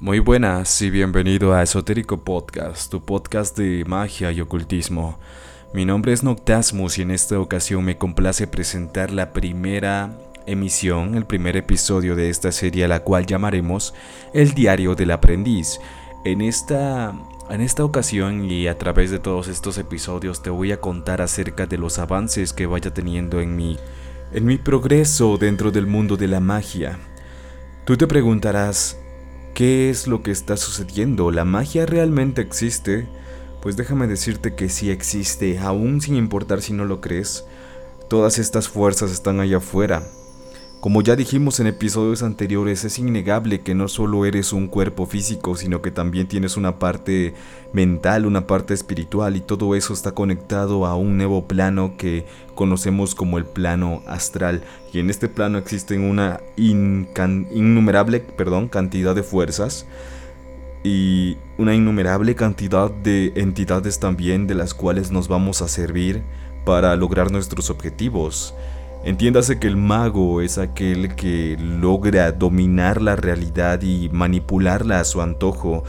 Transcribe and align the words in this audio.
Muy 0.00 0.20
buenas 0.20 0.80
y 0.80 0.90
bienvenido 0.90 1.54
a 1.54 1.64
Esotérico 1.64 2.18
Podcast, 2.22 2.88
tu 2.88 3.04
podcast 3.04 3.58
de 3.58 3.84
magia 3.84 4.30
y 4.30 4.40
ocultismo. 4.40 5.18
Mi 5.74 5.84
nombre 5.84 6.12
es 6.12 6.22
Noctasmus 6.22 6.98
y 6.98 7.02
en 7.02 7.10
esta 7.10 7.40
ocasión 7.40 7.84
me 7.84 7.98
complace 7.98 8.46
presentar 8.46 9.10
la 9.10 9.32
primera 9.32 10.16
emisión, 10.46 11.16
el 11.16 11.26
primer 11.26 11.56
episodio 11.56 12.14
de 12.14 12.30
esta 12.30 12.52
serie, 12.52 12.84
a 12.84 12.88
la 12.88 13.00
cual 13.00 13.26
llamaremos 13.26 13.92
El 14.32 14.52
Diario 14.52 14.94
del 14.94 15.10
Aprendiz. 15.10 15.80
En 16.24 16.42
esta, 16.42 17.12
en 17.50 17.60
esta 17.60 17.84
ocasión 17.84 18.48
y 18.48 18.68
a 18.68 18.78
través 18.78 19.10
de 19.10 19.18
todos 19.18 19.48
estos 19.48 19.78
episodios 19.78 20.44
te 20.44 20.50
voy 20.50 20.70
a 20.70 20.80
contar 20.80 21.20
acerca 21.20 21.66
de 21.66 21.76
los 21.76 21.98
avances 21.98 22.52
que 22.52 22.66
vaya 22.66 22.94
teniendo 22.94 23.40
en 23.40 23.56
mi, 23.56 23.76
en 24.32 24.46
mi 24.46 24.58
progreso 24.58 25.38
dentro 25.38 25.72
del 25.72 25.88
mundo 25.88 26.16
de 26.16 26.28
la 26.28 26.38
magia. 26.38 27.00
Tú 27.84 27.96
te 27.96 28.06
preguntarás, 28.06 28.96
¿Qué 29.58 29.90
es 29.90 30.06
lo 30.06 30.22
que 30.22 30.30
está 30.30 30.56
sucediendo? 30.56 31.32
¿La 31.32 31.44
magia 31.44 31.84
realmente 31.84 32.40
existe? 32.40 33.08
Pues 33.60 33.76
déjame 33.76 34.06
decirte 34.06 34.54
que 34.54 34.68
sí 34.68 34.88
existe, 34.88 35.58
aún 35.58 36.00
sin 36.00 36.14
importar 36.14 36.62
si 36.62 36.72
no 36.72 36.84
lo 36.84 37.00
crees. 37.00 37.44
Todas 38.08 38.38
estas 38.38 38.68
fuerzas 38.68 39.10
están 39.10 39.40
allá 39.40 39.56
afuera, 39.56 40.04
como 40.80 41.02
ya 41.02 41.16
dijimos 41.16 41.58
en 41.58 41.66
episodios 41.66 42.22
anteriores, 42.22 42.84
es 42.84 43.00
innegable 43.00 43.62
que 43.62 43.74
no 43.74 43.88
solo 43.88 44.24
eres 44.24 44.52
un 44.52 44.68
cuerpo 44.68 45.06
físico, 45.06 45.56
sino 45.56 45.82
que 45.82 45.90
también 45.90 46.28
tienes 46.28 46.56
una 46.56 46.78
parte 46.78 47.34
mental, 47.72 48.26
una 48.26 48.46
parte 48.46 48.74
espiritual 48.74 49.34
y 49.34 49.40
todo 49.40 49.74
eso 49.74 49.92
está 49.92 50.12
conectado 50.12 50.86
a 50.86 50.94
un 50.94 51.16
nuevo 51.16 51.48
plano 51.48 51.96
que 51.98 52.26
conocemos 52.54 53.16
como 53.16 53.38
el 53.38 53.44
plano 53.44 54.02
astral. 54.06 54.62
Y 54.92 55.00
en 55.00 55.10
este 55.10 55.28
plano 55.28 55.58
existen 55.58 56.02
una 56.02 56.40
innumerable 56.56 58.20
perdón, 58.20 58.68
cantidad 58.68 59.16
de 59.16 59.24
fuerzas 59.24 59.84
y 60.84 61.38
una 61.58 61.74
innumerable 61.74 62.36
cantidad 62.36 62.88
de 62.88 63.32
entidades 63.34 63.98
también 63.98 64.46
de 64.46 64.54
las 64.54 64.74
cuales 64.74 65.10
nos 65.10 65.26
vamos 65.26 65.60
a 65.60 65.66
servir 65.66 66.22
para 66.64 66.94
lograr 66.94 67.32
nuestros 67.32 67.68
objetivos. 67.68 68.54
Entiéndase 69.08 69.58
que 69.58 69.68
el 69.68 69.78
mago 69.78 70.42
es 70.42 70.58
aquel 70.58 71.14
que 71.14 71.56
logra 71.58 72.30
dominar 72.30 73.00
la 73.00 73.16
realidad 73.16 73.80
y 73.80 74.10
manipularla 74.10 75.00
a 75.00 75.04
su 75.04 75.22
antojo. 75.22 75.82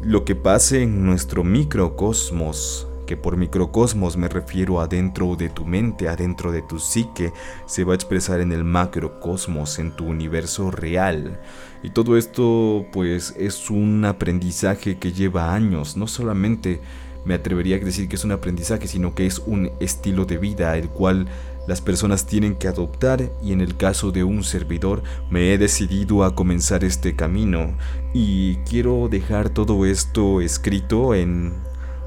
Lo 0.00 0.24
que 0.24 0.36
pase 0.36 0.84
en 0.84 1.04
nuestro 1.04 1.42
microcosmos, 1.42 2.86
que 3.04 3.16
por 3.16 3.36
microcosmos 3.36 4.16
me 4.16 4.28
refiero 4.28 4.80
adentro 4.80 5.34
de 5.34 5.48
tu 5.48 5.64
mente, 5.64 6.08
adentro 6.08 6.52
de 6.52 6.62
tu 6.62 6.78
psique, 6.78 7.32
se 7.66 7.82
va 7.82 7.94
a 7.94 7.96
expresar 7.96 8.38
en 8.38 8.52
el 8.52 8.62
macrocosmos, 8.62 9.80
en 9.80 9.90
tu 9.96 10.04
universo 10.04 10.70
real. 10.70 11.40
Y 11.82 11.90
todo 11.90 12.16
esto 12.16 12.86
pues 12.92 13.34
es 13.36 13.70
un 13.70 14.04
aprendizaje 14.04 14.98
que 14.98 15.10
lleva 15.10 15.52
años, 15.52 15.96
no 15.96 16.06
solamente 16.06 16.80
me 17.24 17.34
atrevería 17.34 17.76
a 17.76 17.80
decir 17.80 18.08
que 18.08 18.16
es 18.16 18.24
un 18.24 18.32
aprendizaje, 18.32 18.88
sino 18.88 19.14
que 19.14 19.26
es 19.26 19.40
un 19.40 19.70
estilo 19.80 20.24
de 20.24 20.38
vida 20.38 20.76
el 20.76 20.88
cual 20.88 21.26
las 21.66 21.80
personas 21.80 22.26
tienen 22.26 22.56
que 22.56 22.68
adoptar 22.68 23.30
y 23.42 23.52
en 23.52 23.60
el 23.60 23.76
caso 23.76 24.10
de 24.10 24.24
un 24.24 24.44
servidor 24.44 25.02
me 25.30 25.52
he 25.52 25.58
decidido 25.58 26.24
a 26.24 26.34
comenzar 26.34 26.84
este 26.84 27.14
camino. 27.14 27.76
Y 28.12 28.56
quiero 28.68 29.08
dejar 29.08 29.50
todo 29.50 29.86
esto 29.86 30.40
escrito 30.40 31.14
en... 31.14 31.54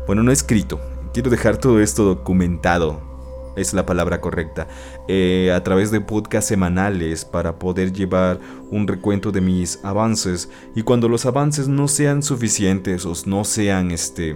Bueno, 0.07 0.23
no 0.23 0.31
escrito, 0.31 0.79
quiero 1.13 1.29
dejar 1.29 1.57
todo 1.57 1.79
esto 1.79 2.03
documentado 2.03 3.15
es 3.55 3.73
la 3.73 3.85
palabra 3.85 4.21
correcta, 4.21 4.67
eh, 5.07 5.51
a 5.55 5.63
través 5.63 5.91
de 5.91 6.01
podcasts 6.01 6.49
semanales 6.49 7.25
para 7.25 7.57
poder 7.57 7.93
llevar 7.93 8.39
un 8.69 8.87
recuento 8.87 9.31
de 9.31 9.41
mis 9.41 9.79
avances. 9.83 10.49
Y 10.75 10.83
cuando 10.83 11.07
los 11.09 11.25
avances 11.25 11.67
no 11.67 11.87
sean 11.87 12.21
suficientes 12.21 13.05
o 13.05 13.13
no 13.25 13.43
sean 13.43 13.91
este 13.91 14.35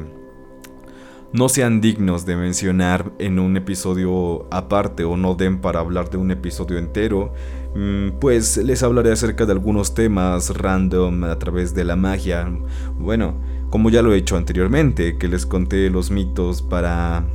no 1.32 1.48
sean 1.48 1.80
dignos 1.80 2.26
de 2.26 2.36
mencionar 2.36 3.12
en 3.20 3.40
un 3.40 3.56
episodio 3.56 4.48
aparte 4.52 5.04
o 5.04 5.16
no 5.16 5.36
den 5.36 5.62
para 5.62 5.80
hablar 5.80 6.10
de 6.10 6.18
un 6.18 6.32
episodio 6.32 6.78
entero, 6.78 7.34
mm, 7.76 8.20
pues 8.20 8.58
les 8.58 8.82
hablaré 8.82 9.12
acerca 9.12 9.46
de 9.46 9.52
algunos 9.52 9.94
temas 9.94 10.50
random 10.58 11.26
a 11.26 11.38
través 11.38 11.76
de 11.76 11.84
la 11.84 11.96
magia. 11.96 12.50
Bueno, 12.98 13.36
como 13.70 13.90
ya 13.90 14.02
lo 14.02 14.14
he 14.14 14.18
hecho 14.18 14.38
anteriormente, 14.38 15.18
que 15.18 15.28
les 15.28 15.46
conté 15.46 15.90
los 15.90 16.10
mitos 16.10 16.62
para 16.62 17.26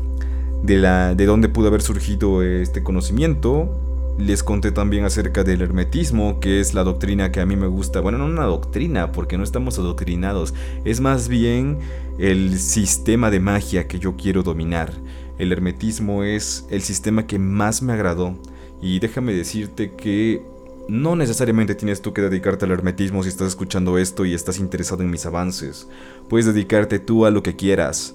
de 0.65 0.79
la 0.79 1.15
de 1.15 1.27
dónde 1.27 1.49
pudo 1.49 1.69
haber 1.69 1.83
surgido 1.83 2.43
este 2.43 2.83
conocimiento, 2.83 3.84
les 4.19 4.43
conté 4.43 4.71
también 4.71 5.05
acerca 5.05 5.43
del 5.43 5.63
hermetismo, 5.63 6.39
que 6.41 6.61
es 6.61 6.75
la 6.75 6.85
doctrina 6.85 7.33
que 7.33 7.41
a 7.41 7.47
mí 7.47 7.57
me 7.57 7.67
gusta. 7.67 8.01
Bueno, 8.01 8.19
no 8.19 8.27
una 8.27 8.45
doctrina, 8.45 9.13
porque 9.13 9.37
no 9.37 9.45
estamos 9.45 9.79
adoctrinados. 9.79 10.55
Es 10.85 11.01
más 11.01 11.29
bien 11.29 11.79
el 12.19 12.59
sistema 12.59 13.31
de 13.31 13.41
magia 13.41 13.89
que 13.89 13.99
yo 13.99 14.17
quiero 14.17 14.43
dominar. 14.43 14.93
El 15.39 15.51
hermetismo 15.51 16.23
es 16.23 16.67
el 16.71 16.83
sistema 16.83 17.27
que 17.27 17.39
más 17.39 17.83
me 17.83 17.93
agradó. 17.93 18.37
Y 18.81 19.01
déjame 19.01 19.33
decirte 19.33 19.93
que 19.93 20.43
no 20.89 21.17
necesariamente 21.17 21.75
tienes 21.75 22.03
tú 22.03 22.13
que 22.13 22.23
dedicarte 22.23 22.67
al 22.67 22.71
hermetismo 22.71 23.23
si 23.23 23.31
estás 23.31 23.49
escuchando 23.49 23.99
esto 23.99 24.25
y 24.25 24.35
estás 24.35 24.59
interesado 24.59 25.03
en 25.03 25.11
mis 25.11 25.27
avances. 25.27 25.89
Puedes 26.29 26.47
dedicarte 26.47 26.99
tú 26.99 27.27
a 27.27 27.31
lo 27.31 27.43
que 27.43 27.57
quieras. 27.57 28.15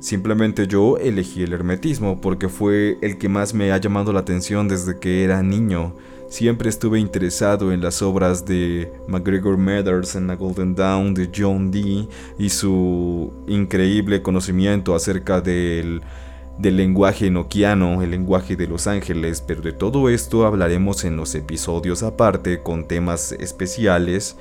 Simplemente 0.00 0.68
yo 0.68 0.96
elegí 0.96 1.42
el 1.42 1.52
hermetismo 1.52 2.20
porque 2.20 2.48
fue 2.48 2.98
el 3.02 3.18
que 3.18 3.28
más 3.28 3.52
me 3.52 3.72
ha 3.72 3.78
llamado 3.78 4.12
la 4.12 4.20
atención 4.20 4.68
desde 4.68 4.98
que 4.98 5.24
era 5.24 5.42
niño. 5.42 5.94
Siempre 6.28 6.68
estuve 6.68 7.00
interesado 7.00 7.72
en 7.72 7.80
las 7.80 8.00
obras 8.02 8.44
de 8.44 8.92
MacGregor 9.08 9.56
Mathers 9.56 10.14
en 10.14 10.28
la 10.28 10.36
Golden 10.36 10.74
Dawn 10.74 11.14
de 11.14 11.30
John 11.34 11.70
Dee 11.70 12.06
y 12.38 12.50
su 12.50 13.32
increíble 13.48 14.22
conocimiento 14.22 14.94
acerca 14.94 15.40
del, 15.40 16.02
del 16.58 16.76
lenguaje 16.76 17.26
enoquiano, 17.26 18.02
el 18.02 18.10
lenguaje 18.10 18.56
de 18.56 18.68
los 18.68 18.86
ángeles, 18.86 19.42
pero 19.44 19.62
de 19.62 19.72
todo 19.72 20.10
esto 20.10 20.46
hablaremos 20.46 21.04
en 21.04 21.16
los 21.16 21.34
episodios 21.34 22.04
aparte 22.04 22.62
con 22.62 22.86
temas 22.86 23.32
especiales 23.32 24.36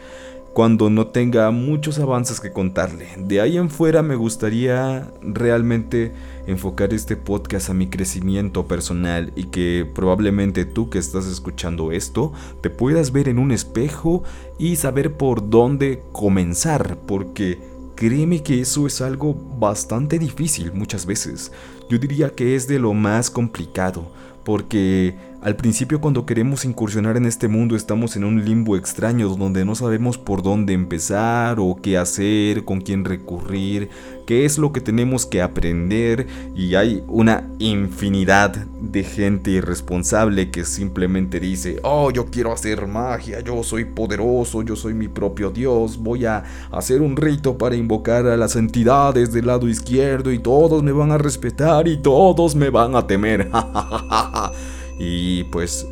cuando 0.57 0.89
no 0.89 1.05
tenga 1.05 1.51
muchos 1.51 1.99
avances 1.99 2.39
que 2.39 2.51
contarle. 2.51 3.09
De 3.15 3.41
ahí 3.41 3.57
en 3.57 3.69
fuera 3.69 4.01
me 4.01 4.15
gustaría 4.15 5.07
realmente 5.21 6.13
enfocar 6.47 6.95
este 6.95 7.15
podcast 7.15 7.69
a 7.69 7.75
mi 7.75 7.85
crecimiento 7.91 8.67
personal 8.67 9.31
y 9.35 9.43
que 9.43 9.87
probablemente 9.93 10.65
tú 10.65 10.89
que 10.89 10.97
estás 10.97 11.27
escuchando 11.27 11.91
esto 11.91 12.33
te 12.61 12.71
puedas 12.71 13.11
ver 13.11 13.29
en 13.29 13.37
un 13.37 13.51
espejo 13.51 14.23
y 14.57 14.77
saber 14.77 15.13
por 15.13 15.47
dónde 15.47 16.01
comenzar, 16.11 16.97
porque 17.05 17.59
créeme 17.93 18.41
que 18.41 18.59
eso 18.59 18.87
es 18.87 18.99
algo 18.99 19.35
bastante 19.59 20.17
difícil 20.17 20.73
muchas 20.73 21.05
veces. 21.05 21.51
Yo 21.87 21.99
diría 21.99 22.31
que 22.31 22.55
es 22.55 22.67
de 22.67 22.79
lo 22.79 22.95
más 22.95 23.29
complicado, 23.29 24.11
porque 24.43 25.15
al 25.47 25.55
principio 25.55 26.01
cuando 26.01 26.25
queremos 26.25 26.65
incursionar 26.65 27.15
en 27.15 27.25
este 27.25 27.47
mundo 27.47 27.77
estamos 27.77 28.17
en 28.17 28.25
un 28.25 28.43
limbo 28.43 28.75
extraño 28.75 29.29
donde 29.29 29.63
no 29.63 29.75
sabemos 29.75 30.17
por 30.17 30.43
dónde 30.43 30.73
empezar 30.73 31.55
o 31.61 31.79
qué 31.81 31.97
hacer, 31.97 32.65
con 32.65 32.81
quién 32.81 33.05
recurrir, 33.05 33.89
qué 34.25 34.43
es 34.43 34.57
lo 34.57 34.73
que 34.73 34.81
tenemos 34.81 35.25
que 35.25 35.41
aprender 35.41 36.27
y 36.53 36.75
hay 36.75 37.01
una 37.07 37.47
infinidad 37.59 38.57
de 38.57 39.05
gente 39.05 39.51
irresponsable 39.51 40.51
que 40.51 40.65
simplemente 40.65 41.39
dice, 41.39 41.79
oh 41.81 42.11
yo 42.11 42.25
quiero 42.25 42.51
hacer 42.51 42.85
magia, 42.85 43.39
yo 43.39 43.63
soy 43.63 43.85
poderoso, 43.85 44.63
yo 44.63 44.75
soy 44.75 44.95
mi 44.95 45.07
propio 45.07 45.49
dios, 45.49 45.95
voy 45.97 46.25
a 46.25 46.43
hacer 46.71 47.01
un 47.01 47.15
rito 47.15 47.57
para 47.57 47.77
invocar 47.77 48.27
a 48.27 48.35
las 48.35 48.57
entidades 48.57 49.31
del 49.31 49.47
lado 49.47 49.69
izquierdo 49.69 50.29
y 50.29 50.39
todos 50.39 50.83
me 50.83 50.91
van 50.91 51.13
a 51.13 51.17
respetar 51.17 51.87
y 51.87 51.95
todos 51.95 52.53
me 52.53 52.69
van 52.69 52.97
a 52.97 53.07
temer. 53.07 53.49
Y 54.99 55.43
pues 55.45 55.87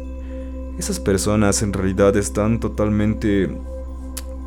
esas 0.77 0.99
personas 0.99 1.61
en 1.61 1.73
realidad 1.73 2.15
están 2.17 2.59
totalmente 2.59 3.49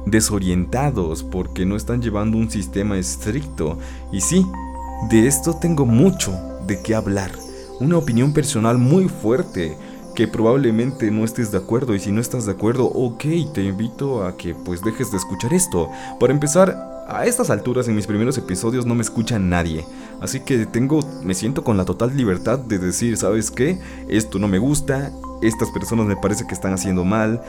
desorientados 0.07 1.23
porque 1.23 1.67
no 1.67 1.77
están 1.77 2.03
llevando 2.03 2.37
un 2.37 2.51
sistema 2.51 2.99
estricto. 2.99 3.79
Y 4.13 4.21
sí, 4.21 4.47
de 5.11 5.27
esto 5.27 5.57
tengo 5.61 5.87
mucho 5.87 6.33
de 6.67 6.81
qué 6.83 6.95
hablar. 6.95 7.31
Una 7.81 7.97
opinión 7.97 8.33
personal 8.33 8.79
muy 8.79 9.09
fuerte 9.09 9.77
que 10.15 10.27
probablemente 10.27 11.11
no 11.13 11.25
estés 11.25 11.53
de 11.53 11.59
acuerdo 11.59 11.95
y 11.95 12.01
si 12.01 12.11
no 12.11 12.21
estás 12.21 12.45
de 12.45 12.53
acuerdo, 12.53 12.87
ok, 12.87 13.25
te 13.55 13.63
invito 13.63 14.25
a 14.25 14.37
que 14.37 14.55
pues 14.55 14.83
dejes 14.83 15.13
de 15.13 15.17
escuchar 15.17 15.55
esto. 15.55 15.89
Para 16.19 16.33
empezar, 16.33 16.98
a 17.09 17.25
estas 17.25 17.49
alturas 17.49 17.89
en 17.89 17.97
mis 17.97 18.07
primeros 18.07 18.37
episodios 18.37 18.85
no 18.85 18.95
me 18.95 19.01
escucha 19.01 19.39
nadie, 19.39 19.87
así 20.21 20.41
que 20.41 20.67
tengo, 20.67 21.01
me 21.23 21.35
siento 21.35 21.65
con 21.65 21.79
la 21.79 21.87
total 21.87 22.15
libertad 22.15 22.59
de 22.59 22.79
decir, 22.79 23.17
¿sabes 23.17 23.51
qué? 23.51 23.79
Esto 24.09 24.39
no 24.39 24.47
me 24.47 24.59
gusta, 24.59 25.11
estas 25.41 25.71
personas 25.71 26.07
me 26.07 26.17
parece 26.17 26.47
que 26.47 26.53
están 26.53 26.75
haciendo 26.75 27.05
mal, 27.07 27.43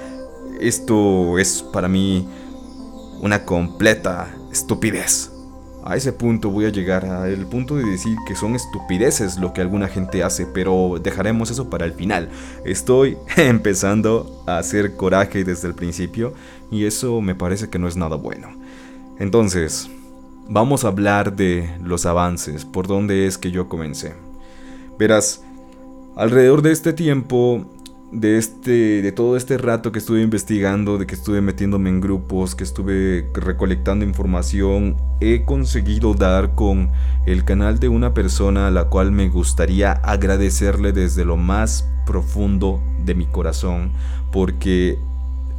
esto 0.61 1.37
es 1.37 1.61
para 1.61 1.89
mí 1.89 2.25
una 3.21 3.43
completa 3.43 4.33
estupidez. 4.49 5.31
A 5.83 5.95
ese 5.95 6.13
punto 6.13 6.49
voy 6.49 6.65
a 6.65 6.69
llegar, 6.69 7.05
al 7.05 7.45
punto 7.47 7.75
de 7.75 7.83
decir 7.83 8.15
que 8.27 8.35
son 8.35 8.55
estupideces 8.55 9.37
lo 9.39 9.53
que 9.53 9.61
alguna 9.61 9.87
gente 9.87 10.23
hace, 10.23 10.45
pero 10.45 10.99
dejaremos 11.01 11.51
eso 11.51 11.69
para 11.69 11.85
el 11.85 11.93
final. 11.93 12.29
Estoy 12.63 13.17
empezando 13.37 14.43
a 14.45 14.57
hacer 14.57 14.95
coraje 14.95 15.43
desde 15.43 15.67
el 15.67 15.75
principio 15.75 16.33
y 16.69 16.85
eso 16.85 17.21
me 17.21 17.33
parece 17.33 17.69
que 17.69 17.79
no 17.79 17.87
es 17.87 17.95
nada 17.95 18.17
bueno. 18.17 18.58
Entonces, 19.19 19.89
vamos 20.47 20.83
a 20.83 20.87
hablar 20.87 21.35
de 21.35 21.69
los 21.83 22.05
avances, 22.05 22.65
por 22.65 22.87
dónde 22.87 23.27
es 23.27 23.37
que 23.37 23.51
yo 23.51 23.67
comencé. 23.67 24.13
Verás, 24.97 25.43
alrededor 26.15 26.61
de 26.61 26.71
este 26.71 26.93
tiempo 26.93 27.65
de 28.11 28.39
este 28.39 29.03
de 29.03 29.11
todo 29.11 29.37
este 29.37 29.57
rato 29.59 29.91
que 29.91 29.99
estuve 29.99 30.21
investigando, 30.21 30.97
de 30.97 31.05
que 31.05 31.15
estuve 31.15 31.41
metiéndome 31.41 31.89
en 31.89 32.01
grupos, 32.01 32.55
que 32.55 32.63
estuve 32.63 33.29
recolectando 33.33 34.03
información, 34.03 34.95
he 35.19 35.45
conseguido 35.45 36.13
dar 36.15 36.55
con 36.55 36.91
el 37.27 37.45
canal 37.45 37.79
de 37.79 37.89
una 37.89 38.13
persona 38.13 38.67
a 38.67 38.71
la 38.71 38.85
cual 38.85 39.11
me 39.11 39.29
gustaría 39.29 39.91
agradecerle 39.91 40.91
desde 40.91 41.23
lo 41.23 41.37
más 41.37 41.87
profundo 42.05 42.81
de 43.05 43.13
mi 43.13 43.27
corazón 43.27 43.91
porque 44.31 44.97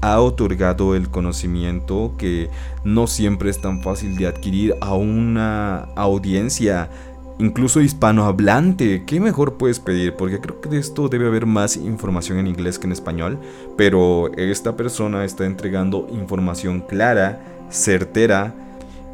ha 0.00 0.20
otorgado 0.20 0.94
el 0.94 1.08
conocimiento 1.10 2.12
que 2.16 2.50
no 2.84 3.06
siempre 3.06 3.50
es 3.50 3.60
tan 3.60 3.82
fácil 3.82 4.16
de 4.16 4.26
adquirir 4.26 4.74
a 4.80 4.94
una 4.94 5.88
audiencia 5.96 6.90
incluso 7.38 7.80
hispanohablante. 7.80 9.04
¿Qué 9.04 9.20
mejor 9.20 9.54
puedes 9.54 9.80
pedir? 9.80 10.14
Porque 10.14 10.40
creo 10.40 10.60
que 10.60 10.68
de 10.68 10.78
esto 10.78 11.08
debe 11.08 11.26
haber 11.26 11.46
más 11.46 11.76
información 11.76 12.38
en 12.38 12.46
inglés 12.46 12.78
que 12.78 12.86
en 12.86 12.92
español. 12.92 13.38
Pero 13.76 14.32
esta 14.36 14.76
persona 14.76 15.24
está 15.24 15.46
entregando 15.46 16.06
información 16.12 16.80
clara, 16.80 17.40
certera 17.70 18.54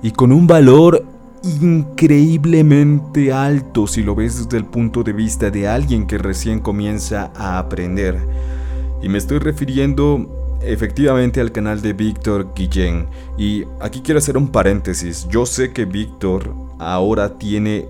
y 0.02 0.10
con 0.10 0.32
un 0.32 0.46
valor 0.46 1.04
increíblemente 1.42 3.32
alto 3.32 3.86
si 3.86 4.02
lo 4.02 4.14
ves 4.14 4.44
desde 4.44 4.58
el 4.58 4.64
punto 4.64 5.04
de 5.04 5.12
vista 5.12 5.50
de 5.50 5.68
alguien 5.68 6.06
que 6.06 6.18
recién 6.18 6.60
comienza 6.60 7.30
a 7.36 7.58
aprender. 7.58 8.18
Y 9.02 9.08
me 9.08 9.18
estoy 9.18 9.38
refiriendo 9.38 10.35
efectivamente 10.62 11.40
al 11.40 11.52
canal 11.52 11.82
de 11.82 11.92
Víctor 11.92 12.52
Guillén. 12.54 13.06
Y 13.38 13.64
aquí 13.80 14.00
quiero 14.00 14.18
hacer 14.18 14.36
un 14.36 14.48
paréntesis. 14.48 15.26
Yo 15.30 15.46
sé 15.46 15.72
que 15.72 15.84
Víctor 15.84 16.54
ahora 16.78 17.38
tiene 17.38 17.86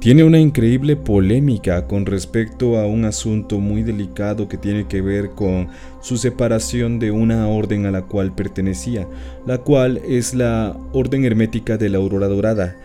tiene 0.00 0.24
una 0.24 0.40
increíble 0.40 0.96
polémica 0.96 1.86
con 1.86 2.04
respecto 2.04 2.78
a 2.78 2.86
un 2.86 3.04
asunto 3.04 3.58
muy 3.58 3.82
delicado 3.82 4.48
que 4.48 4.56
tiene 4.56 4.88
que 4.88 5.00
ver 5.00 5.30
con 5.30 5.68
su 6.00 6.16
separación 6.16 6.98
de 6.98 7.12
una 7.12 7.46
orden 7.48 7.86
a 7.86 7.90
la 7.92 8.02
cual 8.02 8.34
pertenecía, 8.34 9.06
la 9.46 9.58
cual 9.58 10.00
es 10.08 10.34
la 10.34 10.76
Orden 10.92 11.24
Hermética 11.24 11.76
de 11.76 11.88
la 11.90 11.98
Aurora 11.98 12.26
Dorada. 12.26 12.76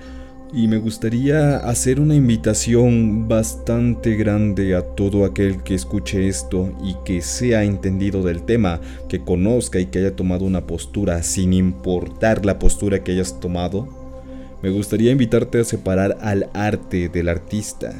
Y 0.53 0.67
me 0.67 0.77
gustaría 0.77 1.57
hacer 1.57 1.99
una 1.99 2.13
invitación 2.13 3.27
bastante 3.27 4.15
grande 4.15 4.75
a 4.75 4.83
todo 4.83 5.25
aquel 5.25 5.63
que 5.63 5.73
escuche 5.73 6.27
esto 6.27 6.71
y 6.83 6.95
que 7.03 7.21
sea 7.21 7.63
entendido 7.63 8.21
del 8.21 8.43
tema, 8.43 8.79
que 9.09 9.23
conozca 9.23 9.79
y 9.79 9.87
que 9.87 9.99
haya 9.99 10.15
tomado 10.15 10.45
una 10.45 10.67
postura 10.67 11.23
sin 11.23 11.53
importar 11.53 12.45
la 12.45 12.59
postura 12.59 13.03
que 13.03 13.13
hayas 13.13 13.39
tomado 13.39 14.03
me 14.63 14.69
gustaría 14.69 15.11
invitarte 15.11 15.59
a 15.59 15.65
separar 15.65 16.17
al 16.21 16.49
arte 16.53 17.09
del 17.09 17.27
artista. 17.27 17.93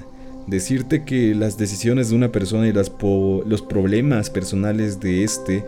Decirte 0.48 1.04
que 1.04 1.36
las 1.36 1.58
decisiones 1.58 2.10
de 2.10 2.16
una 2.16 2.32
persona 2.32 2.68
y 2.68 2.72
los 2.72 3.62
problemas 3.62 4.30
personales 4.30 5.02
de 5.02 5.26
este, 5.26 5.66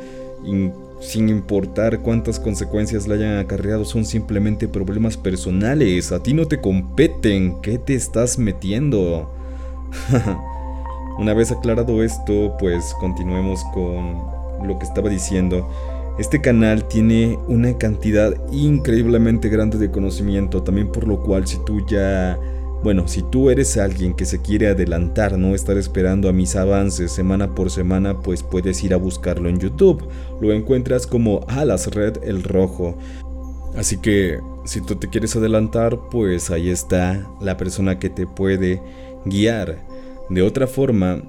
sin 1.06 1.30
importar 1.30 2.00
cuántas 2.00 2.40
consecuencias 2.40 3.08
le 3.08 3.16
hayan 3.16 3.38
acarreado, 3.38 3.86
son 3.86 4.06
simplemente 4.06 4.68
problemas 4.68 5.18
personales. 5.18 6.12
A 6.12 6.22
ti 6.22 6.34
no 6.34 6.46
te 6.48 6.60
competen. 6.60 7.62
¿Qué 7.62 7.78
te 7.78 7.96
estás 7.96 8.38
metiendo? 8.38 9.32
Una 11.20 11.34
vez 11.34 11.52
aclarado 11.52 12.04
esto, 12.04 12.56
pues 12.60 12.94
continuemos 13.00 13.64
con 13.74 14.68
lo 14.68 14.78
que 14.78 14.86
estaba 14.86 15.10
diciendo. 15.10 15.70
Este 16.18 16.42
canal 16.42 16.88
tiene 16.88 17.38
una 17.48 17.78
cantidad 17.78 18.34
increíblemente 18.52 19.50
grande 19.50 19.78
de 19.78 19.92
conocimiento, 19.92 20.64
también 20.64 20.92
por 20.92 21.08
lo 21.08 21.22
cual 21.22 21.48
si 21.48 21.58
tú 21.66 21.86
ya... 21.86 22.40
Bueno, 22.86 23.08
si 23.08 23.24
tú 23.24 23.50
eres 23.50 23.78
alguien 23.78 24.14
que 24.14 24.26
se 24.26 24.44
quiere 24.44 24.68
adelantar, 24.68 25.40
no 25.40 25.56
estar 25.56 25.76
esperando 25.76 26.30
a 26.30 26.34
mis 26.34 26.56
avances 26.56 27.12
semana 27.12 27.56
por 27.56 27.72
semana, 27.72 28.22
pues 28.22 28.44
puedes 28.44 28.84
ir 28.84 28.94
a 28.94 28.98
buscarlo 28.98 29.50
en 29.50 29.58
YouTube. 29.60 30.08
Lo 30.40 30.54
encuentras 30.54 31.08
como 31.08 31.44
Alas 31.48 31.88
Red 31.88 32.24
el 32.24 32.44
Rojo. 32.44 32.96
Así 33.76 33.98
que 33.98 34.38
si 34.66 34.82
tú 34.82 34.98
te 34.98 35.10
quieres 35.10 35.36
adelantar, 35.36 35.98
pues 36.12 36.52
ahí 36.52 36.70
está 36.70 37.28
la 37.42 37.58
persona 37.58 37.98
que 37.98 38.12
te 38.12 38.28
puede 38.28 38.80
guiar. 39.26 39.84
De 40.30 40.44
otra 40.44 40.68
forma, 40.68 41.24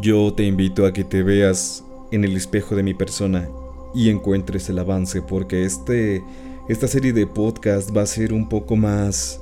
yo 0.00 0.32
te 0.34 0.44
invito 0.44 0.86
a 0.86 0.92
que 0.92 1.02
te 1.02 1.24
veas 1.24 1.82
en 2.12 2.22
el 2.22 2.36
espejo 2.36 2.76
de 2.76 2.84
mi 2.84 2.94
persona 2.94 3.48
y 3.92 4.08
encuentres 4.08 4.68
el 4.68 4.78
avance 4.78 5.20
porque 5.20 5.64
este 5.64 6.22
esta 6.68 6.86
serie 6.86 7.12
de 7.12 7.26
podcast 7.26 7.90
va 7.96 8.02
a 8.02 8.06
ser 8.06 8.32
un 8.32 8.48
poco 8.48 8.76
más 8.76 9.40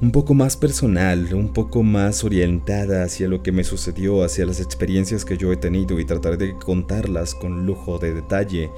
un 0.00 0.12
poco 0.12 0.34
más 0.34 0.56
personal, 0.56 1.34
un 1.34 1.52
poco 1.52 1.82
más 1.82 2.22
orientada 2.22 3.02
hacia 3.02 3.28
lo 3.28 3.42
que 3.42 3.52
me 3.52 3.64
sucedió, 3.64 4.22
hacia 4.22 4.46
las 4.46 4.60
experiencias 4.60 5.24
que 5.24 5.36
yo 5.36 5.52
he 5.52 5.56
tenido 5.56 5.98
y 5.98 6.04
trataré 6.04 6.36
de 6.36 6.56
contarlas 6.56 7.34
con 7.34 7.66
lujo 7.66 7.98
de 7.98 8.14
detalle 8.14 8.70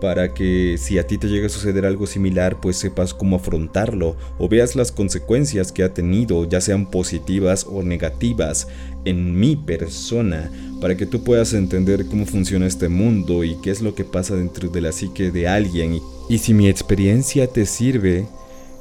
para 0.00 0.34
que 0.34 0.76
si 0.78 0.98
a 0.98 1.06
ti 1.06 1.18
te 1.18 1.28
llega 1.28 1.46
a 1.46 1.50
suceder 1.50 1.86
algo 1.86 2.06
similar, 2.06 2.60
pues 2.60 2.76
sepas 2.76 3.14
cómo 3.14 3.36
afrontarlo 3.36 4.16
o 4.38 4.48
veas 4.48 4.76
las 4.76 4.92
consecuencias 4.92 5.72
que 5.72 5.82
ha 5.82 5.94
tenido, 5.94 6.48
ya 6.48 6.60
sean 6.60 6.90
positivas 6.90 7.66
o 7.68 7.82
negativas, 7.82 8.68
en 9.04 9.38
mi 9.38 9.56
persona, 9.56 10.50
para 10.80 10.96
que 10.96 11.06
tú 11.06 11.22
puedas 11.22 11.52
entender 11.52 12.06
cómo 12.06 12.26
funciona 12.26 12.66
este 12.66 12.88
mundo 12.88 13.44
y 13.44 13.56
qué 13.62 13.70
es 13.70 13.80
lo 13.80 13.94
que 13.94 14.04
pasa 14.04 14.34
dentro 14.34 14.68
de 14.68 14.80
la 14.80 14.92
psique 14.92 15.30
de 15.30 15.48
alguien. 15.48 16.00
Y 16.28 16.38
si 16.38 16.52
mi 16.54 16.68
experiencia 16.68 17.46
te 17.46 17.66
sirve, 17.66 18.26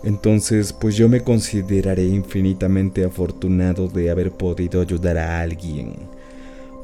entonces 0.06 0.72
pues 0.72 0.96
yo 0.96 1.10
me 1.10 1.22
consideraré 1.22 2.06
infinitamente 2.06 3.04
afortunado 3.04 3.88
de 3.88 4.10
haber 4.10 4.32
podido 4.32 4.82
ayudar 4.82 5.18
a 5.18 5.42
alguien. 5.42 5.94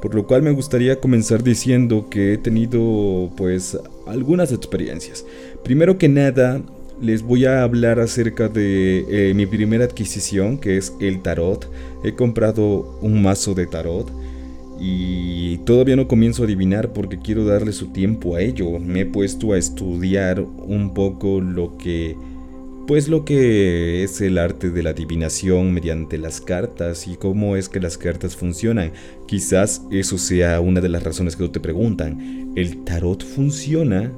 Por 0.02 0.16
lo 0.16 0.26
cual 0.26 0.42
me 0.42 0.50
gustaría 0.50 0.98
comenzar 0.98 1.44
diciendo 1.44 2.08
que 2.10 2.34
he 2.34 2.38
tenido 2.38 3.30
pues 3.36 3.78
algunas 4.08 4.50
experiencias. 4.50 5.24
Primero 5.62 5.96
que 5.96 6.08
nada, 6.08 6.60
les 7.00 7.22
voy 7.22 7.46
a 7.46 7.62
hablar 7.62 8.00
acerca 8.00 8.48
de 8.48 9.04
eh, 9.08 9.34
mi 9.34 9.46
primera 9.46 9.84
adquisición, 9.84 10.58
que 10.58 10.76
es 10.76 10.92
el 11.00 11.22
tarot. 11.22 11.70
He 12.02 12.14
comprado 12.14 12.98
un 13.00 13.22
mazo 13.22 13.54
de 13.54 13.66
tarot 13.68 14.10
y 14.80 15.58
todavía 15.58 15.94
no 15.94 16.08
comienzo 16.08 16.42
a 16.42 16.46
adivinar 16.46 16.92
porque 16.92 17.20
quiero 17.20 17.44
darle 17.44 17.72
su 17.72 17.92
tiempo 17.92 18.34
a 18.34 18.40
ello. 18.40 18.80
Me 18.80 19.02
he 19.02 19.06
puesto 19.06 19.52
a 19.52 19.58
estudiar 19.58 20.40
un 20.40 20.92
poco 20.94 21.40
lo 21.40 21.78
que 21.78 22.16
pues 22.86 23.08
lo 23.08 23.24
que 23.24 24.02
es 24.02 24.20
el 24.20 24.38
arte 24.38 24.70
de 24.70 24.82
la 24.82 24.90
adivinación 24.90 25.72
mediante 25.72 26.18
las 26.18 26.40
cartas 26.40 27.06
y 27.06 27.16
cómo 27.16 27.56
es 27.56 27.68
que 27.68 27.80
las 27.80 27.96
cartas 27.96 28.36
funcionan. 28.36 28.92
Quizás 29.26 29.82
eso 29.90 30.18
sea 30.18 30.60
una 30.60 30.80
de 30.80 30.88
las 30.88 31.02
razones 31.02 31.36
que 31.36 31.48
te 31.48 31.60
preguntan. 31.60 32.52
¿El 32.56 32.84
tarot 32.84 33.24
funciona? 33.24 34.12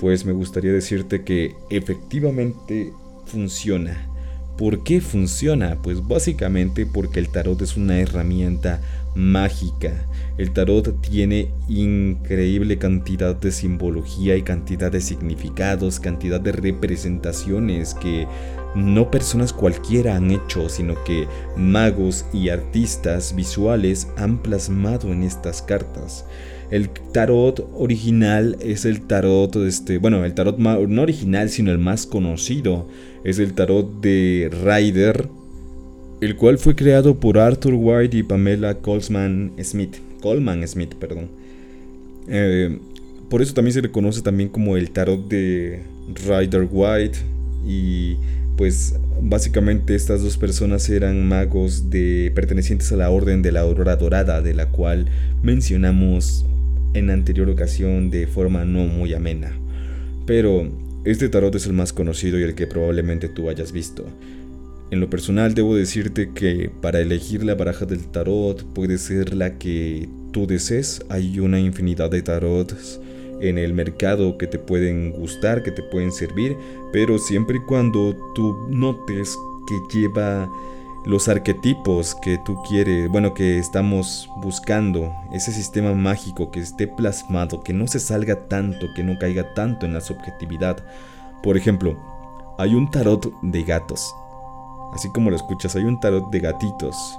Pues 0.00 0.24
me 0.24 0.32
gustaría 0.32 0.72
decirte 0.72 1.22
que 1.22 1.54
efectivamente 1.70 2.92
funciona. 3.26 4.08
¿Por 4.58 4.84
qué 4.84 5.00
funciona? 5.00 5.78
Pues 5.82 6.06
básicamente 6.06 6.86
porque 6.86 7.20
el 7.20 7.28
tarot 7.28 7.60
es 7.62 7.76
una 7.76 8.00
herramienta 8.00 8.80
mágica. 9.14 10.06
El 10.36 10.52
tarot 10.52 11.00
tiene 11.00 11.48
increíble 11.68 12.76
cantidad 12.76 13.36
de 13.36 13.52
simbología 13.52 14.36
y 14.36 14.42
cantidad 14.42 14.90
de 14.90 15.00
significados, 15.00 16.00
cantidad 16.00 16.40
de 16.40 16.50
representaciones 16.50 17.94
que 17.94 18.26
no 18.74 19.12
personas 19.12 19.52
cualquiera 19.52 20.16
han 20.16 20.32
hecho, 20.32 20.68
sino 20.68 20.94
que 21.04 21.28
magos 21.56 22.26
y 22.32 22.48
artistas 22.48 23.36
visuales 23.36 24.08
han 24.16 24.42
plasmado 24.42 25.12
en 25.12 25.22
estas 25.22 25.62
cartas. 25.62 26.24
El 26.70 26.90
tarot 26.90 27.70
original 27.74 28.56
es 28.60 28.84
el 28.84 29.02
tarot, 29.02 29.54
este, 29.56 29.98
bueno, 29.98 30.24
el 30.24 30.34
tarot 30.34 30.58
no 30.58 31.02
original, 31.02 31.48
sino 31.48 31.70
el 31.70 31.78
más 31.78 32.06
conocido, 32.06 32.88
es 33.22 33.38
el 33.38 33.52
tarot 33.54 34.00
de 34.00 34.50
Ryder, 34.64 35.28
el 36.20 36.34
cual 36.34 36.58
fue 36.58 36.74
creado 36.74 37.20
por 37.20 37.38
Arthur 37.38 37.74
White 37.76 38.16
y 38.16 38.22
Pamela 38.24 38.74
Colesman 38.74 39.52
Smith. 39.62 39.94
Coleman 40.24 40.66
Smith, 40.66 40.94
perdón. 40.94 41.28
Eh, 42.28 42.78
por 43.28 43.42
eso 43.42 43.52
también 43.52 43.74
se 43.74 43.82
le 43.82 43.90
conoce 43.90 44.22
también 44.22 44.48
como 44.48 44.78
el 44.78 44.90
tarot 44.90 45.28
de 45.28 45.82
Rider 46.26 46.66
White. 46.70 47.18
Y 47.66 48.16
pues 48.56 48.94
básicamente 49.20 49.94
estas 49.94 50.22
dos 50.22 50.38
personas 50.38 50.88
eran 50.88 51.28
magos 51.28 51.90
de 51.90 52.32
pertenecientes 52.34 52.90
a 52.92 52.96
la 52.96 53.10
orden 53.10 53.42
de 53.42 53.52
la 53.52 53.60
aurora 53.60 53.96
dorada, 53.96 54.40
de 54.40 54.54
la 54.54 54.70
cual 54.70 55.10
mencionamos 55.42 56.46
en 56.94 57.10
anterior 57.10 57.50
ocasión 57.50 58.08
de 58.10 58.26
forma 58.26 58.64
no 58.64 58.86
muy 58.86 59.12
amena. 59.12 59.52
Pero 60.24 60.70
este 61.04 61.28
tarot 61.28 61.54
es 61.54 61.66
el 61.66 61.74
más 61.74 61.92
conocido 61.92 62.40
y 62.40 62.44
el 62.44 62.54
que 62.54 62.66
probablemente 62.66 63.28
tú 63.28 63.50
hayas 63.50 63.72
visto. 63.72 64.06
En 64.94 65.00
lo 65.00 65.10
personal 65.10 65.54
debo 65.54 65.74
decirte 65.74 66.30
que 66.34 66.70
para 66.80 67.00
elegir 67.00 67.42
la 67.42 67.56
baraja 67.56 67.84
del 67.84 68.06
tarot 68.12 68.62
puede 68.74 68.98
ser 68.98 69.34
la 69.34 69.58
que 69.58 70.08
tú 70.30 70.46
desees. 70.46 71.04
Hay 71.08 71.40
una 71.40 71.58
infinidad 71.58 72.12
de 72.12 72.22
tarots 72.22 73.00
en 73.40 73.58
el 73.58 73.74
mercado 73.74 74.38
que 74.38 74.46
te 74.46 74.60
pueden 74.60 75.10
gustar, 75.10 75.64
que 75.64 75.72
te 75.72 75.82
pueden 75.82 76.12
servir, 76.12 76.56
pero 76.92 77.18
siempre 77.18 77.56
y 77.56 77.66
cuando 77.66 78.16
tú 78.36 78.54
notes 78.70 79.36
que 79.66 79.98
lleva 79.98 80.48
los 81.06 81.26
arquetipos 81.26 82.14
que 82.22 82.38
tú 82.46 82.56
quieres, 82.68 83.08
bueno, 83.08 83.34
que 83.34 83.58
estamos 83.58 84.30
buscando, 84.44 85.12
ese 85.32 85.50
sistema 85.50 85.92
mágico 85.92 86.52
que 86.52 86.60
esté 86.60 86.86
plasmado, 86.86 87.64
que 87.64 87.72
no 87.72 87.88
se 87.88 87.98
salga 87.98 88.46
tanto, 88.46 88.86
que 88.94 89.02
no 89.02 89.18
caiga 89.18 89.54
tanto 89.54 89.86
en 89.86 89.94
la 89.94 90.00
subjetividad. 90.00 90.76
Por 91.42 91.56
ejemplo, 91.56 91.98
hay 92.58 92.76
un 92.76 92.88
tarot 92.92 93.32
de 93.42 93.64
gatos. 93.64 94.14
Así 94.94 95.08
como 95.10 95.30
lo 95.30 95.36
escuchas, 95.36 95.74
hay 95.76 95.84
un 95.84 96.00
tarot 96.00 96.30
de 96.30 96.40
gatitos. 96.40 97.18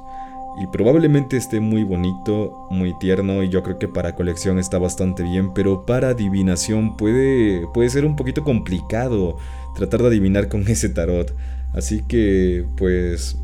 Y 0.62 0.68
probablemente 0.68 1.36
esté 1.36 1.60
muy 1.60 1.84
bonito, 1.84 2.68
muy 2.70 2.98
tierno 2.98 3.44
y 3.44 3.50
yo 3.50 3.62
creo 3.62 3.78
que 3.78 3.90
para 3.90 4.16
colección 4.16 4.58
está 4.58 4.78
bastante 4.78 5.22
bien, 5.22 5.54
pero 5.54 5.86
para 5.86 6.10
adivinación 6.10 6.96
puede, 6.96 7.68
puede 7.74 7.90
ser 7.90 8.06
un 8.06 8.16
poquito 8.16 8.44
complicado 8.46 9.38
tratar 9.76 10.02
de 10.02 10.08
adivinar 10.08 10.48
con 10.48 10.62
ese 10.68 10.90
tarot. 10.90 11.36
Así 11.74 12.04
que 12.08 12.66
pues 12.78 13.38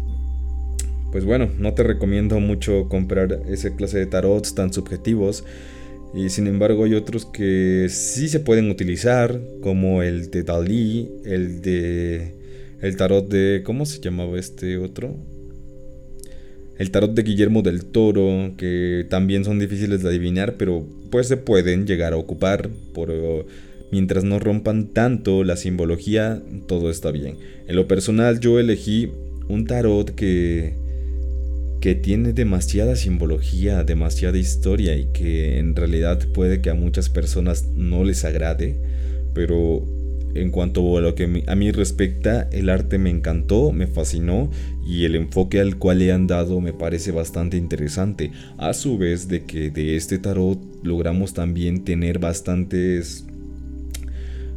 pues 1.11 1.25
bueno, 1.25 1.49
no 1.59 1.73
te 1.73 1.83
recomiendo 1.83 2.39
mucho 2.39 2.87
comprar 2.87 3.41
esa 3.49 3.75
clase 3.75 3.99
de 3.99 4.05
tarots 4.05 4.55
tan 4.55 4.71
subjetivos. 4.73 5.43
Y 6.13 6.29
sin 6.29 6.47
embargo 6.47 6.85
hay 6.85 6.93
otros 6.93 7.25
que 7.25 7.87
sí 7.89 8.29
se 8.29 8.39
pueden 8.39 8.69
utilizar, 8.69 9.39
como 9.61 10.01
el 10.03 10.31
de 10.31 10.43
Dalí, 10.43 11.09
el 11.25 11.61
de... 11.61 12.40
El 12.81 12.95
tarot 12.95 13.29
de... 13.29 13.61
¿Cómo 13.63 13.85
se 13.85 13.99
llamaba 13.99 14.39
este 14.39 14.77
otro? 14.77 15.15
El 16.77 16.89
tarot 16.91 17.13
de 17.13 17.23
Guillermo 17.23 17.61
del 17.61 17.85
Toro, 17.85 18.53
que 18.57 19.05
también 19.09 19.45
son 19.45 19.59
difíciles 19.59 20.01
de 20.01 20.09
adivinar, 20.09 20.55
pero 20.57 20.87
pues 21.11 21.27
se 21.27 21.37
pueden 21.37 21.85
llegar 21.85 22.13
a 22.13 22.17
ocupar. 22.17 22.69
Por, 22.93 23.11
mientras 23.91 24.23
no 24.23 24.39
rompan 24.39 24.87
tanto 24.87 25.43
la 25.43 25.57
simbología, 25.57 26.41
todo 26.67 26.89
está 26.89 27.11
bien. 27.11 27.37
En 27.67 27.75
lo 27.75 27.87
personal 27.87 28.39
yo 28.39 28.59
elegí 28.59 29.11
un 29.47 29.67
tarot 29.67 30.15
que 30.15 30.81
que 31.81 31.95
tiene 31.95 32.31
demasiada 32.31 32.95
simbología, 32.95 33.83
demasiada 33.83 34.37
historia 34.37 34.95
y 34.95 35.05
que 35.05 35.57
en 35.57 35.75
realidad 35.75 36.19
puede 36.31 36.61
que 36.61 36.69
a 36.69 36.75
muchas 36.75 37.09
personas 37.09 37.69
no 37.75 38.03
les 38.03 38.23
agrade, 38.23 38.77
pero 39.33 39.83
en 40.35 40.51
cuanto 40.51 40.97
a 40.97 41.01
lo 41.01 41.15
que 41.15 41.43
a 41.47 41.55
mí 41.55 41.71
respecta, 41.71 42.47
el 42.51 42.69
arte 42.69 42.97
me 42.97 43.09
encantó, 43.09 43.71
me 43.71 43.87
fascinó 43.87 44.49
y 44.85 45.05
el 45.05 45.15
enfoque 45.15 45.59
al 45.59 45.77
cual 45.77 45.99
le 45.99 46.11
han 46.11 46.27
dado 46.27 46.61
me 46.61 46.73
parece 46.73 47.11
bastante 47.11 47.57
interesante. 47.57 48.31
A 48.57 48.73
su 48.73 48.97
vez 48.97 49.27
de 49.27 49.45
que 49.45 49.69
de 49.69 49.95
este 49.95 50.17
tarot 50.19 50.59
logramos 50.83 51.33
también 51.33 51.83
tener 51.83 52.19
bastantes, 52.19 53.25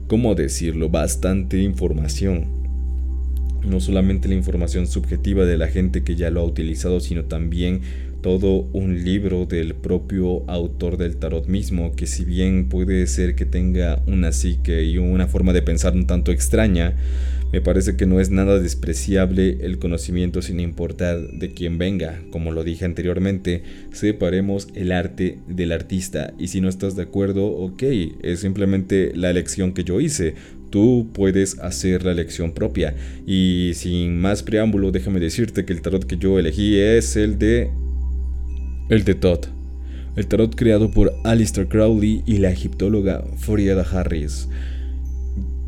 ¿cómo 0.06 0.34
decirlo? 0.34 0.88
Bastante 0.88 1.58
información 1.58 2.64
no 3.66 3.80
solamente 3.80 4.28
la 4.28 4.34
información 4.34 4.86
subjetiva 4.86 5.44
de 5.44 5.56
la 5.56 5.68
gente 5.68 6.02
que 6.04 6.16
ya 6.16 6.30
lo 6.30 6.40
ha 6.40 6.44
utilizado, 6.44 7.00
sino 7.00 7.24
también 7.24 7.80
todo 8.24 8.70
un 8.72 9.04
libro 9.04 9.44
del 9.44 9.74
propio 9.74 10.48
autor 10.48 10.96
del 10.96 11.18
tarot 11.18 11.46
mismo, 11.46 11.94
que 11.94 12.06
si 12.06 12.24
bien 12.24 12.70
puede 12.70 13.06
ser 13.06 13.34
que 13.34 13.44
tenga 13.44 14.02
una 14.06 14.32
psique 14.32 14.82
y 14.82 14.96
una 14.96 15.26
forma 15.26 15.52
de 15.52 15.60
pensar 15.60 15.92
un 15.92 16.06
tanto 16.06 16.32
extraña, 16.32 16.96
me 17.52 17.60
parece 17.60 17.98
que 17.98 18.06
no 18.06 18.20
es 18.20 18.30
nada 18.30 18.58
despreciable 18.60 19.58
el 19.60 19.78
conocimiento 19.78 20.40
sin 20.40 20.58
importar 20.58 21.20
de 21.32 21.52
quién 21.52 21.76
venga. 21.76 22.22
Como 22.30 22.50
lo 22.50 22.64
dije 22.64 22.86
anteriormente, 22.86 23.62
separemos 23.92 24.68
el 24.74 24.92
arte 24.92 25.40
del 25.46 25.72
artista 25.72 26.32
y 26.38 26.48
si 26.48 26.62
no 26.62 26.70
estás 26.70 26.96
de 26.96 27.02
acuerdo, 27.02 27.44
ok, 27.44 27.82
es 28.22 28.40
simplemente 28.40 29.12
la 29.14 29.28
elección 29.28 29.74
que 29.74 29.84
yo 29.84 30.00
hice 30.00 30.34
tú 30.70 31.10
puedes 31.12 31.58
hacer 31.58 32.04
la 32.04 32.12
elección 32.12 32.52
propia. 32.52 32.96
Y 33.26 33.72
sin 33.74 34.18
más 34.18 34.42
preámbulo, 34.42 34.92
déjame 34.92 35.20
decirte 35.20 35.66
que 35.66 35.74
el 35.74 35.82
tarot 35.82 36.04
que 36.04 36.16
yo 36.16 36.38
elegí 36.38 36.80
es 36.80 37.16
el 37.16 37.38
de... 37.38 37.70
El 38.90 39.04
de 39.04 39.14
Todd. 39.14 39.46
El 40.14 40.26
tarot 40.26 40.54
creado 40.54 40.90
por 40.90 41.14
Alistair 41.24 41.68
Crowley 41.68 42.22
y 42.26 42.36
la 42.36 42.50
egiptóloga 42.50 43.24
Frieda 43.38 43.80
Harris. 43.80 44.46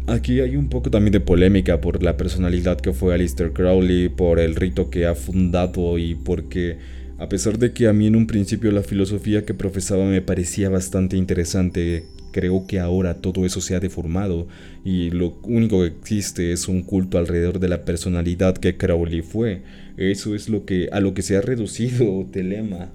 Aquí 0.07 0.41
hay 0.41 0.55
un 0.57 0.69
poco 0.69 0.91
también 0.91 1.13
de 1.13 1.21
polémica 1.21 1.81
por 1.81 2.03
la 2.03 2.19
personalidad 2.19 2.79
que 2.79 2.93
fue 2.93 3.15
Alistair 3.15 3.55
Crowley, 3.55 4.11
por 4.11 4.39
el 4.39 4.55
rito 4.55 4.91
que 4.91 5.07
ha 5.07 5.15
fundado 5.15 5.97
y 5.97 6.15
porque 6.15 6.77
a 7.17 7.31
pesar 7.31 7.59
de 7.59 7.73
que 7.73 7.89
a 7.89 7.95
mí 7.95 8.07
en 8.07 8.17
un 8.17 8.27
principio 8.27 8.71
la 8.71 8.83
filosofía 8.83 9.47
que 9.47 9.55
profesaba 9.55 10.05
me 10.05 10.21
parecía 10.21 10.69
bastante 10.69 11.17
interesante, 11.17 12.05
creo 12.33 12.67
que 12.67 12.81
ahora 12.81 13.15
todo 13.15 13.47
eso 13.47 13.63
se 13.63 13.77
ha 13.77 13.81
deformado 13.81 14.47
y 14.85 15.09
lo 15.09 15.39
único 15.45 15.81
que 15.81 15.87
existe 15.87 16.53
es 16.53 16.69
un 16.69 16.83
culto 16.83 17.17
alrededor 17.17 17.61
de 17.61 17.69
la 17.69 17.87
personalidad 17.87 18.59
que 18.59 18.77
Crowley 18.77 19.23
fue. 19.23 19.63
Eso 19.97 20.35
es 20.35 20.51
lo 20.51 20.67
que 20.67 20.91
a 20.93 21.01
lo 21.01 21.15
que 21.15 21.23
se 21.23 21.39
ha 21.39 21.41
reducido 21.41 22.27
Telema. 22.31 22.91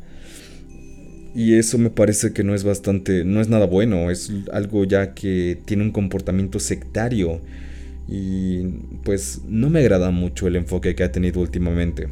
Y 1.33 1.55
eso 1.55 1.77
me 1.77 1.89
parece 1.89 2.33
que 2.33 2.43
no 2.43 2.53
es 2.53 2.63
bastante, 2.63 3.23
no 3.23 3.39
es 3.39 3.47
nada 3.47 3.65
bueno, 3.65 4.11
es 4.11 4.31
algo 4.51 4.83
ya 4.83 5.13
que 5.13 5.59
tiene 5.65 5.83
un 5.83 5.91
comportamiento 5.91 6.59
sectario 6.59 7.41
y 8.09 8.63
pues 9.03 9.41
no 9.47 9.69
me 9.69 9.79
agrada 9.79 10.11
mucho 10.11 10.47
el 10.47 10.57
enfoque 10.57 10.93
que 10.95 11.03
ha 11.03 11.11
tenido 11.11 11.39
últimamente. 11.39 12.09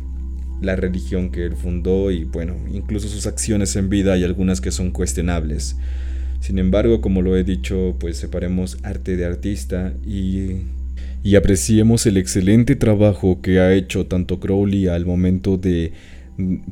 La 0.62 0.76
religión 0.78 1.32
que 1.32 1.46
él 1.46 1.56
fundó 1.56 2.12
y 2.12 2.24
bueno, 2.24 2.56
incluso 2.74 3.10
sus 3.10 3.28
acciones 3.28 3.76
en 3.76 3.90
vida 3.90 4.14
hay 4.14 4.24
algunas 4.24 4.62
que 4.62 4.72
son 4.72 4.92
cuestionables. 4.92 5.76
Sin 6.40 6.58
embargo, 6.58 7.02
como 7.02 7.22
lo 7.22 7.36
he 7.36 7.44
dicho, 7.44 7.98
pues 8.00 8.18
separemos 8.18 8.78
arte 8.84 9.18
de 9.18 9.26
artista 9.26 9.94
y, 10.06 10.64
y 11.24 11.36
apreciemos 11.36 12.06
el 12.06 12.16
excelente 12.16 12.78
trabajo 12.78 13.42
que 13.42 13.60
ha 13.60 13.74
hecho 13.74 14.06
tanto 14.06 14.40
Crowley 14.40 14.88
al 14.88 15.06
momento 15.06 15.58
de 15.58 15.92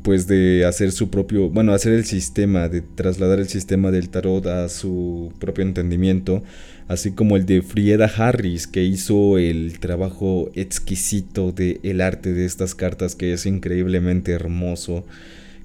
pues 0.02 0.28
de 0.28 0.66
hacer 0.66 0.92
su 0.92 1.10
propio, 1.10 1.50
bueno, 1.50 1.74
hacer 1.74 1.94
el 1.94 2.06
sistema, 2.06 2.70
de 2.70 2.82
trasladar 2.82 3.40
el 3.40 3.50
sistema 3.50 3.92
del 3.92 4.10
tarot 4.10 4.46
a 4.48 4.70
su 4.70 5.34
propio 5.40 5.64
entendimiento, 5.64 6.44
así 6.88 7.12
como 7.12 7.36
el 7.36 7.46
de 7.46 7.62
Frieda 7.62 8.06
Harris, 8.06 8.68
que 8.68 8.84
hizo 8.84 9.38
el 9.38 9.80
trabajo 9.80 10.50
exquisito 10.56 11.52
de 11.52 11.80
el 11.84 12.02
arte 12.02 12.34
de 12.34 12.46
estas 12.46 12.76
cartas, 12.76 13.16
que 13.16 13.34
es 13.34 13.46
increíblemente 13.46 14.32
hermoso 14.32 15.06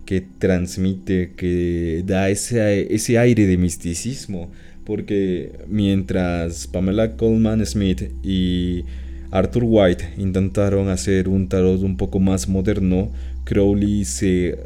que 0.05 0.21
transmite, 0.21 1.33
que 1.37 2.03
da 2.05 2.29
ese, 2.29 2.93
ese 2.95 3.19
aire 3.19 3.47
de 3.47 3.57
misticismo. 3.57 4.51
Porque 4.85 5.53
mientras 5.69 6.67
Pamela 6.67 7.17
Coleman 7.17 7.65
Smith 7.65 8.11
y 8.25 8.85
Arthur 9.33 9.65
White 9.65 10.15
intentaron 10.19 10.91
hacer 10.91 11.27
un 11.27 11.49
tarot 11.49 11.83
un 11.83 11.97
poco 11.97 12.21
más 12.21 12.49
moderno, 12.49 13.11
Crowley 13.45 14.05
se 14.05 14.49
eh, 14.49 14.57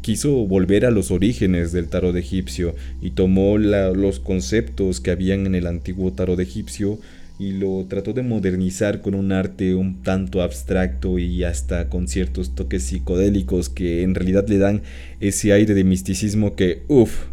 quiso 0.00 0.46
volver 0.46 0.86
a 0.86 0.92
los 0.92 1.10
orígenes 1.10 1.72
del 1.72 1.88
tarot 1.88 2.14
egipcio 2.16 2.74
y 3.02 3.10
tomó 3.10 3.58
los 3.58 4.20
conceptos 4.20 5.00
que 5.00 5.10
habían 5.10 5.44
en 5.46 5.56
el 5.56 5.66
antiguo 5.66 6.12
tarot 6.12 6.38
egipcio 6.38 7.00
y 7.38 7.52
lo 7.52 7.84
trató 7.88 8.12
de 8.12 8.22
modernizar 8.22 9.02
con 9.02 9.14
un 9.14 9.32
arte 9.32 9.74
un 9.74 10.02
tanto 10.02 10.40
abstracto 10.40 11.18
y 11.18 11.42
hasta 11.42 11.88
con 11.88 12.08
ciertos 12.08 12.54
toques 12.54 12.84
psicodélicos 12.84 13.68
que 13.68 14.02
en 14.04 14.14
realidad 14.14 14.48
le 14.48 14.58
dan 14.58 14.82
ese 15.20 15.52
aire 15.52 15.74
de 15.74 15.84
misticismo 15.84 16.54
que, 16.54 16.84
uff, 16.88 17.24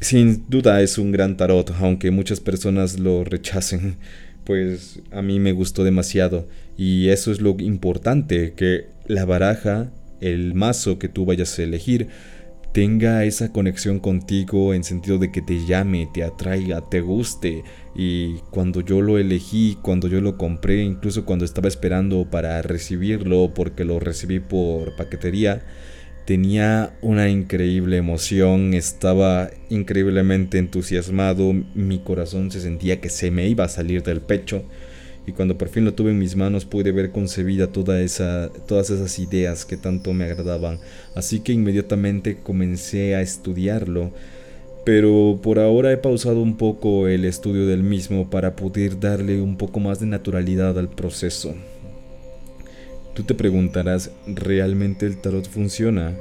sin 0.00 0.44
duda 0.48 0.82
es 0.82 0.98
un 0.98 1.10
gran 1.10 1.36
tarot, 1.36 1.72
aunque 1.80 2.10
muchas 2.10 2.40
personas 2.40 2.98
lo 2.98 3.24
rechacen, 3.24 3.96
pues 4.44 5.00
a 5.10 5.22
mí 5.22 5.38
me 5.38 5.52
gustó 5.52 5.84
demasiado 5.84 6.48
y 6.76 7.08
eso 7.08 7.32
es 7.32 7.40
lo 7.40 7.56
importante, 7.58 8.54
que 8.54 8.86
la 9.06 9.24
baraja, 9.24 9.90
el 10.20 10.54
mazo 10.54 10.98
que 10.98 11.08
tú 11.08 11.24
vayas 11.24 11.58
a 11.58 11.62
elegir, 11.62 12.08
tenga 12.72 13.24
esa 13.24 13.52
conexión 13.52 14.00
contigo 14.00 14.72
en 14.72 14.82
sentido 14.82 15.18
de 15.18 15.30
que 15.30 15.42
te 15.42 15.66
llame, 15.66 16.08
te 16.12 16.24
atraiga, 16.24 16.88
te 16.88 17.00
guste. 17.02 17.64
Y 17.94 18.38
cuando 18.50 18.80
yo 18.80 19.02
lo 19.02 19.18
elegí, 19.18 19.76
cuando 19.82 20.08
yo 20.08 20.20
lo 20.20 20.38
compré, 20.38 20.82
incluso 20.82 21.26
cuando 21.26 21.44
estaba 21.44 21.68
esperando 21.68 22.30
para 22.30 22.62
recibirlo, 22.62 23.52
porque 23.54 23.84
lo 23.84 24.00
recibí 24.00 24.40
por 24.40 24.96
paquetería, 24.96 25.62
tenía 26.24 26.96
una 27.02 27.28
increíble 27.28 27.96
emoción, 27.96 28.74
estaba 28.74 29.50
increíblemente 29.70 30.58
entusiasmado, 30.58 31.52
mi 31.74 31.98
corazón 31.98 32.50
se 32.50 32.60
sentía 32.60 33.00
que 33.00 33.08
se 33.08 33.30
me 33.30 33.48
iba 33.48 33.64
a 33.64 33.68
salir 33.68 34.02
del 34.02 34.20
pecho 34.20 34.64
y 35.26 35.32
cuando 35.32 35.56
por 35.56 35.68
fin 35.68 35.84
lo 35.84 35.94
tuve 35.94 36.10
en 36.10 36.18
mis 36.18 36.34
manos 36.34 36.64
pude 36.64 36.90
ver 36.92 37.12
concebida 37.12 37.68
toda 37.68 38.00
esa, 38.00 38.50
todas 38.66 38.90
esas 38.90 39.18
ideas 39.18 39.64
que 39.64 39.76
tanto 39.76 40.12
me 40.12 40.24
agradaban. 40.24 40.78
Así 41.14 41.40
que 41.40 41.52
inmediatamente 41.52 42.38
comencé 42.42 43.14
a 43.14 43.22
estudiarlo 43.22 44.12
pero 44.84 45.38
por 45.42 45.60
ahora 45.60 45.92
he 45.92 45.96
pausado 45.96 46.42
un 46.42 46.56
poco 46.56 47.06
el 47.06 47.24
estudio 47.24 47.66
del 47.66 47.82
mismo 47.82 48.30
para 48.30 48.56
poder 48.56 48.98
darle 48.98 49.40
un 49.40 49.56
poco 49.56 49.78
más 49.78 50.00
de 50.00 50.06
naturalidad 50.06 50.76
al 50.76 50.88
proceso. 50.88 51.54
Tú 53.14 53.24
te 53.24 53.34
preguntarás, 53.34 54.10
¿realmente 54.26 55.04
el 55.04 55.18
tarot 55.18 55.46
funciona? 55.46 56.16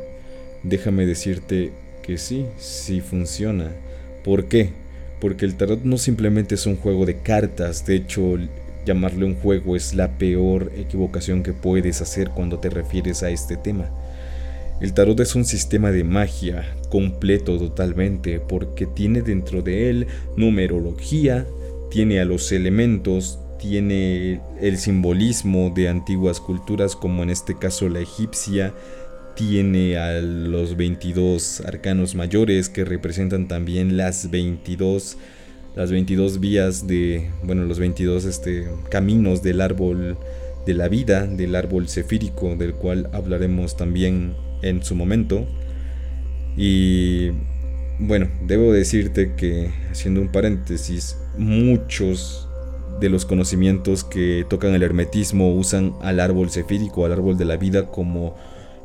Déjame 0.63 1.05
decirte 1.05 1.71
que 2.03 2.17
sí, 2.17 2.45
sí 2.57 2.99
funciona. 2.99 3.71
¿Por 4.25 4.49
qué? 4.49 4.71
Porque 5.21 5.45
el 5.45 5.55
tarot 5.55 5.83
no 5.83 5.97
simplemente 5.97 6.55
es 6.55 6.65
un 6.65 6.75
juego 6.75 7.05
de 7.05 7.21
cartas, 7.21 7.85
de 7.85 7.95
hecho 7.95 8.37
llamarle 8.85 9.25
un 9.25 9.35
juego 9.35 9.75
es 9.75 9.93
la 9.93 10.17
peor 10.17 10.71
equivocación 10.75 11.43
que 11.43 11.53
puedes 11.53 12.01
hacer 12.01 12.31
cuando 12.31 12.59
te 12.59 12.69
refieres 12.69 13.23
a 13.23 13.29
este 13.29 13.55
tema. 13.55 13.89
El 14.81 14.93
tarot 14.93 15.19
es 15.21 15.35
un 15.35 15.45
sistema 15.45 15.91
de 15.91 16.03
magia 16.03 16.75
completo 16.89 17.57
totalmente 17.57 18.39
porque 18.39 18.85
tiene 18.85 19.21
dentro 19.21 19.61
de 19.61 19.89
él 19.89 20.07
numerología, 20.35 21.45
tiene 21.89 22.19
a 22.19 22.25
los 22.25 22.51
elementos, 22.51 23.39
tiene 23.61 24.41
el 24.59 24.77
simbolismo 24.77 25.71
de 25.73 25.87
antiguas 25.87 26.39
culturas 26.41 26.95
como 26.95 27.21
en 27.21 27.29
este 27.29 27.57
caso 27.57 27.87
la 27.87 27.99
egipcia, 27.99 28.73
tiene 29.35 29.97
a 29.97 30.19
los 30.19 30.75
22 30.75 31.61
arcanos 31.61 32.15
mayores 32.15 32.69
que 32.69 32.83
representan 32.83 33.47
también 33.47 33.95
las 33.95 34.29
22 34.29 35.17
las 35.75 35.89
22 35.89 36.41
vías 36.41 36.85
de 36.85 37.29
bueno, 37.43 37.63
los 37.63 37.79
22 37.79 38.25
este 38.25 38.67
caminos 38.89 39.41
del 39.41 39.61
árbol 39.61 40.17
de 40.65 40.73
la 40.73 40.89
vida, 40.89 41.27
del 41.27 41.55
árbol 41.55 41.87
cefírico 41.87 42.55
del 42.55 42.73
cual 42.73 43.09
hablaremos 43.13 43.77
también 43.77 44.33
en 44.61 44.83
su 44.83 44.95
momento. 44.95 45.47
Y 46.57 47.29
bueno, 47.99 48.27
debo 48.45 48.73
decirte 48.73 49.33
que, 49.35 49.71
haciendo 49.89 50.21
un 50.21 50.31
paréntesis, 50.31 51.17
muchos 51.37 52.49
de 52.99 53.09
los 53.09 53.25
conocimientos 53.25 54.03
que 54.03 54.45
tocan 54.49 54.73
el 54.73 54.83
hermetismo 54.83 55.53
usan 55.53 55.93
al 56.01 56.19
árbol 56.19 56.49
cefírico, 56.49 57.05
al 57.05 57.13
árbol 57.13 57.37
de 57.37 57.45
la 57.45 57.57
vida, 57.57 57.87
como 57.87 58.35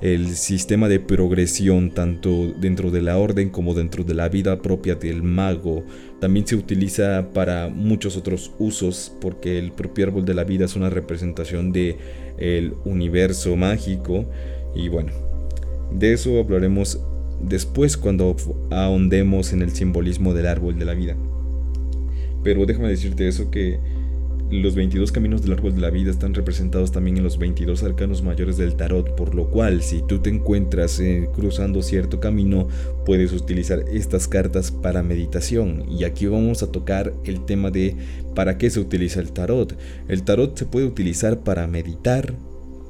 el 0.01 0.37
sistema 0.37 0.89
de 0.89 1.01
progresión 1.01 1.91
tanto 1.91 2.53
dentro 2.59 2.91
de 2.91 3.01
la 3.01 3.17
orden 3.17 3.49
como 3.49 3.73
dentro 3.73 4.05
de 4.05 4.15
la 4.15 4.29
vida 4.29 4.61
propia 4.61 4.95
del 4.95 5.23
mago. 5.23 5.85
También 6.21 6.47
se 6.47 6.57
utiliza 6.57 7.31
para 7.33 7.69
muchos 7.69 8.17
otros 8.17 8.53
usos 8.59 9.13
porque 9.21 9.59
el 9.59 9.73
propio 9.73 10.07
árbol 10.07 10.25
de 10.25 10.35
la 10.35 10.45
vida 10.45 10.67
es 10.67 10.77
una 10.77 10.91
representación 10.91 11.73
de 11.73 11.97
el 12.39 12.75
universo 12.85 13.57
mágico 13.57 14.27
y 14.75 14.89
bueno, 14.89 15.13
de 15.93 16.13
eso 16.13 16.39
hablaremos 16.39 17.01
después 17.41 17.97
cuando 17.97 18.37
ahondemos 18.71 19.53
en 19.53 19.63
el 19.63 19.71
simbolismo 19.71 20.35
del 20.35 20.47
árbol 20.47 20.79
de 20.79 20.85
la 20.85 20.95
vida. 20.95 21.17
Pero 22.43 22.67
déjame 22.67 22.89
decirte 22.89 23.27
eso 23.27 23.51
que 23.51 23.81
los 24.51 24.75
22 24.75 25.11
caminos 25.11 25.43
del 25.43 25.53
árbol 25.53 25.75
de 25.75 25.81
la 25.81 25.91
vida 25.91 26.11
están 26.11 26.33
representados 26.35 26.93
también 26.93 27.17
en 27.17 27.25
los 27.25 27.39
22 27.39 27.83
arcanos 27.83 28.23
mayores 28.23 28.57
del 28.57 28.77
tarot, 28.77 29.17
por 29.17 29.35
lo 29.35 29.51
cual 29.51 29.83
si 29.83 30.03
tú 30.03 30.21
te 30.21 30.31
encuentras 30.31 31.01
eh, 31.01 31.29
cruzando 31.35 31.83
cierto 31.83 32.21
camino, 32.21 32.69
puedes 33.05 33.33
utilizar 33.33 33.81
estas 33.93 34.29
cartas 34.29 34.71
para 34.71 35.03
meditación. 35.03 35.85
Y 35.91 36.05
aquí 36.05 36.27
vamos 36.27 36.63
a 36.63 36.71
tocar 36.71 37.13
el 37.25 37.45
tema 37.45 37.71
de 37.71 37.97
para 38.35 38.57
qué 38.57 38.71
se 38.71 38.81
utiliza 38.81 39.21
el 39.21 39.33
tarot. 39.33 39.77
El 40.09 40.23
tarot 40.23 40.57
se 40.57 40.67
puede 40.67 40.87
utilizar 40.87 41.41
para 41.41 41.67
meditar, 41.67 42.35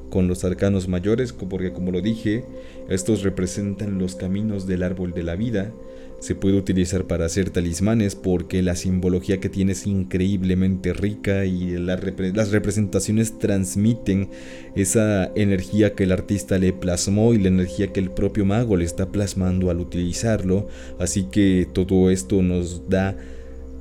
con 0.09 0.27
los 0.27 0.43
arcanos 0.43 0.87
mayores, 0.87 1.33
porque 1.33 1.73
como 1.73 1.91
lo 1.91 2.01
dije, 2.01 2.45
estos 2.89 3.23
representan 3.23 3.97
los 3.99 4.15
caminos 4.15 4.67
del 4.67 4.83
árbol 4.83 5.13
de 5.13 5.23
la 5.23 5.35
vida. 5.35 5.71
Se 6.19 6.33
puede 6.33 6.57
utilizar 6.57 7.05
para 7.05 7.25
hacer 7.25 7.51
talismanes 7.51 8.15
porque 8.15 8.63
la 8.63 8.75
simbología 8.75 9.39
que 9.39 9.49
tiene 9.49 9.73
es 9.73 9.85
increíblemente 9.85 10.93
rica 10.93 11.45
y 11.45 11.77
las 11.77 12.51
representaciones 12.51 13.37
transmiten 13.37 14.29
esa 14.75 15.31
energía 15.35 15.93
que 15.93 16.05
el 16.05 16.11
artista 16.11 16.57
le 16.57 16.73
plasmó 16.73 17.33
y 17.33 17.37
la 17.37 17.49
energía 17.49 17.93
que 17.93 17.99
el 17.99 18.09
propio 18.09 18.45
mago 18.45 18.77
le 18.77 18.85
está 18.85 19.11
plasmando 19.11 19.69
al 19.69 19.79
utilizarlo. 19.79 20.67
Así 20.99 21.25
que 21.31 21.67
todo 21.71 22.09
esto 22.09 22.41
nos 22.41 22.89
da 22.89 23.15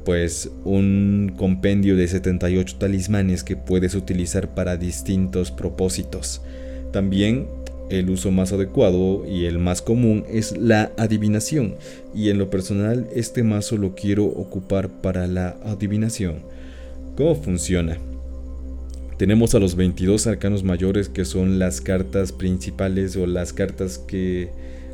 pues 0.05 0.53
un 0.65 1.35
compendio 1.37 1.97
de 1.97 2.07
78 2.07 2.77
talismanes 2.79 3.43
que 3.43 3.57
puedes 3.57 3.95
utilizar 3.95 4.55
para 4.55 4.77
distintos 4.77 5.51
propósitos. 5.51 6.43
También 6.93 7.49
el 7.91 8.11
uso 8.11 8.31
más 8.31 8.53
adecuado 8.53 9.25
y 9.27 9.45
el 9.45 9.59
más 9.59 9.83
común 9.83 10.25
es 10.29 10.57
la 10.57 10.93
adivinación 10.97 11.77
y 12.15 12.31
en 12.31 12.39
lo 12.39 12.51
personal 12.51 13.09
este 13.15 13.43
mazo 13.43 13.77
lo 13.77 13.95
quiero 13.95 14.25
ocupar 14.25 14.89
para 14.89 15.27
la 15.27 15.57
adivinación. 15.65 16.37
¿Cómo 17.17 17.35
funciona? 17.37 17.99
Tenemos 19.19 19.55
a 19.55 19.59
los 19.59 19.77
22 19.77 20.27
arcanos 20.27 20.63
mayores 20.63 21.09
que 21.09 21.25
son 21.25 21.59
las 21.59 21.81
cartas 21.81 22.33
principales 22.33 23.17
o 23.17 23.27
las 23.27 23.53
cartas 23.53 23.99
que 23.99 24.51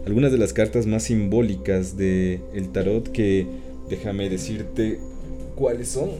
algunas 0.06 0.32
de 0.32 0.38
las 0.38 0.52
cartas 0.52 0.86
más 0.86 1.04
simbólicas 1.04 1.96
de 1.96 2.40
el 2.54 2.70
tarot 2.70 3.10
que 3.10 3.46
Déjame 3.92 4.30
decirte 4.30 4.98
cuáles 5.54 5.88
son. 5.88 6.10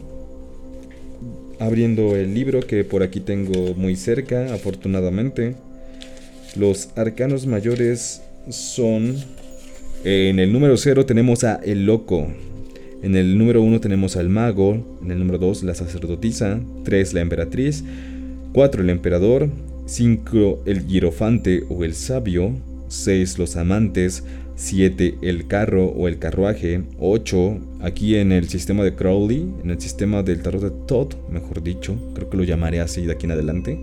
Abriendo 1.59 2.15
el 2.15 2.33
libro 2.33 2.59
que 2.61 2.83
por 2.83 3.01
aquí 3.01 3.19
tengo 3.19 3.73
muy 3.75 3.95
cerca, 3.95 4.53
afortunadamente. 4.53 5.55
Los 6.55 6.89
arcanos 6.95 7.45
mayores 7.47 8.21
son... 8.49 9.15
En 10.03 10.39
el 10.39 10.51
número 10.51 10.75
0 10.75 11.05
tenemos 11.05 11.43
a 11.43 11.55
El 11.55 11.85
Loco. 11.85 12.27
En 13.01 13.15
el 13.15 13.37
número 13.37 13.61
1 13.61 13.79
tenemos 13.79 14.17
al 14.17 14.29
Mago. 14.29 14.99
En 15.01 15.11
el 15.11 15.19
número 15.19 15.37
2 15.37 15.63
la 15.63 15.75
Sacerdotisa. 15.75 16.59
3 16.83 17.13
la 17.13 17.21
Emperatriz. 17.21 17.83
4 18.53 18.81
el 18.81 18.89
Emperador. 18.89 19.49
5 19.85 20.63
el 20.65 20.85
Girofante 20.85 21.63
o 21.69 21.83
el 21.83 21.93
Sabio. 21.93 22.51
6 22.89 23.39
los 23.39 23.55
Amantes. 23.55 24.23
7 24.55 25.15
el 25.21 25.47
carro 25.47 25.85
o 25.85 26.07
el 26.07 26.19
carruaje, 26.19 26.83
8 26.99 27.57
aquí 27.81 28.15
en 28.15 28.31
el 28.31 28.47
sistema 28.49 28.83
de 28.83 28.93
Crowley, 28.93 29.47
en 29.63 29.71
el 29.71 29.81
sistema 29.81 30.21
del 30.21 30.41
tarot 30.41 30.61
de 30.61 30.71
Todd, 30.87 31.13
mejor 31.31 31.63
dicho, 31.63 31.95
creo 32.13 32.29
que 32.29 32.37
lo 32.37 32.43
llamaré 32.43 32.79
así 32.79 33.05
de 33.05 33.13
aquí 33.13 33.25
en 33.25 33.31
adelante. 33.31 33.79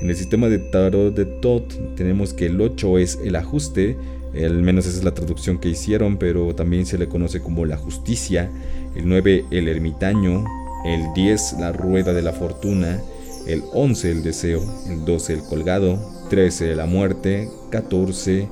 En 0.00 0.08
el 0.08 0.16
sistema 0.16 0.48
de 0.48 0.58
tarot 0.58 1.14
de 1.14 1.26
Todd 1.26 1.62
tenemos 1.94 2.32
que 2.32 2.46
el 2.46 2.58
8 2.60 2.98
es 2.98 3.18
el 3.22 3.36
ajuste, 3.36 3.98
al 4.34 4.62
menos 4.62 4.86
esa 4.86 4.98
es 4.98 5.04
la 5.04 5.12
traducción 5.12 5.58
que 5.58 5.68
hicieron, 5.68 6.16
pero 6.16 6.54
también 6.54 6.86
se 6.86 6.96
le 6.96 7.08
conoce 7.08 7.40
como 7.42 7.66
la 7.66 7.76
justicia, 7.76 8.50
el 8.96 9.06
9 9.06 9.44
el 9.50 9.68
ermitaño, 9.68 10.44
el 10.86 11.12
10 11.14 11.56
la 11.60 11.72
rueda 11.72 12.14
de 12.14 12.22
la 12.22 12.32
fortuna, 12.32 12.98
el 13.46 13.62
11 13.74 14.10
el 14.10 14.22
deseo, 14.22 14.62
el 14.88 15.04
12 15.04 15.34
el 15.34 15.42
colgado, 15.42 15.98
13 16.30 16.74
la 16.76 16.86
muerte, 16.86 17.50
14 17.70 18.48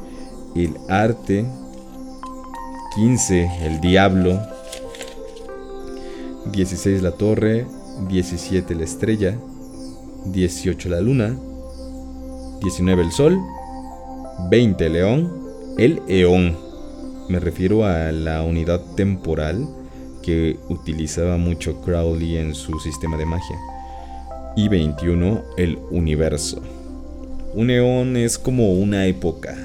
el 0.54 0.74
arte, 0.88 1.46
15 2.94 3.50
el 3.62 3.80
diablo, 3.80 4.38
16 6.52 7.02
la 7.02 7.12
torre, 7.12 7.66
17 8.08 8.74
la 8.74 8.84
estrella, 8.84 9.38
18 10.26 10.88
la 10.88 11.00
luna, 11.00 11.36
19 12.60 13.02
el 13.02 13.12
sol, 13.12 13.38
20 14.50 14.86
el 14.86 14.92
león, 14.92 15.32
el 15.78 16.00
eón. 16.08 16.56
Me 17.28 17.40
refiero 17.40 17.84
a 17.84 18.10
la 18.12 18.42
unidad 18.42 18.80
temporal 18.96 19.66
que 20.22 20.58
utilizaba 20.68 21.36
mucho 21.36 21.80
Crowley 21.80 22.36
en 22.36 22.54
su 22.54 22.78
sistema 22.80 23.16
de 23.16 23.26
magia. 23.26 23.56
Y 24.56 24.68
21 24.68 25.42
el 25.56 25.78
universo. 25.90 26.62
Un 27.54 27.70
eón 27.70 28.16
es 28.16 28.38
como 28.38 28.72
una 28.72 29.06
época 29.06 29.56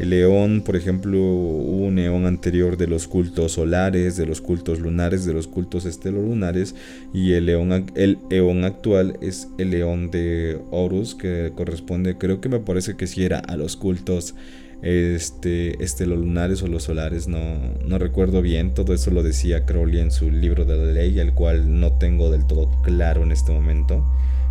el 0.00 0.08
león, 0.08 0.62
por 0.64 0.76
ejemplo, 0.76 1.20
un 1.20 1.98
eón 1.98 2.24
anterior 2.24 2.78
de 2.78 2.86
los 2.86 3.06
cultos 3.06 3.52
solares, 3.52 4.16
de 4.16 4.24
los 4.24 4.40
cultos 4.40 4.80
lunares, 4.80 5.26
de 5.26 5.34
los 5.34 5.46
cultos 5.46 5.84
estelolunares, 5.84 6.74
y 7.12 7.32
el 7.32 7.44
león, 7.44 7.84
el 7.94 8.16
eón 8.30 8.64
actual 8.64 9.18
es 9.20 9.48
el 9.58 9.72
león 9.72 10.10
de 10.10 10.58
Horus, 10.70 11.14
que 11.14 11.52
corresponde, 11.54 12.16
creo 12.16 12.40
que 12.40 12.48
me 12.48 12.60
parece 12.60 12.96
que 12.96 13.06
si 13.06 13.24
era 13.24 13.40
a 13.40 13.58
los 13.58 13.76
cultos 13.76 14.34
este, 14.80 15.84
estelolunares 15.84 16.62
o 16.62 16.66
los 16.66 16.84
solares, 16.84 17.28
no, 17.28 17.58
no 17.86 17.98
recuerdo 17.98 18.40
bien, 18.40 18.72
todo 18.72 18.94
eso 18.94 19.10
lo 19.10 19.22
decía 19.22 19.66
Crowley 19.66 20.00
en 20.00 20.12
su 20.12 20.30
libro 20.30 20.64
de 20.64 20.78
la 20.78 20.92
ley, 20.94 21.20
el 21.20 21.34
cual 21.34 21.78
no 21.78 21.92
tengo 21.98 22.30
del 22.30 22.46
todo 22.46 22.70
claro 22.84 23.22
en 23.22 23.32
este 23.32 23.52
momento 23.52 24.02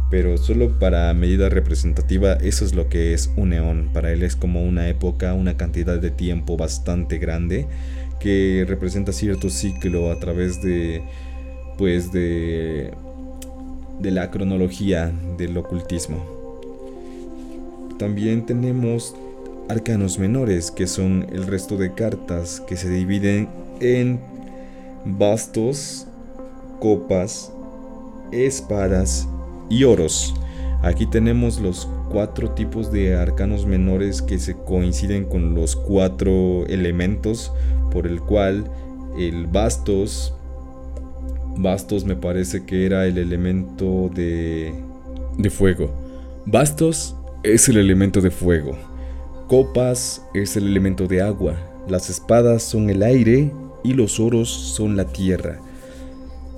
pero 0.09 0.37
solo 0.37 0.79
para 0.79 1.13
medida 1.13 1.49
representativa 1.49 2.33
eso 2.33 2.65
es 2.65 2.73
lo 2.73 2.89
que 2.89 3.13
es 3.13 3.31
un 3.35 3.49
neón. 3.49 3.89
Para 3.93 4.11
él 4.11 4.23
es 4.23 4.35
como 4.35 4.63
una 4.63 4.87
época, 4.87 5.33
una 5.33 5.55
cantidad 5.55 5.99
de 5.99 6.11
tiempo 6.11 6.57
bastante 6.57 7.17
grande 7.19 7.67
que 8.19 8.65
representa 8.67 9.13
cierto 9.13 9.49
ciclo 9.49 10.11
a 10.11 10.19
través 10.19 10.61
de 10.61 11.03
pues 11.77 12.11
de 12.11 12.91
de 13.99 14.11
la 14.11 14.31
cronología 14.31 15.11
del 15.37 15.57
ocultismo. 15.57 16.25
También 17.97 18.45
tenemos 18.45 19.13
arcanos 19.67 20.17
menores, 20.17 20.71
que 20.71 20.87
son 20.87 21.27
el 21.31 21.45
resto 21.45 21.77
de 21.77 21.93
cartas 21.93 22.61
que 22.61 22.77
se 22.77 22.89
dividen 22.89 23.49
en 23.81 24.19
bastos, 25.05 26.07
copas, 26.79 27.51
espadas 28.31 29.27
y 29.69 29.83
oros. 29.83 30.33
Aquí 30.81 31.05
tenemos 31.05 31.59
los 31.59 31.87
cuatro 32.09 32.51
tipos 32.51 32.91
de 32.91 33.15
arcanos 33.15 33.65
menores 33.65 34.21
que 34.21 34.39
se 34.39 34.55
coinciden 34.55 35.25
con 35.25 35.53
los 35.53 35.75
cuatro 35.75 36.65
elementos 36.67 37.51
por 37.91 38.07
el 38.07 38.21
cual 38.21 38.65
el 39.17 39.47
bastos 39.47 40.33
bastos 41.57 42.05
me 42.05 42.15
parece 42.15 42.65
que 42.65 42.85
era 42.85 43.05
el 43.05 43.17
elemento 43.17 44.09
de 44.13 44.73
de 45.37 45.49
fuego. 45.49 45.89
Bastos 46.45 47.15
es 47.43 47.69
el 47.69 47.77
elemento 47.77 48.21
de 48.21 48.31
fuego. 48.31 48.77
Copas 49.47 50.21
es 50.33 50.57
el 50.57 50.67
elemento 50.67 51.07
de 51.07 51.21
agua. 51.21 51.55
Las 51.87 52.09
espadas 52.09 52.63
son 52.63 52.89
el 52.89 53.01
aire 53.01 53.51
y 53.83 53.93
los 53.93 54.19
oros 54.19 54.49
son 54.49 54.95
la 54.95 55.05
tierra. 55.05 55.59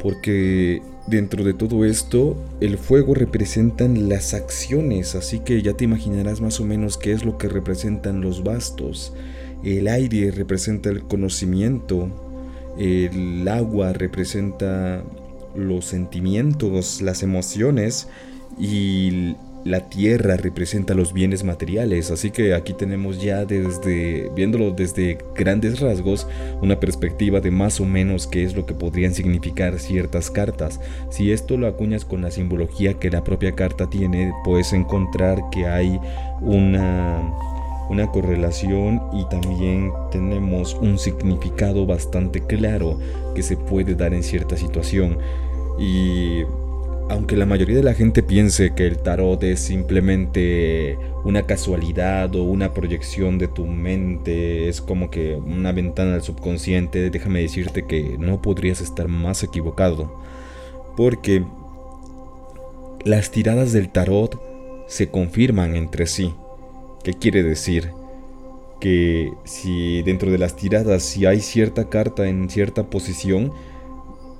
Porque 0.02 0.82
Dentro 1.12 1.43
de 1.43 1.54
todo 1.54 1.84
esto, 1.84 2.38
el 2.62 2.78
fuego 2.78 3.13
representan 3.13 4.08
las 4.08 4.34
acciones, 4.34 5.13
así 5.13 5.39
que 5.39 5.62
ya 5.62 5.74
te 5.74 5.84
imaginarás 5.84 6.39
más 6.39 6.62
o 6.62 6.63
menos 6.63 6.97
qué 6.97 7.12
es 7.12 7.26
lo 7.26 7.38
que 7.38 7.50
representan 7.50 8.21
los 8.21 8.45
bastos. 8.45 9.12
El 9.62 9.89
aire 9.89 10.32
representa 10.32 10.89
el 10.89 11.04
conocimiento, 11.04 12.08
el 12.80 13.45
agua 13.50 13.91
representa 13.91 15.04
los 15.54 15.84
sentimientos, 15.84 17.02
las 17.02 17.24
emociones 17.24 18.08
y 18.58 19.36
la 19.63 19.89
tierra 19.89 20.38
representa 20.38 20.93
los 20.93 21.13
bienes 21.13 21.43
materiales, 21.43 22.10
así 22.10 22.32
que 22.32 22.54
aquí 22.54 22.74
tenemos 22.74 23.21
ya 23.21 23.45
desde, 23.45 24.30
viéndolo 24.36 24.71
desde 24.71 25.19
grandes 25.36 25.80
rasgos, 25.80 26.28
una 26.62 26.80
perspectiva 26.80 27.41
de 27.41 27.52
más 27.52 27.80
o 27.80 27.86
menos 27.86 28.28
qué 28.28 28.43
es 28.43 28.56
lo 28.56 28.65
que 28.65 28.74
podrían 28.74 29.13
significar 29.13 29.80
ciertas 29.80 30.32
cartas. 30.32 30.80
Si 31.10 31.32
esto 31.32 31.58
lo 31.58 31.67
acuñas 31.67 32.06
con 32.06 32.21
la 32.21 32.32
simbología 32.32 32.95
que 32.95 33.12
la 33.12 33.24
propia 33.24 33.52
carta 33.52 33.89
tiene, 33.89 34.32
puedes 34.43 34.74
encontrar 34.74 35.39
que 35.52 35.67
hay 35.67 36.00
una, 36.41 37.21
una 37.89 38.08
correlación 38.08 39.02
y 39.13 39.26
también 39.26 39.91
tenemos 40.12 40.74
un 40.76 40.97
significado 40.97 41.86
bastante 41.86 42.41
claro 42.41 42.97
que 43.36 43.43
se 43.43 43.58
puede 43.58 43.95
dar 43.95 44.13
en 44.13 44.24
cierta 44.24 44.58
situación. 44.58 45.17
Y 45.80 46.43
aunque 47.12 47.36
la 47.36 47.45
mayoría 47.45 47.76
de 47.76 47.84
la 47.84 47.93
gente 47.93 48.24
piense 48.24 48.74
que 48.74 48.88
el 48.88 48.97
tarot 48.97 49.43
es 49.43 49.60
simplemente 49.60 50.97
una 51.26 51.45
casualidad 51.45 52.34
o 52.36 52.43
una 52.43 52.74
proyección 52.74 53.38
de 53.38 53.50
tu 53.50 53.65
mente, 53.65 54.69
es 54.69 54.80
como 54.80 55.12
que 55.12 55.36
una 55.36 55.74
ventana 55.74 56.15
al 56.15 56.24
subconsciente, 56.24 57.10
déjame 57.10 57.41
decirte 57.41 57.86
que 57.86 58.15
no 58.17 58.41
podrías 58.41 58.80
estar 58.80 59.10
más 59.10 59.43
equivocado. 59.43 60.21
Porque 60.95 61.43
las 63.04 63.30
tiradas 63.32 63.74
del 63.74 63.89
tarot 63.89 64.41
se 64.88 65.10
confirman 65.10 65.76
entre 65.76 66.08
sí. 66.08 66.34
¿Qué 67.04 67.13
quiere 67.13 67.43
decir? 67.43 67.91
Que 68.80 69.34
si 69.43 70.02
dentro 70.04 70.32
de 70.32 70.38
las 70.38 70.56
tiradas, 70.56 71.04
si 71.04 71.26
hay 71.26 71.41
cierta 71.41 71.89
carta 71.89 72.30
en 72.30 72.50
cierta 72.50 72.89
posición, 72.89 73.52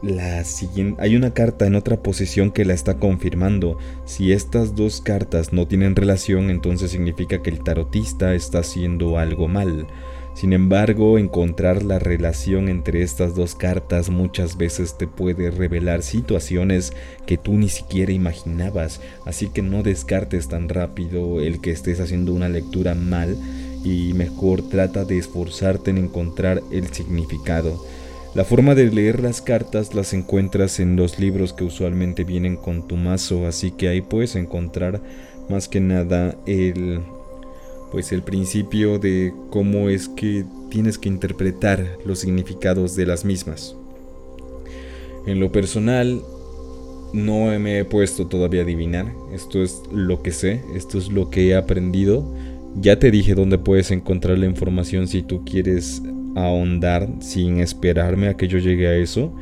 la 0.02 0.44
siguiente, 0.44 1.02
hay 1.02 1.16
una 1.16 1.34
carta 1.34 1.68
en 1.68 1.76
otra 1.76 2.02
posición 2.02 2.52
que 2.52 2.66
la 2.66 2.74
está 2.74 2.98
confirmando. 2.98 3.78
Si 4.06 4.32
estas 4.32 4.76
dos 4.76 5.02
cartas 5.02 5.54
no 5.54 5.68
tienen 5.68 5.96
relación, 5.96 6.50
entonces 6.50 6.92
significa 6.92 7.42
que 7.42 7.50
el 7.50 7.64
tarotista 7.64 8.34
está 8.34 8.60
haciendo 8.60 9.18
algo 9.18 9.48
mal. 9.48 9.88
Sin 10.34 10.54
embargo, 10.54 11.18
encontrar 11.18 11.84
la 11.84 12.00
relación 12.00 12.70
entre 12.70 13.04
estas 13.04 13.36
dos 13.36 13.54
cartas 13.54 14.10
muchas 14.10 14.58
veces 14.58 14.98
te 14.98 15.06
puede 15.06 15.52
revelar 15.52 16.04
situaciones 16.04 16.94
que 17.26 17.38
tú 17.38 17.54
ni 17.54 17.68
siquiera 17.68 18.14
imaginabas, 18.14 19.02
así 19.26 19.50
que 19.50 19.62
no 19.62 19.84
descartes 19.84 20.48
tan 20.48 20.70
rápido 20.70 21.42
el 21.42 21.60
que 21.60 21.72
estés 21.72 22.00
haciendo 22.00 22.34
una 22.34 22.48
lectura 22.48 22.96
mal 22.96 23.38
y 23.84 24.14
mejor 24.14 24.68
trata 24.70 25.04
de 25.04 25.18
esforzarte 25.18 25.92
en 25.92 25.98
encontrar 25.98 26.62
el 26.72 26.88
significado. 26.94 27.84
La 28.34 28.46
forma 28.46 28.76
de 28.76 28.90
leer 28.90 29.22
las 29.22 29.42
cartas 29.42 29.94
las 29.94 30.14
encuentras 30.14 30.80
en 30.80 30.96
los 30.96 31.20
libros 31.20 31.52
que 31.52 31.66
usualmente 31.66 32.24
vienen 32.24 32.56
con 32.56 32.88
tu 32.88 32.96
mazo, 32.96 33.46
así 33.46 33.72
que 33.72 33.90
ahí 33.90 34.00
puedes 34.00 34.38
encontrar 34.38 35.02
más 35.50 35.68
que 35.68 35.82
nada 35.82 36.38
el 36.46 37.02
pues 37.92 38.14
el 38.14 38.24
principio 38.24 39.00
de 39.00 39.34
cómo 39.50 39.90
es 39.90 40.08
que 40.08 40.46
tienes 40.70 40.98
que 40.98 41.10
interpretar 41.10 41.98
los 42.06 42.20
significados 42.20 42.96
de 42.96 43.06
las 43.06 43.26
mismas. 43.26 43.76
En 45.28 45.42
lo 45.42 45.52
personal 45.52 46.22
no 47.12 47.48
me 47.60 47.80
he 47.80 47.84
puesto 47.84 48.28
todavía 48.28 48.62
a 48.62 48.64
adivinar, 48.64 49.12
esto 49.34 49.62
es 49.62 49.82
lo 49.92 50.24
que 50.24 50.32
sé, 50.32 50.62
esto 50.74 50.98
es 50.98 51.10
lo 51.10 51.30
que 51.30 51.50
he 51.50 51.56
aprendido. 51.56 52.34
Ya 52.78 52.98
te 52.98 53.12
dije 53.12 53.36
dónde 53.36 53.58
puedes 53.58 53.92
encontrar 53.92 54.38
la 54.38 54.46
información 54.46 55.10
si 55.10 55.22
tú 55.22 55.44
quieres 55.44 56.02
ahondar 56.36 57.08
sin 57.20 57.60
esperarme 57.60 58.28
a 58.28 58.36
que 58.36 58.48
yo 58.48 58.58
llegue 58.60 58.88
a 58.88 58.96
eso. 58.96 59.34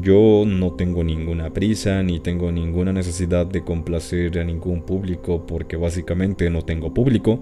Yo 0.00 0.44
no 0.46 0.72
tengo 0.72 1.02
ninguna 1.02 1.50
prisa 1.50 2.02
ni 2.02 2.20
tengo 2.20 2.52
ninguna 2.52 2.92
necesidad 2.92 3.46
de 3.46 3.64
complacer 3.64 4.38
a 4.38 4.44
ningún 4.44 4.82
público 4.82 5.46
porque 5.46 5.76
básicamente 5.76 6.50
no 6.50 6.62
tengo 6.62 6.92
público. 6.92 7.40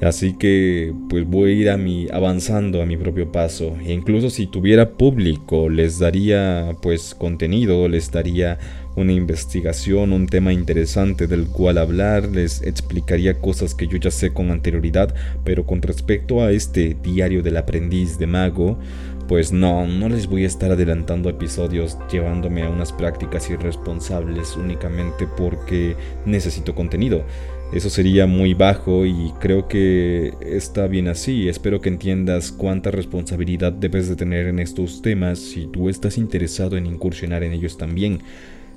Así 0.00 0.34
que 0.34 0.94
pues 1.08 1.26
voy 1.26 1.50
a 1.50 1.54
ir 1.54 1.70
a 1.70 1.76
mi 1.76 2.06
avanzando 2.12 2.80
a 2.80 2.86
mi 2.86 2.96
propio 2.96 3.32
paso. 3.32 3.76
E 3.84 3.92
incluso 3.92 4.30
si 4.30 4.46
tuviera 4.46 4.90
público 4.90 5.68
les 5.68 5.98
daría 5.98 6.76
pues 6.80 7.14
contenido, 7.16 7.88
les 7.88 8.10
daría 8.10 8.58
una 8.94 9.12
investigación, 9.12 10.12
un 10.12 10.26
tema 10.26 10.52
interesante 10.52 11.26
del 11.26 11.46
cual 11.48 11.78
hablar, 11.78 12.28
les 12.28 12.62
explicaría 12.62 13.40
cosas 13.40 13.74
que 13.74 13.86
yo 13.86 13.96
ya 13.96 14.10
sé 14.10 14.32
con 14.32 14.50
anterioridad, 14.50 15.14
pero 15.44 15.66
con 15.66 15.82
respecto 15.82 16.42
a 16.42 16.52
este 16.52 16.96
diario 17.02 17.42
del 17.42 17.56
aprendiz 17.56 18.18
de 18.18 18.26
mago, 18.26 18.78
pues 19.28 19.52
no, 19.52 19.86
no 19.86 20.08
les 20.08 20.26
voy 20.26 20.44
a 20.44 20.46
estar 20.46 20.72
adelantando 20.72 21.28
episodios 21.28 21.98
llevándome 22.10 22.62
a 22.62 22.70
unas 22.70 22.92
prácticas 22.92 23.48
irresponsables 23.50 24.56
únicamente 24.56 25.26
porque 25.36 25.96
necesito 26.24 26.74
contenido. 26.74 27.24
Eso 27.72 27.90
sería 27.90 28.26
muy 28.26 28.54
bajo 28.54 29.04
y 29.04 29.34
creo 29.40 29.68
que 29.68 30.32
está 30.40 30.86
bien 30.86 31.06
así. 31.06 31.48
Espero 31.48 31.82
que 31.82 31.90
entiendas 31.90 32.50
cuánta 32.50 32.90
responsabilidad 32.90 33.72
debes 33.72 34.08
de 34.08 34.16
tener 34.16 34.46
en 34.46 34.58
estos 34.58 35.02
temas 35.02 35.38
si 35.38 35.66
tú 35.66 35.90
estás 35.90 36.16
interesado 36.16 36.78
en 36.78 36.86
incursionar 36.86 37.42
en 37.42 37.52
ellos 37.52 37.76
también. 37.76 38.20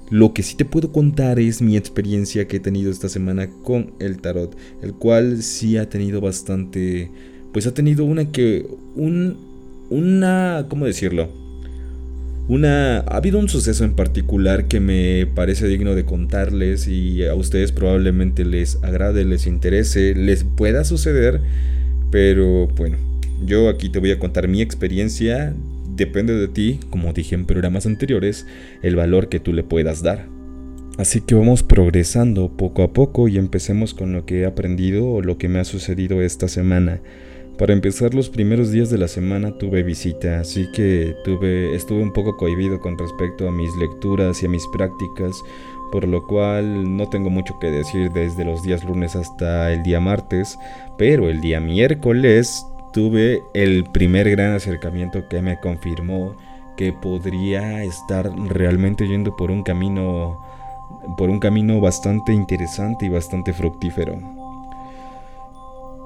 Lo 0.09 0.33
que 0.33 0.43
sí 0.43 0.57
te 0.57 0.65
puedo 0.65 0.91
contar 0.91 1.39
es 1.39 1.61
mi 1.61 1.77
experiencia 1.77 2.49
que 2.49 2.57
he 2.57 2.59
tenido 2.59 2.91
esta 2.91 3.07
semana 3.07 3.49
con 3.63 3.93
el 3.99 4.19
tarot, 4.19 4.57
el 4.81 4.93
cual 4.93 5.41
sí 5.41 5.77
ha 5.77 5.89
tenido 5.89 6.19
bastante, 6.19 7.09
pues 7.53 7.67
ha 7.67 7.73
tenido 7.73 8.03
una 8.03 8.29
que, 8.29 8.67
un, 8.97 9.37
una, 9.89 10.65
¿cómo 10.67 10.85
decirlo? 10.85 11.40
Una, 12.51 12.97
ha 12.97 13.15
habido 13.15 13.39
un 13.39 13.47
suceso 13.47 13.85
en 13.85 13.93
particular 13.93 14.67
que 14.67 14.81
me 14.81 15.25
parece 15.25 15.69
digno 15.69 15.95
de 15.95 16.03
contarles 16.03 16.85
y 16.85 17.23
a 17.25 17.33
ustedes 17.33 17.71
probablemente 17.71 18.43
les 18.43 18.77
agrade, 18.83 19.23
les 19.23 19.47
interese, 19.47 20.13
les 20.15 20.43
pueda 20.43 20.83
suceder, 20.83 21.39
pero 22.11 22.67
bueno, 22.67 22.97
yo 23.45 23.69
aquí 23.69 23.87
te 23.87 23.99
voy 23.99 24.11
a 24.11 24.19
contar 24.19 24.49
mi 24.49 24.61
experiencia 24.61 25.53
depende 25.95 26.35
de 26.35 26.49
ti, 26.49 26.81
como 26.89 27.13
dije 27.13 27.35
en 27.35 27.45
programas 27.45 27.85
anteriores, 27.85 28.45
el 28.81 28.97
valor 28.97 29.29
que 29.29 29.39
tú 29.39 29.53
le 29.53 29.63
puedas 29.63 30.03
dar. 30.03 30.27
Así 30.97 31.21
que 31.21 31.35
vamos 31.35 31.63
progresando 31.63 32.49
poco 32.49 32.83
a 32.83 32.91
poco 32.91 33.29
y 33.29 33.37
empecemos 33.37 33.93
con 33.93 34.11
lo 34.11 34.25
que 34.25 34.41
he 34.41 34.45
aprendido 34.45 35.07
o 35.07 35.21
lo 35.21 35.37
que 35.37 35.47
me 35.47 35.59
ha 35.59 35.63
sucedido 35.63 36.21
esta 36.21 36.49
semana. 36.49 36.99
Para 37.57 37.73
empezar 37.73 38.15
los 38.15 38.29
primeros 38.29 38.71
días 38.71 38.89
de 38.89 38.97
la 38.97 39.07
semana 39.07 39.57
tuve 39.57 39.83
visita, 39.83 40.39
así 40.39 40.71
que 40.71 41.15
tuve, 41.23 41.75
estuve 41.75 42.01
un 42.01 42.11
poco 42.11 42.35
cohibido 42.35 42.79
con 42.79 42.97
respecto 42.97 43.47
a 43.47 43.51
mis 43.51 43.75
lecturas 43.75 44.41
y 44.41 44.47
a 44.47 44.49
mis 44.49 44.65
prácticas, 44.67 45.43
por 45.91 46.07
lo 46.07 46.25
cual 46.25 46.97
no 46.97 47.07
tengo 47.09 47.29
mucho 47.29 47.59
que 47.59 47.69
decir 47.69 48.11
desde 48.11 48.45
los 48.45 48.63
días 48.63 48.83
lunes 48.83 49.15
hasta 49.15 49.71
el 49.71 49.83
día 49.83 49.99
martes, 49.99 50.57
pero 50.97 51.29
el 51.29 51.39
día 51.39 51.59
miércoles 51.59 52.65
tuve 52.93 53.43
el 53.53 53.83
primer 53.93 54.29
gran 54.31 54.53
acercamiento 54.53 55.27
que 55.29 55.41
me 55.41 55.59
confirmó 55.59 56.35
que 56.77 56.93
podría 56.93 57.83
estar 57.83 58.31
realmente 58.47 59.07
yendo 59.07 59.35
por 59.35 59.51
un 59.51 59.61
camino 59.61 60.39
por 61.17 61.29
un 61.29 61.39
camino 61.39 61.79
bastante 61.79 62.33
interesante 62.33 63.05
y 63.05 63.09
bastante 63.09 63.53
fructífero. 63.53 64.40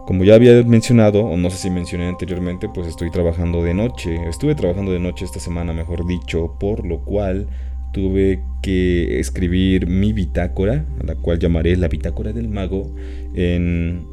Como 0.05 0.23
ya 0.23 0.35
había 0.35 0.63
mencionado, 0.63 1.25
o 1.25 1.35
no 1.35 1.49
sé 1.49 1.57
si 1.57 1.69
mencioné 1.69 2.07
anteriormente, 2.07 2.69
pues 2.69 2.87
estoy 2.87 3.09
trabajando 3.09 3.63
de 3.63 3.73
noche. 3.73 4.15
Estuve 4.29 4.53
trabajando 4.53 4.91
de 4.91 4.99
noche 4.99 5.25
esta 5.25 5.39
semana, 5.39 5.73
mejor 5.73 6.05
dicho, 6.05 6.55
por 6.59 6.85
lo 6.85 6.99
cual 6.99 7.47
tuve 7.91 8.43
que 8.61 9.19
escribir 9.19 9.87
mi 9.87 10.13
bitácora, 10.13 10.85
a 11.01 11.03
la 11.05 11.15
cual 11.15 11.39
llamaré 11.39 11.75
la 11.77 11.87
bitácora 11.87 12.33
del 12.33 12.49
mago, 12.49 12.93
en 13.33 14.05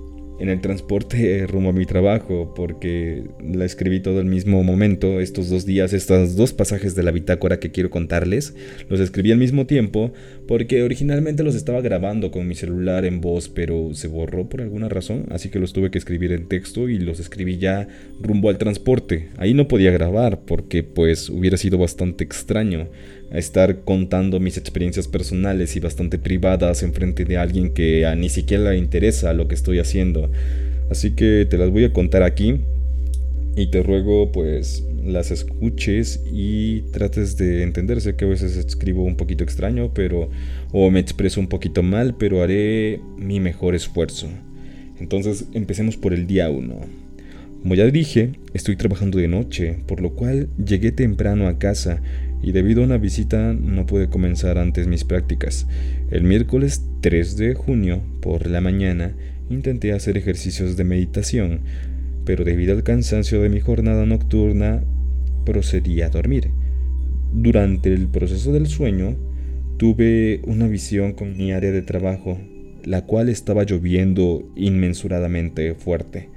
en 0.42 0.48
el 0.48 0.60
transporte 0.60 1.46
rumbo 1.48 1.70
a 1.70 1.72
mi 1.72 1.86
trabajo, 1.86 2.52
porque 2.54 3.22
la 3.40 3.64
escribí 3.64 4.00
todo 4.00 4.20
el 4.20 4.26
mismo 4.26 4.62
momento, 4.64 5.20
estos 5.20 5.48
dos 5.48 5.64
días, 5.64 5.92
estos 5.92 6.34
dos 6.34 6.52
pasajes 6.52 6.96
de 6.96 7.04
la 7.04 7.12
bitácora 7.12 7.60
que 7.60 7.70
quiero 7.70 7.90
contarles, 7.90 8.54
los 8.88 8.98
escribí 8.98 9.30
al 9.30 9.38
mismo 9.38 9.66
tiempo, 9.66 10.12
porque 10.48 10.82
originalmente 10.82 11.44
los 11.44 11.54
estaba 11.54 11.80
grabando 11.80 12.32
con 12.32 12.48
mi 12.48 12.56
celular 12.56 13.04
en 13.04 13.20
voz, 13.20 13.48
pero 13.48 13.94
se 13.94 14.08
borró 14.08 14.48
por 14.48 14.62
alguna 14.62 14.88
razón, 14.88 15.26
así 15.30 15.48
que 15.48 15.60
los 15.60 15.72
tuve 15.72 15.92
que 15.92 15.98
escribir 15.98 16.32
en 16.32 16.48
texto 16.48 16.88
y 16.88 16.98
los 16.98 17.20
escribí 17.20 17.58
ya 17.58 17.86
rumbo 18.20 18.48
al 18.48 18.58
transporte. 18.58 19.28
Ahí 19.36 19.54
no 19.54 19.68
podía 19.68 19.92
grabar, 19.92 20.40
porque 20.44 20.82
pues 20.82 21.30
hubiera 21.30 21.56
sido 21.56 21.78
bastante 21.78 22.24
extraño 22.24 22.88
estar 23.32 23.80
contando 23.84 24.40
mis 24.40 24.58
experiencias 24.58 25.08
personales 25.08 25.74
y 25.76 25.80
bastante 25.80 26.18
privadas 26.18 26.82
en 26.82 26.92
frente 26.92 27.24
de 27.24 27.38
alguien 27.38 27.72
que 27.72 28.06
a 28.06 28.14
ni 28.14 28.28
siquiera 28.28 28.70
le 28.70 28.78
interesa 28.78 29.32
lo 29.32 29.48
que 29.48 29.54
estoy 29.54 29.78
haciendo. 29.78 30.30
Así 30.90 31.12
que 31.12 31.46
te 31.48 31.58
las 31.58 31.70
voy 31.70 31.84
a 31.84 31.92
contar 31.92 32.22
aquí 32.22 32.60
y 33.56 33.66
te 33.66 33.82
ruego 33.82 34.32
pues 34.32 34.84
las 35.04 35.30
escuches 35.30 36.22
y 36.32 36.82
trates 36.92 37.36
de 37.36 37.62
entenderse 37.62 38.14
que 38.14 38.24
a 38.24 38.28
veces 38.28 38.56
escribo 38.56 39.02
un 39.02 39.16
poquito 39.16 39.42
extraño, 39.42 39.92
pero 39.92 40.30
o 40.72 40.90
me 40.90 41.00
expreso 41.00 41.40
un 41.40 41.48
poquito 41.48 41.82
mal, 41.82 42.14
pero 42.16 42.42
haré 42.42 43.00
mi 43.16 43.40
mejor 43.40 43.74
esfuerzo. 43.74 44.28
Entonces, 45.00 45.46
empecemos 45.52 45.96
por 45.96 46.14
el 46.14 46.26
día 46.26 46.48
1. 46.48 46.80
Como 47.62 47.74
ya 47.74 47.86
dije, 47.86 48.32
estoy 48.54 48.76
trabajando 48.76 49.18
de 49.18 49.28
noche, 49.28 49.78
por 49.86 50.00
lo 50.00 50.10
cual 50.10 50.48
llegué 50.64 50.92
temprano 50.92 51.48
a 51.48 51.58
casa 51.58 52.00
y 52.42 52.52
debido 52.52 52.82
a 52.82 52.86
una 52.86 52.98
visita 52.98 53.54
no 53.54 53.86
pude 53.86 54.08
comenzar 54.08 54.58
antes 54.58 54.88
mis 54.88 55.04
prácticas. 55.04 55.66
El 56.10 56.24
miércoles 56.24 56.84
3 57.00 57.36
de 57.36 57.54
junio, 57.54 58.02
por 58.20 58.48
la 58.48 58.60
mañana, 58.60 59.14
intenté 59.48 59.92
hacer 59.92 60.16
ejercicios 60.16 60.76
de 60.76 60.84
meditación, 60.84 61.60
pero 62.24 62.44
debido 62.44 62.74
al 62.74 62.82
cansancio 62.82 63.40
de 63.40 63.48
mi 63.48 63.60
jornada 63.60 64.06
nocturna, 64.06 64.82
procedí 65.44 66.02
a 66.02 66.10
dormir. 66.10 66.50
Durante 67.32 67.92
el 67.92 68.08
proceso 68.08 68.52
del 68.52 68.66
sueño, 68.66 69.16
tuve 69.78 70.40
una 70.44 70.66
visión 70.66 71.12
con 71.12 71.36
mi 71.36 71.52
área 71.52 71.70
de 71.70 71.82
trabajo, 71.82 72.38
la 72.84 73.06
cual 73.06 73.28
estaba 73.28 73.64
lloviendo 73.64 74.48
inmensuradamente 74.56 75.74
fuerte. 75.74 76.28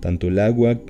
Tanto 0.00 0.28
el 0.28 0.38
agua, 0.38 0.80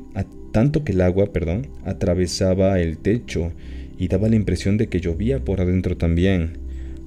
tanto 0.52 0.84
que 0.84 0.92
el 0.92 1.02
agua, 1.02 1.32
perdón, 1.32 1.68
atravesaba 1.84 2.80
el 2.80 2.98
techo 2.98 3.52
y 3.98 4.08
daba 4.08 4.28
la 4.28 4.36
impresión 4.36 4.76
de 4.76 4.88
que 4.88 5.00
llovía 5.00 5.44
por 5.44 5.60
adentro 5.60 5.96
también. 5.96 6.58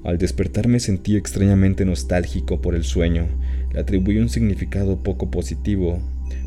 Al 0.03 0.17
despertar 0.17 0.67
me 0.67 0.79
sentí 0.79 1.15
extrañamente 1.15 1.83
nostálgico 1.85 2.61
por 2.61 2.75
el 2.75 2.83
sueño. 2.83 3.27
Le 3.73 3.79
atribuí 3.79 4.17
un 4.17 4.29
significado 4.29 5.03
poco 5.03 5.29
positivo, 5.29 5.99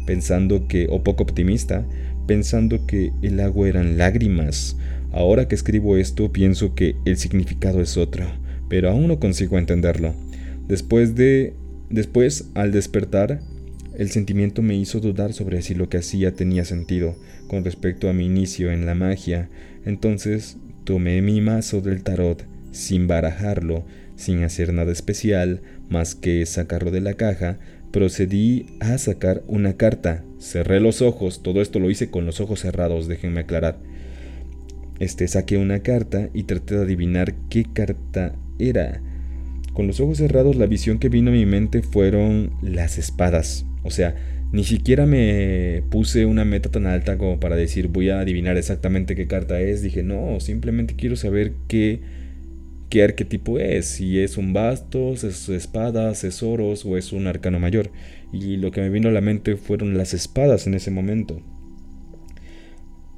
pensando 0.06 0.66
que, 0.66 0.86
o 0.90 1.02
poco 1.02 1.22
optimista, 1.22 1.86
pensando 2.26 2.86
que 2.86 3.12
el 3.22 3.40
agua 3.40 3.68
eran 3.68 3.98
lágrimas. 3.98 4.76
Ahora 5.12 5.48
que 5.48 5.54
escribo 5.54 5.96
esto 5.96 6.32
pienso 6.32 6.74
que 6.74 6.96
el 7.04 7.16
significado 7.16 7.80
es 7.82 7.96
otro, 7.96 8.26
pero 8.68 8.90
aún 8.90 9.08
no 9.08 9.18
consigo 9.18 9.58
entenderlo. 9.58 10.14
Después 10.68 11.14
de... 11.14 11.54
Después, 11.90 12.50
al 12.54 12.70
despertar, 12.70 13.40
el 13.98 14.10
sentimiento 14.10 14.62
me 14.62 14.76
hizo 14.76 15.00
dudar 15.00 15.32
sobre 15.32 15.60
si 15.60 15.74
lo 15.74 15.88
que 15.88 15.98
hacía 15.98 16.32
tenía 16.34 16.64
sentido 16.64 17.16
con 17.48 17.64
respecto 17.64 18.08
a 18.08 18.12
mi 18.12 18.26
inicio 18.26 18.70
en 18.70 18.86
la 18.86 18.94
magia. 18.94 19.48
Entonces 19.84 20.56
tomé 20.84 21.22
mi 21.22 21.40
mazo 21.40 21.80
del 21.80 22.02
tarot 22.02 22.44
sin 22.72 23.06
barajarlo, 23.06 23.84
sin 24.16 24.42
hacer 24.42 24.72
nada 24.72 24.92
especial, 24.92 25.62
más 25.88 26.14
que 26.14 26.44
sacarlo 26.46 26.90
de 26.90 27.00
la 27.00 27.14
caja, 27.14 27.58
procedí 27.90 28.66
a 28.80 28.98
sacar 28.98 29.42
una 29.46 29.76
carta. 29.76 30.24
Cerré 30.38 30.80
los 30.80 31.02
ojos, 31.02 31.42
todo 31.42 31.60
esto 31.62 31.78
lo 31.78 31.90
hice 31.90 32.10
con 32.10 32.26
los 32.26 32.40
ojos 32.40 32.60
cerrados, 32.60 33.08
déjenme 33.08 33.40
aclarar. 33.40 33.78
Este 34.98 35.26
saqué 35.28 35.56
una 35.56 35.80
carta 35.80 36.28
y 36.34 36.44
traté 36.44 36.76
de 36.76 36.82
adivinar 36.82 37.34
qué 37.48 37.64
carta 37.64 38.34
era. 38.58 39.00
Con 39.72 39.86
los 39.86 40.00
ojos 40.00 40.18
cerrados 40.18 40.56
la 40.56 40.66
visión 40.66 40.98
que 40.98 41.08
vino 41.08 41.30
a 41.30 41.34
mi 41.34 41.46
mente 41.46 41.82
fueron 41.82 42.52
las 42.62 42.98
espadas. 42.98 43.64
O 43.82 43.90
sea, 43.90 44.14
ni 44.52 44.64
siquiera 44.64 45.06
me 45.06 45.82
puse 45.90 46.26
una 46.26 46.44
meta 46.44 46.70
tan 46.70 46.86
alta 46.86 47.16
como 47.18 47.38
para 47.38 47.54
decir 47.54 47.88
voy 47.88 48.10
a 48.10 48.20
adivinar 48.20 48.56
exactamente 48.56 49.14
qué 49.14 49.26
carta 49.26 49.60
es. 49.60 49.82
Dije, 49.82 50.02
no, 50.02 50.40
simplemente 50.40 50.96
quiero 50.96 51.16
saber 51.16 51.54
qué, 51.68 52.00
qué 52.88 53.04
arquetipo 53.04 53.58
es. 53.58 53.86
Si 53.86 54.18
es 54.18 54.36
un 54.36 54.52
bastos, 54.52 55.22
es 55.22 55.48
espadas, 55.48 56.24
es 56.24 56.42
oros 56.42 56.84
o 56.84 56.96
es 56.96 57.12
un 57.12 57.28
arcano 57.28 57.60
mayor. 57.60 57.90
Y 58.32 58.56
lo 58.56 58.72
que 58.72 58.80
me 58.80 58.90
vino 58.90 59.08
a 59.08 59.12
la 59.12 59.20
mente 59.20 59.56
fueron 59.56 59.96
las 59.96 60.14
espadas 60.14 60.66
en 60.66 60.74
ese 60.74 60.90
momento. 60.90 61.40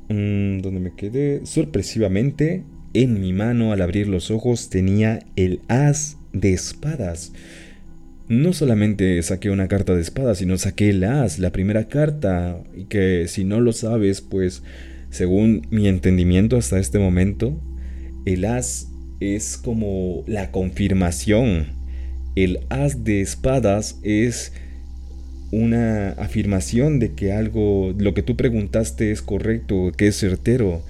Mm, 0.08 0.58
donde 0.60 0.80
me 0.80 0.94
quedé 0.94 1.46
sorpresivamente 1.46 2.64
en 2.92 3.20
mi 3.20 3.32
mano 3.32 3.72
al 3.72 3.80
abrir 3.80 4.06
los 4.08 4.30
ojos 4.30 4.68
tenía 4.68 5.20
el 5.36 5.60
as 5.68 6.18
de 6.34 6.52
espadas. 6.52 7.32
No 8.32 8.54
solamente 8.54 9.22
saqué 9.22 9.50
una 9.50 9.68
carta 9.68 9.94
de 9.94 10.00
espadas, 10.00 10.38
sino 10.38 10.56
saqué 10.56 10.88
el 10.88 11.04
as, 11.04 11.38
la 11.38 11.52
primera 11.52 11.88
carta, 11.88 12.64
y 12.74 12.84
que 12.84 13.28
si 13.28 13.44
no 13.44 13.60
lo 13.60 13.74
sabes, 13.74 14.22
pues 14.22 14.62
según 15.10 15.66
mi 15.68 15.86
entendimiento 15.86 16.56
hasta 16.56 16.80
este 16.80 16.98
momento, 16.98 17.60
el 18.24 18.46
as 18.46 18.88
es 19.20 19.58
como 19.58 20.24
la 20.26 20.50
confirmación. 20.50 21.66
El 22.34 22.60
as 22.70 23.04
de 23.04 23.20
espadas 23.20 23.98
es 24.02 24.54
una 25.50 26.12
afirmación 26.12 27.00
de 27.00 27.12
que 27.12 27.34
algo, 27.34 27.94
lo 27.98 28.14
que 28.14 28.22
tú 28.22 28.34
preguntaste 28.34 29.12
es 29.12 29.20
correcto, 29.20 29.92
que 29.94 30.06
es 30.06 30.18
certero. 30.18 30.82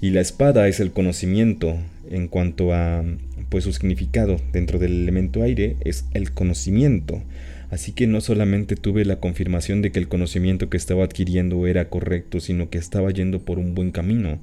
Y 0.00 0.10
la 0.10 0.20
espada 0.20 0.68
es 0.68 0.78
el 0.78 0.92
conocimiento 0.92 1.76
en 2.08 2.28
cuanto 2.28 2.72
a 2.72 3.02
pues 3.48 3.64
su 3.64 3.72
significado 3.72 4.40
dentro 4.52 4.78
del 4.78 4.92
elemento 4.92 5.42
aire 5.42 5.76
es 5.84 6.06
el 6.12 6.32
conocimiento. 6.32 7.22
Así 7.70 7.92
que 7.92 8.06
no 8.06 8.20
solamente 8.20 8.76
tuve 8.76 9.04
la 9.04 9.16
confirmación 9.16 9.82
de 9.82 9.90
que 9.90 9.98
el 9.98 10.08
conocimiento 10.08 10.70
que 10.70 10.76
estaba 10.76 11.04
adquiriendo 11.04 11.66
era 11.66 11.88
correcto, 11.88 12.40
sino 12.40 12.70
que 12.70 12.78
estaba 12.78 13.10
yendo 13.10 13.40
por 13.40 13.58
un 13.58 13.74
buen 13.74 13.90
camino. 13.90 14.38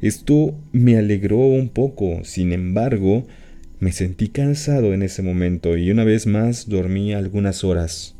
Esto 0.00 0.54
me 0.72 0.96
alegró 0.96 1.36
un 1.36 1.68
poco, 1.68 2.24
sin 2.24 2.52
embargo, 2.52 3.26
me 3.78 3.92
sentí 3.92 4.28
cansado 4.28 4.94
en 4.94 5.02
ese 5.02 5.22
momento 5.22 5.76
y 5.76 5.90
una 5.90 6.04
vez 6.04 6.26
más 6.26 6.68
dormí 6.68 7.12
algunas 7.12 7.62
horas. 7.62 8.14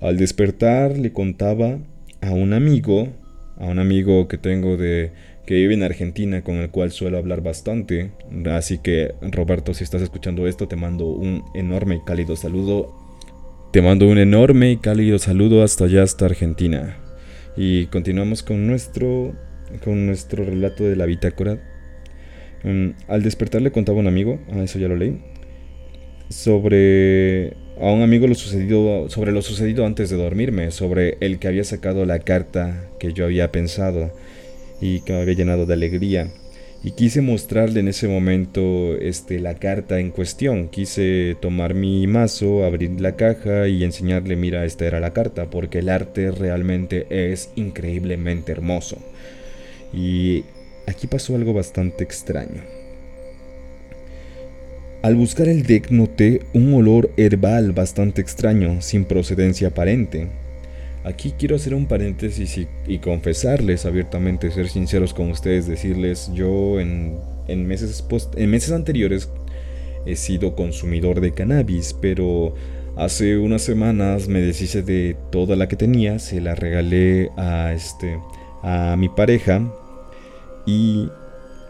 Al 0.00 0.16
despertar 0.16 0.96
le 0.96 1.12
contaba 1.12 1.78
a 2.20 2.30
un 2.30 2.52
amigo, 2.52 3.08
a 3.56 3.66
un 3.66 3.78
amigo 3.78 4.28
que 4.28 4.38
tengo 4.38 4.76
de 4.76 5.12
que 5.48 5.54
vive 5.54 5.72
en 5.72 5.82
Argentina 5.82 6.44
con 6.44 6.56
el 6.56 6.68
cual 6.68 6.92
suelo 6.92 7.16
hablar 7.16 7.40
bastante. 7.40 8.10
Así 8.50 8.76
que 8.76 9.14
Roberto, 9.22 9.72
si 9.72 9.82
estás 9.82 10.02
escuchando 10.02 10.46
esto, 10.46 10.68
te 10.68 10.76
mando 10.76 11.06
un 11.06 11.42
enorme 11.54 11.94
y 11.94 12.00
cálido 12.04 12.36
saludo. 12.36 12.94
Te 13.72 13.80
mando 13.80 14.06
un 14.08 14.18
enorme 14.18 14.72
y 14.72 14.76
cálido 14.76 15.18
saludo 15.18 15.62
hasta 15.62 15.86
allá, 15.86 16.02
hasta 16.02 16.26
Argentina. 16.26 16.98
Y 17.56 17.86
continuamos 17.86 18.42
con 18.42 18.66
nuestro, 18.66 19.34
con 19.82 20.04
nuestro 20.04 20.44
relato 20.44 20.84
de 20.84 20.96
la 20.96 21.06
bitácora. 21.06 21.58
Mm, 22.62 22.88
al 23.08 23.22
despertar 23.22 23.62
le 23.62 23.72
contaba 23.72 23.96
a 23.96 24.00
un 24.02 24.06
amigo, 24.06 24.40
a 24.52 24.58
eso 24.58 24.78
ya 24.78 24.88
lo 24.88 24.96
leí, 24.96 25.18
sobre 26.28 27.54
a 27.80 27.90
un 27.90 28.02
amigo 28.02 28.26
lo 28.26 28.34
sucedido, 28.34 29.08
sobre 29.08 29.32
lo 29.32 29.40
sucedido 29.40 29.86
antes 29.86 30.10
de 30.10 30.18
dormirme, 30.18 30.72
sobre 30.72 31.16
el 31.20 31.38
que 31.38 31.48
había 31.48 31.64
sacado 31.64 32.04
la 32.04 32.18
carta 32.18 32.90
que 33.00 33.14
yo 33.14 33.24
había 33.24 33.50
pensado 33.50 34.12
y 34.80 35.00
que 35.00 35.12
me 35.12 35.20
había 35.20 35.34
llenado 35.34 35.66
de 35.66 35.74
alegría. 35.74 36.28
Y 36.84 36.92
quise 36.92 37.20
mostrarle 37.22 37.80
en 37.80 37.88
ese 37.88 38.06
momento 38.06 38.96
este, 38.96 39.40
la 39.40 39.54
carta 39.54 39.98
en 39.98 40.10
cuestión. 40.10 40.68
Quise 40.68 41.36
tomar 41.40 41.74
mi 41.74 42.06
mazo, 42.06 42.64
abrir 42.64 43.00
la 43.00 43.16
caja 43.16 43.66
y 43.66 43.82
enseñarle, 43.82 44.36
mira, 44.36 44.64
esta 44.64 44.86
era 44.86 45.00
la 45.00 45.12
carta, 45.12 45.50
porque 45.50 45.80
el 45.80 45.88
arte 45.88 46.30
realmente 46.30 47.06
es 47.10 47.50
increíblemente 47.56 48.52
hermoso. 48.52 48.98
Y 49.92 50.44
aquí 50.86 51.08
pasó 51.08 51.34
algo 51.34 51.52
bastante 51.52 52.04
extraño. 52.04 52.62
Al 55.02 55.16
buscar 55.16 55.48
el 55.48 55.64
deck 55.64 55.90
noté 55.90 56.42
un 56.52 56.74
olor 56.74 57.10
herbal 57.16 57.72
bastante 57.72 58.20
extraño, 58.20 58.82
sin 58.82 59.04
procedencia 59.04 59.68
aparente. 59.68 60.28
Aquí 61.08 61.32
quiero 61.32 61.56
hacer 61.56 61.72
un 61.72 61.86
paréntesis 61.86 62.66
y, 62.86 62.98
confesarles 62.98 63.86
abiertamente, 63.86 64.50
ser 64.50 64.68
sinceros 64.68 65.14
con 65.14 65.30
ustedes, 65.30 65.66
decirles, 65.66 66.30
yo 66.34 66.80
en, 66.80 67.16
meses, 67.48 68.04
en 68.36 68.50
meses 68.50 68.72
anteriores 68.72 69.30
he 70.04 70.16
sido 70.16 70.54
consumidor 70.54 71.22
de 71.22 71.32
cannabis, 71.32 71.96
pero 71.98 72.54
hace 72.94 73.38
unas 73.38 73.62
semanas 73.62 74.28
me 74.28 74.42
deshice 74.42 74.82
de 74.82 75.16
toda 75.32 75.56
la 75.56 75.66
que 75.66 75.76
tenía, 75.76 76.18
se 76.18 76.42
la 76.42 76.54
regalé 76.54 77.30
a, 77.38 77.72
este, 77.72 78.18
a 78.62 78.94
mi 78.98 79.08
pareja 79.08 79.62
y 80.66 81.08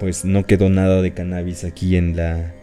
pues 0.01 0.24
no 0.24 0.46
quedó 0.46 0.68
nada 0.68 1.01
de 1.01 1.14
cannabis 1.14 1.62
aquí 1.62 1.96
en 1.96 2.16
la 2.16 2.55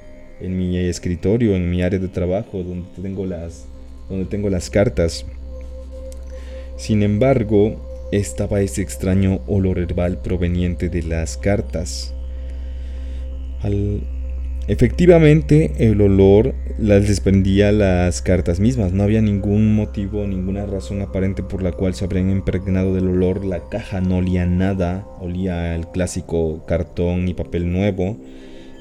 en 0.41 0.57
mi 0.57 0.77
escritorio, 0.77 1.55
en 1.55 1.69
mi 1.69 1.81
área 1.81 1.99
de 1.99 2.09
trabajo, 2.09 2.63
donde 2.63 2.89
tengo 3.01 3.25
las, 3.25 3.65
donde 4.09 4.25
tengo 4.25 4.49
las 4.49 4.69
cartas. 4.69 5.25
Sin 6.77 7.03
embargo, 7.03 7.75
estaba 8.11 8.61
ese 8.61 8.81
extraño 8.81 9.41
olor 9.47 9.79
herbal 9.79 10.19
proveniente 10.21 10.89
de 10.89 11.03
las 11.03 11.37
cartas. 11.37 12.13
Efectivamente, 14.67 15.73
el 15.77 16.01
olor 16.01 16.55
las 16.79 17.07
desprendía 17.07 17.71
las 17.71 18.21
cartas 18.21 18.59
mismas. 18.59 18.93
No 18.93 19.03
había 19.03 19.21
ningún 19.21 19.75
motivo, 19.75 20.25
ninguna 20.25 20.65
razón 20.65 21.01
aparente 21.01 21.43
por 21.43 21.61
la 21.61 21.71
cual 21.71 21.93
se 21.93 22.05
habrían 22.05 22.29
impregnado 22.29 22.93
del 22.93 23.07
olor. 23.07 23.45
La 23.45 23.69
caja 23.69 24.01
no 24.01 24.17
olía 24.17 24.45
nada, 24.45 25.07
olía 25.19 25.75
el 25.75 25.87
clásico 25.87 26.65
cartón 26.65 27.27
y 27.27 27.33
papel 27.33 27.71
nuevo. 27.71 28.17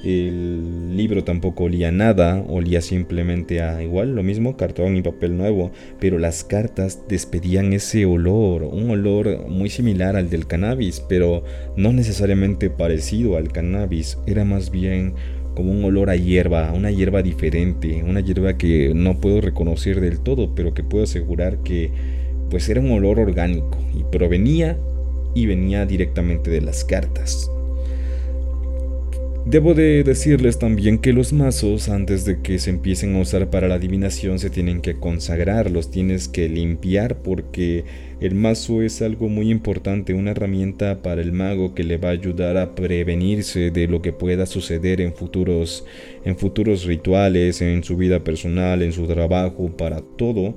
El 0.04 0.98
libro 0.98 1.24
tampoco 1.24 1.64
olía 1.64 1.90
nada, 1.90 2.44
olía 2.46 2.82
simplemente 2.82 3.62
a 3.62 3.82
igual 3.82 4.14
lo 4.14 4.22
mismo, 4.22 4.54
cartón 4.54 4.96
y 4.96 5.02
papel 5.02 5.38
nuevo, 5.38 5.72
pero 5.98 6.18
las 6.18 6.44
cartas 6.44 7.00
despedían 7.08 7.72
ese 7.72 8.04
olor, 8.04 8.64
un 8.64 8.90
olor 8.90 9.48
muy 9.48 9.70
similar 9.70 10.14
al 10.16 10.28
del 10.28 10.46
cannabis, 10.46 11.02
pero 11.08 11.42
no 11.78 11.94
necesariamente 11.94 12.68
parecido 12.68 13.38
al 13.38 13.50
cannabis, 13.50 14.18
era 14.26 14.44
más 14.44 14.70
bien 14.70 15.14
como 15.54 15.72
un 15.72 15.82
olor 15.82 16.10
a 16.10 16.16
hierba, 16.16 16.70
una 16.72 16.90
hierba 16.90 17.22
diferente, 17.22 18.02
una 18.02 18.20
hierba 18.20 18.58
que 18.58 18.92
no 18.94 19.20
puedo 19.20 19.40
reconocer 19.40 20.02
del 20.02 20.20
todo, 20.20 20.54
pero 20.54 20.74
que 20.74 20.82
puedo 20.82 21.04
asegurar 21.04 21.62
que 21.62 21.90
pues 22.50 22.68
era 22.68 22.82
un 22.82 22.90
olor 22.90 23.20
orgánico 23.20 23.78
y 23.98 24.04
provenía 24.04 24.76
y 25.34 25.46
venía 25.46 25.86
directamente 25.86 26.50
de 26.50 26.60
las 26.60 26.84
cartas. 26.84 27.50
Debo 29.46 29.74
de 29.74 30.04
decirles 30.04 30.58
también 30.58 30.96
que 30.96 31.12
los 31.12 31.34
mazos, 31.34 31.90
antes 31.90 32.24
de 32.24 32.40
que 32.40 32.58
se 32.58 32.70
empiecen 32.70 33.14
a 33.14 33.20
usar 33.20 33.50
para 33.50 33.68
la 33.68 33.74
adivinación, 33.74 34.38
se 34.38 34.48
tienen 34.48 34.80
que 34.80 34.94
consagrar, 34.94 35.70
los 35.70 35.90
tienes 35.90 36.28
que 36.28 36.48
limpiar 36.48 37.18
porque 37.18 37.84
el 38.20 38.34
mazo 38.34 38.80
es 38.80 39.02
algo 39.02 39.28
muy 39.28 39.50
importante, 39.50 40.14
una 40.14 40.30
herramienta 40.30 41.02
para 41.02 41.20
el 41.20 41.32
mago 41.32 41.74
que 41.74 41.84
le 41.84 41.98
va 41.98 42.08
a 42.08 42.12
ayudar 42.12 42.56
a 42.56 42.74
prevenirse 42.74 43.70
de 43.70 43.86
lo 43.86 44.00
que 44.00 44.14
pueda 44.14 44.46
suceder 44.46 45.02
en 45.02 45.12
futuros, 45.12 45.84
en 46.24 46.38
futuros 46.38 46.86
rituales, 46.86 47.60
en 47.60 47.84
su 47.84 47.98
vida 47.98 48.24
personal, 48.24 48.80
en 48.80 48.92
su 48.92 49.06
trabajo, 49.06 49.76
para 49.76 50.00
todo 50.00 50.56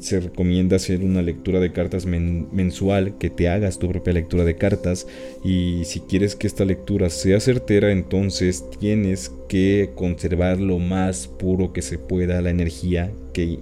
se 0.00 0.20
recomienda 0.20 0.76
hacer 0.76 1.02
una 1.02 1.22
lectura 1.22 1.60
de 1.60 1.72
cartas 1.72 2.06
mensual, 2.06 3.16
que 3.18 3.30
te 3.30 3.48
hagas 3.48 3.78
tu 3.78 3.88
propia 3.88 4.12
lectura 4.12 4.44
de 4.44 4.56
cartas. 4.56 5.06
Y 5.44 5.84
si 5.84 6.00
quieres 6.00 6.36
que 6.36 6.46
esta 6.46 6.64
lectura 6.64 7.10
sea 7.10 7.40
certera, 7.40 7.92
entonces 7.92 8.64
tienes 8.78 9.32
que 9.48 9.90
conservar 9.94 10.60
lo 10.60 10.78
más 10.78 11.26
puro 11.26 11.72
que 11.72 11.82
se 11.82 11.98
pueda 11.98 12.42
la 12.42 12.50
energía 12.50 13.10
que 13.32 13.58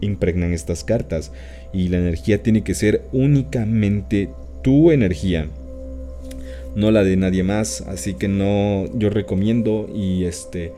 impregnan 0.00 0.52
estas 0.52 0.84
cartas. 0.84 1.32
Y 1.72 1.88
la 1.88 1.98
energía 1.98 2.42
tiene 2.42 2.62
que 2.62 2.74
ser 2.74 3.02
únicamente 3.12 4.28
tu 4.62 4.90
energía 4.90 5.48
no 6.74 6.90
la 6.90 7.04
de 7.04 7.16
nadie 7.16 7.42
más. 7.42 7.82
Así 7.82 8.14
que 8.14 8.28
no 8.28 8.86
yo 8.96 9.10
recomiendo 9.10 9.88
y 9.94 10.24
este 10.24 10.72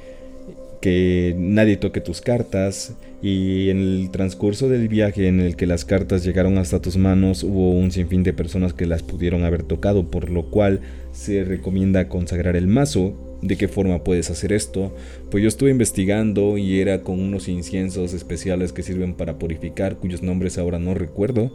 que 0.81 1.35
nadie 1.39 1.77
toque 1.77 2.01
tus 2.01 2.21
cartas 2.21 2.95
y 3.23 3.71
en 3.71 3.79
el 3.79 4.11
transcurso 4.11 4.69
del 4.69 4.89
viaje 4.89 5.29
en 5.29 5.39
el 5.41 5.55
que 5.55 5.69
las 5.69 5.85
cartas 5.85 6.25
llegaron 6.25 6.59
hasta 6.59 6.83
tus 6.83 6.97
manos 6.97 7.45
hubo 7.45 7.71
un 7.71 7.93
sinfín 7.93 8.25
de 8.25 8.33
personas 8.33 8.75
que 8.75 8.85
las 8.85 9.05
pudieron 9.05 9.45
haber 9.45 9.63
tocado, 9.63 10.11
por 10.11 10.29
lo 10.29 10.51
cual 10.51 10.81
se 11.13 11.45
recomienda 11.45 12.09
consagrar 12.09 12.57
el 12.57 12.67
mazo. 12.67 13.15
¿De 13.41 13.57
qué 13.57 13.67
forma 13.67 14.05
puedes 14.05 14.31
hacer 14.31 14.53
esto? 14.53 14.95
Pues 15.31 15.43
yo 15.43 15.49
estuve 15.49 15.71
investigando 15.71 16.59
y 16.59 16.81
era 16.81 17.03
con 17.03 17.19
unos 17.19 17.49
inciensos 17.49 18.13
especiales 18.13 18.73
que 18.73 18.85
sirven 18.85 19.15
para 19.15 19.39
purificar, 19.39 19.97
cuyos 19.97 20.23
nombres 20.23 20.59
ahora 20.59 20.79
no 20.79 20.95
recuerdo, 20.95 21.53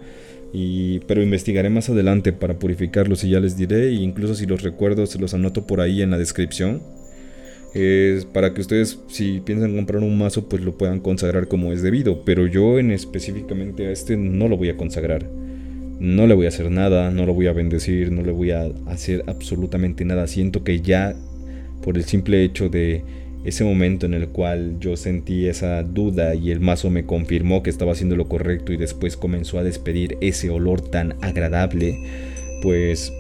y, 0.52 1.00
pero 1.02 1.24
investigaré 1.24 1.70
más 1.70 1.90
adelante 1.90 2.34
para 2.34 2.60
purificarlos 2.60 3.24
y 3.24 3.30
ya 3.30 3.40
les 3.40 3.56
diré, 3.56 3.88
e 3.88 3.94
incluso 3.94 4.36
si 4.36 4.46
los 4.46 4.64
recuerdo 4.64 5.06
se 5.06 5.20
los 5.20 5.34
anoto 5.34 5.66
por 5.66 5.80
ahí 5.80 6.02
en 6.02 6.12
la 6.12 6.18
descripción 6.18 6.82
es 7.74 8.26
para 8.26 8.54
que 8.54 8.62
ustedes 8.62 9.00
si 9.08 9.42
piensan 9.42 9.76
comprar 9.76 10.02
un 10.04 10.18
mazo 10.18 10.48
pues 10.48 10.64
lo 10.64 10.78
puedan 10.78 11.00
consagrar 11.00 11.48
como 11.48 11.72
es 11.72 11.82
debido, 11.82 12.24
pero 12.26 12.48
yo 12.48 12.80
en 12.80 12.92
específicamente 12.92 13.88
a 13.88 13.92
este 13.92 14.18
no 14.18 14.48
lo 14.48 14.58
voy 14.58 14.70
a 14.70 14.78
consagrar. 14.78 15.30
No 16.00 16.28
le 16.28 16.36
voy 16.36 16.46
a 16.46 16.50
hacer 16.50 16.70
nada, 16.70 17.10
no 17.10 17.26
lo 17.26 17.34
voy 17.34 17.48
a 17.48 17.54
bendecir, 17.54 18.12
no 18.12 18.22
le 18.22 18.32
voy 18.32 18.52
a 18.52 18.70
hacer 18.86 19.24
absolutamente 19.26 20.06
nada. 20.06 20.28
Siento 20.28 20.64
que 20.64 20.82
ya 20.82 21.16
por 21.82 21.98
el 21.98 22.04
simple 22.04 22.44
hecho 22.44 22.70
de 22.70 23.04
ese 23.44 23.64
momento 23.64 24.06
en 24.06 24.14
el 24.14 24.28
cual 24.30 24.78
yo 24.80 24.98
sentí 24.98 25.48
esa 25.48 25.82
duda 25.82 26.36
y 26.36 26.52
el 26.52 26.60
mazo 26.60 26.90
me 26.90 27.06
confirmó 27.06 27.64
que 27.64 27.70
estaba 27.70 27.94
haciendo 27.94 28.16
lo 28.16 28.28
correcto 28.28 28.74
y 28.74 28.78
después 28.78 29.18
comenzó 29.18 29.58
a 29.58 29.64
despedir 29.64 30.18
ese 30.22 30.50
olor 30.50 30.82
tan 30.82 31.16
agradable, 31.22 31.98
pues 32.62 33.14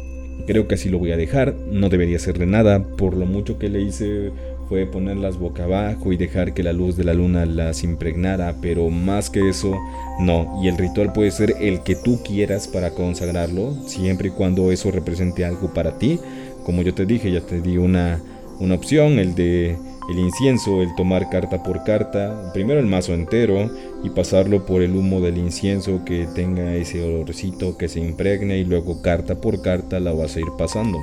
Creo 0.46 0.68
que 0.68 0.76
así 0.76 0.90
lo 0.90 1.00
voy 1.00 1.12
a 1.12 1.18
dejar, 1.18 1.56
no 1.72 1.90
debería 1.90 2.18
hacerle 2.18 2.46
nada, 2.46 2.84
por 2.84 3.16
lo 3.16 3.26
mucho 3.26 3.58
que 3.58 3.70
le 3.70 3.82
hice 3.82 4.32
fue 4.68 4.86
ponerlas 4.86 5.38
boca 5.38 5.64
abajo 5.64 6.12
y 6.12 6.18
dejar 6.18 6.54
que 6.54 6.64
la 6.64 6.74
luz 6.74 6.98
de 6.98 7.04
la 7.04 7.14
luna 7.14 7.46
las 7.46 7.84
impregnara, 7.84 8.56
pero 8.62 8.90
más 8.90 9.30
que 9.30 9.50
eso, 9.50 9.74
no. 10.20 10.60
Y 10.62 10.68
el 10.68 10.78
ritual 10.78 11.14
puede 11.14 11.32
ser 11.32 11.56
el 11.60 11.82
que 11.84 11.96
tú 11.96 12.22
quieras 12.24 12.68
para 12.68 12.92
consagrarlo, 12.92 13.74
siempre 13.86 14.28
y 14.28 14.32
cuando 14.32 14.72
eso 14.72 14.92
represente 14.92 15.46
algo 15.46 15.74
para 15.74 15.98
ti. 15.98 16.20
Como 16.66 16.82
yo 16.82 16.94
te 16.94 17.06
dije, 17.06 17.32
ya 17.32 17.42
te 17.42 17.62
di 17.62 17.78
una, 17.78 18.20
una 18.60 18.76
opción, 18.76 19.20
el 19.20 19.36
de 19.36 19.78
el 20.10 20.20
incienso, 20.20 20.82
el 20.82 20.96
tomar 20.96 21.30
carta 21.30 21.64
por 21.64 21.84
carta, 21.84 22.52
primero 22.54 22.80
el 22.80 22.86
mazo 22.86 23.14
entero 23.14 23.70
y 24.04 24.10
pasarlo 24.10 24.66
por 24.66 24.82
el 24.82 24.96
humo 24.96 25.20
del 25.20 25.38
incienso 25.38 26.06
que 26.06 26.28
tenga 26.34 26.76
ese 26.76 27.04
olorcito 27.04 27.78
que 27.78 27.90
se 27.90 28.00
impregne 28.00 28.58
y 28.58 28.64
luego 28.64 29.02
carta 29.02 29.36
por 29.36 29.62
carta 29.62 30.00
la 30.00 30.14
vas 30.14 30.38
a 30.38 30.40
ir 30.40 30.48
pasando. 30.58 30.98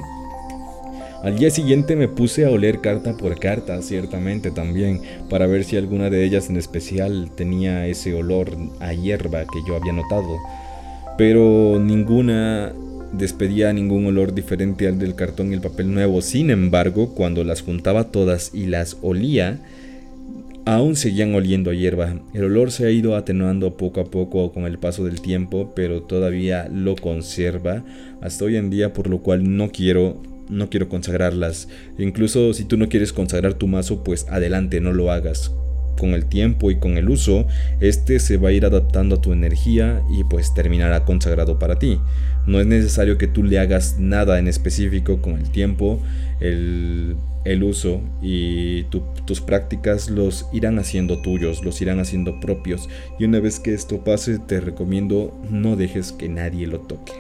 Al 1.23 1.39
día 1.39 1.51
siguiente 1.51 1.97
me 1.97 2.09
puse 2.09 2.45
a 2.45 2.51
oler 2.51 2.81
carta 2.81 3.17
por 3.17 3.39
carta, 3.39 3.81
ciertamente 3.83 4.51
también, 4.51 5.01
para 5.31 5.47
ver 5.47 5.65
si 5.65 5.77
alguna 5.77 6.11
de 6.11 6.25
ellas 6.25 6.51
en 6.51 6.57
especial 6.57 7.31
tenía 7.35 7.87
ese 7.87 8.15
olor 8.15 8.51
a 8.81 8.93
hierba 8.93 9.45
que 9.45 9.61
yo 9.67 9.77
había 9.77 9.93
notado. 9.93 10.39
Pero 11.17 11.79
ninguna 11.79 12.75
despedía 13.17 13.73
ningún 13.73 14.07
olor 14.07 14.35
diferente 14.35 14.87
al 14.89 14.99
del 14.99 15.15
cartón 15.15 15.51
y 15.51 15.55
el 15.55 15.61
papel 15.61 15.93
nuevo. 15.93 16.21
Sin 16.21 16.51
embargo, 16.51 17.15
cuando 17.15 17.45
las 17.45 17.63
juntaba 17.63 18.11
todas 18.11 18.51
y 18.55 18.67
las 18.67 18.97
olía, 19.03 19.61
aún 20.65 20.97
seguían 20.97 21.35
oliendo 21.35 21.71
a 21.71 21.75
hierba. 21.75 22.21
El 22.33 22.45
olor 22.45 22.71
se 22.71 22.87
ha 22.87 22.91
ido 22.91 23.17
atenuando 23.17 23.77
poco 23.77 24.01
a 24.01 24.05
poco 24.05 24.53
con 24.53 24.65
el 24.65 24.79
paso 24.79 25.05
del 25.05 25.21
tiempo, 25.21 25.73
pero 25.75 26.03
todavía 26.03 26.69
lo 26.73 26.97
conserva 26.97 27.85
hasta 28.21 28.45
hoy 28.45 28.57
en 28.57 28.71
día, 28.71 28.93
por 28.93 29.09
lo 29.09 29.19
cual 29.19 29.57
no 29.57 29.71
quiero 29.71 30.23
no 30.49 30.69
quiero 30.69 30.91
consagrarlas. 30.91 31.69
Incluso 31.99 32.53
si 32.53 32.65
tú 32.65 32.77
no 32.77 32.89
quieres 32.89 33.15
consagrar 33.15 33.55
tu 33.55 33.67
mazo, 33.67 34.05
pues 34.05 34.27
adelante, 34.29 34.81
no 34.81 34.93
lo 34.93 35.11
hagas 35.11 35.53
con 35.99 36.11
el 36.11 36.27
tiempo 36.27 36.71
y 36.71 36.77
con 36.77 36.99
el 36.99 37.09
uso, 37.09 37.47
este 37.81 38.19
se 38.19 38.37
va 38.37 38.49
a 38.49 38.53
ir 38.53 38.67
adaptando 38.67 39.17
a 39.17 39.21
tu 39.21 39.33
energía 39.33 40.03
y 40.11 40.25
pues 40.25 40.53
terminará 40.53 41.05
consagrado 41.05 41.59
para 41.59 41.79
ti. 41.79 41.99
No 42.47 42.61
es 42.61 42.67
necesario 42.67 43.19
que 43.19 43.27
tú 43.27 43.43
le 43.43 43.59
hagas 43.59 43.99
nada 43.99 44.39
en 44.39 44.49
específico 44.49 45.21
con 45.23 45.35
el 45.35 45.51
tiempo, 45.51 46.01
el, 46.41 47.17
uso 47.63 48.01
y 48.23 48.85
tus 48.85 49.41
prácticas 49.41 50.11
los 50.11 50.47
irán 50.53 50.79
haciendo 50.79 51.23
tuyos, 51.23 51.65
los 51.65 51.81
irán 51.81 52.01
haciendo 52.01 52.41
propios. 52.41 52.89
Y 53.19 53.25
una 53.25 53.41
vez 53.41 53.61
que 53.61 53.73
esto 53.73 54.05
pase, 54.05 54.39
te 54.39 54.61
recomiendo 54.61 55.41
no 55.51 55.77
dejes 55.77 56.13
que 56.13 56.29
nadie 56.29 56.67
lo 56.67 56.81
toque. 56.81 57.13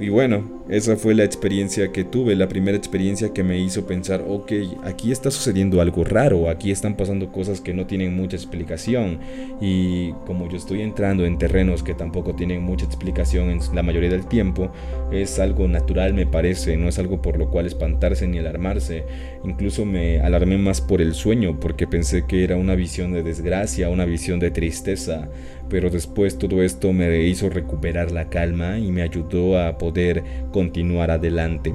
Y 0.00 0.10
bueno, 0.10 0.57
esa 0.68 0.96
fue 0.96 1.14
la 1.14 1.24
experiencia 1.24 1.92
que 1.92 2.04
tuve, 2.04 2.36
la 2.36 2.48
primera 2.48 2.76
experiencia 2.76 3.32
que 3.32 3.42
me 3.42 3.58
hizo 3.58 3.86
pensar, 3.86 4.24
ok, 4.28 4.52
aquí 4.84 5.12
está 5.12 5.30
sucediendo 5.30 5.80
algo 5.80 6.04
raro, 6.04 6.50
aquí 6.50 6.70
están 6.70 6.94
pasando 6.94 7.32
cosas 7.32 7.62
que 7.62 7.72
no 7.72 7.86
tienen 7.86 8.14
mucha 8.14 8.36
explicación. 8.36 9.18
Y 9.60 10.12
como 10.26 10.48
yo 10.48 10.58
estoy 10.58 10.82
entrando 10.82 11.24
en 11.24 11.38
terrenos 11.38 11.82
que 11.82 11.94
tampoco 11.94 12.34
tienen 12.34 12.62
mucha 12.62 12.84
explicación 12.84 13.48
en 13.48 13.60
la 13.74 13.82
mayoría 13.82 14.10
del 14.10 14.26
tiempo, 14.26 14.70
es 15.10 15.38
algo 15.38 15.68
natural 15.68 16.12
me 16.12 16.26
parece, 16.26 16.76
no 16.76 16.88
es 16.88 16.98
algo 16.98 17.22
por 17.22 17.38
lo 17.38 17.50
cual 17.50 17.66
espantarse 17.66 18.26
ni 18.26 18.38
alarmarse. 18.38 19.04
Incluso 19.44 19.86
me 19.86 20.20
alarmé 20.20 20.58
más 20.58 20.80
por 20.80 21.00
el 21.00 21.14
sueño, 21.14 21.58
porque 21.60 21.86
pensé 21.86 22.26
que 22.26 22.44
era 22.44 22.56
una 22.56 22.74
visión 22.74 23.12
de 23.12 23.22
desgracia, 23.22 23.88
una 23.88 24.04
visión 24.04 24.38
de 24.38 24.50
tristeza 24.50 25.28
pero 25.68 25.90
después 25.90 26.38
todo 26.38 26.62
esto 26.62 26.92
me 26.92 27.22
hizo 27.24 27.50
recuperar 27.50 28.10
la 28.10 28.28
calma 28.30 28.78
y 28.78 28.90
me 28.90 29.02
ayudó 29.02 29.58
a 29.60 29.78
poder 29.78 30.22
continuar 30.58 31.12
adelante. 31.12 31.72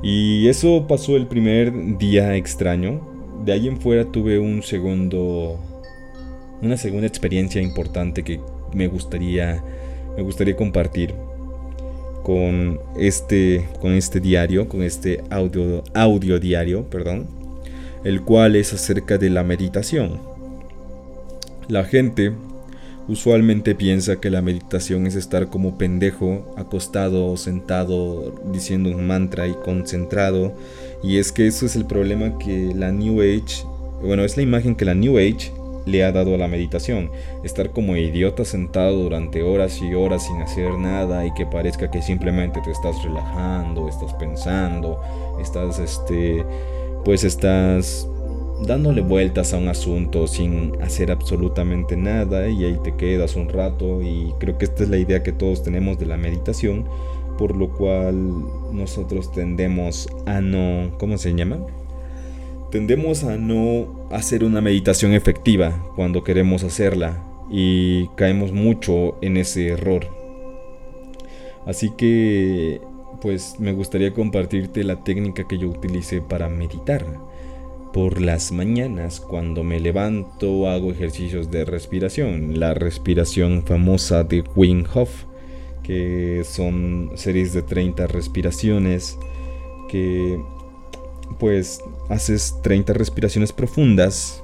Y 0.00 0.46
eso 0.46 0.86
pasó 0.86 1.16
el 1.16 1.26
primer 1.26 1.98
día 1.98 2.36
extraño. 2.36 3.00
De 3.44 3.52
ahí 3.52 3.66
en 3.66 3.80
fuera 3.80 4.04
tuve 4.04 4.38
un 4.38 4.62
segundo 4.62 5.58
una 6.62 6.76
segunda 6.76 7.06
experiencia 7.08 7.60
importante 7.60 8.22
que 8.22 8.40
me 8.72 8.86
gustaría 8.86 9.62
me 10.16 10.22
gustaría 10.22 10.54
compartir 10.54 11.14
con 12.22 12.78
este 12.96 13.68
con 13.80 13.92
este 13.92 14.20
diario, 14.20 14.68
con 14.68 14.82
este 14.82 15.20
audio 15.28 15.82
audio 15.94 16.38
diario, 16.38 16.88
perdón, 16.88 17.26
el 18.04 18.22
cual 18.22 18.54
es 18.54 18.72
acerca 18.72 19.18
de 19.18 19.30
la 19.30 19.42
meditación. 19.42 20.20
La 21.66 21.82
gente 21.82 22.32
usualmente 23.08 23.74
piensa 23.74 24.20
que 24.20 24.30
la 24.30 24.42
meditación 24.42 25.06
es 25.06 25.14
estar 25.14 25.48
como 25.48 25.78
pendejo, 25.78 26.54
acostado 26.56 27.26
o 27.26 27.36
sentado 27.36 28.34
diciendo 28.52 28.90
un 28.90 29.06
mantra 29.06 29.46
y 29.46 29.54
concentrado. 29.54 30.54
Y 31.02 31.18
es 31.18 31.32
que 31.32 31.46
eso 31.46 31.66
es 31.66 31.76
el 31.76 31.86
problema 31.86 32.38
que 32.38 32.72
la 32.74 32.90
New 32.90 33.20
Age, 33.20 33.64
bueno, 34.02 34.24
es 34.24 34.36
la 34.36 34.42
imagen 34.42 34.74
que 34.74 34.84
la 34.84 34.94
New 34.94 35.18
Age 35.18 35.52
le 35.86 36.04
ha 36.04 36.12
dado 36.12 36.34
a 36.34 36.38
la 36.38 36.48
meditación. 36.48 37.10
Estar 37.44 37.70
como 37.70 37.96
idiota 37.96 38.44
sentado 38.44 38.96
durante 39.04 39.42
horas 39.42 39.80
y 39.80 39.94
horas 39.94 40.26
sin 40.26 40.42
hacer 40.42 40.72
nada 40.72 41.24
y 41.24 41.32
que 41.34 41.46
parezca 41.46 41.90
que 41.90 42.02
simplemente 42.02 42.60
te 42.64 42.72
estás 42.72 43.02
relajando, 43.04 43.88
estás 43.88 44.12
pensando, 44.14 45.00
estás, 45.40 45.78
este, 45.78 46.44
pues 47.04 47.22
estás 47.22 48.08
dándole 48.62 49.02
vueltas 49.02 49.52
a 49.52 49.58
un 49.58 49.68
asunto 49.68 50.26
sin 50.26 50.72
hacer 50.82 51.10
absolutamente 51.10 51.96
nada 51.96 52.48
y 52.48 52.64
ahí 52.64 52.78
te 52.82 52.94
quedas 52.96 53.36
un 53.36 53.48
rato 53.48 54.02
y 54.02 54.32
creo 54.38 54.56
que 54.58 54.64
esta 54.64 54.84
es 54.84 54.88
la 54.88 54.96
idea 54.96 55.22
que 55.22 55.32
todos 55.32 55.62
tenemos 55.62 55.98
de 55.98 56.06
la 56.06 56.16
meditación, 56.16 56.84
por 57.38 57.54
lo 57.56 57.70
cual 57.70 58.14
nosotros 58.72 59.30
tendemos 59.32 60.08
a 60.24 60.40
no, 60.40 60.96
¿cómo 60.98 61.18
se 61.18 61.34
llama? 61.34 61.58
Tendemos 62.70 63.24
a 63.24 63.36
no 63.36 64.08
hacer 64.10 64.42
una 64.42 64.60
meditación 64.60 65.12
efectiva 65.12 65.84
cuando 65.94 66.24
queremos 66.24 66.64
hacerla 66.64 67.22
y 67.50 68.08
caemos 68.16 68.52
mucho 68.52 69.16
en 69.20 69.36
ese 69.36 69.68
error. 69.68 70.08
Así 71.64 71.90
que, 71.96 72.80
pues 73.20 73.58
me 73.58 73.72
gustaría 73.72 74.12
compartirte 74.12 74.84
la 74.84 75.02
técnica 75.02 75.46
que 75.46 75.58
yo 75.58 75.68
utilicé 75.68 76.20
para 76.20 76.48
meditar. 76.48 77.06
Por 77.96 78.20
las 78.20 78.52
mañanas, 78.52 79.20
cuando 79.20 79.64
me 79.64 79.80
levanto, 79.80 80.68
hago 80.68 80.92
ejercicios 80.92 81.50
de 81.50 81.64
respiración. 81.64 82.60
La 82.60 82.74
respiración 82.74 83.62
famosa 83.64 84.22
de 84.22 84.44
Wim 84.54 84.84
Hof, 84.92 85.24
que 85.82 86.42
son 86.44 87.12
series 87.14 87.54
de 87.54 87.62
30 87.62 88.06
respiraciones 88.06 89.16
que 89.88 90.38
pues 91.38 91.80
haces 92.10 92.56
30 92.62 92.92
respiraciones 92.92 93.52
profundas. 93.54 94.42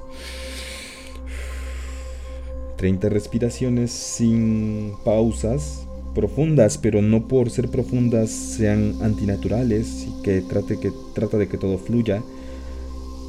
30 2.77 3.07
respiraciones 3.09 3.91
sin 3.91 4.93
pausas 5.05 5.85
profundas, 6.15 6.79
pero 6.79 7.03
no 7.03 7.27
por 7.27 7.51
ser 7.51 7.69
profundas 7.69 8.31
sean 8.31 8.95
antinaturales 9.03 10.07
y 10.07 10.23
que 10.23 10.41
trate 10.41 10.79
que 10.79 10.91
trata 11.13 11.37
de 11.37 11.47
que 11.47 11.59
todo 11.59 11.77
fluya. 11.77 12.23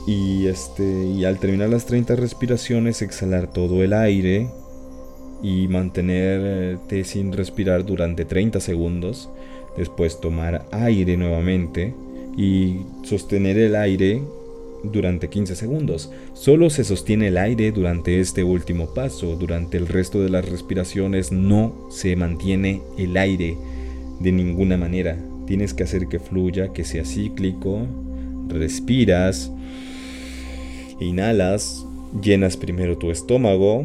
Y 0.07 0.47
este 0.47 0.85
y 0.85 1.25
al 1.25 1.39
terminar 1.39 1.71
las 1.71 1.87
30 1.87 2.17
respiraciones 2.17 3.01
exhalar 3.01 3.51
todo 3.51 3.83
el 3.83 3.93
aire 3.93 4.49
y 5.43 5.69
mantenerte 5.69 7.05
sin 7.05 7.33
respirar 7.33 7.85
durante 7.85 8.25
30 8.25 8.61
segundos, 8.61 9.31
después 9.77 10.21
tomar 10.21 10.67
aire 10.73 11.17
nuevamente 11.17 11.95
y 12.37 12.81
sostener 13.03 13.59
el 13.59 13.77
aire 13.77 14.23
durante 14.83 15.29
15 15.29 15.57
segundos. 15.57 16.11
Solo 16.35 16.71
se 16.71 16.85
sostiene 16.85 17.29
el 17.29 17.39
aire 17.39 17.73
durante 17.73 18.21
este 18.21 18.45
último 18.45 18.93
paso. 18.93 19.37
Durante 19.37 19.77
el 19.77 19.87
resto 19.87 20.21
de 20.21 20.31
las 20.31 20.49
respiraciones 20.49 21.33
no 21.33 21.89
se 21.91 22.17
mantiene 22.17 22.83
el 22.99 23.17
aire 23.17 23.57
de 24.21 24.33
ninguna 24.33 24.77
manera. 24.77 25.19
Tienes 25.47 25.75
que 25.75 25.85
hacer 25.85 26.07
que 26.09 26.19
fluya, 26.19 26.73
que 26.73 26.85
sea 26.85 27.05
cíclico. 27.05 27.87
Respiras. 28.49 29.51
Inhalas. 31.05 31.87
Llenas 32.23 32.57
primero 32.57 32.99
tu 32.99 33.11
estómago. 33.11 33.85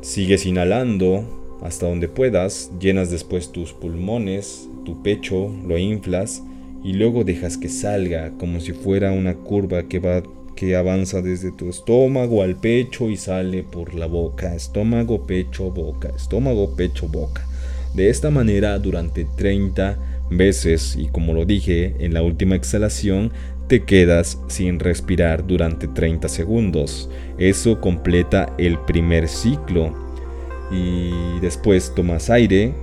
Sigues 0.00 0.46
inhalando 0.46 1.24
hasta 1.62 1.88
donde 1.88 2.08
puedas. 2.08 2.70
Llenas 2.80 3.10
después 3.10 3.52
tus 3.52 3.72
pulmones, 3.72 4.68
tu 4.84 5.02
pecho, 5.02 5.50
lo 5.66 5.78
inflas 5.78 6.42
y 6.82 6.94
luego 6.94 7.24
dejas 7.24 7.58
que 7.58 7.68
salga 7.68 8.30
como 8.38 8.60
si 8.60 8.72
fuera 8.72 9.12
una 9.12 9.34
curva 9.34 9.82
que 9.84 9.98
va 9.98 10.22
que 10.56 10.76
avanza 10.76 11.22
desde 11.22 11.52
tu 11.52 11.70
estómago 11.70 12.42
al 12.42 12.56
pecho 12.56 13.08
y 13.08 13.16
sale 13.16 13.62
por 13.62 13.94
la 13.94 14.04
boca, 14.04 14.54
estómago, 14.54 15.26
pecho, 15.26 15.70
boca, 15.70 16.10
estómago, 16.14 16.76
pecho, 16.76 17.08
boca. 17.08 17.46
De 17.94 18.10
esta 18.10 18.30
manera 18.30 18.78
durante 18.78 19.24
30 19.24 19.98
veces 20.30 20.96
y 20.98 21.06
como 21.06 21.32
lo 21.32 21.46
dije 21.46 21.94
en 22.00 22.12
la 22.12 22.22
última 22.22 22.56
exhalación, 22.56 23.32
te 23.70 23.84
quedas 23.84 24.36
sin 24.48 24.80
respirar 24.80 25.46
durante 25.46 25.86
30 25.86 26.28
segundos. 26.28 27.08
Eso 27.38 27.80
completa 27.80 28.52
el 28.58 28.76
primer 28.80 29.28
ciclo. 29.28 29.94
Y 30.72 31.38
después 31.40 31.94
tomas 31.94 32.30
aire. 32.30 32.74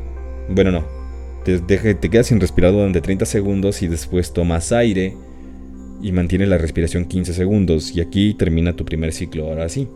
Bueno, 0.47 0.71
no, 0.71 0.85
te, 1.43 1.59
quedas 2.09 2.27
sin 2.27 2.39
respirar 2.39 2.71
durante 2.71 3.01
30 3.01 3.25
segundos 3.25 3.81
y 3.81 3.89
después 3.89 4.31
tomas 4.31 4.71
aire 4.71 5.13
y 6.01 6.13
mantienes 6.13 6.47
la 6.47 6.57
respiración 6.57 7.03
15 7.03 7.33
segundos. 7.33 7.93
Y 7.93 7.99
aquí 7.99 8.33
termina 8.33 8.73
tu 8.73 8.85
primer 8.85 9.11
ciclo. 9.11 9.49
Ahora 9.49 9.67
sí. 9.67 9.89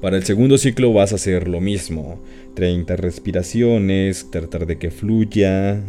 Para 0.00 0.16
el 0.16 0.24
segundo 0.24 0.56
ciclo 0.56 0.94
vas 0.94 1.12
a 1.12 1.16
hacer 1.16 1.48
lo 1.48 1.60
mismo. 1.60 2.18
30 2.54 2.96
respiraciones, 2.96 4.30
tratar 4.30 4.64
de 4.64 4.78
que 4.78 4.90
fluya. 4.90 5.82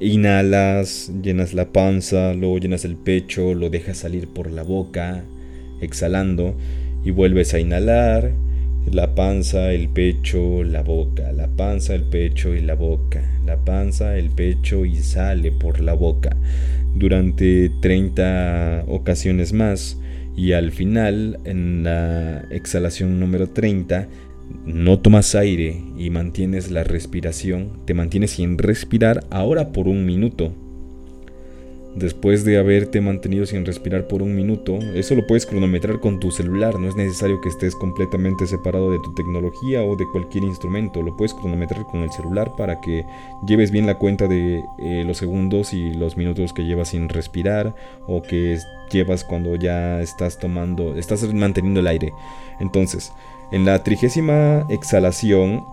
Inhalas, 0.00 1.12
llenas 1.22 1.54
la 1.54 1.72
panza, 1.72 2.34
luego 2.34 2.58
llenas 2.58 2.84
el 2.84 2.96
pecho, 2.96 3.54
lo 3.54 3.70
dejas 3.70 3.98
salir 3.98 4.28
por 4.28 4.50
la 4.50 4.62
boca, 4.62 5.24
exhalando. 5.80 6.54
Y 7.04 7.10
vuelves 7.10 7.54
a 7.54 7.60
inhalar 7.60 8.32
la 8.90 9.14
panza, 9.14 9.72
el 9.72 9.88
pecho, 9.88 10.62
la 10.64 10.82
boca, 10.82 11.32
la 11.32 11.48
panza, 11.48 11.94
el 11.94 12.04
pecho 12.04 12.54
y 12.54 12.60
la 12.60 12.74
boca, 12.74 13.22
la 13.44 13.56
panza, 13.56 14.16
el 14.16 14.30
pecho 14.30 14.84
y 14.84 14.96
sale 14.96 15.52
por 15.52 15.80
la 15.80 15.92
boca 15.94 16.36
durante 16.94 17.70
30 17.80 18.84
ocasiones 18.88 19.52
más 19.52 19.98
y 20.36 20.52
al 20.52 20.72
final 20.72 21.38
en 21.44 21.84
la 21.84 22.46
exhalación 22.50 23.20
número 23.20 23.48
30 23.48 24.08
no 24.64 24.98
tomas 24.98 25.34
aire 25.34 25.82
y 25.96 26.10
mantienes 26.10 26.70
la 26.70 26.84
respiración, 26.84 27.70
te 27.84 27.94
mantienes 27.94 28.32
sin 28.32 28.58
respirar 28.58 29.24
ahora 29.30 29.72
por 29.72 29.88
un 29.88 30.06
minuto 30.06 30.52
después 31.96 32.44
de 32.44 32.58
haberte 32.58 33.00
mantenido 33.00 33.46
sin 33.46 33.64
respirar 33.64 34.06
por 34.06 34.22
un 34.22 34.36
minuto, 34.36 34.78
eso 34.94 35.14
lo 35.14 35.26
puedes 35.26 35.46
cronometrar 35.46 35.98
con 35.98 36.20
tu 36.20 36.30
celular, 36.30 36.78
no 36.78 36.88
es 36.88 36.94
necesario 36.94 37.40
que 37.40 37.48
estés 37.48 37.74
completamente 37.74 38.46
separado 38.46 38.90
de 38.90 38.98
tu 38.98 39.14
tecnología 39.14 39.82
o 39.82 39.96
de 39.96 40.04
cualquier 40.12 40.44
instrumento, 40.44 41.02
lo 41.02 41.16
puedes 41.16 41.32
cronometrar 41.32 41.84
con 41.86 42.02
el 42.02 42.10
celular 42.12 42.52
para 42.56 42.80
que 42.82 43.04
lleves 43.46 43.70
bien 43.70 43.86
la 43.86 43.96
cuenta 43.96 44.28
de 44.28 44.62
eh, 44.78 45.04
los 45.06 45.16
segundos 45.16 45.72
y 45.72 45.94
los 45.94 46.18
minutos 46.18 46.52
que 46.52 46.64
llevas 46.64 46.90
sin 46.90 47.08
respirar 47.08 47.74
o 48.06 48.22
que 48.22 48.58
llevas 48.92 49.24
cuando 49.24 49.56
ya 49.56 50.00
estás 50.02 50.38
tomando, 50.38 50.96
estás 50.96 51.22
manteniendo 51.32 51.80
el 51.80 51.86
aire. 51.86 52.12
Entonces, 52.60 53.10
en 53.52 53.64
la 53.64 53.82
trigésima 53.82 54.66
exhalación, 54.70 55.64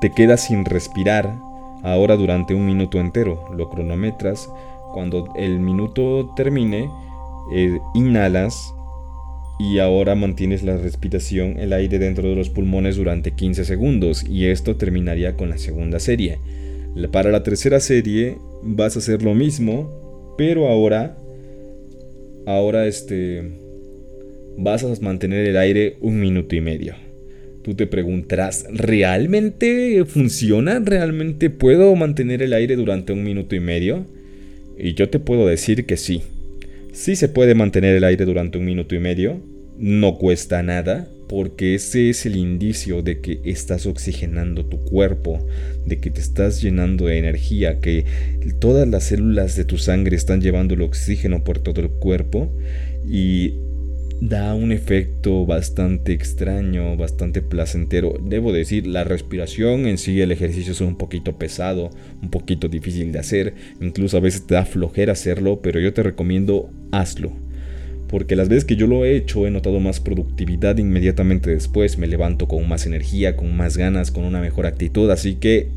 te 0.00 0.10
quedas 0.10 0.44
sin 0.44 0.64
respirar 0.64 1.38
ahora 1.82 2.16
durante 2.16 2.54
un 2.54 2.66
minuto 2.66 2.98
entero, 2.98 3.44
lo 3.54 3.68
cronometras. 3.70 4.50
Cuando 4.92 5.32
el 5.36 5.58
minuto 5.58 6.32
termine, 6.36 6.90
eh, 7.54 7.78
inhalas 7.94 8.74
y 9.58 9.78
ahora 9.78 10.14
mantienes 10.14 10.62
la 10.62 10.76
respiración, 10.76 11.58
el 11.58 11.72
aire 11.72 11.98
dentro 11.98 12.28
de 12.28 12.34
los 12.34 12.50
pulmones 12.50 12.96
durante 12.96 13.32
15 13.32 13.64
segundos. 13.64 14.24
Y 14.28 14.46
esto 14.46 14.76
terminaría 14.76 15.36
con 15.36 15.50
la 15.50 15.58
segunda 15.58 16.00
serie. 16.00 16.40
Para 17.10 17.30
la 17.30 17.42
tercera 17.42 17.80
serie 17.80 18.38
vas 18.62 18.96
a 18.96 18.98
hacer 18.98 19.22
lo 19.22 19.34
mismo, 19.34 20.34
pero 20.36 20.68
ahora, 20.68 21.16
ahora 22.46 22.86
este, 22.86 23.61
vas 24.56 24.84
a 24.84 25.00
mantener 25.00 25.46
el 25.48 25.56
aire 25.56 25.96
un 26.00 26.20
minuto 26.20 26.54
y 26.54 26.60
medio. 26.60 26.94
Tú 27.62 27.74
te 27.74 27.86
preguntarás, 27.86 28.66
¿realmente 28.72 30.04
funciona? 30.04 30.80
¿Realmente 30.80 31.48
puedo 31.48 31.94
mantener 31.94 32.42
el 32.42 32.52
aire 32.52 32.74
durante 32.76 33.12
un 33.12 33.22
minuto 33.22 33.54
y 33.54 33.60
medio? 33.60 34.04
Y 34.76 34.94
yo 34.94 35.08
te 35.08 35.20
puedo 35.20 35.46
decir 35.46 35.86
que 35.86 35.96
sí. 35.96 36.22
Sí 36.92 37.14
se 37.14 37.28
puede 37.28 37.54
mantener 37.54 37.94
el 37.94 38.04
aire 38.04 38.24
durante 38.24 38.58
un 38.58 38.64
minuto 38.64 38.94
y 38.94 38.98
medio. 38.98 39.40
No 39.78 40.18
cuesta 40.18 40.62
nada, 40.62 41.08
porque 41.32 41.74
ese 41.74 42.10
es 42.10 42.26
el 42.26 42.36
indicio 42.36 43.00
de 43.00 43.20
que 43.20 43.40
estás 43.44 43.86
oxigenando 43.86 44.66
tu 44.66 44.84
cuerpo, 44.84 45.38
de 45.86 45.98
que 45.98 46.10
te 46.10 46.20
estás 46.20 46.60
llenando 46.60 47.06
de 47.06 47.16
energía, 47.16 47.80
que 47.80 48.04
todas 48.58 48.86
las 48.86 49.04
células 49.04 49.56
de 49.56 49.64
tu 49.64 49.78
sangre 49.78 50.14
están 50.14 50.42
llevando 50.42 50.74
el 50.74 50.82
oxígeno 50.82 51.42
por 51.42 51.58
todo 51.58 51.80
el 51.80 51.88
cuerpo 51.88 52.52
y 53.08 53.54
da 54.28 54.54
un 54.54 54.70
efecto 54.70 55.44
bastante 55.46 56.12
extraño, 56.12 56.96
bastante 56.96 57.42
placentero. 57.42 58.14
Debo 58.22 58.52
decir, 58.52 58.86
la 58.86 59.02
respiración 59.02 59.86
en 59.86 59.98
sí, 59.98 60.20
el 60.20 60.30
ejercicio 60.30 60.70
es 60.72 60.80
un 60.80 60.96
poquito 60.96 61.38
pesado, 61.38 61.90
un 62.22 62.30
poquito 62.30 62.68
difícil 62.68 63.10
de 63.10 63.18
hacer, 63.18 63.54
incluso 63.80 64.16
a 64.16 64.20
veces 64.20 64.46
te 64.46 64.54
da 64.54 64.64
flojera 64.64 65.14
hacerlo, 65.14 65.60
pero 65.60 65.80
yo 65.80 65.92
te 65.92 66.04
recomiendo 66.04 66.70
hazlo. 66.92 67.32
Porque 68.06 68.36
las 68.36 68.48
veces 68.48 68.64
que 68.64 68.76
yo 68.76 68.86
lo 68.86 69.04
he 69.04 69.16
hecho 69.16 69.44
he 69.44 69.50
notado 69.50 69.80
más 69.80 69.98
productividad 69.98 70.78
inmediatamente 70.78 71.50
después. 71.50 71.96
Me 71.96 72.06
levanto 72.06 72.46
con 72.46 72.68
más 72.68 72.86
energía, 72.86 73.36
con 73.36 73.56
más 73.56 73.78
ganas, 73.78 74.10
con 74.10 74.24
una 74.24 74.40
mejor 74.40 74.66
actitud. 74.66 75.10
Así 75.10 75.36
que 75.36 75.70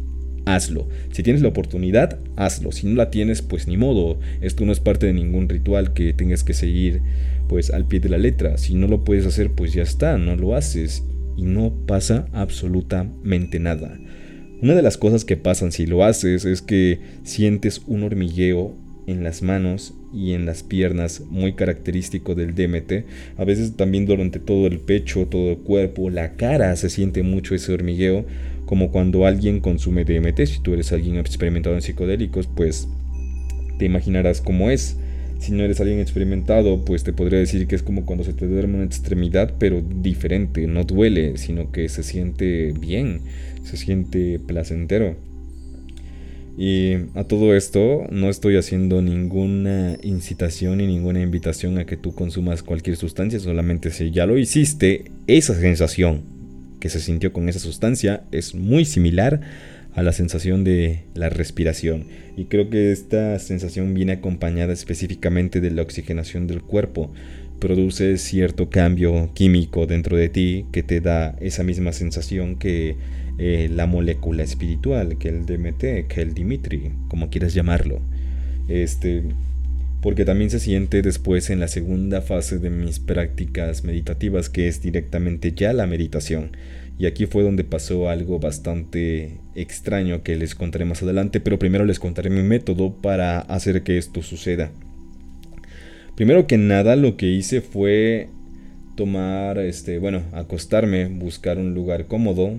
hazlo. 0.46 0.90
Si 1.12 1.24
tienes 1.24 1.42
la 1.42 1.48
oportunidad, 1.48 2.20
hazlo. 2.36 2.74
Si 2.74 2.88
no 2.88 2.96
la 2.96 3.10
tienes, 3.10 3.42
pues 3.42 3.68
ni 3.68 3.78
modo. 3.78 4.20
Esto 4.42 4.66
no 4.66 4.74
es 4.74 4.82
parte 4.82 5.06
de 5.06 5.14
ningún 5.14 5.48
ritual 5.48 5.94
que 5.94 6.12
tengas 6.12 6.44
que 6.44 6.54
seguir 6.54 7.02
pues 7.48 7.72
al 7.72 7.88
pie 7.88 8.00
de 8.00 8.10
la 8.10 8.18
letra. 8.18 8.58
Si 8.58 8.76
no 8.76 8.88
lo 8.88 9.04
puedes 9.04 9.26
hacer, 9.26 9.52
pues 9.52 9.74
ya 9.74 9.84
está, 9.84 10.18
no 10.18 10.36
lo 10.36 10.56
haces 10.56 11.04
y 11.38 11.44
no 11.44 11.74
pasa 11.86 12.28
absolutamente 12.34 13.60
nada. 13.60 14.00
Una 14.62 14.74
de 14.74 14.82
las 14.82 14.98
cosas 14.98 15.26
que 15.26 15.38
pasan 15.38 15.72
si 15.72 15.86
lo 15.86 16.04
haces 16.04 16.46
es 16.46 16.62
que 16.62 17.00
sientes 17.24 17.82
un 17.88 18.04
hormigueo 18.04 18.76
en 19.08 19.24
las 19.24 19.42
manos 19.42 19.94
y 20.14 20.32
en 20.32 20.46
las 20.46 20.64
piernas 20.64 21.22
muy 21.30 21.54
característico 21.54 22.36
del 22.36 22.56
DMT. 22.56 23.06
A 23.38 23.44
veces 23.44 23.76
también 23.76 24.06
durante 24.06 24.40
todo 24.40 24.68
el 24.68 24.80
pecho, 24.80 25.28
todo 25.28 25.52
el 25.52 25.58
cuerpo, 25.58 26.10
la 26.10 26.36
cara 26.36 26.76
se 26.76 26.90
siente 26.90 27.22
mucho 27.22 27.54
ese 27.54 27.74
hormigueo, 27.74 28.26
como 28.66 28.92
cuando 28.92 29.26
alguien 29.26 29.60
consume 29.60 30.06
DMT. 30.06 30.46
Si 30.46 30.60
tú 30.60 30.74
eres 30.74 30.92
alguien 30.92 31.18
experimentado 31.18 31.76
en 31.76 31.82
psicodélicos, 31.82 32.48
pues 32.48 32.88
te 33.78 33.86
imaginarás 33.86 34.42
cómo 34.42 34.72
es. 34.72 34.98
Si 35.40 35.52
no 35.52 35.64
eres 35.64 35.80
alguien 35.80 36.00
experimentado, 36.00 36.84
pues 36.86 37.04
te 37.04 37.14
podría 37.14 37.40
decir 37.40 37.68
que 37.68 37.76
es 37.76 37.84
como 37.84 38.06
cuando 38.06 38.24
se 38.24 38.34
te 38.34 38.48
duerme 38.48 38.76
una 38.76 38.86
extremidad, 38.86 39.54
pero 39.60 39.82
diferente, 39.82 40.66
no 40.68 40.84
duele, 40.84 41.38
sino 41.38 41.72
que 41.72 41.88
se 41.90 42.04
siente 42.04 42.74
bien, 42.80 43.22
se 43.64 43.78
siente 43.78 44.40
placentero. 44.40 45.16
Y 46.58 46.94
a 47.16 47.26
todo 47.26 47.54
esto 47.54 48.08
no 48.12 48.30
estoy 48.30 48.56
haciendo 48.56 49.02
ninguna 49.02 49.98
incitación 50.02 50.78
ni 50.78 50.88
ninguna 50.88 51.22
invitación 51.22 51.78
a 51.78 51.86
que 51.86 51.98
tú 51.98 52.16
consumas 52.16 52.64
cualquier 52.64 52.96
sustancia, 52.96 53.40
solamente 53.40 53.92
si 53.92 54.12
ya 54.12 54.26
lo 54.26 54.38
hiciste, 54.38 55.12
esa 55.28 55.54
sensación 55.54 56.22
que 56.80 56.88
se 56.90 57.02
sintió 57.02 57.34
con 57.34 57.50
esa 57.50 57.60
sustancia 57.60 58.24
es 58.32 58.56
muy 58.56 58.86
similar 58.86 59.42
a 59.96 60.04
la 60.04 60.12
sensación 60.12 60.64
de 60.64 61.06
la 61.14 61.30
respiración. 61.30 62.06
Y 62.36 62.46
creo 62.46 62.70
que 62.70 62.92
esta 62.92 63.40
sensación 63.40 63.94
viene 63.94 64.14
acompañada 64.14 64.74
específicamente 64.74 65.62
de 65.62 65.72
la 65.72 65.82
oxigenación 65.82 66.48
del 66.48 66.62
cuerpo. 66.62 67.12
Produce 67.60 68.18
cierto 68.18 68.70
cambio 68.70 69.32
químico 69.34 69.88
dentro 69.88 70.18
de 70.18 70.28
ti 70.28 70.66
que 70.74 70.84
te 70.84 71.00
da 71.00 71.38
esa 71.40 71.64
misma 71.64 71.94
sensación 71.94 72.58
que 72.58 72.98
eh, 73.40 73.70
la 73.74 73.88
molécula 73.88 74.44
espiritual, 74.44 75.18
que 75.18 75.30
el 75.30 75.46
DMT, 75.46 76.08
que 76.08 76.22
el 76.22 76.34
Dimitri, 76.34 76.92
como 77.08 77.30
quieras 77.30 77.54
llamarlo. 77.54 78.02
Este, 78.68 79.24
porque 80.02 80.26
también 80.26 80.50
se 80.50 80.60
siente 80.60 81.02
después 81.02 81.50
en 81.50 81.62
la 81.62 81.70
segunda 81.70 82.22
fase 82.22 82.60
de 82.60 82.70
mis 82.70 83.00
prácticas 83.00 83.86
meditativas, 83.86 84.50
que 84.50 84.68
es 84.68 84.82
directamente 84.82 85.54
ya 85.54 85.72
la 85.72 85.88
meditación. 85.88 86.52
Y 87.00 87.06
aquí 87.06 87.28
fue 87.28 87.44
donde 87.44 87.64
pasó 87.64 88.10
algo 88.10 88.40
bastante 88.40 89.40
extraño 89.56 90.22
que 90.24 90.36
les 90.36 90.56
contaré 90.56 90.86
más 90.86 91.02
adelante, 91.02 91.40
pero 91.40 91.60
primero 91.60 91.86
les 91.86 92.00
contaré 92.00 92.30
mi 92.30 92.44
método 92.44 92.94
para 92.94 93.40
hacer 93.40 93.84
que 93.84 93.98
esto 93.98 94.22
suceda. 94.22 94.72
Primero 96.16 96.48
que 96.48 96.58
nada 96.58 96.96
lo 96.96 97.18
que 97.18 97.28
hice 97.28 97.62
fue 97.62 98.30
tomar, 98.96 99.58
este, 99.60 100.00
bueno, 100.00 100.24
acostarme, 100.32 101.08
buscar 101.08 101.58
un 101.58 101.74
lugar 101.74 102.08
cómodo. 102.08 102.52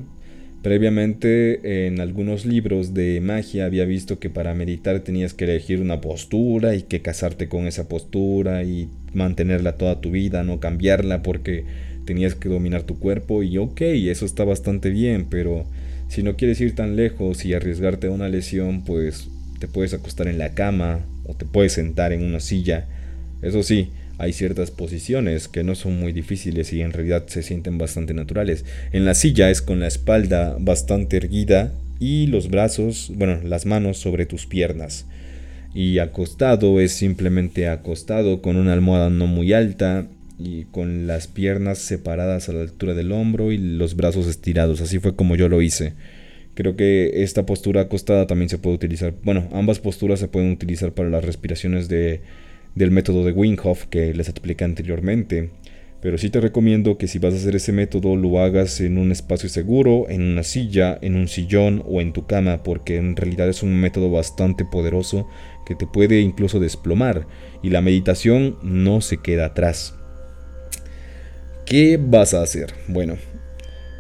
Previamente 0.62 1.86
en 1.86 2.01
algunos 2.01 2.44
libros 2.44 2.92
de 2.92 3.20
magia 3.20 3.66
había 3.66 3.84
visto 3.84 4.18
que 4.18 4.30
para 4.30 4.55
meditar 4.55 5.01
tenías 5.01 5.32
que 5.32 5.44
elegir 5.44 5.80
una 5.80 6.01
postura 6.01 6.74
y 6.74 6.82
que 6.82 7.03
casarte 7.03 7.49
con 7.49 7.66
esa 7.66 7.88
postura 7.88 8.64
y 8.64 8.88
mantenerla 9.14 9.76
toda 9.76 10.01
tu 10.01 10.11
vida, 10.11 10.42
no 10.42 10.59
cambiarla 10.59 11.22
porque 11.22 11.64
tenías 12.05 12.34
que 12.34 12.49
dominar 12.49 12.82
tu 12.82 12.99
cuerpo 12.99 13.42
y 13.42 13.59
ok, 13.59 13.80
eso 13.80 14.26
está 14.26 14.44
bastante 14.44 14.90
bien, 14.90 15.26
pero 15.30 15.66
si 16.09 16.22
no 16.22 16.36
quieres 16.36 16.61
ir 16.61 16.74
tan 16.74 16.96
lejos 16.96 17.44
y 17.44 17.54
arriesgarte 17.54 18.07
a 18.07 18.11
una 18.11 18.28
lesión, 18.28 18.84
pues 18.84 19.28
te 19.59 19.68
puedes 19.68 19.94
acostar 19.94 20.28
en 20.28 20.38
la 20.38 20.54
cama 20.54 21.00
o 21.24 21.34
te 21.34 21.44
puedes 21.44 21.72
sentar 21.72 22.12
en 22.12 22.22
una 22.22 22.40
silla. 22.40 22.86
Eso 23.42 23.62
sí, 23.62 23.90
hay 24.18 24.32
ciertas 24.32 24.70
posiciones 24.70 25.48
que 25.48 25.64
no 25.64 25.74
son 25.74 25.98
muy 25.98 26.12
difíciles 26.12 26.72
y 26.72 26.80
en 26.80 26.92
realidad 26.92 27.24
se 27.26 27.42
sienten 27.42 27.78
bastante 27.78 28.14
naturales. 28.14 28.64
En 28.92 29.04
la 29.04 29.14
silla 29.14 29.50
es 29.50 29.61
con 29.61 29.80
la 29.80 29.88
espalda 29.88 30.57
bastante 30.59 31.18
erguida 31.18 31.72
y 31.98 32.26
los 32.26 32.48
brazos, 32.48 33.12
bueno, 33.14 33.40
las 33.42 33.66
manos 33.66 33.98
sobre 33.98 34.26
tus 34.26 34.46
piernas. 34.46 35.07
Y 35.74 35.98
acostado 35.98 36.80
es 36.80 36.92
simplemente 36.92 37.68
acostado 37.68 38.40
con 38.40 38.57
una 38.57 38.72
almohada 38.72 39.11
no 39.11 39.26
muy 39.26 39.52
alta 39.52 40.07
y 40.39 40.64
con 40.64 41.07
las 41.07 41.28
piernas 41.28 41.78
separadas 41.78 42.49
a 42.49 42.53
la 42.53 42.61
altura 42.61 42.95
del 42.95 43.12
hombro 43.12 43.53
y 43.53 43.59
los 43.59 43.97
brazos 43.97 44.26
estirados. 44.26 44.80
Así 44.80 44.99
fue 44.99 45.16
como 45.16 45.37
yo 45.37 45.49
lo 45.49 45.62
hice. 45.62 45.95
Creo 46.55 46.76
que 46.76 47.22
esta 47.22 47.47
postura 47.47 47.82
acostada 47.82 48.26
también 48.26 48.49
se 48.49 48.59
puede 48.59 48.76
utilizar. 48.76 49.14
Bueno, 49.22 49.49
ambas 49.53 49.78
posturas 49.78 50.20
se 50.20 50.28
pueden 50.28 50.53
utilizar 50.53 50.93
para 50.93 51.11
las 51.11 51.24
respiraciones 51.24 51.89
de, 51.89 52.22
del 52.74 52.91
método 52.91 53.24
de 53.24 53.32
Wim 53.32 53.57
que 53.91 54.14
les 54.14 54.28
expliqué 54.28 54.64
anteriormente. 54.64 55.51
Pero 56.01 56.18
sí 56.18 56.30
te 56.30 56.41
recomiendo 56.41 56.99
que 56.99 57.09
si 57.09 57.18
vas 57.18 57.34
a 57.34 57.37
hacer 57.37 57.57
ese 57.57 57.72
método 57.72 58.16
lo 58.16 58.39
hagas 58.39 58.80
en 58.80 58.99
un 58.99 59.12
espacio 59.12 59.49
seguro, 59.49 60.09
en 60.09 60.22
una 60.22 60.43
silla, 60.43 60.99
en 61.01 61.16
un 61.16 61.26
sillón 61.26 61.82
o 61.87 62.01
en 62.01 62.12
tu 62.12 62.26
cama, 62.26 62.62
porque 62.62 62.97
en 62.97 63.16
realidad 63.16 63.49
es 63.49 63.62
un 63.62 63.74
método 63.74 64.11
bastante 64.11 64.64
poderoso 64.64 65.26
que 65.66 65.74
te 65.74 65.87
puede 65.87 66.20
incluso 66.20 66.61
desplomar 66.61 67.26
y 67.62 67.70
la 67.70 67.80
meditación 67.80 68.57
no 68.62 69.01
se 69.01 69.18
queda 69.18 69.47
atrás. 69.47 69.95
¿Qué 71.66 71.98
vas 72.00 72.32
a 72.32 72.42
hacer? 72.42 72.72
Bueno, 72.86 73.16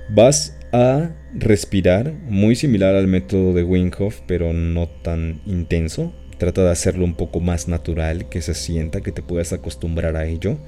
vas 0.08 0.56
a 0.70 1.10
respirar 1.34 2.12
muy 2.28 2.54
similar 2.54 2.94
al 2.94 3.08
método 3.08 3.52
de 3.54 3.64
Wim 3.64 3.90
pero 4.28 4.52
no 4.52 4.88
tan 4.88 5.40
intenso. 5.46 6.12
Trata 6.38 6.62
de 6.62 6.70
hacerlo 6.70 7.04
un 7.04 7.16
poco 7.16 7.40
más 7.40 7.66
natural, 7.66 8.28
que 8.28 8.40
se 8.40 8.54
sienta, 8.54 9.00
que 9.00 9.10
te 9.10 9.20
puedas 9.20 9.52
acostumbrar 9.52 10.14
a 10.14 10.26
ello. 10.26 10.58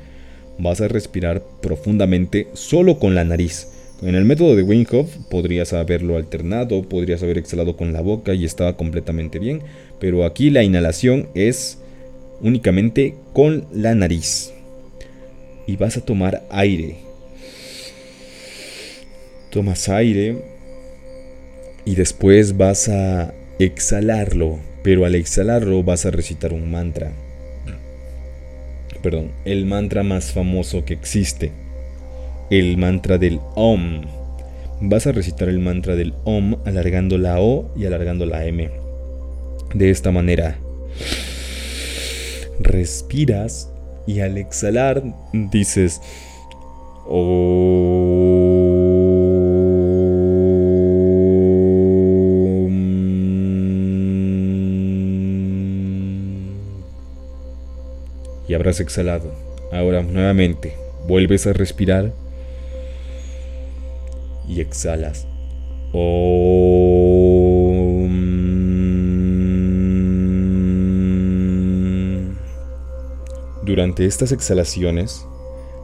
Vas 0.59 0.81
a 0.81 0.89
respirar 0.89 1.45
profundamente 1.63 2.49
solo 2.55 2.99
con 2.99 3.15
la 3.15 3.23
nariz. 3.23 3.69
En 4.03 4.17
el 4.17 4.25
método 4.25 4.57
de 4.57 4.65
Wim 4.65 4.85
podrías 5.31 5.73
haberlo 5.75 6.17
alternado, 6.17 6.83
podrías 6.83 7.23
haber 7.23 7.39
exhalado 7.39 7.77
con 7.77 7.93
la 7.93 8.01
boca 8.01 8.35
y 8.35 8.45
estaba 8.45 8.77
completamente 8.77 9.39
bien, 9.39 9.63
pero 10.01 10.25
aquí 10.25 10.51
la 10.51 10.65
inhalación 10.65 11.29
es 11.37 11.79
únicamente 12.41 13.15
con 13.33 13.67
la 13.73 13.95
nariz 13.95 14.53
y 15.69 15.77
vas 15.77 15.99
a 15.99 16.01
tomar 16.01 16.43
aire. 16.51 16.97
Tomas 19.51 19.89
aire 19.91 20.43
y 21.85 21.95
después 21.95 22.57
vas 22.57 22.89
a 22.89 23.35
exhalarlo, 23.59 24.59
pero 24.83 25.05
al 25.05 25.15
exhalarlo 25.15 25.83
vas 25.83 26.07
a 26.07 26.11
recitar 26.11 26.55
un 26.55 26.71
mantra. 26.71 27.13
Perdón, 29.03 29.31
el 29.45 29.67
mantra 29.67 30.03
más 30.03 30.33
famoso 30.33 30.87
que 30.87 30.95
existe, 30.95 31.53
el 32.51 32.79
mantra 32.79 33.19
del 33.19 33.39
OM. 33.55 34.07
Vas 34.81 35.07
a 35.07 35.13
recitar 35.13 35.51
el 35.51 35.59
mantra 35.59 35.97
del 35.97 36.15
OM 36.25 36.57
alargando 36.65 37.19
la 37.19 37.41
O 37.41 37.71
y 37.77 37.85
alargando 37.85 38.25
la 38.25 38.47
M. 38.47 38.71
De 39.75 39.91
esta 39.91 40.13
manera, 40.13 40.57
respiras 42.59 43.71
y 44.09 44.21
al 44.21 44.39
exhalar 44.39 45.03
dices, 45.35 46.01
y 58.49 58.55
habrás 58.55 58.81
exhalado. 58.81 59.31
Ahora 59.71 60.03
nuevamente 60.03 60.73
vuelves 61.07 61.47
a 61.47 61.53
respirar 61.53 62.13
y 64.49 64.63
exhalas. 64.63 65.27
Durante 73.69 74.07
estas 74.07 74.33
exhalaciones, 74.33 75.27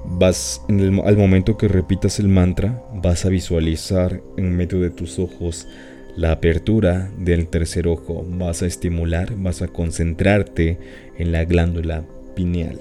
vas 0.07 0.63
al 0.71 1.19
momento 1.19 1.59
que 1.59 1.69
repitas 1.69 2.19
el 2.19 2.29
mantra, 2.29 2.83
vas 2.95 3.27
a 3.27 3.29
visualizar 3.29 4.23
en 4.39 4.57
medio 4.57 4.81
de 4.81 4.89
tus 4.89 5.19
ojos 5.19 5.69
la 6.17 6.33
apertura 6.33 7.11
del 7.19 7.47
tercer 7.47 7.87
ojo, 7.87 8.25
vas 8.27 8.63
a 8.63 8.67
estimular, 8.67 9.35
vas 9.37 9.61
a 9.61 9.69
concentrarte 9.69 10.79
en 11.19 11.31
la 11.31 11.45
glándula 11.45 12.07
pineal, 12.35 12.81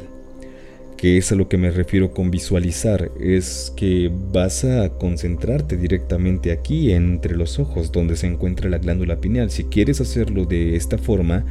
que 1.04 1.18
es 1.18 1.34
a 1.34 1.36
lo 1.36 1.49
que 1.49 1.58
me 1.58 1.70
refiero 1.70 2.14
con 2.14 2.32
visualizar, 2.32 3.12
es 3.20 3.74
que 3.76 4.10
vas 4.32 4.64
a 4.64 4.88
concentrarte 4.88 5.76
directamente 5.76 6.54
aquí 6.54 6.93
entre 6.93 7.36
los 7.36 7.60
ojos 7.60 7.91
donde 7.91 8.16
se 8.16 8.28
encuentra 8.28 8.70
la 8.70 8.78
glándula 8.78 9.18
pineal. 9.18 9.51
Si 9.51 9.66
quieres 9.66 9.99
hacerlo 9.99 10.45
de 10.45 10.78
esta 10.78 10.97
forma, 10.97 11.43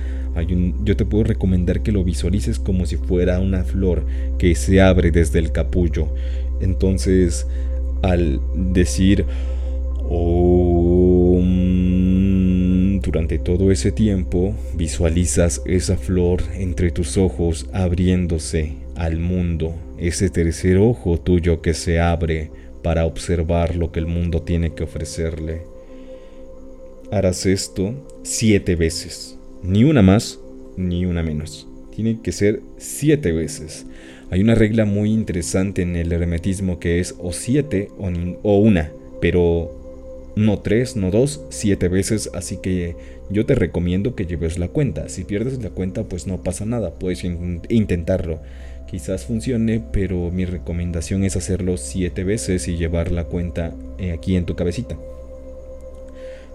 yo 0.82 0.96
te 0.96 1.04
puedo 1.04 1.24
recomendar 1.24 1.82
que 1.82 1.92
lo 1.92 2.02
visualices 2.02 2.58
como 2.58 2.86
si 2.86 2.96
fuera 2.96 3.40
una 3.40 3.62
flor 3.62 4.06
que 4.38 4.54
se 4.54 4.80
abre 4.80 5.10
desde 5.10 5.38
el 5.38 5.52
capullo. 5.52 6.08
Entonces, 6.62 7.46
al 8.00 8.40
decir 8.72 9.26
durante 13.02 13.38
todo 13.38 13.70
ese 13.70 13.92
tiempo 13.92 14.54
visualizas 14.74 15.60
esa 15.66 15.98
flor 15.98 16.42
entre 16.54 16.90
tus 16.90 17.18
ojos 17.18 17.66
abriéndose 17.74 18.80
al 19.02 19.18
mundo, 19.18 19.74
ese 19.98 20.30
tercer 20.30 20.78
ojo 20.78 21.18
tuyo 21.18 21.60
que 21.60 21.74
se 21.74 21.98
abre 21.98 22.52
para 22.84 23.04
observar 23.04 23.74
lo 23.74 23.90
que 23.90 23.98
el 23.98 24.06
mundo 24.06 24.42
tiene 24.42 24.74
que 24.74 24.84
ofrecerle. 24.84 25.62
Harás 27.10 27.44
esto 27.44 27.94
siete 28.22 28.76
veces, 28.76 29.36
ni 29.60 29.82
una 29.82 30.02
más 30.02 30.38
ni 30.76 31.04
una 31.04 31.24
menos. 31.24 31.66
Tiene 31.92 32.20
que 32.22 32.30
ser 32.30 32.62
siete 32.78 33.32
veces. 33.32 33.86
Hay 34.30 34.40
una 34.40 34.54
regla 34.54 34.84
muy 34.84 35.12
interesante 35.12 35.82
en 35.82 35.96
el 35.96 36.12
hermetismo 36.12 36.78
que 36.78 37.00
es 37.00 37.16
o 37.18 37.32
siete 37.32 37.88
o, 37.98 38.56
una, 38.58 38.92
pero 39.20 40.30
no 40.36 40.60
tres, 40.60 40.94
no 40.94 41.10
dos, 41.10 41.44
siete 41.48 41.88
veces, 41.88 42.30
así 42.34 42.58
que 42.58 42.94
yo 43.30 43.46
te 43.46 43.56
recomiendo 43.56 44.14
que 44.14 44.26
lleves 44.26 44.60
la 44.60 44.68
cuenta. 44.68 45.08
Si 45.08 45.24
pierdes 45.24 45.60
la 45.60 45.70
cuenta, 45.70 46.04
pues 46.04 46.28
no 46.28 46.44
pasa 46.44 46.64
nada, 46.66 46.94
puedes 46.94 47.24
intentarlo. 47.24 48.40
Quizás 48.92 49.24
funcione, 49.24 49.82
pero 49.90 50.30
mi 50.30 50.44
recomendación 50.44 51.24
es 51.24 51.34
hacerlo 51.34 51.78
siete 51.78 52.24
veces 52.24 52.68
y 52.68 52.76
llevar 52.76 53.10
la 53.10 53.24
cuenta 53.24 53.72
eh, 53.98 54.12
aquí 54.12 54.36
en 54.36 54.44
tu 54.44 54.54
cabecita. 54.54 54.98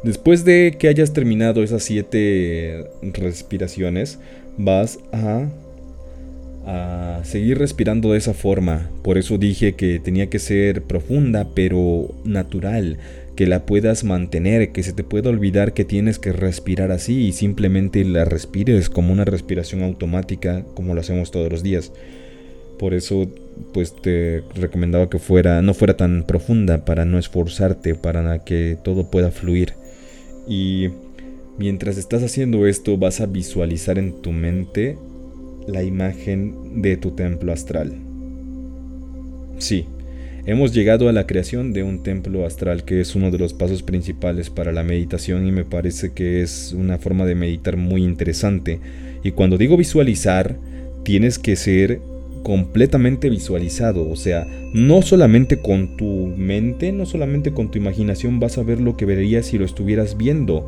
Después 0.04 0.46
de 0.46 0.76
que 0.78 0.88
hayas 0.88 1.14
terminado 1.14 1.64
esas 1.64 1.82
siete 1.82 2.86
respiraciones, 3.02 4.20
vas 4.56 5.00
a, 5.12 5.48
a 6.68 7.22
seguir 7.24 7.58
respirando 7.58 8.12
de 8.12 8.20
esa 8.20 8.36
forma. 8.36 8.88
Por 9.02 9.18
eso 9.18 9.40
dije 9.40 9.74
que 9.74 10.00
tenía 10.00 10.30
que 10.30 10.38
ser 10.38 10.84
profunda, 10.84 11.48
pero 11.56 12.14
natural 12.24 13.00
que 13.36 13.48
la 13.48 13.66
puedas 13.66 14.04
mantener, 14.04 14.72
que 14.72 14.84
se 14.84 14.94
te 14.94 15.04
pueda 15.04 15.32
olvidar 15.32 15.74
que 15.74 15.86
tienes 15.86 16.20
que 16.20 16.34
respirar 16.34 16.92
así 16.92 17.26
y 17.26 17.32
simplemente 17.32 18.06
la 18.06 18.26
respires 18.26 18.92
como 18.92 19.12
una 19.12 19.26
respiración 19.26 19.82
automática 19.82 20.66
como 20.76 20.94
lo 20.94 21.02
hacemos 21.02 21.32
todos 21.32 21.52
los 21.52 21.64
días. 21.64 21.92
Por 22.78 22.94
eso 22.94 23.30
pues 23.74 23.96
te 24.02 24.44
recomendaba 24.56 25.10
que 25.10 25.20
fuera 25.20 25.62
no 25.62 25.74
fuera 25.74 25.98
tan 25.98 26.24
profunda 26.24 26.86
para 26.86 27.06
no 27.06 27.18
esforzarte, 27.18 27.96
para 27.96 28.44
que 28.44 28.78
todo 28.84 29.10
pueda 29.10 29.32
fluir. 29.32 29.74
Y 30.48 30.90
mientras 31.58 31.98
estás 31.98 32.24
haciendo 32.24 32.68
esto 32.68 32.98
vas 32.98 33.20
a 33.22 33.26
visualizar 33.26 33.98
en 33.98 34.22
tu 34.22 34.32
mente 34.32 34.98
la 35.68 35.84
imagen 35.84 36.82
de 36.82 36.98
tu 36.98 37.12
templo 37.12 37.52
astral. 37.52 37.96
Sí, 39.58 39.88
Hemos 40.48 40.74
llegado 40.74 41.10
a 41.10 41.12
la 41.12 41.28
creación 41.28 41.74
de 41.74 41.84
un 41.84 42.04
templo 42.04 42.46
astral 42.46 42.86
que 42.86 43.02
es 43.02 43.16
uno 43.16 43.32
de 43.32 43.38
los 43.38 43.54
pasos 43.54 43.84
principales 43.84 44.50
para 44.50 44.72
la 44.72 44.82
meditación 44.82 45.46
y 45.46 45.52
me 45.52 45.66
parece 45.66 46.14
que 46.14 46.42
es 46.42 46.72
una 46.72 46.98
forma 47.00 47.26
de 47.26 47.36
meditar 47.36 47.76
muy 47.76 48.06
interesante. 48.06 48.80
Y 49.26 49.32
cuando 49.32 49.58
digo 49.58 49.76
visualizar, 49.76 50.58
tienes 51.04 51.38
que 51.38 51.58
ser 51.58 52.00
completamente 52.44 53.30
visualizado, 53.30 54.10
o 54.10 54.16
sea, 54.16 54.48
no 54.74 55.02
solamente 55.02 55.58
con 55.58 55.98
tu 55.98 56.06
mente, 56.06 56.92
no 56.92 57.06
solamente 57.06 57.52
con 57.52 57.70
tu 57.70 57.78
imaginación 57.78 58.40
vas 58.40 58.58
a 58.58 58.64
ver 58.64 58.80
lo 58.80 58.98
que 58.98 59.06
verías 59.06 59.48
si 59.48 59.58
lo 59.58 59.66
estuvieras 59.66 60.18
viendo, 60.18 60.68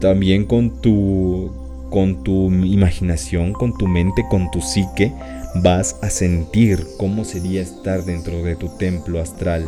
también 0.00 0.44
con 0.44 0.80
tu 0.80 1.52
con 1.90 2.22
tu 2.22 2.50
imaginación, 2.50 3.52
con 3.52 3.76
tu 3.76 3.88
mente, 3.88 4.24
con 4.30 4.50
tu 4.50 4.60
psique, 4.60 5.12
vas 5.56 5.96
a 6.02 6.08
sentir 6.08 6.86
cómo 6.96 7.24
sería 7.24 7.60
estar 7.60 8.04
dentro 8.04 8.42
de 8.42 8.56
tu 8.56 8.68
templo 8.78 9.20
astral. 9.20 9.64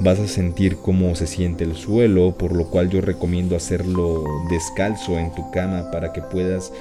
Vas 0.00 0.18
a 0.18 0.26
sentir 0.26 0.76
cómo 0.76 1.14
se 1.14 1.26
siente 1.26 1.64
el 1.64 1.76
suelo, 1.76 2.34
por 2.36 2.56
lo 2.56 2.70
cual 2.70 2.90
yo 2.90 3.00
recomiendo 3.00 3.54
hacerlo 3.54 4.24
descalzo 4.50 5.18
en 5.18 5.32
tu 5.34 5.50
cama 5.52 5.90
para 5.90 6.12
que 6.12 6.22
puedas 6.22 6.72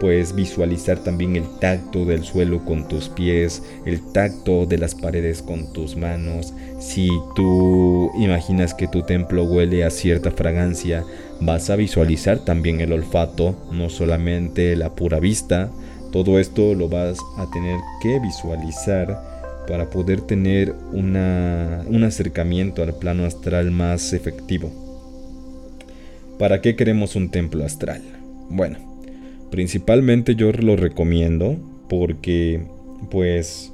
pues 0.00 0.34
visualizar 0.34 0.98
también 0.98 1.36
el 1.36 1.44
tacto 1.60 2.04
del 2.04 2.24
suelo 2.24 2.64
con 2.64 2.88
tus 2.88 3.08
pies, 3.08 3.62
el 3.86 4.00
tacto 4.12 4.66
de 4.66 4.78
las 4.78 4.94
paredes 4.94 5.42
con 5.42 5.72
tus 5.72 5.96
manos. 5.96 6.52
Si 6.78 7.08
tú 7.34 8.10
imaginas 8.18 8.74
que 8.74 8.88
tu 8.88 9.02
templo 9.02 9.44
huele 9.44 9.84
a 9.84 9.90
cierta 9.90 10.30
fragancia, 10.30 11.04
vas 11.40 11.70
a 11.70 11.76
visualizar 11.76 12.44
también 12.44 12.80
el 12.80 12.92
olfato, 12.92 13.56
no 13.72 13.88
solamente 13.88 14.76
la 14.76 14.94
pura 14.94 15.20
vista. 15.20 15.70
Todo 16.12 16.38
esto 16.38 16.74
lo 16.74 16.88
vas 16.88 17.18
a 17.38 17.50
tener 17.50 17.78
que 18.02 18.20
visualizar 18.20 19.20
para 19.66 19.88
poder 19.88 20.20
tener 20.20 20.74
un 20.92 22.04
acercamiento 22.04 22.82
al 22.82 22.94
plano 22.94 23.24
astral 23.24 23.70
más 23.70 24.12
efectivo. 24.12 24.70
¿Para 26.38 26.60
qué 26.60 26.76
queremos 26.76 27.16
un 27.16 27.30
templo 27.30 27.64
astral? 27.64 28.02
Bueno, 28.50 28.93
Principalmente 29.54 30.34
yo 30.34 30.50
lo 30.50 30.74
recomiendo 30.74 31.56
porque 31.88 32.60
pues 33.08 33.72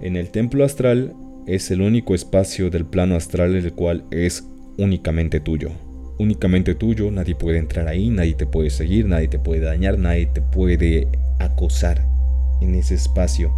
en 0.00 0.14
el 0.14 0.30
templo 0.30 0.64
astral 0.64 1.12
es 1.48 1.72
el 1.72 1.80
único 1.80 2.14
espacio 2.14 2.70
del 2.70 2.84
plano 2.84 3.16
astral 3.16 3.56
el 3.56 3.72
cual 3.72 4.04
es 4.12 4.46
únicamente 4.76 5.40
tuyo. 5.40 5.72
Únicamente 6.20 6.76
tuyo, 6.76 7.10
nadie 7.10 7.34
puede 7.34 7.58
entrar 7.58 7.88
ahí, 7.88 8.10
nadie 8.10 8.34
te 8.34 8.46
puede 8.46 8.70
seguir, 8.70 9.06
nadie 9.06 9.26
te 9.26 9.40
puede 9.40 9.62
dañar, 9.62 9.98
nadie 9.98 10.26
te 10.26 10.40
puede 10.40 11.08
acosar 11.40 12.06
en 12.60 12.76
ese 12.76 12.94
espacio. 12.94 13.52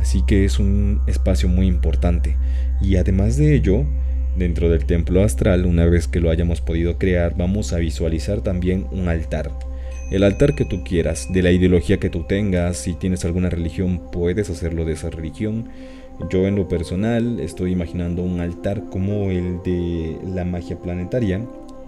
Así 0.00 0.22
que 0.26 0.46
es 0.46 0.58
un 0.58 1.02
espacio 1.06 1.46
muy 1.46 1.66
importante. 1.66 2.38
Y 2.80 2.96
además 2.96 3.36
de 3.36 3.54
ello, 3.54 3.84
dentro 4.38 4.70
del 4.70 4.86
templo 4.86 5.22
astral, 5.22 5.66
una 5.66 5.84
vez 5.84 6.08
que 6.08 6.20
lo 6.20 6.30
hayamos 6.30 6.62
podido 6.62 6.96
crear, 6.96 7.36
vamos 7.36 7.74
a 7.74 7.76
visualizar 7.76 8.40
también 8.40 8.86
un 8.92 9.08
altar 9.08 9.50
el 10.10 10.22
altar 10.22 10.54
que 10.54 10.64
tú 10.64 10.84
quieras, 10.84 11.32
de 11.32 11.42
la 11.42 11.50
ideología 11.50 11.98
que 11.98 12.10
tú 12.10 12.22
tengas, 12.24 12.76
si 12.76 12.94
tienes 12.94 13.24
alguna 13.24 13.50
religión 13.50 14.00
puedes 14.12 14.50
hacerlo 14.50 14.84
de 14.84 14.92
esa 14.92 15.10
religión. 15.10 15.68
Yo 16.30 16.46
en 16.46 16.56
lo 16.56 16.68
personal 16.68 17.40
estoy 17.40 17.72
imaginando 17.72 18.22
un 18.22 18.40
altar 18.40 18.84
como 18.90 19.30
el 19.30 19.62
de 19.64 20.16
la 20.24 20.44
magia 20.44 20.76
planetaria, 20.78 21.40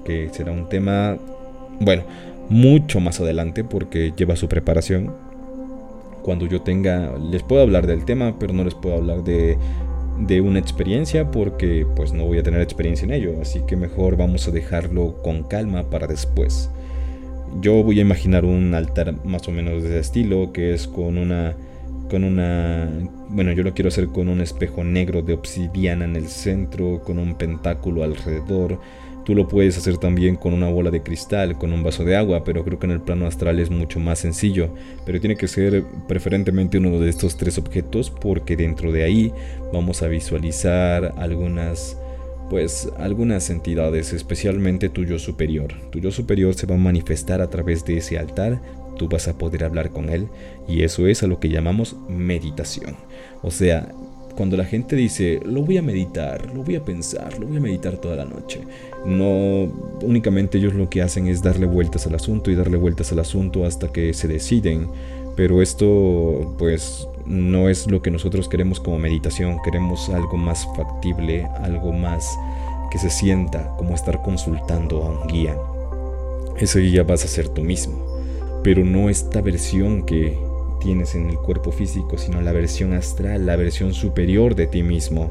que 0.04 0.28
será 0.32 0.52
un 0.52 0.68
tema, 0.68 1.16
bueno, 1.80 2.02
mucho 2.48 3.00
más 3.00 3.20
adelante 3.20 3.64
porque 3.64 4.12
lleva 4.16 4.36
su 4.36 4.48
preparación. 4.48 5.14
Cuando 6.22 6.46
yo 6.46 6.60
tenga, 6.60 7.16
les 7.18 7.42
puedo 7.42 7.62
hablar 7.62 7.86
del 7.86 8.04
tema, 8.04 8.38
pero 8.38 8.52
no 8.52 8.64
les 8.64 8.74
puedo 8.74 8.96
hablar 8.96 9.22
de, 9.22 9.56
de 10.26 10.40
una 10.40 10.58
experiencia 10.58 11.30
porque 11.30 11.86
pues 11.94 12.12
no 12.12 12.24
voy 12.24 12.38
a 12.38 12.42
tener 12.42 12.60
experiencia 12.60 13.04
en 13.04 13.12
ello, 13.12 13.40
así 13.40 13.60
que 13.66 13.76
mejor 13.76 14.16
vamos 14.16 14.46
a 14.48 14.50
dejarlo 14.50 15.22
con 15.22 15.44
calma 15.44 15.84
para 15.84 16.06
después. 16.06 16.68
Yo 17.60 17.82
voy 17.82 17.98
a 17.98 18.02
imaginar 18.02 18.44
un 18.44 18.74
altar 18.74 19.14
más 19.24 19.46
o 19.48 19.50
menos 19.50 19.82
de 19.82 19.88
ese 19.88 19.98
estilo, 19.98 20.52
que 20.52 20.74
es 20.74 20.86
con 20.86 21.18
una 21.18 21.54
con 22.08 22.24
una 22.24 22.88
bueno, 23.28 23.52
yo 23.52 23.62
lo 23.62 23.74
quiero 23.74 23.88
hacer 23.88 24.08
con 24.08 24.28
un 24.28 24.40
espejo 24.40 24.82
negro 24.84 25.22
de 25.22 25.34
obsidiana 25.34 26.04
en 26.06 26.16
el 26.16 26.28
centro, 26.28 27.02
con 27.04 27.18
un 27.18 27.34
pentáculo 27.36 28.02
alrededor. 28.02 28.78
Tú 29.24 29.34
lo 29.34 29.46
puedes 29.46 29.76
hacer 29.76 29.98
también 29.98 30.36
con 30.36 30.54
una 30.54 30.70
bola 30.70 30.90
de 30.90 31.02
cristal, 31.02 31.58
con 31.58 31.74
un 31.74 31.82
vaso 31.82 32.02
de 32.02 32.16
agua, 32.16 32.44
pero 32.44 32.64
creo 32.64 32.78
que 32.78 32.86
en 32.86 32.92
el 32.92 33.02
plano 33.02 33.26
astral 33.26 33.60
es 33.60 33.70
mucho 33.70 34.00
más 34.00 34.20
sencillo. 34.20 34.70
Pero 35.04 35.20
tiene 35.20 35.36
que 35.36 35.48
ser 35.48 35.84
preferentemente 36.08 36.78
uno 36.78 36.98
de 36.98 37.10
estos 37.10 37.36
tres 37.36 37.58
objetos 37.58 38.10
porque 38.10 38.56
dentro 38.56 38.90
de 38.90 39.04
ahí 39.04 39.32
vamos 39.70 40.02
a 40.02 40.08
visualizar 40.08 41.12
algunas 41.18 41.98
pues 42.50 42.90
algunas 42.98 43.50
entidades, 43.50 44.12
especialmente 44.12 44.88
tu 44.88 45.04
yo 45.04 45.18
superior. 45.18 45.74
Tu 45.90 46.00
yo 46.00 46.10
superior 46.10 46.54
se 46.54 46.66
va 46.66 46.74
a 46.74 46.78
manifestar 46.78 47.40
a 47.40 47.50
través 47.50 47.84
de 47.84 47.98
ese 47.98 48.18
altar, 48.18 48.60
tú 48.96 49.08
vas 49.08 49.28
a 49.28 49.38
poder 49.38 49.64
hablar 49.64 49.90
con 49.90 50.10
él 50.10 50.28
y 50.66 50.82
eso 50.82 51.06
es 51.06 51.22
a 51.22 51.26
lo 51.26 51.40
que 51.40 51.48
llamamos 51.48 51.96
meditación. 52.08 52.96
O 53.42 53.50
sea, 53.50 53.88
cuando 54.36 54.56
la 54.56 54.64
gente 54.64 54.94
dice, 54.94 55.40
lo 55.44 55.62
voy 55.62 55.78
a 55.78 55.82
meditar, 55.82 56.54
lo 56.54 56.62
voy 56.62 56.76
a 56.76 56.84
pensar, 56.84 57.38
lo 57.38 57.48
voy 57.48 57.56
a 57.56 57.60
meditar 57.60 57.96
toda 57.96 58.14
la 58.14 58.24
noche, 58.24 58.60
no 59.04 59.64
únicamente 60.02 60.58
ellos 60.58 60.74
lo 60.74 60.88
que 60.88 61.02
hacen 61.02 61.26
es 61.26 61.42
darle 61.42 61.66
vueltas 61.66 62.06
al 62.06 62.14
asunto 62.14 62.50
y 62.50 62.54
darle 62.54 62.76
vueltas 62.76 63.10
al 63.10 63.18
asunto 63.18 63.64
hasta 63.64 63.90
que 63.90 64.14
se 64.14 64.28
deciden, 64.28 64.86
pero 65.34 65.60
esto 65.60 66.54
pues 66.56 67.08
no 67.28 67.68
es 67.68 67.90
lo 67.90 68.02
que 68.02 68.10
nosotros 68.10 68.48
queremos 68.48 68.80
como 68.80 68.98
meditación, 68.98 69.58
queremos 69.62 70.08
algo 70.08 70.36
más 70.36 70.66
factible, 70.76 71.46
algo 71.62 71.92
más 71.92 72.36
que 72.90 72.98
se 72.98 73.10
sienta 73.10 73.74
como 73.76 73.94
estar 73.94 74.22
consultando 74.22 75.04
a 75.04 75.10
un 75.10 75.28
guía. 75.28 75.56
Ese 76.56 76.80
guía 76.80 77.04
vas 77.04 77.24
a 77.24 77.28
ser 77.28 77.48
tú 77.48 77.62
mismo, 77.62 78.04
pero 78.64 78.84
no 78.84 79.08
esta 79.08 79.40
versión 79.40 80.04
que, 80.04 80.36
tienes 80.78 81.14
en 81.14 81.28
el 81.28 81.36
cuerpo 81.36 81.72
físico, 81.72 82.18
sino 82.18 82.40
la 82.40 82.52
versión 82.52 82.92
astral, 82.92 83.46
la 83.46 83.56
versión 83.56 83.94
superior 83.94 84.54
de 84.54 84.66
ti 84.66 84.82
mismo. 84.82 85.30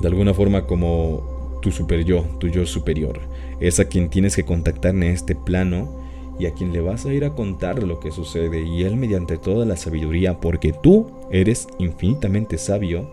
De 0.00 0.08
alguna 0.08 0.34
forma 0.34 0.66
como 0.66 1.58
tu 1.62 1.70
super 1.70 2.04
yo, 2.04 2.24
tu 2.38 2.48
yo 2.48 2.66
superior. 2.66 3.20
Es 3.60 3.80
a 3.80 3.86
quien 3.86 4.10
tienes 4.10 4.36
que 4.36 4.44
contactar 4.44 4.94
en 4.94 5.04
este 5.04 5.34
plano 5.34 6.03
y 6.38 6.46
a 6.46 6.52
quien 6.52 6.72
le 6.72 6.80
vas 6.80 7.06
a 7.06 7.12
ir 7.12 7.24
a 7.24 7.34
contar 7.34 7.82
lo 7.82 8.00
que 8.00 8.10
sucede 8.10 8.62
y 8.62 8.82
él 8.82 8.96
mediante 8.96 9.36
toda 9.36 9.64
la 9.66 9.76
sabiduría, 9.76 10.40
porque 10.40 10.72
tú 10.72 11.10
eres 11.30 11.68
infinitamente 11.78 12.58
sabio, 12.58 13.08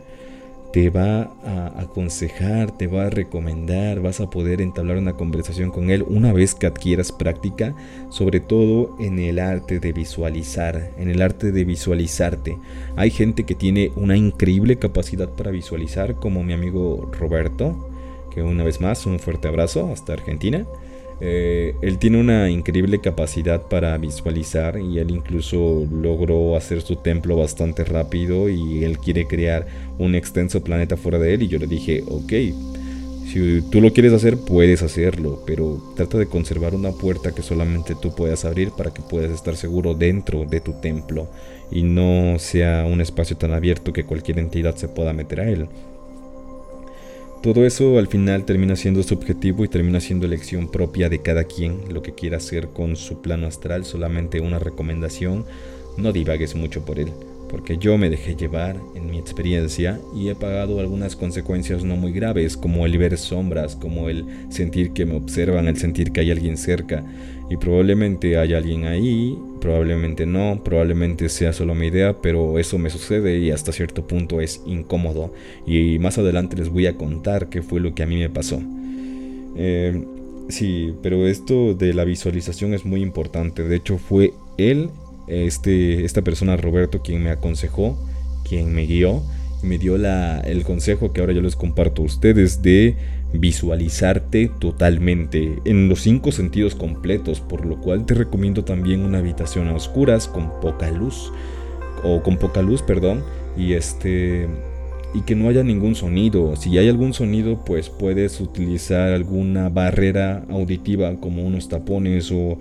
te 0.71 0.89
va 0.89 1.33
a 1.43 1.81
aconsejar, 1.81 2.77
te 2.77 2.87
va 2.87 3.07
a 3.07 3.09
recomendar, 3.09 3.99
vas 3.99 4.21
a 4.21 4.29
poder 4.29 4.61
entablar 4.61 4.97
una 4.97 5.13
conversación 5.13 5.69
con 5.69 5.89
él 5.89 6.05
una 6.07 6.31
vez 6.31 6.55
que 6.55 6.65
adquieras 6.65 7.11
práctica, 7.11 7.75
sobre 8.09 8.39
todo 8.39 8.95
en 8.99 9.19
el 9.19 9.39
arte 9.39 9.79
de 9.79 9.91
visualizar, 9.91 10.91
en 10.97 11.09
el 11.09 11.21
arte 11.21 11.51
de 11.51 11.65
visualizarte. 11.65 12.57
Hay 12.95 13.11
gente 13.11 13.43
que 13.43 13.55
tiene 13.55 13.91
una 13.97 14.15
increíble 14.15 14.77
capacidad 14.77 15.29
para 15.29 15.51
visualizar, 15.51 16.15
como 16.15 16.43
mi 16.43 16.53
amigo 16.53 17.09
Roberto, 17.19 17.89
que 18.33 18.41
una 18.41 18.63
vez 18.63 18.79
más 18.79 19.05
un 19.05 19.19
fuerte 19.19 19.49
abrazo 19.49 19.91
hasta 19.91 20.13
Argentina. 20.13 20.65
Eh, 21.23 21.75
él 21.83 21.99
tiene 21.99 22.19
una 22.19 22.49
increíble 22.49 22.99
capacidad 22.99 23.61
para 23.61 23.95
visualizar 23.99 24.79
y 24.79 24.97
él 24.97 25.11
incluso 25.11 25.87
logró 25.91 26.55
hacer 26.55 26.81
su 26.81 26.95
templo 26.95 27.37
bastante 27.37 27.83
rápido 27.83 28.49
y 28.49 28.83
él 28.83 28.97
quiere 28.97 29.27
crear 29.27 29.67
un 29.99 30.15
extenso 30.15 30.63
planeta 30.63 30.97
fuera 30.97 31.19
de 31.19 31.35
él 31.35 31.43
y 31.43 31.47
yo 31.47 31.59
le 31.59 31.67
dije, 31.67 32.03
ok, 32.07 32.33
si 33.31 33.61
tú 33.69 33.81
lo 33.81 33.93
quieres 33.93 34.13
hacer 34.13 34.35
puedes 34.35 34.81
hacerlo, 34.81 35.43
pero 35.45 35.79
trata 35.95 36.17
de 36.17 36.25
conservar 36.25 36.73
una 36.73 36.91
puerta 36.91 37.31
que 37.31 37.43
solamente 37.43 37.95
tú 38.01 38.15
puedas 38.15 38.43
abrir 38.43 38.71
para 38.71 38.91
que 38.91 39.03
puedas 39.03 39.31
estar 39.31 39.55
seguro 39.55 39.93
dentro 39.93 40.45
de 40.45 40.59
tu 40.59 40.73
templo 40.81 41.29
y 41.69 41.83
no 41.83 42.39
sea 42.39 42.83
un 42.85 42.99
espacio 42.99 43.37
tan 43.37 43.53
abierto 43.53 43.93
que 43.93 44.05
cualquier 44.05 44.39
entidad 44.39 44.75
se 44.75 44.87
pueda 44.87 45.13
meter 45.13 45.39
a 45.39 45.49
él. 45.49 45.67
Todo 47.41 47.65
eso 47.65 47.97
al 47.97 48.05
final 48.05 48.45
termina 48.45 48.75
siendo 48.75 49.01
subjetivo 49.01 49.65
y 49.65 49.67
termina 49.67 49.99
siendo 49.99 50.27
elección 50.27 50.69
propia 50.69 51.09
de 51.09 51.23
cada 51.23 51.45
quien, 51.45 51.91
lo 51.91 52.03
que 52.03 52.13
quiera 52.13 52.37
hacer 52.37 52.67
con 52.67 52.95
su 52.95 53.23
plano 53.23 53.47
astral, 53.47 53.83
solamente 53.83 54.41
una 54.41 54.59
recomendación, 54.59 55.45
no 55.97 56.11
divagues 56.11 56.53
mucho 56.53 56.85
por 56.85 56.99
él, 56.99 57.07
porque 57.49 57.79
yo 57.79 57.97
me 57.97 58.11
dejé 58.11 58.35
llevar 58.35 58.75
en 58.93 59.09
mi 59.09 59.17
experiencia 59.17 59.99
y 60.15 60.29
he 60.29 60.35
pagado 60.35 60.79
algunas 60.79 61.15
consecuencias 61.15 61.83
no 61.83 61.95
muy 61.95 62.11
graves, 62.11 62.55
como 62.55 62.85
el 62.85 62.95
ver 62.99 63.17
sombras, 63.17 63.75
como 63.75 64.07
el 64.07 64.23
sentir 64.49 64.91
que 64.91 65.07
me 65.07 65.15
observan, 65.15 65.67
el 65.67 65.77
sentir 65.77 66.11
que 66.11 66.19
hay 66.19 66.29
alguien 66.29 66.57
cerca, 66.57 67.03
y 67.51 67.57
probablemente 67.57 68.37
hay 68.37 68.53
alguien 68.53 68.85
ahí, 68.85 69.37
probablemente 69.59 70.25
no, 70.25 70.61
probablemente 70.63 71.27
sea 71.27 71.51
solo 71.51 71.75
mi 71.75 71.87
idea, 71.87 72.21
pero 72.21 72.57
eso 72.57 72.77
me 72.77 72.89
sucede 72.89 73.39
y 73.39 73.51
hasta 73.51 73.73
cierto 73.73 74.07
punto 74.07 74.39
es 74.39 74.61
incómodo. 74.65 75.33
Y 75.67 75.99
más 75.99 76.17
adelante 76.17 76.55
les 76.55 76.69
voy 76.69 76.87
a 76.87 76.95
contar 76.95 77.49
qué 77.49 77.61
fue 77.61 77.81
lo 77.81 77.93
que 77.93 78.03
a 78.03 78.05
mí 78.05 78.15
me 78.15 78.29
pasó. 78.29 78.61
Eh, 79.57 80.01
sí, 80.47 80.93
pero 81.03 81.27
esto 81.27 81.73
de 81.73 81.93
la 81.93 82.05
visualización 82.05 82.73
es 82.73 82.85
muy 82.85 83.01
importante. 83.01 83.65
De 83.65 83.75
hecho 83.75 83.97
fue 83.97 84.31
él, 84.57 84.89
este, 85.27 86.05
esta 86.05 86.21
persona 86.21 86.55
Roberto, 86.55 87.01
quien 87.01 87.21
me 87.21 87.31
aconsejó, 87.31 87.97
quien 88.47 88.73
me 88.73 88.85
guió 88.85 89.23
me 89.61 89.77
dio 89.77 89.97
la, 89.97 90.39
el 90.39 90.63
consejo 90.63 91.13
que 91.13 91.21
ahora 91.21 91.33
yo 91.33 91.41
les 91.41 91.55
comparto 91.55 92.01
a 92.01 92.05
ustedes 92.05 92.61
de 92.61 92.95
visualizarte 93.33 94.51
totalmente 94.59 95.59
en 95.65 95.87
los 95.87 96.01
cinco 96.01 96.31
sentidos 96.31 96.75
completos, 96.75 97.39
por 97.39 97.65
lo 97.65 97.79
cual 97.79 98.05
te 98.05 98.13
recomiendo 98.13 98.63
también 98.63 99.01
una 99.01 99.19
habitación 99.19 99.67
a 99.67 99.75
oscuras 99.75 100.27
con 100.27 100.59
poca 100.59 100.91
luz 100.91 101.31
o 102.03 102.21
con 102.23 102.37
poca 102.37 102.61
luz, 102.61 102.81
perdón, 102.81 103.23
y 103.57 103.73
este 103.73 104.47
y 105.13 105.21
que 105.21 105.35
no 105.35 105.49
haya 105.49 105.63
ningún 105.63 105.95
sonido. 105.95 106.55
Si 106.55 106.77
hay 106.77 106.87
algún 106.87 107.13
sonido, 107.13 107.63
pues 107.65 107.89
puedes 107.89 108.39
utilizar 108.39 109.11
alguna 109.11 109.67
barrera 109.67 110.45
auditiva 110.49 111.15
como 111.15 111.45
unos 111.45 111.67
tapones 111.67 112.31
o 112.31 112.57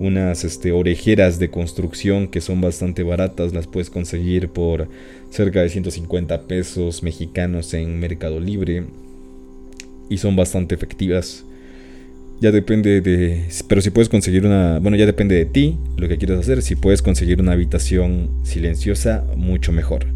unas 0.00 0.42
este, 0.42 0.72
orejeras 0.72 1.38
de 1.38 1.50
construcción 1.50 2.26
que 2.26 2.40
son 2.40 2.60
bastante 2.60 3.04
baratas, 3.04 3.52
las 3.52 3.68
puedes 3.68 3.88
conseguir 3.88 4.48
por 4.48 4.88
cerca 5.30 5.62
de 5.62 5.68
150 5.68 6.42
pesos 6.42 7.04
mexicanos 7.04 7.72
en 7.74 8.00
Mercado 8.00 8.40
Libre 8.40 8.84
y 10.12 10.18
son 10.18 10.36
bastante 10.36 10.74
efectivas. 10.74 11.44
Ya 12.40 12.50
depende 12.50 13.00
de... 13.00 13.44
Pero 13.68 13.80
si 13.80 13.90
puedes 13.90 14.08
conseguir 14.08 14.44
una... 14.44 14.78
Bueno, 14.80 14.96
ya 14.96 15.06
depende 15.06 15.36
de 15.36 15.44
ti 15.46 15.78
lo 15.96 16.08
que 16.08 16.18
quieres 16.18 16.38
hacer. 16.38 16.60
Si 16.62 16.74
puedes 16.74 17.00
conseguir 17.00 17.40
una 17.40 17.52
habitación 17.52 18.28
silenciosa, 18.42 19.24
mucho 19.36 19.72
mejor. 19.72 20.06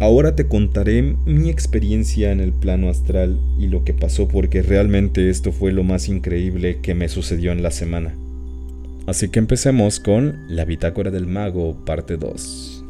Ahora 0.00 0.34
te 0.34 0.48
contaré 0.48 1.14
mi 1.24 1.48
experiencia 1.48 2.32
en 2.32 2.40
el 2.40 2.52
plano 2.52 2.90
astral 2.90 3.38
y 3.58 3.68
lo 3.68 3.84
que 3.84 3.94
pasó 3.94 4.26
porque 4.26 4.60
realmente 4.60 5.30
esto 5.30 5.52
fue 5.52 5.70
lo 5.72 5.84
más 5.84 6.08
increíble 6.08 6.78
que 6.82 6.94
me 6.94 7.08
sucedió 7.08 7.52
en 7.52 7.62
la 7.62 7.70
semana. 7.70 8.12
Así 9.06 9.28
que 9.28 9.38
empecemos 9.38 10.00
con 10.00 10.44
La 10.48 10.64
Bitácora 10.64 11.12
del 11.12 11.28
Mago, 11.28 11.76
parte 11.84 12.16
2. 12.16 12.81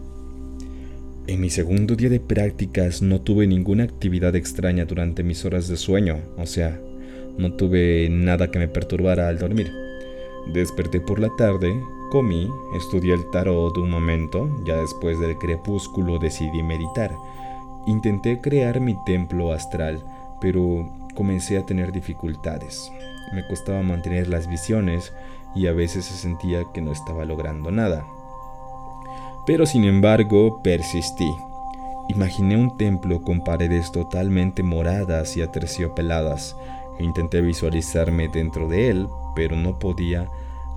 En 1.29 1.41
mi 1.41 1.51
segundo 1.51 1.95
día 1.95 2.09
de 2.09 2.18
prácticas 2.18 3.01
no 3.01 3.20
tuve 3.20 3.47
ninguna 3.47 3.85
actividad 3.85 4.35
extraña 4.35 4.87
durante 4.87 5.23
mis 5.23 5.45
horas 5.45 5.68
de 5.68 5.77
sueño, 5.77 6.18
o 6.37 6.47
sea, 6.47 6.81
no 7.39 7.53
tuve 7.53 8.09
nada 8.11 8.51
que 8.51 8.59
me 8.59 8.66
perturbara 8.66 9.29
al 9.29 9.39
dormir. 9.39 9.70
Desperté 10.53 11.01
por 11.01 11.20
la 11.20 11.31
tarde, 11.39 11.73
comí, 12.11 12.49
estudié 12.77 13.14
el 13.14 13.31
tarot 13.31 13.79
un 13.79 13.91
momento, 13.91 14.51
ya 14.66 14.77
después 14.77 15.20
del 15.20 15.39
crepúsculo 15.39 16.18
decidí 16.18 16.61
meditar. 16.64 17.14
Intenté 17.87 18.41
crear 18.41 18.81
mi 18.81 18.97
templo 19.07 19.53
astral, 19.53 20.03
pero 20.41 20.93
comencé 21.14 21.57
a 21.57 21.64
tener 21.64 21.93
dificultades. 21.93 22.91
Me 23.33 23.47
costaba 23.47 23.83
mantener 23.83 24.27
las 24.27 24.49
visiones 24.49 25.12
y 25.55 25.68
a 25.68 25.73
veces 25.73 26.05
se 26.05 26.14
sentía 26.14 26.64
que 26.75 26.81
no 26.81 26.91
estaba 26.91 27.25
logrando 27.25 27.70
nada. 27.70 28.05
Pero 29.47 29.66
sin 29.66 29.84
embargo, 29.84 30.61
persistí. 30.62 31.30
Imaginé 32.09 32.57
un 32.57 32.76
templo 32.76 33.22
con 33.22 33.43
paredes 33.45 33.90
totalmente 33.93 34.62
moradas 34.62 35.36
y 35.36 35.43
aterciopeladas 35.43 36.57
intenté 37.03 37.40
visualizarme 37.40 38.28
dentro 38.32 38.68
de 38.68 38.90
él, 38.90 39.07
pero 39.34 39.57
no 39.57 39.78
podía 39.78 40.28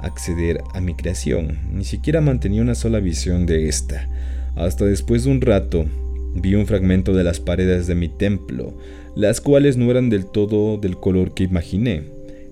acceder 0.01 0.61
a 0.73 0.81
mi 0.81 0.93
creación, 0.93 1.59
ni 1.71 1.83
siquiera 1.83 2.21
mantenía 2.21 2.61
una 2.61 2.75
sola 2.75 2.99
visión 2.99 3.45
de 3.45 3.67
esta. 3.69 4.07
Hasta 4.55 4.85
después 4.85 5.23
de 5.23 5.31
un 5.31 5.41
rato, 5.41 5.85
vi 6.33 6.55
un 6.55 6.67
fragmento 6.67 7.13
de 7.13 7.23
las 7.23 7.39
paredes 7.39 7.87
de 7.87 7.95
mi 7.95 8.09
templo, 8.09 8.73
las 9.15 9.41
cuales 9.41 9.77
no 9.77 9.89
eran 9.89 10.09
del 10.09 10.25
todo 10.25 10.77
del 10.77 10.97
color 10.97 11.33
que 11.33 11.43
imaginé. 11.43 12.03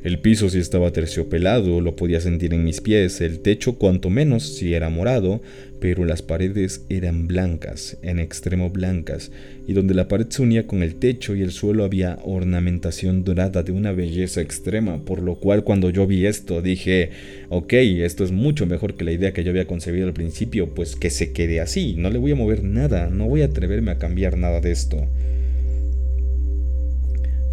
El 0.03 0.19
piso 0.19 0.49
sí 0.49 0.59
estaba 0.59 0.91
terciopelado, 0.91 1.79
lo 1.79 1.95
podía 1.95 2.19
sentir 2.19 2.53
en 2.53 2.65
mis 2.65 2.81
pies, 2.81 3.21
el 3.21 3.39
techo 3.39 3.77
cuanto 3.77 4.09
menos 4.09 4.43
si 4.43 4.73
era 4.73 4.89
morado, 4.89 5.41
pero 5.83 6.05
las 6.05 6.21
paredes 6.21 6.85
eran 6.87 7.27
blancas, 7.27 7.97
en 8.03 8.17
extremo 8.17 8.69
blancas, 8.69 9.33
y 9.67 9.73
donde 9.73 9.93
la 9.93 10.07
pared 10.07 10.27
se 10.29 10.41
unía 10.41 10.65
con 10.65 10.81
el 10.81 10.95
techo 10.95 11.35
y 11.35 11.41
el 11.41 11.51
suelo 11.51 11.83
había 11.83 12.19
ornamentación 12.23 13.25
dorada 13.25 13.63
de 13.63 13.73
una 13.73 13.91
belleza 13.91 14.39
extrema, 14.39 15.03
por 15.03 15.21
lo 15.21 15.35
cual 15.35 15.65
cuando 15.65 15.89
yo 15.89 16.07
vi 16.07 16.25
esto 16.25 16.61
dije, 16.61 17.09
ok, 17.49 17.73
esto 17.73 18.23
es 18.23 18.31
mucho 18.31 18.65
mejor 18.65 18.95
que 18.95 19.03
la 19.03 19.11
idea 19.11 19.33
que 19.33 19.43
yo 19.43 19.49
había 19.49 19.67
concebido 19.67 20.07
al 20.07 20.13
principio, 20.13 20.73
pues 20.73 20.95
que 20.95 21.09
se 21.09 21.33
quede 21.33 21.59
así, 21.59 21.95
no 21.97 22.09
le 22.09 22.17
voy 22.17 22.31
a 22.31 22.35
mover 22.35 22.63
nada, 22.63 23.09
no 23.09 23.27
voy 23.27 23.41
a 23.41 23.47
atreverme 23.47 23.91
a 23.91 23.97
cambiar 23.97 24.37
nada 24.37 24.61
de 24.61 24.71
esto. 24.71 25.05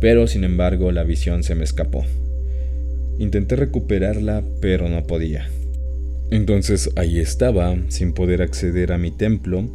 Pero 0.01 0.29
sin 0.29 0.45
embargo 0.45 0.93
la 0.93 1.03
visión 1.03 1.43
se 1.43 1.57
me 1.57 1.65
escapó. 1.65 2.05
Intenté 3.19 3.57
recuperarla, 3.57 4.45
pero 4.61 4.89
no 4.89 5.03
podía. 5.03 5.49
Entonces 6.31 6.91
ahí 6.97 7.19
estaba, 7.19 7.77
sin 7.89 8.13
poder 8.13 8.43
acceder 8.43 8.93
a 8.93 8.99
mi 8.99 9.11
templo, 9.11 9.69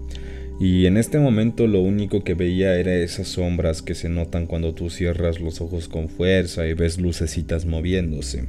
y 0.60 0.86
en 0.86 0.95
este 0.95 1.20
momento 1.20 1.68
lo 1.68 1.82
único 1.82 2.24
que 2.24 2.34
veía 2.34 2.76
era 2.76 2.95
esas 2.95 3.28
sombras 3.28 3.82
que 3.82 3.93
se 3.93 4.08
notan 4.08 4.47
cuando 4.47 4.74
tú 4.74 4.89
cierras 4.89 5.41
los 5.41 5.60
ojos 5.60 5.89
con 5.89 6.08
fuerza 6.08 6.66
y 6.66 6.74
ves 6.74 6.97
lucecitas 6.97 7.66
moviéndose. 7.66 8.45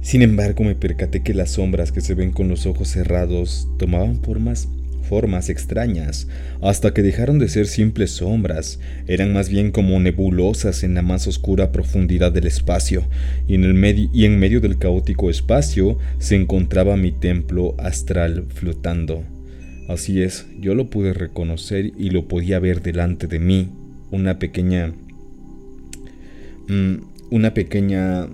Sin 0.00 0.22
embargo, 0.22 0.64
me 0.64 0.74
percaté 0.74 1.22
que 1.22 1.34
las 1.34 1.52
sombras 1.52 1.92
que 1.92 2.00
se 2.00 2.14
ven 2.14 2.32
con 2.32 2.48
los 2.48 2.66
ojos 2.66 2.88
cerrados 2.88 3.68
tomaban 3.78 4.22
formas 4.22 4.68
formas 5.08 5.48
extrañas, 5.48 6.28
hasta 6.60 6.92
que 6.92 7.02
dejaron 7.02 7.38
de 7.38 7.48
ser 7.48 7.66
simples 7.66 8.10
sombras, 8.12 8.78
eran 9.06 9.32
más 9.32 9.48
bien 9.48 9.70
como 9.70 9.98
nebulosas 9.98 10.84
en 10.84 10.94
la 10.94 11.02
más 11.02 11.26
oscura 11.26 11.72
profundidad 11.72 12.30
del 12.30 12.46
espacio, 12.46 13.08
y 13.46 13.54
en, 13.54 13.64
el 13.64 13.74
medio, 13.74 14.10
y 14.12 14.24
en 14.26 14.38
medio 14.38 14.60
del 14.60 14.78
caótico 14.78 15.30
espacio 15.30 15.98
se 16.18 16.36
encontraba 16.36 16.96
mi 16.96 17.12
templo 17.12 17.74
astral 17.78 18.46
flotando. 18.48 19.24
Así 19.88 20.22
es, 20.22 20.46
yo 20.60 20.74
lo 20.74 20.90
pude 20.90 21.14
reconocer 21.14 21.92
y 21.96 22.10
lo 22.10 22.28
podía 22.28 22.58
ver 22.58 22.82
delante 22.82 23.26
de 23.26 23.38
mí, 23.38 23.68
una 24.10 24.38
pequeña... 24.38 24.92
Mm, 26.68 26.96
una 27.30 27.52
pequeña 27.52 28.26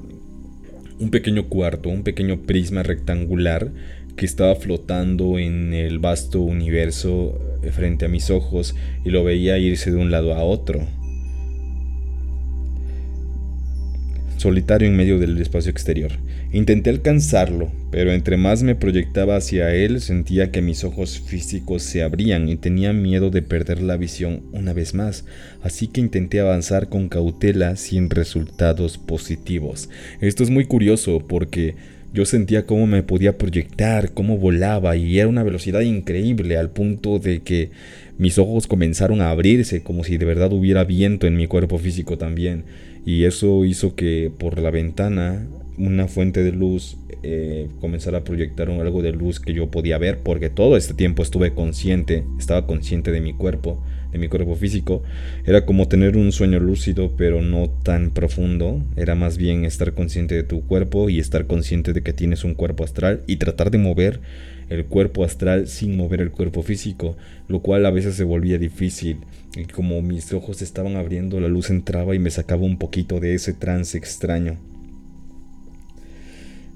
un 0.98 1.10
pequeño 1.10 1.48
cuarto, 1.48 1.88
un 1.88 2.02
pequeño 2.02 2.42
prisma 2.42 2.82
rectangular 2.82 3.70
que 4.16 4.26
estaba 4.26 4.54
flotando 4.56 5.38
en 5.38 5.74
el 5.74 5.98
vasto 5.98 6.40
universo 6.40 7.38
eh, 7.62 7.70
frente 7.70 8.04
a 8.04 8.08
mis 8.08 8.30
ojos 8.30 8.74
y 9.04 9.10
lo 9.10 9.24
veía 9.24 9.58
irse 9.58 9.90
de 9.90 9.96
un 9.96 10.10
lado 10.10 10.34
a 10.34 10.44
otro. 10.44 10.86
Solitario 14.36 14.88
en 14.88 14.96
medio 14.96 15.18
del 15.18 15.40
espacio 15.40 15.70
exterior. 15.70 16.12
Intenté 16.52 16.90
alcanzarlo, 16.90 17.72
pero 17.90 18.12
entre 18.12 18.36
más 18.36 18.62
me 18.62 18.76
proyectaba 18.76 19.36
hacia 19.36 19.74
él 19.74 20.00
sentía 20.00 20.52
que 20.52 20.62
mis 20.62 20.84
ojos 20.84 21.18
físicos 21.18 21.82
se 21.82 22.02
abrían 22.02 22.48
y 22.48 22.56
tenía 22.56 22.92
miedo 22.92 23.30
de 23.30 23.42
perder 23.42 23.82
la 23.82 23.96
visión 23.96 24.42
una 24.52 24.72
vez 24.72 24.94
más, 24.94 25.24
así 25.62 25.88
que 25.88 26.00
intenté 26.00 26.38
avanzar 26.38 26.88
con 26.88 27.08
cautela 27.08 27.74
sin 27.74 28.08
resultados 28.08 28.98
positivos. 28.98 29.88
Esto 30.20 30.44
es 30.44 30.50
muy 30.50 30.66
curioso 30.66 31.24
porque 31.26 31.74
yo 32.14 32.24
sentía 32.24 32.64
cómo 32.64 32.86
me 32.86 33.02
podía 33.02 33.36
proyectar, 33.36 34.12
cómo 34.12 34.38
volaba 34.38 34.96
y 34.96 35.18
era 35.18 35.26
una 35.26 35.42
velocidad 35.42 35.80
increíble 35.80 36.56
al 36.56 36.70
punto 36.70 37.18
de 37.18 37.40
que 37.40 37.72
mis 38.18 38.38
ojos 38.38 38.68
comenzaron 38.68 39.20
a 39.20 39.30
abrirse 39.30 39.82
como 39.82 40.04
si 40.04 40.16
de 40.16 40.24
verdad 40.24 40.52
hubiera 40.52 40.84
viento 40.84 41.26
en 41.26 41.36
mi 41.36 41.48
cuerpo 41.48 41.76
físico 41.78 42.16
también. 42.16 42.66
Y 43.04 43.24
eso 43.24 43.64
hizo 43.64 43.96
que 43.96 44.30
por 44.38 44.60
la 44.60 44.70
ventana 44.70 45.48
una 45.76 46.06
fuente 46.06 46.44
de 46.44 46.52
luz 46.52 46.96
eh, 47.24 47.68
comenzara 47.80 48.18
a 48.18 48.24
proyectar 48.24 48.70
algo 48.70 49.02
de 49.02 49.10
luz 49.10 49.40
que 49.40 49.52
yo 49.52 49.72
podía 49.72 49.98
ver 49.98 50.18
porque 50.18 50.50
todo 50.50 50.76
este 50.76 50.94
tiempo 50.94 51.24
estuve 51.24 51.52
consciente, 51.52 52.22
estaba 52.38 52.64
consciente 52.64 53.10
de 53.10 53.20
mi 53.22 53.32
cuerpo 53.32 53.82
de 54.14 54.20
mi 54.20 54.28
cuerpo 54.28 54.54
físico. 54.54 55.02
Era 55.44 55.66
como 55.66 55.88
tener 55.88 56.16
un 56.16 56.30
sueño 56.30 56.60
lúcido, 56.60 57.12
pero 57.16 57.42
no 57.42 57.68
tan 57.68 58.10
profundo. 58.10 58.80
Era 58.96 59.16
más 59.16 59.36
bien 59.36 59.64
estar 59.64 59.92
consciente 59.92 60.36
de 60.36 60.44
tu 60.44 60.62
cuerpo 60.62 61.10
y 61.10 61.18
estar 61.18 61.46
consciente 61.48 61.92
de 61.92 62.02
que 62.02 62.12
tienes 62.12 62.44
un 62.44 62.54
cuerpo 62.54 62.84
astral 62.84 63.22
y 63.26 63.36
tratar 63.36 63.72
de 63.72 63.78
mover 63.78 64.20
el 64.70 64.86
cuerpo 64.86 65.24
astral 65.24 65.66
sin 65.66 65.96
mover 65.96 66.20
el 66.20 66.30
cuerpo 66.30 66.62
físico, 66.62 67.16
lo 67.48 67.58
cual 67.60 67.84
a 67.86 67.90
veces 67.90 68.14
se 68.14 68.22
volvía 68.22 68.56
difícil. 68.56 69.18
Y 69.56 69.64
como 69.64 70.00
mis 70.00 70.32
ojos 70.32 70.62
estaban 70.62 70.94
abriendo, 70.94 71.40
la 71.40 71.48
luz 71.48 71.70
entraba 71.70 72.14
y 72.14 72.20
me 72.20 72.30
sacaba 72.30 72.62
un 72.62 72.78
poquito 72.78 73.18
de 73.18 73.34
ese 73.34 73.52
trance 73.52 73.98
extraño. 73.98 74.56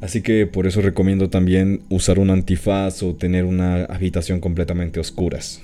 Así 0.00 0.22
que 0.22 0.46
por 0.46 0.66
eso 0.66 0.80
recomiendo 0.80 1.30
también 1.30 1.82
usar 1.88 2.18
un 2.18 2.30
antifaz 2.30 3.04
o 3.04 3.14
tener 3.14 3.44
una 3.44 3.84
habitación 3.84 4.40
completamente 4.40 4.98
oscuras. 4.98 5.62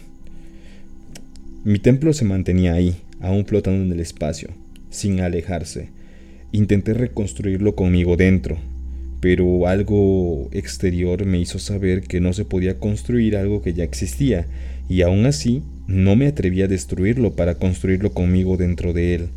Mi 1.66 1.78
templo 1.78 2.12
se 2.12 2.26
mantenía 2.26 2.74
ahí, 2.74 2.94
aún 3.20 3.46
flotando 3.46 3.82
en 3.82 3.90
el 3.90 4.00
espacio, 4.00 4.50
sin 4.90 5.20
alejarse. 5.20 5.88
Intenté 6.52 6.92
reconstruirlo 6.92 7.74
conmigo 7.74 8.18
dentro, 8.18 8.58
pero 9.20 9.66
algo 9.66 10.50
exterior 10.52 11.24
me 11.24 11.40
hizo 11.40 11.58
saber 11.58 12.02
que 12.02 12.20
no 12.20 12.34
se 12.34 12.44
podía 12.44 12.78
construir 12.78 13.34
algo 13.34 13.62
que 13.62 13.72
ya 13.72 13.82
existía, 13.82 14.46
y 14.90 15.00
aún 15.00 15.24
así 15.24 15.62
no 15.86 16.16
me 16.16 16.26
atreví 16.26 16.60
a 16.60 16.68
destruirlo 16.68 17.34
para 17.34 17.54
construirlo 17.54 18.12
conmigo 18.12 18.58
dentro 18.58 18.92
de 18.92 19.14
él, 19.14 19.28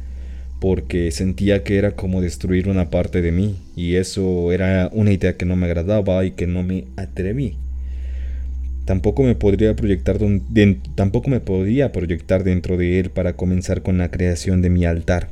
porque 0.59 1.11
sentía 1.11 1.63
que 1.63 1.77
era 1.77 1.95
como 1.95 2.19
destruir 2.19 2.67
una 2.67 2.89
parte 2.89 3.21
de 3.21 3.31
mí, 3.31 3.55
y 3.77 3.95
eso 3.95 4.51
era 4.51 4.89
una 4.91 5.13
idea 5.13 5.37
que 5.37 5.45
no 5.45 5.55
me 5.55 5.67
agradaba 5.67 6.25
y 6.25 6.31
que 6.31 6.45
no 6.45 6.61
me 6.61 6.87
atreví. 6.97 7.55
Tampoco 8.87 9.23
me, 9.23 9.35
podría 9.35 9.75
proyectar 9.75 10.17
tampoco 10.95 11.29
me 11.29 11.41
podía 11.41 11.91
proyectar 11.91 12.45
dentro 12.45 12.77
de 12.77 13.01
él 13.01 13.09
para 13.09 13.33
comenzar 13.33 13.81
con 13.81 13.97
la 13.97 14.09
creación 14.11 14.61
de 14.61 14.69
mi 14.69 14.85
altar. 14.85 15.27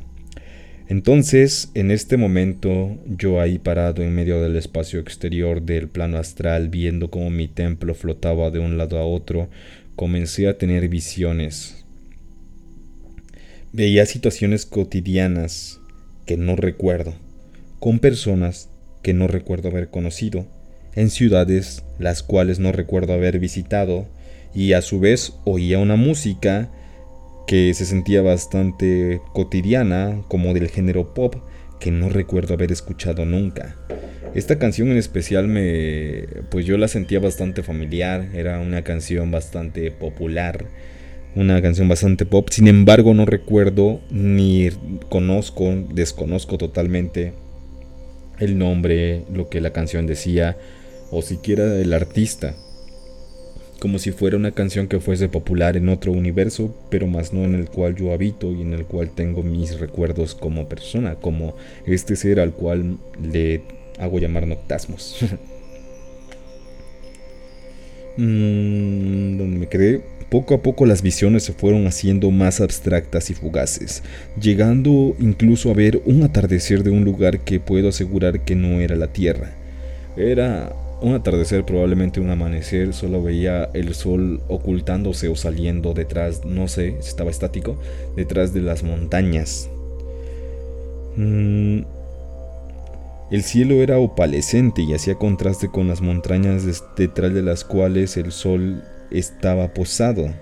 Entonces, 0.88 1.70
en 1.72 1.90
este 1.90 2.18
momento, 2.18 2.98
yo 3.06 3.40
ahí 3.40 3.58
parado 3.58 4.02
en 4.02 4.14
medio 4.14 4.42
del 4.42 4.56
espacio 4.56 5.00
exterior 5.00 5.62
del 5.62 5.88
plano 5.88 6.18
astral, 6.18 6.68
viendo 6.68 7.10
cómo 7.10 7.30
mi 7.30 7.48
templo 7.48 7.94
flotaba 7.94 8.50
de 8.50 8.58
un 8.58 8.76
lado 8.76 8.98
a 8.98 9.06
otro, 9.06 9.48
comencé 9.96 10.48
a 10.48 10.58
tener 10.58 10.90
visiones. 10.90 11.86
Veía 13.72 14.04
situaciones 14.04 14.66
cotidianas 14.66 15.80
que 16.26 16.36
no 16.36 16.56
recuerdo, 16.56 17.14
con 17.78 18.00
personas 18.00 18.68
que 19.02 19.14
no 19.14 19.28
recuerdo 19.28 19.70
haber 19.70 19.88
conocido, 19.88 20.46
en 20.96 21.10
ciudades 21.10 21.84
las 21.98 22.22
cuales 22.22 22.58
no 22.58 22.72
recuerdo 22.72 23.12
haber 23.12 23.38
visitado 23.38 24.06
y 24.54 24.72
a 24.72 24.82
su 24.82 24.98
vez 24.98 25.34
oía 25.44 25.78
una 25.78 25.96
música 25.96 26.70
que 27.46 27.72
se 27.74 27.84
sentía 27.84 28.22
bastante 28.22 29.20
cotidiana 29.32 30.22
como 30.28 30.52
del 30.54 30.68
género 30.68 31.14
pop 31.14 31.36
que 31.78 31.90
no 31.90 32.08
recuerdo 32.08 32.54
haber 32.54 32.72
escuchado 32.72 33.24
nunca. 33.24 33.76
Esta 34.34 34.58
canción 34.58 34.88
en 34.88 34.96
especial 34.96 35.46
me 35.46 36.26
pues 36.50 36.66
yo 36.66 36.76
la 36.78 36.88
sentía 36.88 37.20
bastante 37.20 37.62
familiar, 37.62 38.28
era 38.34 38.58
una 38.58 38.82
canción 38.82 39.30
bastante 39.30 39.90
popular, 39.90 40.66
una 41.34 41.60
canción 41.62 41.88
bastante 41.88 42.26
pop, 42.26 42.48
sin 42.50 42.66
embargo 42.66 43.14
no 43.14 43.26
recuerdo 43.26 44.00
ni 44.10 44.70
conozco, 45.08 45.86
desconozco 45.92 46.58
totalmente 46.58 47.34
el 48.38 48.58
nombre, 48.58 49.22
lo 49.32 49.48
que 49.48 49.60
la 49.60 49.72
canción 49.72 50.06
decía 50.06 50.56
o 51.10 51.22
siquiera 51.22 51.76
el 51.78 51.92
artista, 51.92 52.54
como 53.78 53.98
si 53.98 54.10
fuera 54.10 54.36
una 54.36 54.52
canción 54.52 54.88
que 54.88 55.00
fuese 55.00 55.28
popular 55.28 55.76
en 55.76 55.88
otro 55.88 56.12
universo, 56.12 56.74
pero 56.90 57.06
más 57.06 57.32
no 57.32 57.44
en 57.44 57.54
el 57.54 57.68
cual 57.68 57.94
yo 57.94 58.12
habito 58.12 58.52
y 58.52 58.62
en 58.62 58.72
el 58.72 58.86
cual 58.86 59.10
tengo 59.10 59.42
mis 59.42 59.78
recuerdos 59.78 60.34
como 60.34 60.68
persona, 60.68 61.16
como 61.16 61.54
este 61.86 62.16
ser 62.16 62.40
al 62.40 62.52
cual 62.52 62.96
le 63.22 63.62
hago 63.98 64.18
llamar 64.18 64.46
Noctasmos. 64.46 65.18
mm, 68.16 69.36
donde 69.36 69.58
me 69.58 69.68
quedé, 69.68 70.02
poco 70.30 70.54
a 70.54 70.62
poco 70.62 70.86
las 70.86 71.02
visiones 71.02 71.44
se 71.44 71.52
fueron 71.52 71.86
haciendo 71.86 72.30
más 72.30 72.60
abstractas 72.60 73.30
y 73.30 73.34
fugaces, 73.34 74.02
llegando 74.40 75.14
incluso 75.20 75.70
a 75.70 75.74
ver 75.74 76.00
un 76.06 76.22
atardecer 76.22 76.82
de 76.82 76.90
un 76.90 77.04
lugar 77.04 77.40
que 77.40 77.60
puedo 77.60 77.90
asegurar 77.90 78.40
que 78.40 78.54
no 78.54 78.80
era 78.80 78.96
la 78.96 79.12
Tierra. 79.12 79.52
Era 80.16 80.72
un 81.06 81.14
atardecer, 81.14 81.64
probablemente 81.64 82.18
un 82.18 82.30
amanecer, 82.30 82.92
solo 82.92 83.22
veía 83.22 83.70
el 83.74 83.94
sol 83.94 84.40
ocultándose 84.48 85.28
o 85.28 85.36
saliendo 85.36 85.94
detrás, 85.94 86.44
no 86.44 86.66
sé, 86.66 86.96
estaba 86.98 87.30
estático, 87.30 87.78
detrás 88.16 88.52
de 88.52 88.60
las 88.60 88.82
montañas. 88.82 89.70
Mm, 91.14 91.82
el 93.30 93.42
cielo 93.44 93.82
era 93.82 94.00
opalescente 94.00 94.82
y 94.82 94.94
hacía 94.94 95.14
contraste 95.14 95.68
con 95.68 95.86
las 95.86 96.00
montañas 96.00 96.64
detrás 96.96 97.32
de 97.32 97.42
las 97.42 97.62
cuales 97.62 98.16
el 98.16 98.32
sol 98.32 98.82
estaba 99.12 99.74
posado. 99.74 100.34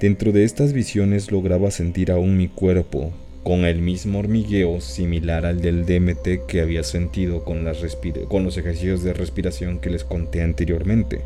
Dentro 0.00 0.32
de 0.32 0.42
estas 0.42 0.72
visiones 0.72 1.30
lograba 1.30 1.70
sentir 1.70 2.10
aún 2.10 2.36
mi 2.36 2.48
cuerpo, 2.48 3.12
con 3.42 3.64
el 3.64 3.80
mismo 3.80 4.18
hormigueo 4.18 4.80
similar 4.80 5.46
al 5.46 5.60
del 5.60 5.86
DMT 5.86 6.46
que 6.46 6.60
había 6.60 6.82
sentido 6.82 7.44
con, 7.44 7.64
los 7.64 8.58
ejercicios 8.58 9.02
de 9.02 9.14
respiración 9.14 9.78
que 9.78 9.90
les 9.90 10.04
conté 10.04 10.42
anteriormente. 10.42 11.22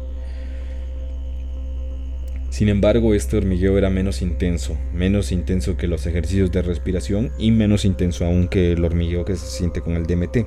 Sin 2.51 2.69
embargo, 2.69 3.15
este 3.15 3.37
hormigueo 3.37 3.77
era 3.79 3.91
menos 3.91 4.23
intenso, 4.23 4.79
menos 4.93 5.33
intenso 5.33 5.77
que 5.77 5.89
los 5.89 6.07
ejercicios 6.07 6.53
de 6.53 6.63
respiración 6.63 7.33
y 7.37 7.51
menos 7.51 7.85
intenso 7.85 8.25
aún 8.25 8.47
que 8.47 8.73
el 8.73 8.85
hormigueo 8.85 9.25
que 9.25 9.35
se 9.35 9.47
siente 9.47 9.81
con 9.81 9.97
el 9.97 10.07
DMT. 10.07 10.47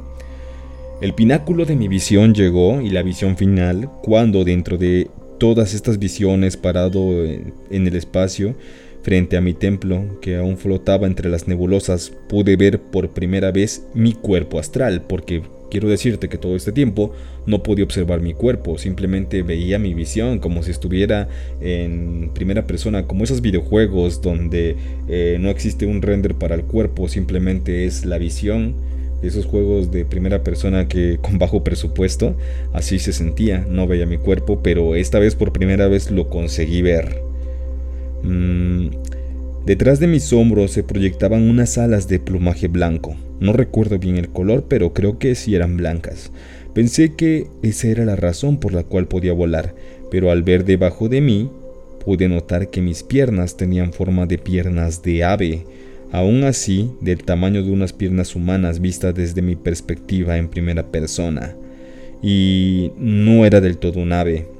El 1.02 1.14
pináculo 1.14 1.66
de 1.66 1.76
mi 1.76 1.90
visión 1.90 2.34
llegó 2.34 2.80
y 2.80 2.92
la 2.92 3.04
visión 3.04 3.36
final 3.36 3.92
cuando 4.02 4.46
dentro 4.46 4.78
de 4.78 5.10
todas 5.38 5.74
estas 5.74 6.00
visiones 6.00 6.56
parado 6.56 7.26
en 7.26 7.88
el 7.88 7.96
espacio 7.96 8.56
Frente 9.08 9.38
a 9.38 9.42
mi 9.42 9.54
templo, 9.54 10.20
que 10.20 10.36
aún 10.36 10.58
flotaba 10.58 11.08
entre 11.08 11.30
las 11.30 11.48
nebulosas, 11.48 12.12
pude 12.28 12.58
ver 12.58 12.82
por 12.82 13.12
primera 13.12 13.54
vez 13.54 13.88
mi 13.94 14.12
cuerpo 14.12 14.60
astral, 14.60 15.04
porque 15.08 15.44
quiero 15.72 15.88
decirte 15.88 16.28
que 16.28 16.38
todo 16.38 16.58
este 16.58 16.74
tiempo 16.74 17.14
no 17.46 17.64
podía 17.64 17.86
observar 17.86 18.20
mi 18.20 18.34
cuerpo, 18.34 18.78
simplemente 18.78 19.44
veía 19.44 19.80
mi 19.80 19.94
visión 19.94 20.40
como 20.40 20.62
si 20.62 20.72
estuviera 20.72 21.30
en 21.62 22.32
primera 22.34 22.68
persona, 22.68 23.08
como 23.08 23.24
esos 23.24 23.40
videojuegos 23.40 24.22
donde 24.22 24.76
eh, 25.08 25.38
no 25.40 25.52
existe 25.52 25.86
un 25.86 26.02
render 26.02 26.36
para 26.36 26.56
el 26.56 26.64
cuerpo, 26.64 27.08
simplemente 27.08 27.86
es 27.86 28.04
la 28.04 28.18
visión. 28.18 28.76
Esos 29.24 29.46
juegos 29.46 29.90
de 29.90 30.04
primera 30.04 30.44
persona 30.44 30.90
que 30.90 31.18
con 31.22 31.38
bajo 31.38 31.64
presupuesto, 31.64 32.36
así 32.74 33.00
se 33.00 33.14
sentía, 33.14 33.66
no 33.70 33.88
veía 33.88 34.06
mi 34.06 34.18
cuerpo, 34.18 34.60
pero 34.62 34.96
esta 34.96 35.18
vez 35.18 35.34
por 35.34 35.54
primera 35.54 35.88
vez 35.88 36.12
lo 36.12 36.30
conseguí 36.30 36.82
ver. 36.82 37.26
Mm, 38.28 38.90
detrás 39.66 40.00
de 40.00 40.08
mis 40.08 40.34
hombros 40.34 40.72
se 40.72 40.84
proyectaban 40.84 41.50
unas 41.50 41.78
alas 41.78 42.08
de 42.08 42.20
plumaje 42.20 42.68
blanco. 42.68 43.16
No 43.40 43.54
recuerdo 43.54 44.00
bien 44.00 44.18
el 44.18 44.30
color, 44.30 44.66
pero 44.68 44.94
creo 44.94 45.18
que 45.18 45.36
sí 45.36 45.56
eran 45.56 45.78
blancas. 45.78 46.32
Pensé 46.74 47.14
que 47.16 47.48
esa 47.64 47.88
era 47.88 48.06
la 48.06 48.16
razón 48.16 48.60
por 48.60 48.74
la 48.74 48.84
cual 48.84 49.08
podía 49.08 49.34
volar, 49.34 49.74
pero 50.12 50.30
al 50.30 50.44
ver 50.44 50.66
debajo 50.66 51.08
de 51.10 51.22
mí, 51.22 51.50
pude 52.04 52.28
notar 52.28 52.70
que 52.70 52.82
mis 52.82 53.04
piernas 53.04 53.58
tenían 53.58 53.94
forma 53.94 54.26
de 54.26 54.38
piernas 54.38 55.04
de 55.04 55.24
ave, 55.24 55.64
aún 56.12 56.44
así 56.44 56.92
del 57.02 57.24
tamaño 57.24 57.64
de 57.64 57.72
unas 57.72 57.94
piernas 57.94 58.36
humanas 58.36 58.80
vistas 58.80 59.16
desde 59.16 59.42
mi 59.42 59.56
perspectiva 59.56 60.38
en 60.38 60.50
primera 60.50 60.88
persona. 60.92 61.56
Y 62.22 62.92
no 62.98 63.46
era 63.46 63.62
del 63.62 63.78
todo 63.78 64.00
un 64.00 64.12
ave. 64.14 64.57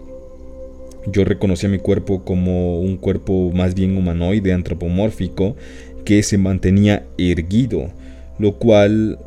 Yo 1.12 1.24
reconocía 1.24 1.70
mi 1.70 1.80
cuerpo 1.80 2.24
como 2.24 2.80
un 2.80 2.98
cuerpo 2.98 3.52
más 3.54 3.76
bien 3.76 3.98
humanoide, 3.98 4.54
antropomórfico, 4.54 5.56
que 6.04 6.24
se 6.24 6.38
mantenía 6.38 7.06
erguido, 7.18 7.92
lo 8.40 8.56
cual 8.56 9.18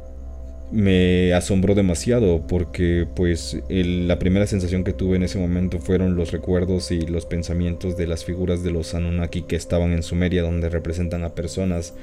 me 0.73 1.33
asombró 1.35 1.75
demasiado 1.75 2.47
porque 2.47 3.07
pues 3.17 3.59
la 3.69 4.19
primera 4.19 4.47
sensación 4.47 4.85
que 4.85 4.93
tuve 4.93 5.17
en 5.17 5.25
ese 5.25 5.39
momento 5.39 5.81
fueron 5.81 6.15
los 6.15 6.31
recuerdos 6.31 6.93
y 6.93 7.01
los 7.07 7.27
pensamientos 7.27 7.97
de 7.97 8.07
las 8.07 8.25
figuras 8.25 8.63
de 8.63 8.71
los 8.71 8.95
Anunnaki 8.95 9.43
que 9.43 9.57
estaban 9.57 9.93
en 9.93 10.03
Sumeria 10.03 10.43
donde 10.43 10.69
representan 10.69 11.25
a 11.25 11.35
personas 11.35 11.95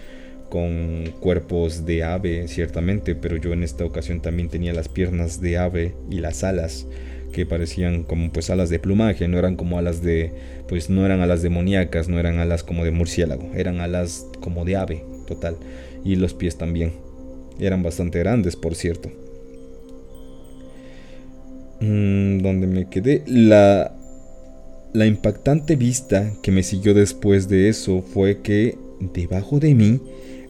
con 0.50 1.14
cuerpos 1.22 1.86
de 1.86 2.04
ave 2.04 2.48
ciertamente 2.50 3.16
pero 3.16 3.38
yo 3.38 3.54
en 3.54 3.64
esta 3.64 3.86
ocasión 3.86 4.22
también 4.22 4.50
tenía 4.50 4.74
las 4.74 4.90
piernas 4.90 5.40
de 5.40 5.58
ave 5.58 5.94
y 6.10 6.20
las 6.20 6.44
alas 6.44 6.88
que 7.32 7.46
parecían 7.46 8.04
como 8.04 8.32
pues 8.32 8.50
alas 8.50 8.70
de 8.70 8.80
plumaje 8.80 9.28
no 9.28 9.38
eran 9.38 9.56
como 9.56 9.78
alas 9.78 10.02
de 10.02 10.32
pues 10.68 10.90
no 10.90 11.06
eran 11.06 11.22
alas 11.22 11.42
demoníacas 11.42 12.10
no 12.10 12.20
eran 12.20 12.40
alas 12.40 12.64
como 12.64 12.84
de 12.84 12.92
murciélago 12.92 13.52
eran 13.56 13.80
alas 13.80 14.26
como 14.40 14.66
de 14.66 14.78
ave 14.78 15.04
total 15.28 15.58
y 16.04 16.16
los 16.16 16.34
pies 16.34 16.58
también 16.58 16.94
eran 17.60 17.84
bastante 17.84 18.20
grandes, 18.20 18.56
por 18.56 18.76
cierto. 18.76 19.10
Mm, 21.80 22.40
donde 22.40 22.68
me 22.68 22.90
quedé. 22.90 23.24
La, 23.28 23.96
la 24.94 25.06
impactante 25.06 25.76
vista 25.76 26.32
que 26.42 26.52
me 26.52 26.64
siguió 26.64 26.94
después 26.94 27.48
de 27.48 27.70
eso 27.70 28.02
fue 28.02 28.42
que 28.42 28.78
debajo 29.14 29.60
de 29.60 29.76
mí 29.76 30.00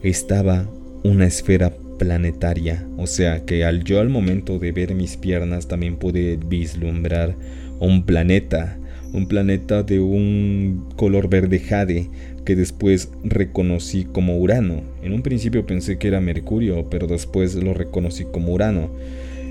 estaba 0.02 0.68
una 1.02 1.26
esfera 1.26 1.72
planetaria. 1.98 2.86
O 2.96 3.06
sea 3.06 3.44
que 3.44 3.64
al 3.64 3.84
yo 3.84 4.00
al 4.00 4.08
momento 4.08 4.58
de 4.58 4.72
ver 4.72 4.94
mis 4.94 5.16
piernas 5.16 5.68
también 5.68 5.96
pude 5.96 6.36
vislumbrar 6.36 7.34
un 7.80 8.04
planeta. 8.04 8.78
Un 9.12 9.26
planeta 9.26 9.82
de 9.82 10.00
un 10.00 10.86
color 10.96 11.28
verde 11.28 11.60
jade 11.60 12.08
que 12.44 12.56
después 12.56 13.10
reconocí 13.24 14.04
como 14.04 14.38
Urano. 14.38 14.82
En 15.02 15.12
un 15.12 15.22
principio 15.22 15.66
pensé 15.66 15.98
que 15.98 16.08
era 16.08 16.20
Mercurio, 16.20 16.88
pero 16.90 17.06
después 17.06 17.54
lo 17.54 17.74
reconocí 17.74 18.24
como 18.24 18.52
Urano. 18.52 18.90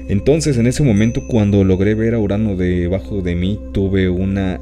Entonces 0.09 0.57
en 0.57 0.67
ese 0.67 0.83
momento 0.83 1.21
cuando 1.27 1.63
logré 1.63 1.93
ver 1.93 2.13
a 2.13 2.19
Urano 2.19 2.55
debajo 2.55 3.21
de 3.21 3.35
mí 3.35 3.59
tuve 3.73 4.09
una 4.09 4.59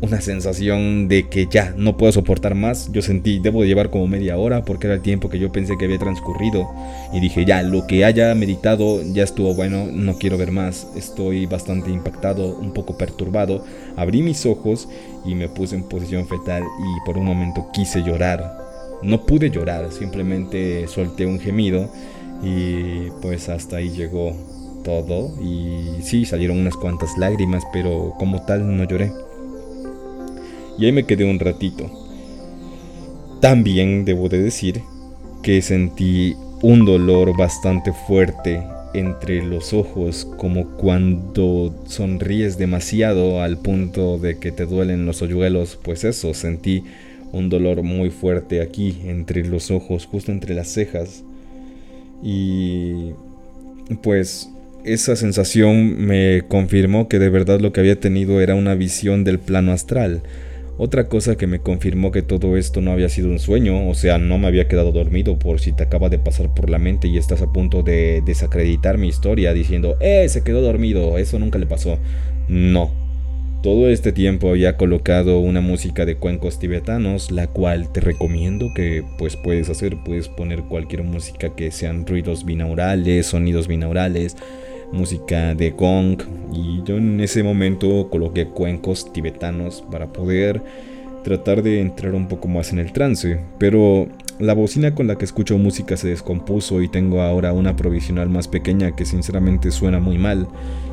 una 0.00 0.20
sensación 0.20 1.08
de 1.08 1.28
que 1.28 1.46
ya 1.46 1.74
no 1.76 1.96
puedo 1.96 2.12
soportar 2.12 2.54
más. 2.54 2.90
Yo 2.92 3.02
sentí, 3.02 3.38
debo 3.38 3.62
de 3.62 3.68
llevar 3.68 3.90
como 3.90 4.06
media 4.06 4.36
hora 4.36 4.64
porque 4.64 4.86
era 4.86 4.96
el 4.96 5.02
tiempo 5.02 5.28
que 5.28 5.38
yo 5.38 5.52
pensé 5.52 5.76
que 5.78 5.86
había 5.86 5.98
transcurrido. 5.98 6.68
Y 7.12 7.20
dije, 7.20 7.44
ya, 7.44 7.62
lo 7.62 7.86
que 7.86 8.04
haya 8.04 8.34
meditado 8.34 9.02
ya 9.02 9.24
estuvo 9.24 9.54
bueno, 9.54 9.86
no 9.86 10.18
quiero 10.18 10.38
ver 10.38 10.52
más. 10.52 10.86
Estoy 10.96 11.46
bastante 11.46 11.90
impactado, 11.90 12.56
un 12.58 12.72
poco 12.72 12.96
perturbado. 12.98 13.64
Abrí 13.96 14.22
mis 14.22 14.44
ojos 14.46 14.88
y 15.24 15.34
me 15.34 15.48
puse 15.48 15.76
en 15.76 15.84
posición 15.84 16.26
fetal 16.28 16.62
y 16.62 17.06
por 17.06 17.16
un 17.16 17.24
momento 17.24 17.68
quise 17.72 18.02
llorar. 18.02 18.58
No 19.02 19.24
pude 19.24 19.50
llorar, 19.50 19.92
simplemente 19.92 20.86
solté 20.88 21.26
un 21.26 21.38
gemido 21.38 21.90
y 22.42 23.10
pues 23.22 23.48
hasta 23.48 23.76
ahí 23.76 23.90
llegó 23.90 24.34
todo. 24.84 25.32
Y 25.42 26.02
sí, 26.02 26.24
salieron 26.24 26.58
unas 26.58 26.76
cuantas 26.76 27.16
lágrimas, 27.18 27.64
pero 27.72 28.14
como 28.18 28.42
tal 28.42 28.76
no 28.76 28.84
lloré. 28.84 29.10
Y 30.78 30.86
ahí 30.86 30.92
me 30.92 31.04
quedé 31.04 31.24
un 31.24 31.38
ratito. 31.38 31.90
También 33.40 34.04
debo 34.04 34.28
de 34.28 34.42
decir 34.42 34.80
que 35.42 35.62
sentí 35.62 36.34
un 36.62 36.84
dolor 36.84 37.36
bastante 37.36 37.92
fuerte 37.92 38.62
entre 38.94 39.42
los 39.42 39.72
ojos, 39.72 40.26
como 40.38 40.70
cuando 40.76 41.74
sonríes 41.86 42.56
demasiado 42.56 43.42
al 43.42 43.58
punto 43.58 44.18
de 44.18 44.38
que 44.38 44.52
te 44.52 44.64
duelen 44.64 45.06
los 45.06 45.20
hoyuelos, 45.22 45.78
pues 45.82 46.04
eso, 46.04 46.32
sentí 46.34 46.82
un 47.32 47.50
dolor 47.50 47.82
muy 47.82 48.10
fuerte 48.10 48.62
aquí, 48.62 48.98
entre 49.04 49.44
los 49.44 49.70
ojos, 49.70 50.06
justo 50.06 50.32
entre 50.32 50.54
las 50.54 50.68
cejas. 50.68 51.22
Y 52.22 53.10
pues 54.02 54.48
esa 54.84 55.16
sensación 55.16 56.06
me 56.06 56.42
confirmó 56.48 57.08
que 57.08 57.18
de 57.18 57.28
verdad 57.28 57.60
lo 57.60 57.72
que 57.72 57.80
había 57.80 58.00
tenido 58.00 58.40
era 58.40 58.54
una 58.54 58.74
visión 58.74 59.24
del 59.24 59.38
plano 59.38 59.72
astral, 59.72 60.22
otra 60.78 61.08
cosa 61.08 61.36
que 61.36 61.46
me 61.46 61.60
confirmó 61.60 62.12
que 62.12 62.22
todo 62.22 62.56
esto 62.56 62.80
no 62.80 62.92
había 62.92 63.08
sido 63.08 63.28
un 63.28 63.38
sueño, 63.38 63.88
o 63.88 63.94
sea, 63.94 64.18
no 64.18 64.38
me 64.38 64.46
había 64.46 64.68
quedado 64.68 64.92
dormido 64.92 65.38
por 65.38 65.60
si 65.60 65.72
te 65.72 65.84
acaba 65.84 66.08
de 66.08 66.18
pasar 66.18 66.54
por 66.54 66.68
la 66.68 66.78
mente 66.78 67.08
y 67.08 67.16
estás 67.16 67.40
a 67.42 67.52
punto 67.52 67.82
de 67.82 68.22
desacreditar 68.24 68.98
mi 68.98 69.08
historia 69.08 69.54
diciendo, 69.54 69.96
¡eh! 70.00 70.28
Se 70.28 70.42
quedó 70.42 70.60
dormido, 70.60 71.16
eso 71.18 71.38
nunca 71.38 71.58
le 71.58 71.66
pasó. 71.66 71.98
No. 72.48 72.90
Todo 73.62 73.88
este 73.88 74.12
tiempo 74.12 74.50
había 74.50 74.76
colocado 74.76 75.40
una 75.40 75.60
música 75.60 76.04
de 76.04 76.16
cuencos 76.16 76.58
tibetanos, 76.58 77.30
la 77.30 77.48
cual 77.48 77.90
te 77.90 78.00
recomiendo 78.00 78.72
que 78.74 79.02
pues 79.18 79.36
puedes 79.36 79.70
hacer, 79.70 79.96
puedes 80.04 80.28
poner 80.28 80.60
cualquier 80.62 81.02
música 81.02 81.54
que 81.56 81.72
sean 81.72 82.06
ruidos 82.06 82.44
binaurales, 82.44 83.26
sonidos 83.26 83.66
binaurales, 83.66 84.36
música 84.96 85.54
de 85.54 85.70
gong. 85.70 86.22
Y 86.52 86.82
yo 86.84 86.96
en 86.96 87.20
ese 87.20 87.42
momento 87.42 88.08
coloqué 88.10 88.46
cuencos 88.48 89.12
tibetanos 89.12 89.84
para 89.90 90.12
poder 90.12 90.62
tratar 91.22 91.62
de 91.62 91.80
entrar 91.80 92.14
un 92.14 92.28
poco 92.28 92.46
más 92.46 92.72
en 92.72 92.78
el 92.78 92.92
trance, 92.92 93.40
pero 93.58 94.06
la 94.38 94.54
bocina 94.54 94.94
con 94.94 95.08
la 95.08 95.16
que 95.16 95.24
escucho 95.24 95.58
música 95.58 95.96
se 95.96 96.06
descompuso 96.06 96.82
y 96.82 96.88
tengo 96.88 97.20
ahora 97.20 97.52
una 97.52 97.74
provisional 97.74 98.28
más 98.28 98.46
pequeña 98.46 98.94
que 98.94 99.04
sinceramente 99.04 99.72
suena 99.72 99.98
muy 99.98 100.18
mal. 100.18 100.46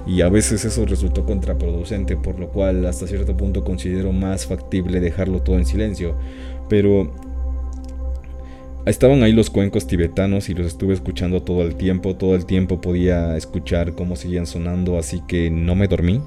Y 0.08 0.22
a 0.22 0.30
veces 0.30 0.66
eso 0.66 0.88
resultó 0.88 1.24
contraproducente, 1.26 2.18
por 2.18 2.40
lo 2.40 2.50
cual 2.50 2.84
hasta 2.88 3.06
cierto 3.06 3.38
punto 3.38 3.64
considero 3.64 4.12
más 4.12 4.48
factible 4.48 5.00
dejarlo 5.00 5.44
todo 5.44 5.58
en 5.58 5.66
silencio, 5.66 6.16
pero 6.68 7.14
Estaban 8.86 9.24
ahí 9.24 9.32
los 9.32 9.50
cuencos 9.50 9.88
tibetanos 9.88 10.50
y 10.50 10.54
los 10.54 10.68
estuve 10.68 10.94
escuchando 10.94 11.42
todo 11.42 11.62
el 11.62 11.76
tiempo, 11.76 12.18
todo 12.18 12.36
el 12.36 12.46
tiempo 12.46 12.82
podía 12.82 13.38
escuchar 13.38 13.96
cómo 13.96 14.18
seguían 14.18 14.46
sonando, 14.46 14.98
así 14.98 15.22
que 15.26 15.50
no 15.50 15.74
me 15.74 15.88
dormí. 15.88 16.22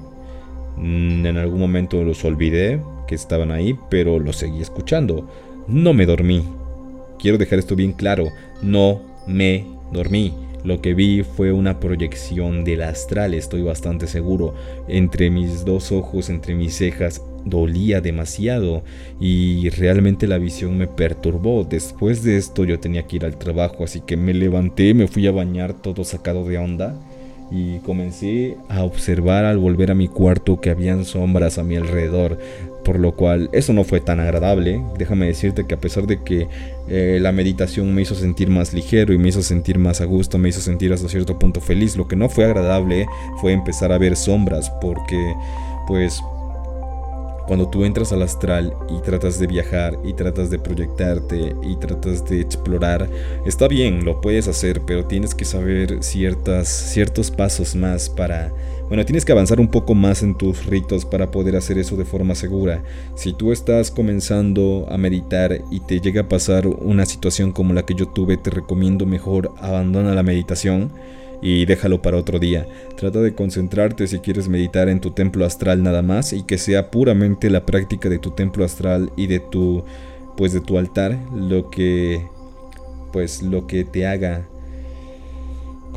Mm, 0.75 1.27
en 1.27 1.37
algún 1.37 1.59
momento 1.59 2.03
los 2.03 2.25
olvidé 2.25 2.81
que 3.07 3.13
estaban 3.13 3.51
ahí, 3.51 3.77
pero 3.91 4.17
los 4.17 4.37
seguí 4.37 4.59
escuchando. 4.59 5.29
No 5.67 5.93
me 5.93 6.07
dormí. 6.07 6.43
Quiero 7.19 7.37
dejar 7.37 7.59
esto 7.59 7.75
bien 7.75 7.93
claro, 7.93 8.29
no 8.63 9.01
me 9.27 9.63
dormí. 9.91 10.33
Lo 10.67 10.81
que 10.81 10.93
vi 10.93 11.23
fue 11.23 11.53
una 11.53 11.79
proyección 11.79 12.65
del 12.65 12.81
astral, 12.81 13.33
estoy 13.33 13.61
bastante 13.61 14.05
seguro. 14.05 14.53
Entre 14.89 15.29
mis 15.29 15.63
dos 15.63 15.93
ojos, 15.93 16.29
entre 16.29 16.55
mis 16.55 16.75
cejas, 16.75 17.21
dolía 17.45 18.01
demasiado 18.01 18.83
y 19.17 19.69
realmente 19.69 20.27
la 20.27 20.37
visión 20.37 20.77
me 20.77 20.87
perturbó. 20.87 21.63
Después 21.63 22.21
de 22.21 22.35
esto 22.35 22.65
yo 22.65 22.81
tenía 22.81 23.03
que 23.03 23.15
ir 23.15 23.23
al 23.23 23.37
trabajo, 23.37 23.85
así 23.85 24.01
que 24.01 24.17
me 24.17 24.33
levanté, 24.33 24.93
me 24.93 25.07
fui 25.07 25.25
a 25.25 25.31
bañar 25.31 25.73
todo 25.73 26.03
sacado 26.03 26.45
de 26.45 26.57
onda 26.57 26.99
y 27.49 27.77
comencé 27.79 28.57
a 28.67 28.83
observar 28.83 29.45
al 29.45 29.57
volver 29.59 29.91
a 29.91 29.95
mi 29.95 30.09
cuarto 30.09 30.59
que 30.59 30.69
habían 30.69 31.05
sombras 31.05 31.57
a 31.57 31.63
mi 31.63 31.77
alrededor, 31.77 32.39
por 32.87 32.99
lo 32.99 33.11
cual 33.11 33.49
eso 33.51 33.73
no 33.73 33.83
fue 33.83 33.99
tan 33.99 34.21
agradable. 34.21 34.81
Déjame 34.97 35.25
decirte 35.25 35.67
que 35.67 35.73
a 35.73 35.77
pesar 35.77 36.07
de 36.07 36.23
que 36.23 36.47
eh, 36.87 37.19
la 37.21 37.33
meditación 37.33 37.93
me 37.93 38.01
hizo 38.01 38.15
sentir 38.15 38.49
más 38.49 38.73
ligero 38.73 39.13
y 39.13 39.17
me 39.17 39.27
hizo 39.27 39.41
sentir 39.41 39.77
más 39.77 39.99
a 39.99 40.05
gusto, 40.05 40.37
me 40.37 40.47
hizo 40.47 40.61
sentir 40.61 40.93
hasta 40.93 41.09
cierto 41.09 41.37
punto 41.37 41.59
feliz, 41.59 41.97
lo 41.97 42.07
que 42.07 42.15
no 42.15 42.29
fue 42.29 42.45
agradable 42.45 43.05
fue 43.41 43.51
empezar 43.51 43.91
a 43.91 43.97
ver 43.97 44.15
sombras, 44.15 44.71
porque 44.79 45.17
pues 45.85 46.23
cuando 47.45 47.67
tú 47.67 47.83
entras 47.83 48.13
al 48.13 48.21
astral 48.21 48.73
y 48.89 49.01
tratas 49.01 49.37
de 49.37 49.47
viajar 49.47 49.99
y 50.05 50.13
tratas 50.13 50.49
de 50.49 50.57
proyectarte 50.57 51.57
y 51.63 51.75
tratas 51.75 52.23
de 52.23 52.39
explorar, 52.39 53.09
está 53.45 53.67
bien, 53.67 54.05
lo 54.05 54.21
puedes 54.21 54.47
hacer, 54.47 54.81
pero 54.87 55.03
tienes 55.03 55.35
que 55.35 55.43
saber 55.43 56.01
ciertas, 56.01 56.69
ciertos 56.69 57.31
pasos 57.31 57.75
más 57.75 58.07
para... 58.07 58.53
Bueno, 58.87 59.03
tienes 59.03 59.25
que 59.25 59.33
avanzar 59.33 59.59
un 59.59 59.67
poco 59.67 59.95
más 59.95 60.23
en 60.23 60.35
tus 60.35 60.65
ritos 60.65 61.03
para 61.03 61.29
poder 61.29 61.57
hacer 61.57 61.77
eso 61.77 61.97
de 61.97 62.05
forma 62.05 62.35
segura. 62.35 62.83
Si 63.15 63.33
tú 63.33 63.51
estás 63.51 63.91
comenzando 63.91 64.87
a 64.89 64.97
meditar 64.97 65.61
y 65.69 65.81
te 65.81 65.99
llega 65.99 66.21
a 66.21 66.29
pasar 66.29 66.67
una 66.67 67.05
situación 67.05 67.51
como 67.51 67.73
la 67.73 67.85
que 67.85 67.95
yo 67.95 68.07
tuve, 68.07 68.37
te 68.37 68.49
recomiendo 68.49 69.05
mejor 69.05 69.51
abandona 69.59 70.15
la 70.15 70.23
meditación 70.23 70.93
y 71.41 71.65
déjalo 71.65 72.01
para 72.01 72.15
otro 72.15 72.39
día. 72.39 72.65
Trata 72.95 73.19
de 73.19 73.35
concentrarte 73.35 74.07
si 74.07 74.19
quieres 74.19 74.47
meditar 74.47 74.87
en 74.87 75.01
tu 75.01 75.11
templo 75.11 75.45
astral 75.45 75.83
nada 75.83 76.01
más 76.01 76.31
y 76.31 76.43
que 76.43 76.57
sea 76.57 76.89
puramente 76.89 77.49
la 77.49 77.65
práctica 77.65 78.07
de 78.07 78.19
tu 78.19 78.31
templo 78.31 78.63
astral 78.63 79.11
y 79.17 79.27
de 79.27 79.41
tu 79.41 79.83
pues 80.37 80.53
de 80.53 80.61
tu 80.61 80.77
altar 80.77 81.17
lo 81.35 81.69
que 81.69 82.25
pues 83.11 83.41
lo 83.41 83.67
que 83.67 83.83
te 83.83 84.07
haga 84.07 84.47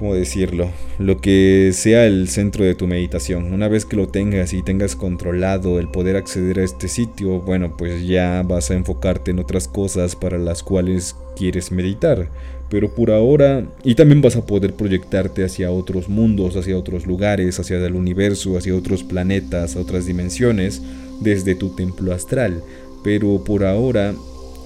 ¿cómo 0.01 0.15
decirlo? 0.15 0.71
Lo 0.99 1.21
que 1.21 1.73
sea 1.75 2.07
el 2.07 2.29
centro 2.29 2.65
de 2.65 2.75
tu 2.75 2.87
meditación. 2.87 3.53
Una 3.53 3.69
vez 3.69 3.85
que 3.85 3.97
lo 3.97 4.09
tengas 4.09 4.55
y 4.55 4.63
tengas 4.63 4.97
controlado 4.97 5.79
el 5.79 5.89
poder 5.89 6.17
acceder 6.17 6.59
a 6.59 6.65
este 6.65 6.89
sitio, 6.89 7.43
bueno, 7.43 7.77
pues 7.77 8.07
ya 8.07 8.43
vas 8.43 8.71
a 8.71 8.75
enfocarte 8.75 9.31
en 9.31 9.41
otras 9.41 9.69
cosas 9.69 10.17
para 10.17 10.39
las 10.39 10.63
cuales 10.63 11.17
quieres 11.37 11.71
meditar. 11.71 12.31
Pero 12.71 12.95
por 12.95 13.11
ahora, 13.11 13.67
y 13.85 13.95
también 13.95 14.23
vas 14.23 14.37
a 14.37 14.47
poder 14.47 14.73
proyectarte 14.73 15.45
hacia 15.45 15.71
otros 15.71 16.09
mundos, 16.09 16.57
hacia 16.57 16.79
otros 16.79 17.07
lugares, 17.07 17.61
hacia 17.61 17.77
el 17.77 17.95
universo, 17.95 18.57
hacia 18.57 18.75
otros 18.75 19.03
planetas, 19.03 19.77
otras 19.77 20.07
dimensiones, 20.07 20.81
desde 21.21 21.55
tu 21.55 21.77
templo 21.77 22.15
astral. 22.15 22.63
Pero 23.05 23.45
por 23.45 23.67
ahora, 23.67 24.15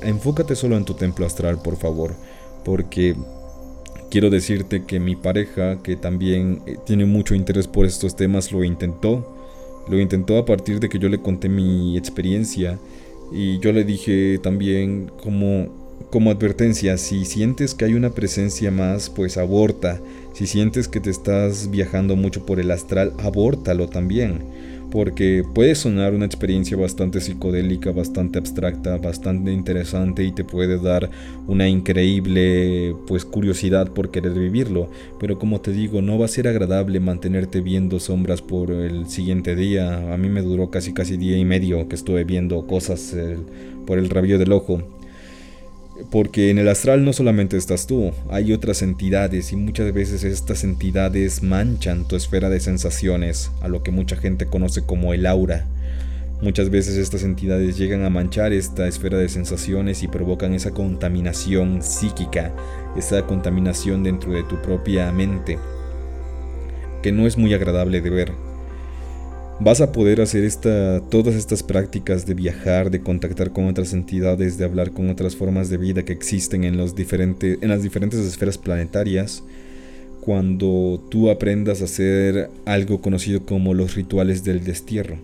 enfócate 0.03 0.55
solo 0.55 0.76
en 0.76 0.85
tu 0.85 0.95
templo 0.95 1.26
astral, 1.26 1.61
por 1.61 1.76
favor. 1.76 2.14
Porque 2.64 3.16
quiero 4.14 4.30
decirte 4.30 4.84
que 4.84 5.00
mi 5.00 5.16
pareja, 5.16 5.82
que 5.82 5.96
también 5.96 6.62
eh, 6.66 6.76
tiene 6.86 7.04
mucho 7.04 7.34
interés 7.34 7.66
por 7.66 7.84
estos 7.84 8.14
temas, 8.14 8.52
lo 8.52 8.62
intentó. 8.62 9.34
Lo 9.88 9.98
intentó 9.98 10.38
a 10.38 10.44
partir 10.44 10.78
de 10.78 10.88
que 10.88 11.00
yo 11.00 11.08
le 11.08 11.20
conté 11.20 11.48
mi 11.48 11.98
experiencia 11.98 12.78
y 13.32 13.58
yo 13.58 13.72
le 13.72 13.82
dije 13.82 14.38
también 14.40 15.10
como, 15.20 16.06
como 16.10 16.30
advertencia, 16.30 16.96
si 16.96 17.24
sientes 17.24 17.74
que 17.74 17.86
hay 17.86 17.94
una 17.94 18.10
presencia 18.10 18.70
más, 18.70 19.10
pues 19.10 19.36
aborta. 19.36 20.00
Si 20.32 20.46
sientes 20.46 20.86
que 20.86 21.00
te 21.00 21.10
estás 21.10 21.68
viajando 21.72 22.14
mucho 22.14 22.46
por 22.46 22.60
el 22.60 22.70
astral, 22.70 23.14
abórtalo 23.18 23.88
también 23.88 24.44
porque 24.95 25.42
puede 25.53 25.74
sonar 25.74 26.14
una 26.14 26.24
experiencia 26.24 26.76
bastante 26.76 27.20
psicodélica, 27.20 27.90
bastante 27.90 28.38
abstracta, 28.38 28.97
bastante 28.97 29.53
interesante 29.53 30.22
y 30.22 30.30
te 30.30 30.45
puede 30.45 30.78
dar 30.78 31.11
una 31.49 31.66
increíble 31.68 32.95
pues 33.09 33.24
curiosidad 33.24 33.90
por 33.90 34.12
querer 34.12 34.34
vivirlo, 34.34 34.88
pero 35.18 35.36
como 35.36 35.61
te 35.61 35.72
digo, 35.72 36.01
no 36.01 36.16
va 36.16 36.26
a 36.26 36.28
ser 36.28 36.47
agradable 36.47 37.01
mantenerte 37.01 37.61
viendo 37.61 37.99
sombras 37.99 38.40
por 38.40 38.70
el 38.70 39.09
siguiente 39.09 39.57
día. 39.57 40.14
A 40.14 40.16
mí 40.16 40.28
me 40.28 40.42
duró 40.42 40.70
casi 40.70 40.95
casi 40.95 41.16
día 41.16 41.36
y 41.36 41.45
medio 41.45 41.88
que 41.88 41.97
estuve 41.97 42.22
viendo 42.22 42.64
cosas 42.68 43.16
por 43.86 43.99
el 43.99 44.09
rabillo 44.09 44.38
del 44.38 44.53
ojo. 44.53 44.93
Porque 46.11 46.51
en 46.51 46.59
el 46.59 46.68
astral 46.68 47.05
no 47.05 47.12
solamente 47.12 47.57
estás 47.57 47.86
tú, 47.86 48.12
hay 48.28 48.53
otras 48.53 48.82
entidades 48.82 49.53
y 49.53 49.57
muchas 49.57 49.92
veces 49.92 50.24
estas 50.24 50.64
entidades 50.64 51.42
manchan 51.42 52.07
tu 52.09 52.16
esfera 52.16 52.51
de 52.51 52.59
sensaciones, 52.59 53.53
a 53.61 53.68
lo 53.68 53.84
que 53.84 53.92
mucha 53.92 54.16
gente 54.16 54.47
conoce 54.47 54.82
como 54.82 55.14
el 55.14 55.24
aura. 55.24 55.66
Muchas 56.42 56.68
veces 56.68 56.97
estas 56.97 57.22
entidades 57.22 57.78
llegan 57.78 58.05
a 58.05 58.11
manchar 58.11 58.53
esta 58.53 58.88
esfera 58.88 59.18
de 59.18 59.28
sensaciones 59.28 60.03
y 60.03 60.09
provocan 60.09 60.53
esa 60.53 60.72
contaminación 60.72 61.80
psíquica, 61.80 62.53
esa 62.97 63.22
contaminación 63.22 64.03
dentro 64.03 64.32
de 64.32 64.42
tu 64.42 64.61
propia 64.61 65.11
mente, 65.12 65.59
que 67.03 67.12
no 67.12 67.28
es 67.28 67.38
muy 67.38 67.55
agradable 67.55 68.01
de 68.01 68.11
ver 68.11 68.32
vas 69.61 69.80
a 69.80 69.92
poder 69.92 70.20
hacer 70.20 70.50
todas 71.11 71.34
estas 71.34 71.62
prácticas 71.62 72.26
de 72.26 72.34
viajar, 72.34 72.90
de 72.90 73.00
contactar 73.00 73.52
con 73.52 73.66
otras 73.66 73.92
entidades, 73.92 74.59
de 74.59 74.64
hablar 74.64 74.90
con 74.90 75.11
otras 75.11 75.36
formas 75.36 75.70
de 75.70 75.76
vida 75.76 76.05
que 76.05 76.12
existen 76.12 76.64
en, 76.64 76.76
los 76.76 76.94
en 76.98 77.68
las 77.68 77.82
diferentes 77.82 78.20
esferas 78.20 78.59
planetarias, 78.59 79.42
cuando 80.20 81.02
tú 81.11 81.30
aprendas 81.30 81.82
a 81.82 81.84
hacer 81.84 82.48
algo 82.64 83.00
conocido 83.00 83.44
como 83.44 83.74
los 83.74 83.94
rituales 83.94 84.42
del 84.42 84.64
destierro. 84.64 85.18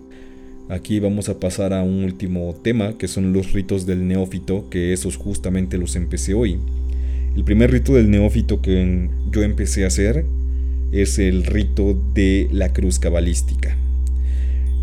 Aquí 0.68 1.00
vamos 1.00 1.28
a 1.28 1.40
pasar 1.40 1.72
a 1.72 1.82
un 1.82 2.04
último 2.04 2.54
tema, 2.62 2.96
que 2.96 3.08
son 3.08 3.32
los 3.32 3.52
ritos 3.52 3.86
del 3.86 4.06
neófito, 4.06 4.68
que 4.70 4.92
esos 4.92 5.16
justamente 5.16 5.78
los 5.78 5.96
empecé 5.96 6.34
hoy. 6.34 6.58
El 7.34 7.42
primer 7.44 7.72
rito 7.72 7.94
del 7.94 8.10
neófito 8.10 8.60
que 8.60 9.08
yo 9.32 9.42
empecé 9.42 9.84
a 9.84 9.88
hacer 9.88 10.24
es 10.92 11.18
el 11.18 11.44
rito 11.44 11.96
de 12.14 12.48
la 12.52 12.72
cruz 12.72 12.98
cabalística. 12.98 13.76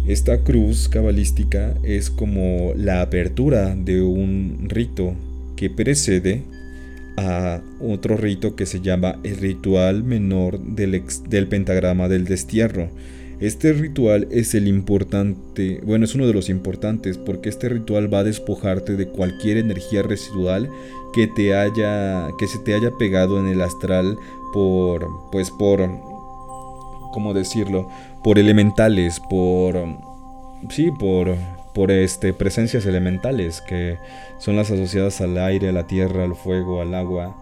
Esta 0.08 0.38
cruz 0.38 0.88
cabalística 0.88 1.74
es 1.84 2.10
como 2.10 2.72
la 2.78 3.02
apertura 3.02 3.76
de 3.76 4.02
un 4.02 4.68
rito 4.70 5.16
que 5.58 5.70
precede 5.70 6.44
a 7.18 7.60
otro 7.82 8.16
rito 8.16 8.56
que 8.56 8.66
se 8.66 8.80
llama 8.80 9.20
el 9.24 9.36
ritual 9.36 10.06
menor 10.06 10.62
del, 10.62 11.04
pentagrama 11.50 12.08
del 12.08 12.24
destierro. 12.24 12.88
Este 13.42 13.74
ritual 13.74 14.30
es 14.32 14.56
el 14.56 14.70
importante, 14.70 15.82
bueno, 15.84 16.06
es 16.06 16.16
uno 16.16 16.26
de 16.26 16.34
los 16.34 16.48
importantes 16.48 17.18
porque 17.18 17.50
este 17.50 17.68
ritual 17.68 18.12
va 18.12 18.20
a 18.20 18.24
despojarte 18.24 18.96
de 18.96 19.10
cualquier 19.10 19.58
energía 19.58 20.04
residual 20.04 20.70
que 21.14 21.28
te 21.28 21.54
haya 21.54 22.30
que 22.40 22.48
se 22.48 22.60
te 22.60 22.74
haya 22.74 22.92
pegado 22.98 23.42
en 23.42 23.48
el 23.48 23.62
astral 23.62 24.18
por 24.54 25.06
pues 25.32 25.52
por 25.52 25.82
cómo 27.12 27.34
decirlo, 27.34 27.90
por 28.24 28.40
elementales, 28.40 29.20
por 29.20 29.76
sí, 30.70 30.92
por 30.92 31.36
por 31.78 31.92
este 31.92 32.34
presencias 32.34 32.88
elementales 32.88 33.62
que 33.62 34.00
son 34.40 34.56
las 34.56 34.72
asociadas 34.72 35.22
al 35.22 35.38
aire, 35.38 35.70
a 35.70 35.72
la 35.72 35.86
tierra, 35.86 36.24
al 36.24 36.34
fuego, 36.34 36.82
al 36.82 36.96
agua. 36.96 37.38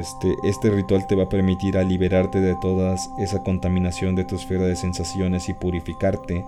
Este, 0.00 0.34
este 0.44 0.70
ritual 0.70 1.06
te 1.06 1.14
va 1.14 1.24
a 1.24 1.28
permitir 1.28 1.76
a 1.76 1.82
liberarte 1.82 2.40
de 2.40 2.56
toda 2.62 2.96
esa 3.18 3.42
contaminación 3.42 4.16
de 4.16 4.24
tu 4.24 4.36
esfera 4.36 4.64
de 4.64 4.76
sensaciones 4.76 5.50
y 5.50 5.52
purificarte. 5.52 6.42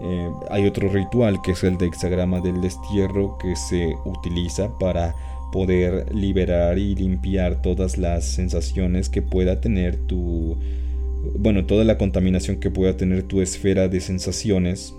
Eh, 0.00 0.30
hay 0.50 0.66
otro 0.66 0.88
ritual 0.88 1.42
que 1.42 1.52
es 1.52 1.62
el 1.62 1.76
de 1.76 1.88
hexagrama 1.88 2.40
del 2.40 2.62
destierro 2.62 3.36
que 3.36 3.54
se 3.54 3.94
utiliza 4.06 4.70
para 4.78 5.14
poder 5.52 6.14
liberar 6.14 6.78
y 6.78 6.94
limpiar 6.94 7.60
todas 7.60 7.98
las 7.98 8.24
sensaciones 8.24 9.10
que 9.10 9.20
pueda 9.20 9.60
tener 9.60 10.06
tu 10.06 10.56
bueno, 11.22 11.66
toda 11.66 11.84
la 11.84 11.98
contaminación 11.98 12.60
que 12.60 12.70
pueda 12.70 12.96
tener 12.96 13.22
tu 13.22 13.40
esfera 13.40 13.88
de 13.88 14.00
sensaciones. 14.00 14.94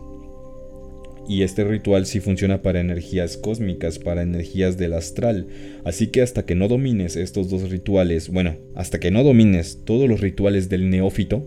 Y 1.28 1.44
este 1.44 1.64
ritual 1.64 2.06
sí 2.08 2.20
funciona 2.20 2.62
para 2.62 2.82
energías 2.82 3.38
cósmicas, 3.38 4.00
para 4.00 4.24
energías 4.24 4.78
del 4.78 4.94
astral. 4.94 5.48
Así 5.86 6.08
que 6.08 6.22
hasta 6.22 6.46
que 6.46 6.56
no 6.56 6.68
domines 6.68 7.16
estos 7.16 7.50
dos 7.50 7.70
rituales, 7.70 8.30
bueno, 8.30 8.58
hasta 8.76 9.00
que 9.00 9.12
no 9.12 9.24
domines 9.24 9.80
todos 9.86 10.10
los 10.10 10.20
rituales 10.20 10.68
del 10.68 10.90
neófito, 10.90 11.46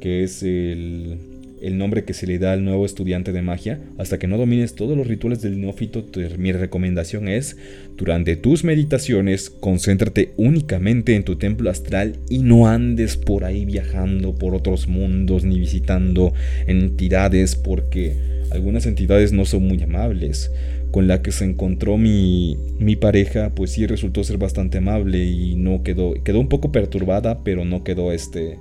que 0.00 0.22
es 0.22 0.42
el, 0.42 1.18
el 1.60 1.78
nombre 1.78 2.04
que 2.04 2.14
se 2.14 2.26
le 2.26 2.38
da 2.38 2.52
al 2.52 2.64
nuevo 2.64 2.86
estudiante 2.86 3.32
de 3.32 3.42
magia, 3.42 3.80
hasta 3.98 4.18
que 4.18 4.26
no 4.26 4.38
domines 4.38 4.74
todos 4.74 4.96
los 4.96 5.06
rituales 5.06 5.42
del 5.42 5.60
neófito, 5.60 6.04
mi 6.38 6.52
recomendación 6.52 7.28
es, 7.28 7.56
durante 7.96 8.36
tus 8.36 8.64
meditaciones, 8.64 9.50
concéntrate 9.50 10.32
únicamente 10.36 11.14
en 11.14 11.24
tu 11.24 11.36
templo 11.36 11.70
astral 11.70 12.16
y 12.28 12.38
no 12.38 12.66
andes 12.66 13.16
por 13.16 13.44
ahí 13.44 13.64
viajando 13.64 14.34
por 14.34 14.54
otros 14.54 14.88
mundos 14.88 15.44
ni 15.44 15.58
visitando 15.58 16.32
entidades 16.66 17.56
porque 17.56 18.16
algunas 18.50 18.86
entidades 18.86 19.32
no 19.32 19.44
son 19.44 19.66
muy 19.66 19.82
amables. 19.82 20.50
Con 20.90 21.06
la 21.06 21.22
que 21.22 21.30
se 21.30 21.44
encontró 21.44 21.98
mi, 21.98 22.56
mi 22.80 22.96
pareja, 22.96 23.52
pues 23.54 23.70
sí 23.70 23.86
resultó 23.86 24.24
ser 24.24 24.38
bastante 24.38 24.78
amable 24.78 25.24
y 25.24 25.54
no 25.54 25.84
quedó, 25.84 26.14
quedó 26.24 26.40
un 26.40 26.48
poco 26.48 26.72
perturbada, 26.72 27.44
pero 27.44 27.64
no 27.64 27.84
quedó 27.84 28.10
este 28.10 28.58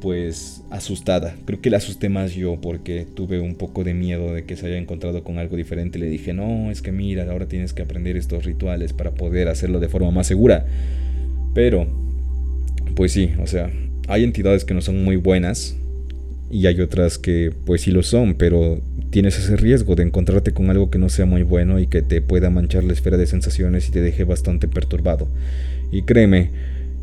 pues 0.00 0.62
asustada. 0.70 1.34
Creo 1.44 1.60
que 1.60 1.70
la 1.70 1.78
asusté 1.78 2.08
más 2.08 2.34
yo 2.34 2.60
porque 2.60 3.06
tuve 3.14 3.40
un 3.40 3.54
poco 3.54 3.84
de 3.84 3.94
miedo 3.94 4.32
de 4.32 4.44
que 4.44 4.56
se 4.56 4.66
haya 4.66 4.78
encontrado 4.78 5.24
con 5.24 5.38
algo 5.38 5.56
diferente. 5.56 5.98
Le 5.98 6.08
dije, 6.08 6.32
no, 6.32 6.70
es 6.70 6.82
que 6.82 6.92
mira, 6.92 7.30
ahora 7.30 7.46
tienes 7.46 7.72
que 7.72 7.82
aprender 7.82 8.16
estos 8.16 8.44
rituales 8.44 8.92
para 8.92 9.12
poder 9.12 9.48
hacerlo 9.48 9.80
de 9.80 9.88
forma 9.88 10.10
más 10.10 10.26
segura. 10.26 10.66
Pero, 11.54 11.86
pues 12.94 13.12
sí, 13.12 13.30
o 13.42 13.46
sea, 13.46 13.70
hay 14.08 14.24
entidades 14.24 14.64
que 14.64 14.74
no 14.74 14.80
son 14.80 15.04
muy 15.04 15.16
buenas 15.16 15.76
y 16.50 16.66
hay 16.66 16.80
otras 16.80 17.18
que 17.18 17.52
pues 17.66 17.82
sí 17.82 17.90
lo 17.90 18.02
son, 18.02 18.34
pero 18.34 18.80
tienes 19.10 19.38
ese 19.38 19.56
riesgo 19.56 19.94
de 19.94 20.04
encontrarte 20.04 20.52
con 20.52 20.70
algo 20.70 20.90
que 20.90 20.98
no 20.98 21.08
sea 21.08 21.26
muy 21.26 21.42
bueno 21.42 21.78
y 21.78 21.86
que 21.86 22.02
te 22.02 22.20
pueda 22.22 22.50
manchar 22.50 22.84
la 22.84 22.92
esfera 22.92 23.16
de 23.16 23.26
sensaciones 23.26 23.88
y 23.88 23.92
te 23.92 24.00
deje 24.00 24.24
bastante 24.24 24.68
perturbado. 24.68 25.28
Y 25.90 26.02
créeme, 26.02 26.50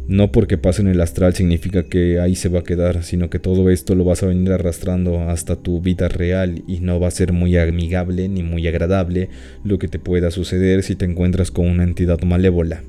no 0.07 0.31
porque 0.31 0.57
pase 0.57 0.81
en 0.81 0.87
el 0.87 1.01
astral 1.01 1.33
significa 1.33 1.83
que 1.83 2.19
ahí 2.19 2.35
se 2.35 2.49
va 2.49 2.59
a 2.59 2.63
quedar, 2.63 3.03
sino 3.03 3.29
que 3.29 3.39
todo 3.39 3.69
esto 3.69 3.95
lo 3.95 4.03
vas 4.03 4.21
a 4.21 4.27
venir 4.27 4.51
arrastrando 4.51 5.29
hasta 5.29 5.55
tu 5.55 5.81
vida 5.81 6.07
real 6.07 6.63
y 6.67 6.79
no 6.79 6.99
va 6.99 7.07
a 7.07 7.11
ser 7.11 7.33
muy 7.33 7.57
amigable 7.57 8.29
ni 8.29 8.43
muy 8.43 8.67
agradable 8.67 9.29
lo 9.63 9.79
que 9.79 9.87
te 9.87 9.97
pueda 9.97 10.29
suceder 10.29 10.83
si 10.83 10.95
te 10.95 11.05
encuentras 11.05 11.49
con 11.49 11.67
una 11.67 11.83
entidad 11.83 12.21
malévola. 12.21 12.83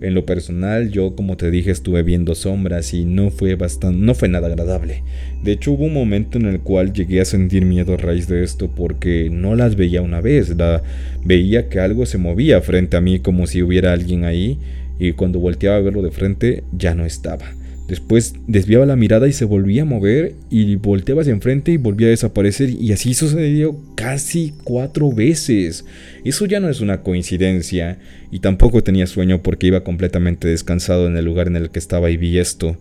En 0.00 0.14
lo 0.14 0.24
personal, 0.24 0.90
yo 0.90 1.14
como 1.14 1.36
te 1.36 1.50
dije 1.50 1.70
estuve 1.70 2.02
viendo 2.02 2.34
sombras 2.34 2.94
y 2.94 3.04
no 3.04 3.30
fue 3.30 3.54
bastante, 3.54 3.98
no 3.98 4.14
fue 4.14 4.28
nada 4.30 4.46
agradable. 4.46 5.02
De 5.44 5.52
hecho, 5.52 5.72
hubo 5.72 5.84
un 5.84 5.92
momento 5.92 6.38
en 6.38 6.46
el 6.46 6.60
cual 6.60 6.94
llegué 6.94 7.20
a 7.20 7.26
sentir 7.26 7.66
miedo 7.66 7.94
a 7.94 7.96
raíz 7.98 8.26
de 8.26 8.42
esto 8.42 8.70
porque 8.74 9.28
no 9.30 9.54
las 9.56 9.76
veía 9.76 10.00
una 10.00 10.22
vez, 10.22 10.56
la 10.56 10.82
veía 11.22 11.68
que 11.68 11.80
algo 11.80 12.06
se 12.06 12.16
movía 12.16 12.62
frente 12.62 12.96
a 12.96 13.02
mí 13.02 13.20
como 13.20 13.46
si 13.46 13.62
hubiera 13.62 13.92
alguien 13.92 14.24
ahí 14.24 14.58
y 15.00 15.12
cuando 15.12 15.40
volteaba 15.40 15.78
a 15.78 15.80
verlo 15.80 16.02
de 16.02 16.12
frente 16.12 16.62
ya 16.76 16.94
no 16.94 17.04
estaba. 17.04 17.54
Después 17.88 18.34
desviaba 18.46 18.86
la 18.86 18.94
mirada 18.94 19.26
y 19.26 19.32
se 19.32 19.44
volvía 19.44 19.82
a 19.82 19.84
mover 19.84 20.34
y 20.48 20.76
volteaba 20.76 21.22
hacia 21.22 21.32
enfrente 21.32 21.72
y 21.72 21.76
volvía 21.76 22.06
a 22.06 22.10
desaparecer 22.10 22.70
y 22.70 22.92
así 22.92 23.14
sucedió 23.14 23.76
casi 23.96 24.54
cuatro 24.62 25.10
veces. 25.10 25.84
Eso 26.24 26.46
ya 26.46 26.60
no 26.60 26.68
es 26.68 26.80
una 26.80 27.02
coincidencia 27.02 27.98
y 28.30 28.38
tampoco 28.38 28.84
tenía 28.84 29.08
sueño 29.08 29.42
porque 29.42 29.66
iba 29.66 29.82
completamente 29.82 30.46
descansado 30.46 31.08
en 31.08 31.16
el 31.16 31.24
lugar 31.24 31.48
en 31.48 31.56
el 31.56 31.70
que 31.70 31.80
estaba 31.80 32.12
y 32.12 32.16
vi 32.16 32.38
esto. 32.38 32.76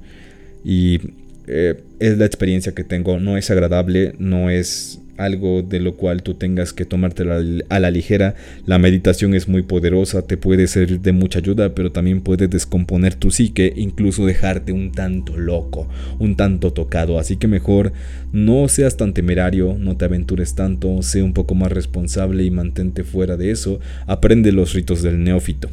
Y 0.64 1.00
eh, 1.48 1.82
es 2.00 2.20
la 2.20 2.26
experiencia 2.26 2.74
que 2.74 2.84
tengo, 2.84 3.20
no 3.20 3.36
es 3.36 3.50
agradable, 3.50 4.14
no 4.20 4.52
es 4.52 5.00
algo 5.20 5.62
de 5.62 5.80
lo 5.80 5.96
cual 5.96 6.24
tú 6.24 6.34
tengas 6.34 6.74
que 6.74 6.86
tomártelo 6.86 7.36
a 7.70 7.80
la 7.80 7.92
ligera. 7.92 8.36
La 8.66 8.80
meditación 8.80 9.36
es 9.36 9.48
muy 9.48 9.62
poderosa, 9.62 10.24
te 10.24 10.38
puede 10.38 10.68
ser 10.68 11.02
de 11.02 11.12
mucha 11.12 11.40
ayuda, 11.40 11.76
pero 11.76 11.92
también 11.92 12.22
puede 12.22 12.48
descomponer 12.48 13.16
tu 13.16 13.30
psique, 13.30 13.74
incluso 13.76 14.26
dejarte 14.26 14.72
un 14.72 14.92
tanto 14.92 15.38
loco, 15.38 15.88
un 16.20 16.36
tanto 16.36 16.74
tocado. 16.74 17.20
Así 17.20 17.38
que 17.38 17.48
mejor 17.48 17.92
no 18.32 18.68
seas 18.68 18.98
tan 18.98 19.14
temerario, 19.14 19.76
no 19.78 19.98
te 19.98 20.06
aventures 20.06 20.56
tanto, 20.56 21.02
sé 21.04 21.22
un 21.22 21.34
poco 21.34 21.54
más 21.54 21.72
responsable 21.72 22.44
y 22.44 22.52
mantente 22.52 23.04
fuera 23.04 23.38
de 23.38 23.52
eso. 23.52 23.80
Aprende 24.08 24.52
los 24.52 24.74
ritos 24.74 25.04
del 25.04 25.24
neófito. 25.24 25.70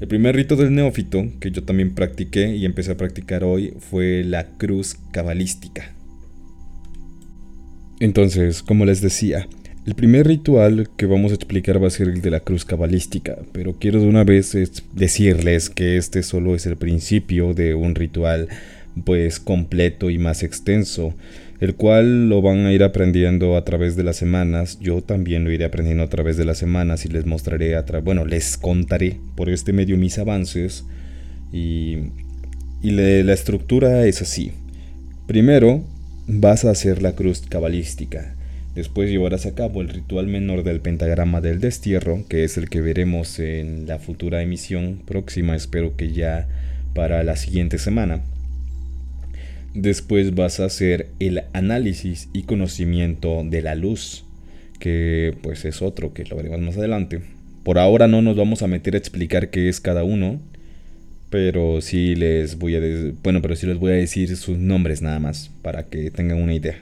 El 0.00 0.08
primer 0.08 0.34
rito 0.34 0.56
del 0.56 0.74
neófito 0.74 1.28
que 1.38 1.52
yo 1.52 1.62
también 1.62 1.94
practiqué 1.94 2.56
y 2.56 2.64
empecé 2.64 2.90
a 2.90 2.96
practicar 2.96 3.44
hoy 3.44 3.74
fue 3.78 4.24
la 4.24 4.48
cruz 4.56 4.96
cabalística. 5.12 5.92
Entonces, 8.02 8.64
como 8.64 8.84
les 8.84 9.00
decía, 9.00 9.46
el 9.86 9.94
primer 9.94 10.26
ritual 10.26 10.88
que 10.96 11.06
vamos 11.06 11.30
a 11.30 11.36
explicar 11.36 11.80
va 11.80 11.86
a 11.86 11.90
ser 11.90 12.08
el 12.08 12.20
de 12.20 12.32
la 12.32 12.40
cruz 12.40 12.64
cabalística, 12.64 13.38
pero 13.52 13.74
quiero 13.78 14.00
de 14.00 14.08
una 14.08 14.24
vez 14.24 14.56
decirles 14.92 15.70
que 15.70 15.96
este 15.96 16.24
solo 16.24 16.56
es 16.56 16.66
el 16.66 16.76
principio 16.76 17.54
de 17.54 17.76
un 17.76 17.94
ritual 17.94 18.48
pues 19.04 19.38
completo 19.38 20.10
y 20.10 20.18
más 20.18 20.42
extenso, 20.42 21.14
el 21.60 21.76
cual 21.76 22.28
lo 22.28 22.42
van 22.42 22.66
a 22.66 22.72
ir 22.72 22.82
aprendiendo 22.82 23.56
a 23.56 23.64
través 23.64 23.94
de 23.94 24.02
las 24.02 24.16
semanas. 24.16 24.80
Yo 24.80 25.00
también 25.00 25.44
lo 25.44 25.52
iré 25.52 25.64
aprendiendo 25.64 26.02
a 26.02 26.08
través 26.10 26.36
de 26.36 26.44
las 26.44 26.58
semanas 26.58 27.04
y 27.04 27.08
les 27.08 27.24
mostraré, 27.24 27.76
a 27.76 27.84
bueno, 28.02 28.24
les 28.24 28.56
contaré 28.56 29.20
por 29.36 29.48
este 29.48 29.72
medio 29.72 29.96
mis 29.96 30.18
avances 30.18 30.84
y, 31.52 31.98
y 32.82 32.90
la 32.90 33.32
estructura 33.32 34.04
es 34.08 34.22
así. 34.22 34.50
Primero, 35.28 35.84
vas 36.26 36.64
a 36.64 36.70
hacer 36.70 37.02
la 37.02 37.12
cruz 37.12 37.42
cabalística. 37.48 38.34
Después 38.74 39.10
llevarás 39.10 39.44
a 39.44 39.54
cabo 39.54 39.82
el 39.82 39.88
ritual 39.88 40.26
menor 40.26 40.62
del 40.62 40.80
pentagrama 40.80 41.40
del 41.40 41.60
destierro, 41.60 42.24
que 42.28 42.44
es 42.44 42.56
el 42.56 42.70
que 42.70 42.80
veremos 42.80 43.38
en 43.38 43.86
la 43.86 43.98
futura 43.98 44.42
emisión 44.42 45.02
próxima, 45.04 45.54
espero 45.54 45.96
que 45.96 46.12
ya 46.12 46.48
para 46.94 47.22
la 47.22 47.36
siguiente 47.36 47.78
semana. 47.78 48.22
Después 49.74 50.34
vas 50.34 50.60
a 50.60 50.66
hacer 50.66 51.08
el 51.18 51.42
análisis 51.52 52.28
y 52.32 52.42
conocimiento 52.42 53.42
de 53.44 53.62
la 53.62 53.74
luz, 53.74 54.24
que 54.78 55.36
pues 55.42 55.64
es 55.64 55.82
otro 55.82 56.14
que 56.14 56.24
lo 56.24 56.36
veremos 56.36 56.60
más 56.60 56.76
adelante. 56.76 57.20
Por 57.64 57.78
ahora 57.78 58.08
no 58.08 58.22
nos 58.22 58.36
vamos 58.36 58.62
a 58.62 58.66
meter 58.66 58.94
a 58.94 58.98
explicar 58.98 59.50
qué 59.50 59.68
es 59.68 59.80
cada 59.80 60.02
uno, 60.02 60.40
pero 61.32 61.80
sí 61.80 62.14
les 62.14 62.58
voy 62.58 62.76
a 62.76 62.80
bueno, 63.22 63.40
pero 63.40 63.56
sí 63.56 63.66
les 63.66 63.78
voy 63.78 63.92
a 63.92 63.94
decir 63.94 64.36
sus 64.36 64.58
nombres 64.58 65.00
nada 65.00 65.18
más 65.18 65.50
para 65.62 65.84
que 65.84 66.10
tengan 66.10 66.42
una 66.42 66.52
idea 66.52 66.76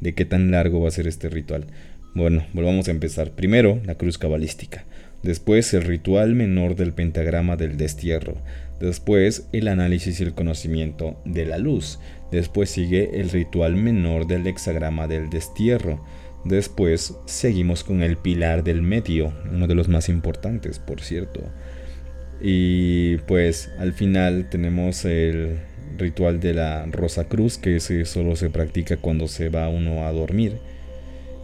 de 0.00 0.14
qué 0.14 0.24
tan 0.24 0.52
largo 0.52 0.80
va 0.80 0.86
a 0.86 0.92
ser 0.92 1.08
este 1.08 1.28
ritual. 1.28 1.66
Bueno, 2.14 2.46
volvamos 2.52 2.86
a 2.86 2.92
empezar. 2.92 3.32
Primero, 3.32 3.80
la 3.84 3.96
cruz 3.96 4.16
cabalística. 4.16 4.84
Después, 5.24 5.74
el 5.74 5.82
ritual 5.82 6.36
menor 6.36 6.76
del 6.76 6.92
pentagrama 6.92 7.56
del 7.56 7.76
destierro. 7.76 8.36
Después, 8.78 9.48
el 9.52 9.66
análisis 9.66 10.20
y 10.20 10.22
el 10.22 10.32
conocimiento 10.32 11.20
de 11.24 11.44
la 11.44 11.58
luz. 11.58 11.98
Después 12.30 12.70
sigue 12.70 13.20
el 13.20 13.30
ritual 13.30 13.74
menor 13.74 14.28
del 14.28 14.46
hexagrama 14.46 15.08
del 15.08 15.28
destierro. 15.28 16.04
Después, 16.44 17.16
seguimos 17.26 17.82
con 17.82 18.02
el 18.02 18.16
pilar 18.16 18.62
del 18.62 18.80
medio, 18.80 19.32
uno 19.52 19.66
de 19.66 19.74
los 19.74 19.88
más 19.88 20.08
importantes, 20.08 20.78
por 20.78 21.00
cierto. 21.00 21.40
Y 22.40 23.16
pues 23.18 23.70
al 23.78 23.92
final 23.92 24.48
tenemos 24.48 25.04
el 25.04 25.58
ritual 25.96 26.40
de 26.40 26.54
la 26.54 26.86
Rosa 26.86 27.24
Cruz, 27.24 27.58
que 27.58 27.76
ese 27.76 28.04
solo 28.04 28.36
se 28.36 28.50
practica 28.50 28.96
cuando 28.96 29.28
se 29.28 29.48
va 29.48 29.68
uno 29.68 30.06
a 30.06 30.12
dormir. 30.12 30.58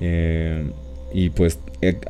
Eh, 0.00 0.70
y 1.12 1.30
pues 1.30 1.58
eh, 1.80 2.00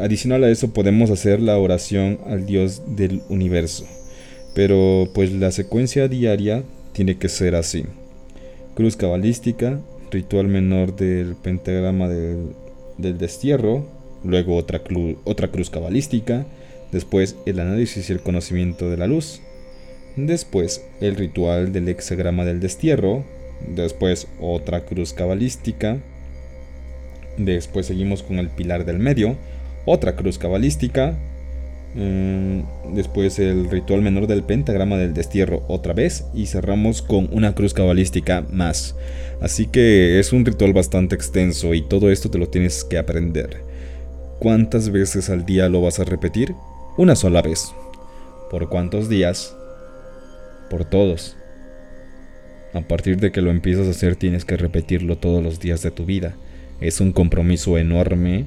adicional 0.00 0.44
a 0.44 0.50
eso 0.50 0.72
podemos 0.72 1.10
hacer 1.10 1.40
la 1.40 1.58
oración 1.58 2.18
al 2.26 2.46
Dios 2.46 2.82
del 2.96 3.22
universo. 3.28 3.86
Pero 4.54 5.08
pues 5.14 5.32
la 5.32 5.52
secuencia 5.52 6.08
diaria 6.08 6.64
tiene 6.92 7.16
que 7.18 7.28
ser 7.28 7.54
así. 7.54 7.84
Cruz 8.74 8.96
cabalística, 8.96 9.80
ritual 10.10 10.48
menor 10.48 10.96
del 10.96 11.36
pentagrama 11.36 12.08
del, 12.08 12.54
destierro, 12.98 13.86
luego 14.24 14.56
otra, 14.56 14.82
otra 15.24 15.48
cruz 15.48 15.70
cabalística, 15.70 16.46
después 16.92 17.36
el 17.46 17.60
análisis 17.60 18.08
y 18.08 18.12
el 18.12 18.20
conocimiento 18.20 18.90
de 18.90 18.96
la 18.96 19.06
luz, 19.06 19.40
después 20.16 20.84
el 21.00 21.16
ritual 21.16 21.72
del 21.72 21.88
hexagrama 21.88 22.44
del 22.44 22.60
destierro, 22.60 23.24
después 23.68 24.26
otra 24.40 24.84
cruz 24.84 25.12
cabalística, 25.12 25.98
después 27.36 27.86
seguimos 27.86 28.22
con 28.22 28.38
el 28.38 28.48
pilar 28.48 28.84
del 28.84 28.98
medio, 28.98 29.36
otra 29.84 30.16
cruz 30.16 30.38
cabalística, 30.38 31.16
mm, 31.94 32.94
después 32.94 33.38
el 33.38 33.70
ritual 33.70 34.02
menor 34.02 34.26
del 34.26 34.42
pentagrama 34.42 34.96
del 34.96 35.14
destierro 35.14 35.64
otra 35.68 35.92
vez 35.92 36.26
y 36.34 36.46
cerramos 36.46 37.02
con 37.02 37.28
una 37.32 37.54
cruz 37.54 37.74
cabalística 37.74 38.44
más. 38.50 38.96
Así 39.40 39.66
que 39.66 40.18
es 40.18 40.32
un 40.32 40.44
ritual 40.44 40.72
bastante 40.72 41.14
extenso 41.14 41.72
y 41.74 41.82
todo 41.82 42.10
esto 42.10 42.30
te 42.30 42.38
lo 42.38 42.48
tienes 42.48 42.84
que 42.84 42.98
aprender. 42.98 43.62
¿Cuántas 44.38 44.90
veces 44.90 45.30
al 45.30 45.44
día 45.44 45.68
lo 45.68 45.82
vas 45.82 45.98
a 45.98 46.04
repetir? 46.04 46.54
Una 46.96 47.16
sola 47.16 47.42
vez. 47.42 47.72
¿Por 48.50 48.68
cuántos 48.68 49.08
días? 49.08 49.56
Por 50.68 50.84
todos. 50.84 51.36
A 52.72 52.80
partir 52.80 53.18
de 53.18 53.32
que 53.32 53.42
lo 53.42 53.50
empiezas 53.50 53.86
a 53.86 53.90
hacer 53.90 54.16
tienes 54.16 54.44
que 54.44 54.56
repetirlo 54.56 55.16
todos 55.16 55.42
los 55.42 55.60
días 55.60 55.82
de 55.82 55.90
tu 55.90 56.04
vida. 56.04 56.34
Es 56.80 57.00
un 57.00 57.12
compromiso 57.12 57.78
enorme, 57.78 58.46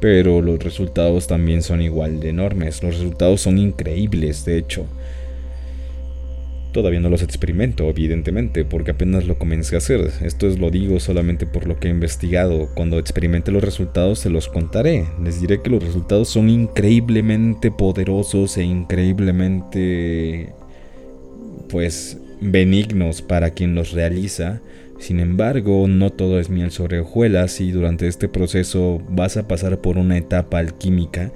pero 0.00 0.40
los 0.40 0.62
resultados 0.62 1.26
también 1.26 1.62
son 1.62 1.80
igual 1.80 2.20
de 2.20 2.30
enormes. 2.30 2.82
Los 2.82 2.98
resultados 2.98 3.40
son 3.40 3.58
increíbles, 3.58 4.44
de 4.44 4.58
hecho. 4.58 4.86
Todavía 6.72 7.00
no 7.00 7.10
los 7.10 7.22
experimento, 7.22 7.88
evidentemente, 7.88 8.64
porque 8.64 8.92
apenas 8.92 9.26
lo 9.26 9.38
comencé 9.38 9.74
a 9.74 9.78
hacer. 9.78 10.10
Esto 10.22 10.46
es 10.46 10.58
lo 10.58 10.70
digo 10.70 11.00
solamente 11.00 11.46
por 11.46 11.66
lo 11.66 11.78
que 11.78 11.88
he 11.88 11.90
investigado. 11.90 12.70
Cuando 12.74 12.98
experimente 12.98 13.52
los 13.52 13.62
resultados 13.62 14.20
se 14.20 14.30
los 14.30 14.48
contaré. 14.48 15.04
Les 15.22 15.40
diré 15.40 15.60
que 15.60 15.68
los 15.68 15.84
resultados 15.84 16.30
son 16.30 16.48
increíblemente 16.48 17.70
poderosos 17.70 18.56
e 18.56 18.64
increíblemente 18.64 20.54
pues 21.68 22.18
benignos 22.40 23.20
para 23.20 23.50
quien 23.50 23.74
los 23.74 23.92
realiza. 23.92 24.62
Sin 24.98 25.20
embargo, 25.20 25.88
no 25.88 26.10
todo 26.10 26.40
es 26.40 26.48
miel 26.48 26.70
sobre 26.70 27.00
hojuelas 27.00 27.60
y 27.60 27.70
durante 27.70 28.06
este 28.06 28.28
proceso 28.28 29.02
vas 29.08 29.36
a 29.36 29.48
pasar 29.48 29.80
por 29.80 29.98
una 29.98 30.16
etapa 30.16 30.58
alquímica 30.58 31.32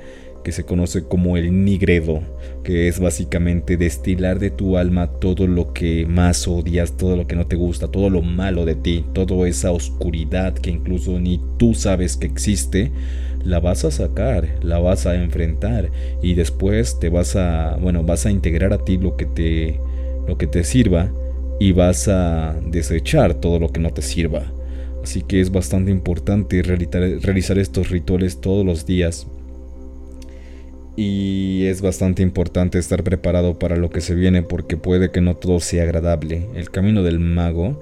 que 0.47 0.53
se 0.53 0.63
conoce 0.63 1.03
como 1.03 1.37
el 1.37 1.65
nigredo, 1.65 2.21
que 2.63 2.87
es 2.87 3.01
básicamente 3.01 3.77
destilar 3.77 4.39
de 4.39 4.51
tu 4.51 4.77
alma 4.77 5.09
todo 5.09 5.49
lo 5.49 5.73
que 5.73 6.07
más 6.07 6.47
odias, 6.47 6.97
todo 6.97 7.17
lo 7.17 7.27
que 7.27 7.35
no 7.35 7.49
te 7.49 7.57
gusta, 7.57 7.89
todo 7.89 8.11
lo 8.11 8.23
malo 8.23 8.65
de 8.65 8.77
ti, 8.77 9.05
toda 9.13 9.49
esa 9.49 9.73
oscuridad 9.73 10.55
que 10.55 10.71
incluso 10.71 11.19
ni 11.19 11.41
tú 11.57 11.75
sabes 11.75 12.17
que 12.17 12.29
existe, 12.29 12.93
la 13.43 13.59
vas 13.59 13.85
a 13.85 13.91
sacar, 13.91 14.61
la 14.63 14.79
vas 14.79 15.07
a 15.07 15.17
enfrentar 15.17 15.91
y 16.23 16.35
después 16.35 17.01
te 17.01 17.09
vas 17.09 17.35
a, 17.35 17.77
bueno, 17.83 18.05
vas 18.05 18.25
a 18.25 18.31
integrar 18.31 18.73
a 18.73 18.85
ti 18.85 18.99
lo 18.99 19.17
que 19.17 19.27
te 19.27 19.81
lo 20.29 20.39
que 20.39 20.47
te 20.47 20.63
sirva 20.63 21.11
y 21.59 21.73
vas 21.73 22.07
a 22.07 22.55
desechar 22.65 23.35
todo 23.35 23.59
lo 23.59 23.71
que 23.71 23.81
no 23.81 23.91
te 23.91 24.01
sirva. 24.03 24.45
Así 25.03 25.23
que 25.23 25.41
es 25.41 25.51
bastante 25.51 25.91
importante 25.91 26.63
realizar, 26.63 27.03
realizar 27.03 27.59
estos 27.59 27.91
rituales 27.91 28.41
todos 28.41 28.65
los 28.65 28.87
días 28.87 29.27
y 30.97 31.67
es 31.67 31.83
bastante 31.83 32.23
importante 32.23 32.79
estar 32.79 33.05
preparado 33.05 33.59
para 33.59 33.77
lo 33.77 33.91
que 33.91 34.01
se 34.01 34.15
viene 34.15 34.43
porque 34.43 34.79
puede 34.79 35.11
que 35.11 35.21
no 35.21 35.37
todo 35.37 35.61
sea 35.61 35.83
agradable. 35.83 36.47
El 36.55 36.71
camino 36.71 37.03
del 37.03 37.19
mago 37.21 37.79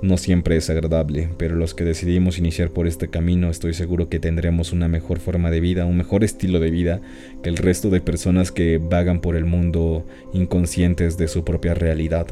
no 0.00 0.16
siempre 0.16 0.56
es 0.56 0.70
agradable, 0.70 1.28
pero 1.36 1.56
los 1.56 1.74
que 1.74 1.84
decidimos 1.84 2.38
iniciar 2.38 2.70
por 2.70 2.86
este 2.86 3.08
camino 3.08 3.50
estoy 3.50 3.74
seguro 3.74 4.08
que 4.08 4.18
tendremos 4.18 4.72
una 4.72 4.88
mejor 4.88 5.18
forma 5.18 5.50
de 5.50 5.60
vida, 5.60 5.84
un 5.84 5.96
mejor 5.96 6.24
estilo 6.24 6.58
de 6.58 6.70
vida 6.70 7.00
que 7.42 7.50
el 7.50 7.58
resto 7.58 7.90
de 7.90 8.00
personas 8.00 8.50
que 8.50 8.78
vagan 8.78 9.20
por 9.20 9.36
el 9.36 9.44
mundo 9.44 10.06
inconscientes 10.32 11.18
de 11.18 11.28
su 11.28 11.44
propia 11.44 11.74
realidad. 11.74 12.26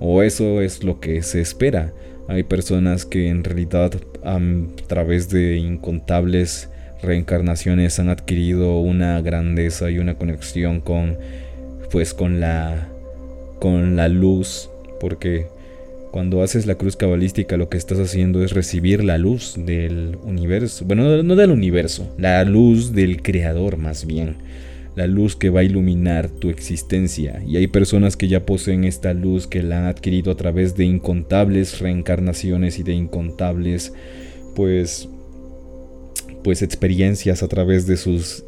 O 0.00 0.22
eso 0.22 0.60
es 0.60 0.84
lo 0.84 1.00
que 1.00 1.22
se 1.22 1.40
espera. 1.40 1.92
Hay 2.28 2.44
personas 2.44 3.04
que 3.04 3.28
en 3.28 3.44
realidad 3.44 3.92
a 4.24 4.40
través 4.86 5.28
de 5.28 5.56
incontables 5.56 6.68
reencarnaciones 7.04 7.98
han 7.98 8.08
adquirido 8.08 8.78
una 8.78 9.20
grandeza 9.20 9.90
y 9.90 9.98
una 9.98 10.14
conexión 10.14 10.80
con 10.80 11.16
pues 11.90 12.14
con 12.14 12.40
la 12.40 12.88
con 13.60 13.96
la 13.96 14.08
luz, 14.08 14.68
porque 15.00 15.46
cuando 16.10 16.42
haces 16.42 16.66
la 16.66 16.76
cruz 16.76 16.96
cabalística 16.96 17.56
lo 17.56 17.68
que 17.68 17.76
estás 17.76 17.98
haciendo 17.98 18.44
es 18.44 18.52
recibir 18.52 19.02
la 19.02 19.18
luz 19.18 19.54
del 19.56 20.16
universo, 20.22 20.84
bueno, 20.84 21.22
no 21.22 21.34
del 21.34 21.50
universo, 21.50 22.14
la 22.18 22.44
luz 22.44 22.92
del 22.92 23.22
creador 23.22 23.78
más 23.78 24.06
bien, 24.06 24.36
la 24.96 25.06
luz 25.06 25.34
que 25.34 25.50
va 25.50 25.60
a 25.60 25.64
iluminar 25.64 26.28
tu 26.28 26.50
existencia. 26.50 27.42
Y 27.46 27.56
hay 27.56 27.66
personas 27.66 28.16
que 28.16 28.28
ya 28.28 28.46
poseen 28.46 28.84
esta 28.84 29.12
luz 29.12 29.46
que 29.46 29.62
la 29.62 29.78
han 29.78 29.86
adquirido 29.86 30.30
a 30.30 30.36
través 30.36 30.76
de 30.76 30.84
incontables 30.84 31.80
reencarnaciones 31.80 32.78
y 32.78 32.84
de 32.84 32.92
incontables, 32.92 33.92
pues, 34.54 35.08
pues 36.44 36.62
experiencias 36.62 37.42
a 37.42 37.48
través 37.48 37.86
de 37.88 37.96
sus 37.96 38.44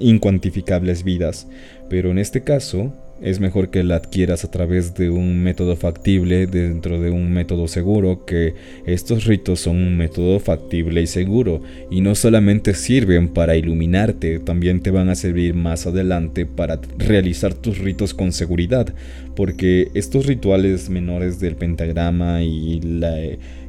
incuantificables 0.00 1.04
vidas. 1.04 1.46
Pero 1.90 2.10
en 2.10 2.18
este 2.18 2.42
caso, 2.42 2.94
es 3.20 3.40
mejor 3.40 3.70
que 3.70 3.84
la 3.84 3.96
adquieras 3.96 4.44
a 4.44 4.50
través 4.50 4.94
de 4.94 5.08
un 5.08 5.42
método 5.42 5.76
factible 5.76 6.46
dentro 6.46 7.00
de 7.00 7.10
un 7.10 7.32
método 7.32 7.68
seguro, 7.68 8.24
que 8.26 8.54
estos 8.86 9.24
ritos 9.24 9.60
son 9.60 9.76
un 9.76 9.96
método 9.96 10.40
factible 10.40 11.00
y 11.00 11.06
seguro 11.06 11.62
y 11.90 12.00
no 12.00 12.14
solamente 12.14 12.74
sirven 12.74 13.28
para 13.28 13.56
iluminarte, 13.56 14.40
también 14.40 14.80
te 14.80 14.90
van 14.90 15.08
a 15.08 15.14
servir 15.14 15.54
más 15.54 15.86
adelante 15.86 16.44
para 16.44 16.80
realizar 16.98 17.54
tus 17.54 17.78
ritos 17.78 18.14
con 18.14 18.32
seguridad, 18.32 18.92
porque 19.36 19.88
estos 19.94 20.26
rituales 20.26 20.90
menores 20.90 21.40
del 21.40 21.56
pentagrama 21.56 22.42
y 22.42 22.80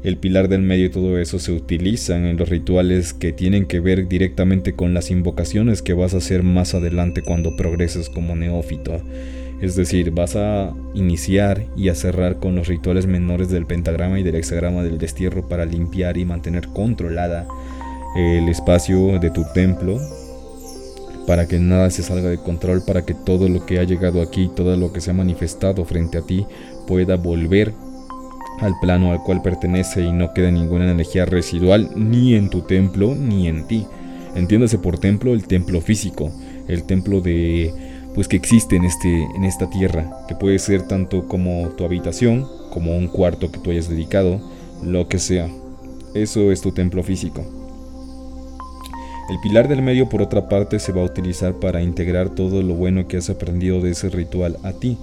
el 0.06 0.18
pilar 0.18 0.50
del 0.50 0.62
medio 0.62 0.86
y 0.86 0.90
todo 0.90 1.18
eso 1.18 1.40
se 1.40 1.52
utilizan 1.52 2.26
en 2.26 2.38
los 2.38 2.48
rituales 2.48 3.12
que 3.12 3.34
tienen 3.34 3.66
que 3.66 3.80
ver 3.80 4.08
directamente 4.08 4.76
con 4.76 4.94
las 4.94 5.10
invocaciones 5.10 5.82
que 5.82 5.94
vas 5.94 6.14
a 6.14 6.18
hacer 6.18 6.44
más 6.44 6.76
adelante 6.76 7.24
cuando 7.24 7.56
progreses 7.56 8.08
como 8.10 8.36
neófito. 8.36 9.02
Es 9.62 9.76
decir, 9.76 10.12
vas 10.12 10.36
a 10.36 10.76
iniciar 10.94 11.66
y 11.76 11.90
a 11.90 11.96
cerrar 11.96 12.38
con 12.38 12.56
los 12.56 12.68
rituales 12.68 13.08
menores 13.08 13.50
del 13.50 13.66
pentagrama 13.66 14.20
y 14.20 14.24
del 14.24 14.36
hexagrama 14.36 14.84
del 14.84 15.00
destierro 15.00 15.48
para 15.48 15.66
limpiar 15.66 16.18
y 16.18 16.26
mantener 16.26 16.68
controlada 16.68 17.48
el 18.16 18.48
espacio 18.48 19.18
de 19.18 19.32
tu 19.32 19.44
templo 19.56 20.00
para 21.26 21.48
que 21.48 21.58
nada 21.58 21.90
se 21.90 22.04
salga 22.04 22.30
de 22.30 22.38
control, 22.38 22.84
para 22.86 23.04
que 23.06 23.16
todo 23.16 23.50
lo 23.50 23.66
que 23.66 23.80
ha 23.80 23.84
llegado 23.84 24.22
aquí, 24.22 24.52
todo 24.56 24.78
lo 24.78 24.94
que 24.94 25.02
se 25.02 25.10
ha 25.10 25.16
manifestado 25.16 25.84
frente 25.84 26.20
a 26.20 26.22
ti 26.22 26.46
pueda 26.86 27.16
volver 27.16 27.74
al 28.62 28.80
plano 28.80 29.12
al 29.12 29.22
cual 29.22 29.42
pertenece 29.42 30.02
y 30.02 30.12
no 30.12 30.34
quede 30.34 30.52
ninguna 30.52 30.90
energía 30.90 31.26
residual 31.26 31.92
ni 31.96 32.36
en 32.36 32.50
tu 32.50 32.62
templo 32.62 33.16
ni 33.16 33.48
en 33.48 33.68
ti. 33.68 33.86
Entiéndase 34.36 34.78
por 34.78 35.00
templo 35.00 35.34
el 35.34 35.48
templo 35.48 35.82
físico, 35.82 36.32
el 36.68 36.84
templo 36.84 37.22
de 37.22 37.74
pues 38.16 38.30
que 38.30 38.38
existe 38.38 38.78
en, 38.78 38.86
este, 38.86 39.24
en 39.36 39.44
esta 39.44 39.70
tierra, 39.70 40.10
que 40.28 40.36
puede 40.36 40.58
ser 40.58 40.84
tanto 40.84 41.28
como 41.28 41.70
tu 41.78 41.84
habitación, 41.84 42.48
como 42.72 42.98
un 42.98 43.10
cuarto 43.10 43.52
que 43.52 43.60
tú 43.60 43.72
hayas 43.72 43.90
dedicado, 43.90 44.40
lo 44.82 45.10
que 45.10 45.20
sea. 45.20 45.50
Eso 46.14 46.52
es 46.54 46.62
tu 46.62 46.72
templo 46.72 47.04
físico. 47.04 47.46
El 49.30 49.40
pilar 49.42 49.68
del 49.68 49.82
medio, 49.82 50.08
por 50.08 50.22
otra 50.22 50.48
parte, 50.48 50.80
se 50.80 50.94
va 50.94 51.02
a 51.02 51.06
utilizar 51.06 51.56
para 51.56 51.82
integrar 51.82 52.30
todo 52.30 52.62
lo 52.62 52.74
bueno 52.74 53.08
que 53.08 53.18
has 53.18 53.30
aprendido 53.30 53.82
de 53.82 53.92
ese 53.92 54.10
ritual 54.10 54.58
a 54.64 54.72
ti. 54.72 54.98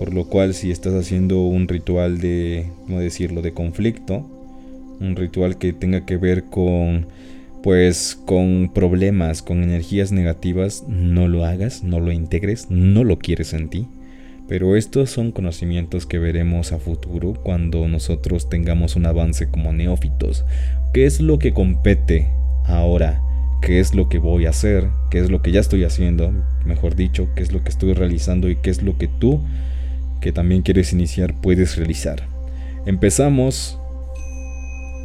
Por 0.00 0.14
lo 0.14 0.24
cual, 0.24 0.54
si 0.54 0.70
estás 0.70 0.94
haciendo 0.94 1.42
un 1.42 1.68
ritual 1.68 2.20
de, 2.20 2.72
¿cómo 2.86 3.00
decirlo?, 3.00 3.42
de 3.42 3.52
conflicto, 3.52 4.26
un 4.98 5.14
ritual 5.14 5.58
que 5.58 5.74
tenga 5.74 6.06
que 6.06 6.16
ver 6.16 6.44
con 6.44 7.06
pues 7.62 8.18
con 8.24 8.70
problemas, 8.72 9.42
con 9.42 9.62
energías 9.62 10.10
negativas, 10.10 10.84
no 10.88 11.28
lo 11.28 11.44
hagas, 11.44 11.84
no 11.84 12.00
lo 12.00 12.12
integres, 12.12 12.70
no 12.70 13.04
lo 13.04 13.18
quieres 13.18 13.52
en 13.52 13.68
ti. 13.68 13.88
Pero 14.48 14.74
estos 14.74 15.10
son 15.10 15.32
conocimientos 15.32 16.06
que 16.06 16.18
veremos 16.18 16.72
a 16.72 16.78
futuro 16.78 17.34
cuando 17.34 17.86
nosotros 17.86 18.48
tengamos 18.48 18.96
un 18.96 19.04
avance 19.04 19.50
como 19.50 19.74
neófitos. 19.74 20.46
¿Qué 20.94 21.04
es 21.04 21.20
lo 21.20 21.38
que 21.38 21.52
compete 21.52 22.28
ahora? 22.64 23.20
¿Qué 23.60 23.80
es 23.80 23.94
lo 23.94 24.08
que 24.08 24.18
voy 24.18 24.46
a 24.46 24.50
hacer? 24.50 24.88
¿Qué 25.10 25.18
es 25.18 25.30
lo 25.30 25.42
que 25.42 25.52
ya 25.52 25.60
estoy 25.60 25.84
haciendo? 25.84 26.32
Mejor 26.64 26.96
dicho, 26.96 27.28
¿qué 27.36 27.42
es 27.42 27.52
lo 27.52 27.62
que 27.62 27.68
estoy 27.68 27.92
realizando 27.92 28.48
y 28.48 28.56
qué 28.56 28.70
es 28.70 28.82
lo 28.82 28.96
que 28.96 29.06
tú, 29.06 29.42
que 30.20 30.32
también 30.32 30.62
quieres 30.62 30.92
iniciar, 30.92 31.34
puedes 31.40 31.76
realizar? 31.76 32.22
Empezamos 32.86 33.78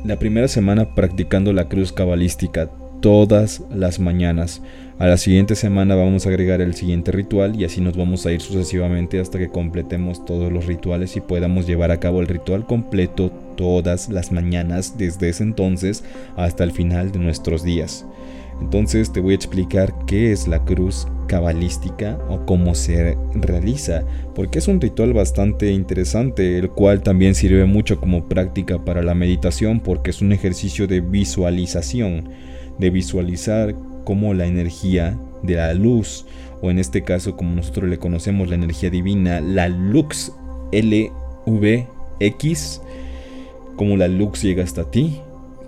la 0.06 0.20
primera 0.20 0.48
semana 0.48 0.94
practicando 0.94 1.52
la 1.54 1.68
cruz 1.68 1.92
cabalística 1.92 2.70
todas 3.02 3.62
las 3.74 4.00
mañanas. 4.00 4.62
A 4.98 5.08
la 5.08 5.18
siguiente 5.18 5.56
semana 5.56 5.96
vamos 5.96 6.26
a 6.26 6.30
agregar 6.30 6.62
el 6.62 6.74
siguiente 6.74 7.12
ritual 7.12 7.60
y 7.60 7.66
así 7.66 7.82
nos 7.82 7.98
vamos 7.98 8.26
a 8.26 8.32
ir 8.32 8.42
sucesivamente 8.42 9.20
hasta 9.20 9.38
que 9.38 9.50
completemos 9.50 10.26
todos 10.26 10.52
los 10.52 10.66
rituales 10.66 11.16
y 11.18 11.22
podamos 11.22 11.68
llevar 11.68 11.92
a 11.92 12.00
cabo 12.00 12.22
el 12.22 12.28
ritual 12.28 12.66
completo 12.66 13.32
todas 13.58 14.10
las 14.10 14.32
mañanas 14.32 14.98
desde 14.98 15.30
ese 15.30 15.44
entonces 15.44 16.04
hasta 16.38 16.64
el 16.64 16.72
final 16.72 17.12
de 17.12 17.20
nuestros 17.20 17.64
días. 17.64 18.06
Entonces 18.62 19.12
te 19.12 19.20
voy 19.20 19.34
a 19.34 19.36
explicar 19.36 19.94
qué 20.06 20.32
es 20.32 20.48
la 20.48 20.64
cruz 20.64 21.08
cabalística 21.28 22.18
o 22.30 22.46
cómo 22.46 22.76
se 22.76 23.18
realiza, 23.34 24.04
porque 24.34 24.60
es 24.60 24.68
un 24.68 24.80
ritual 24.80 25.14
bastante 25.14 25.72
interesante, 25.72 26.58
el 26.58 26.70
cual 26.70 27.02
también 27.02 27.36
sirve 27.36 27.66
mucho 27.66 28.00
como 28.00 28.28
práctica 28.28 28.84
para 28.84 29.02
la 29.02 29.16
meditación 29.16 29.80
porque 29.80 30.12
es 30.12 30.22
un 30.22 30.32
ejercicio 30.32 30.88
de 30.88 31.02
visualización, 31.02 32.30
de 32.80 32.90
visualizar 32.90 33.76
cómo 34.04 34.34
la 34.34 34.46
energía 34.46 35.20
de 35.44 35.56
la 35.56 35.74
luz, 35.74 36.26
o 36.62 36.72
en 36.72 36.80
este 36.80 37.04
caso 37.04 37.36
como 37.36 37.56
nosotros 37.56 37.90
le 37.90 37.98
conocemos 37.98 38.48
la 38.50 38.56
energía 38.56 38.90
divina, 38.90 39.42
la 39.42 39.68
lux, 39.68 40.32
L-V-X, 40.72 41.12
cómo 43.76 43.98
la 43.98 44.08
lux 44.08 44.42
llega 44.42 44.64
hasta 44.64 44.90
ti 44.90 45.20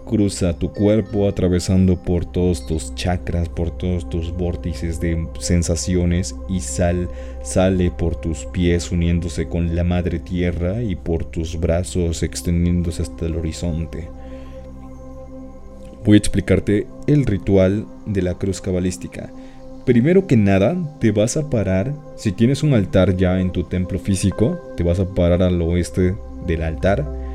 cruza 0.07 0.57
tu 0.57 0.71
cuerpo 0.71 1.27
atravesando 1.27 2.01
por 2.01 2.25
todos 2.25 2.65
tus 2.65 2.95
chakras, 2.95 3.49
por 3.49 3.77
todos 3.77 4.09
tus 4.09 4.31
vórtices 4.31 4.99
de 4.99 5.27
sensaciones 5.39 6.35
y 6.49 6.61
sal, 6.61 7.09
sale 7.43 7.91
por 7.91 8.15
tus 8.19 8.45
pies 8.45 8.91
uniéndose 8.91 9.47
con 9.47 9.75
la 9.75 9.83
madre 9.83 10.19
tierra 10.19 10.81
y 10.81 10.95
por 10.95 11.25
tus 11.25 11.59
brazos 11.59 12.23
extendiéndose 12.23 13.03
hasta 13.03 13.25
el 13.27 13.35
horizonte. 13.35 14.07
Voy 16.03 16.15
a 16.15 16.19
explicarte 16.19 16.87
el 17.05 17.25
ritual 17.25 17.85
de 18.05 18.21
la 18.21 18.35
cruz 18.35 18.61
cabalística. 18.61 19.29
Primero 19.85 20.25
que 20.25 20.37
nada, 20.37 20.75
te 20.99 21.11
vas 21.11 21.37
a 21.37 21.49
parar, 21.49 21.93
si 22.15 22.31
tienes 22.31 22.63
un 22.63 22.73
altar 22.73 23.15
ya 23.15 23.39
en 23.39 23.51
tu 23.51 23.63
templo 23.63 23.99
físico, 23.99 24.57
te 24.75 24.83
vas 24.83 24.99
a 24.99 25.13
parar 25.13 25.43
al 25.43 25.61
oeste 25.61 26.15
del 26.45 26.63
altar 26.63 27.26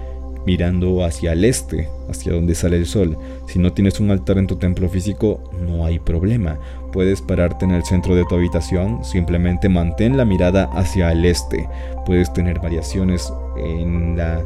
mirando 0.47 1.05
hacia 1.05 1.32
el 1.32 1.44
este, 1.44 1.89
hacia 2.09 2.32
donde 2.32 2.55
sale 2.55 2.77
el 2.77 2.86
sol. 2.86 3.16
Si 3.47 3.59
no 3.59 3.73
tienes 3.73 4.01
un 4.01 4.10
altar 4.10 4.39
en 4.39 4.47
tu 4.47 4.56
templo 4.56 4.89
físico, 4.89 5.43
no 5.60 5.85
hay 5.85 5.98
problema. 5.98 6.59
Puedes 6.93 7.23
pararte 7.23 7.64
en 7.64 7.73
el 7.73 7.85
centro 7.85 8.14
de 8.14 8.24
tu 8.24 8.35
habitación, 8.35 9.05
simplemente 9.05 9.69
mantén 9.69 10.16
la 10.16 10.24
mirada 10.24 10.64
hacia 10.73 11.12
el 11.12 11.24
este. 11.24 11.69
Puedes 12.06 12.32
tener 12.32 12.60
variaciones 12.60 13.32
en 13.56 14.16
la 14.16 14.43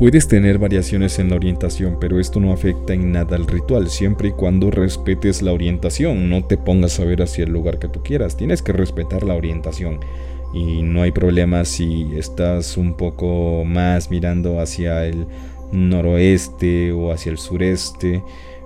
Puedes 0.00 0.28
tener 0.28 0.56
variaciones 0.56 1.18
en 1.18 1.28
la 1.28 1.36
orientación, 1.36 1.98
pero 2.00 2.18
esto 2.20 2.40
no 2.40 2.54
afecta 2.54 2.94
en 2.94 3.12
nada 3.12 3.36
al 3.36 3.46
ritual, 3.46 3.90
siempre 3.90 4.28
y 4.28 4.32
cuando 4.32 4.70
respetes 4.70 5.42
la 5.42 5.52
orientación. 5.52 6.30
No 6.30 6.42
te 6.42 6.56
pongas 6.56 6.98
a 6.98 7.04
ver 7.04 7.20
hacia 7.20 7.44
el 7.44 7.52
lugar 7.52 7.78
que 7.78 7.88
tú 7.88 8.02
quieras, 8.02 8.34
tienes 8.34 8.62
que 8.62 8.72
respetar 8.72 9.24
la 9.24 9.34
orientación 9.34 10.00
y 10.52 10.82
no 10.82 11.02
hay 11.02 11.12
problema 11.12 11.64
si 11.64 12.10
estás 12.16 12.76
un 12.76 12.94
poco 12.94 13.64
más 13.64 14.10
mirando 14.10 14.60
hacia 14.60 15.06
el 15.06 15.26
noroeste 15.72 16.92
o 16.92 17.12
hacia 17.12 17.30
el 17.30 17.38
sureste, 17.38 18.22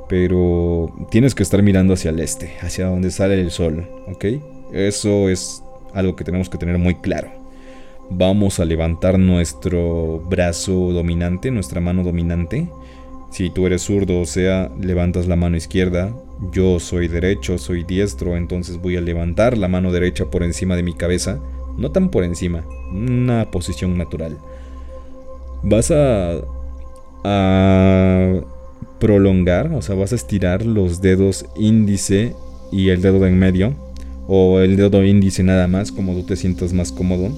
pero 0.09 0.94
tienes 1.11 1.35
que 1.35 1.43
estar 1.43 1.62
mirando 1.62 1.94
hacia 1.94 2.11
el 2.11 2.20
este, 2.20 2.55
hacia 2.62 2.86
donde 2.86 3.11
sale 3.11 3.40
el 3.40 3.51
sol, 3.51 3.89
¿ok? 4.09 4.24
Eso 4.73 5.28
es 5.28 5.62
algo 5.93 6.16
que 6.16 6.24
tenemos 6.24 6.48
que 6.48 6.59
tener 6.59 6.78
muy 6.78 6.94
claro. 6.97 7.31
Vamos 8.11 8.61
a 8.61 8.65
levantar 8.65 9.19
nuestro 9.19 10.20
brazo 10.20 10.93
dominante, 10.93 11.51
nuestra 11.51 11.81
mano 11.81 12.02
dominante. 12.02 12.69
Si 13.31 13.51
tú 13.51 13.66
eres 13.66 13.82
zurdo, 13.82 14.20
o 14.20 14.27
sea, 14.27 14.70
levantas 14.81 15.27
la 15.27 15.36
mano 15.36 15.56
izquierda. 15.56 16.15
Yo 16.52 16.81
soy 16.81 17.09
derecho, 17.09 17.56
soy 17.59 17.82
diestro, 17.82 18.36
entonces 18.36 18.77
voy 18.77 18.97
a 18.97 19.01
levantar 19.01 19.56
la 19.56 19.69
mano 19.69 19.90
derecha 19.90 20.27
por 20.27 20.43
encima 20.43 20.77
de 20.77 20.82
mi 20.82 20.93
cabeza 20.93 21.40
no 21.76 21.90
tan 21.90 22.10
por 22.10 22.24
encima, 22.24 22.64
una 22.92 23.51
posición 23.51 23.96
natural. 23.98 24.38
Vas 25.62 25.90
a, 25.90 26.40
a 27.24 28.40
prolongar, 29.01 29.72
o 29.72 29.82
sea, 29.82 29.94
vas 29.94 30.12
a 30.12 30.16
estirar 30.16 30.64
los 30.64 31.01
dedos 31.01 31.46
índice 31.56 32.34
y 32.70 32.90
el 32.90 33.02
dedo 33.02 33.20
de 33.20 33.28
en 33.28 33.38
medio, 33.38 33.74
o 34.26 34.60
el 34.60 34.76
dedo 34.76 35.05
índice 35.05 35.42
nada 35.42 35.68
más, 35.68 35.92
como 35.92 36.14
tú 36.14 36.22
te 36.22 36.36
sientas 36.36 36.72
más 36.72 36.92
cómodo. 36.92 37.30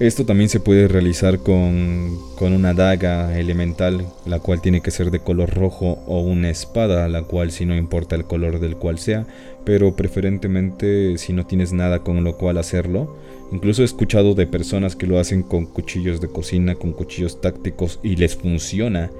Esto 0.00 0.26
también 0.26 0.48
se 0.48 0.58
puede 0.58 0.88
realizar 0.88 1.38
con, 1.38 2.18
con, 2.34 2.52
una 2.52 2.74
daga 2.74 3.38
elemental, 3.38 4.04
la 4.26 4.40
cual 4.40 4.60
tiene 4.60 4.80
que 4.80 4.90
ser 4.90 5.12
de 5.12 5.20
color 5.20 5.50
rojo, 5.54 6.02
o 6.08 6.18
una 6.20 6.50
espada, 6.50 7.08
la 7.08 7.22
cual 7.22 7.52
si 7.52 7.64
no 7.64 7.76
importa 7.76 8.16
el 8.16 8.24
color 8.24 8.58
del 8.58 8.76
cual 8.76 8.98
sea, 8.98 9.24
pero 9.64 9.94
preferentemente 9.94 11.16
si 11.16 11.32
no 11.32 11.46
tienes 11.46 11.72
nada 11.72 12.00
con 12.00 12.24
lo 12.24 12.36
cual 12.36 12.58
hacerlo. 12.58 13.16
Incluso 13.52 13.82
he 13.82 13.84
escuchado 13.84 14.34
de 14.34 14.48
personas 14.48 14.96
que 14.96 15.06
lo 15.06 15.20
hacen 15.20 15.44
con 15.44 15.66
cuchillos 15.66 16.20
de 16.20 16.28
cocina, 16.28 16.74
con 16.74 16.92
cuchillos 16.92 17.40
tácticos 17.40 18.00
y 18.02 18.16
les 18.16 18.34
funciona, 18.34 19.12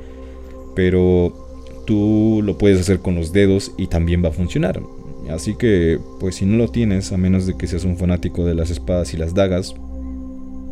pero 0.74 1.82
tú 1.86 2.40
lo 2.42 2.58
puedes 2.58 2.80
hacer 2.80 2.98
con 2.98 3.14
los 3.14 3.32
dedos 3.32 3.70
y 3.76 3.86
también 3.86 4.24
va 4.24 4.30
a 4.30 4.32
funcionar. 4.32 4.82
Así 5.30 5.54
que, 5.54 6.00
pues 6.18 6.34
si 6.34 6.46
no 6.46 6.56
lo 6.56 6.68
tienes, 6.68 7.12
a 7.12 7.16
menos 7.16 7.46
de 7.46 7.56
que 7.56 7.68
seas 7.68 7.84
un 7.84 7.96
fanático 7.96 8.44
de 8.44 8.54
las 8.54 8.70
espadas 8.70 9.14
y 9.14 9.16
las 9.16 9.34
dagas, 9.34 9.74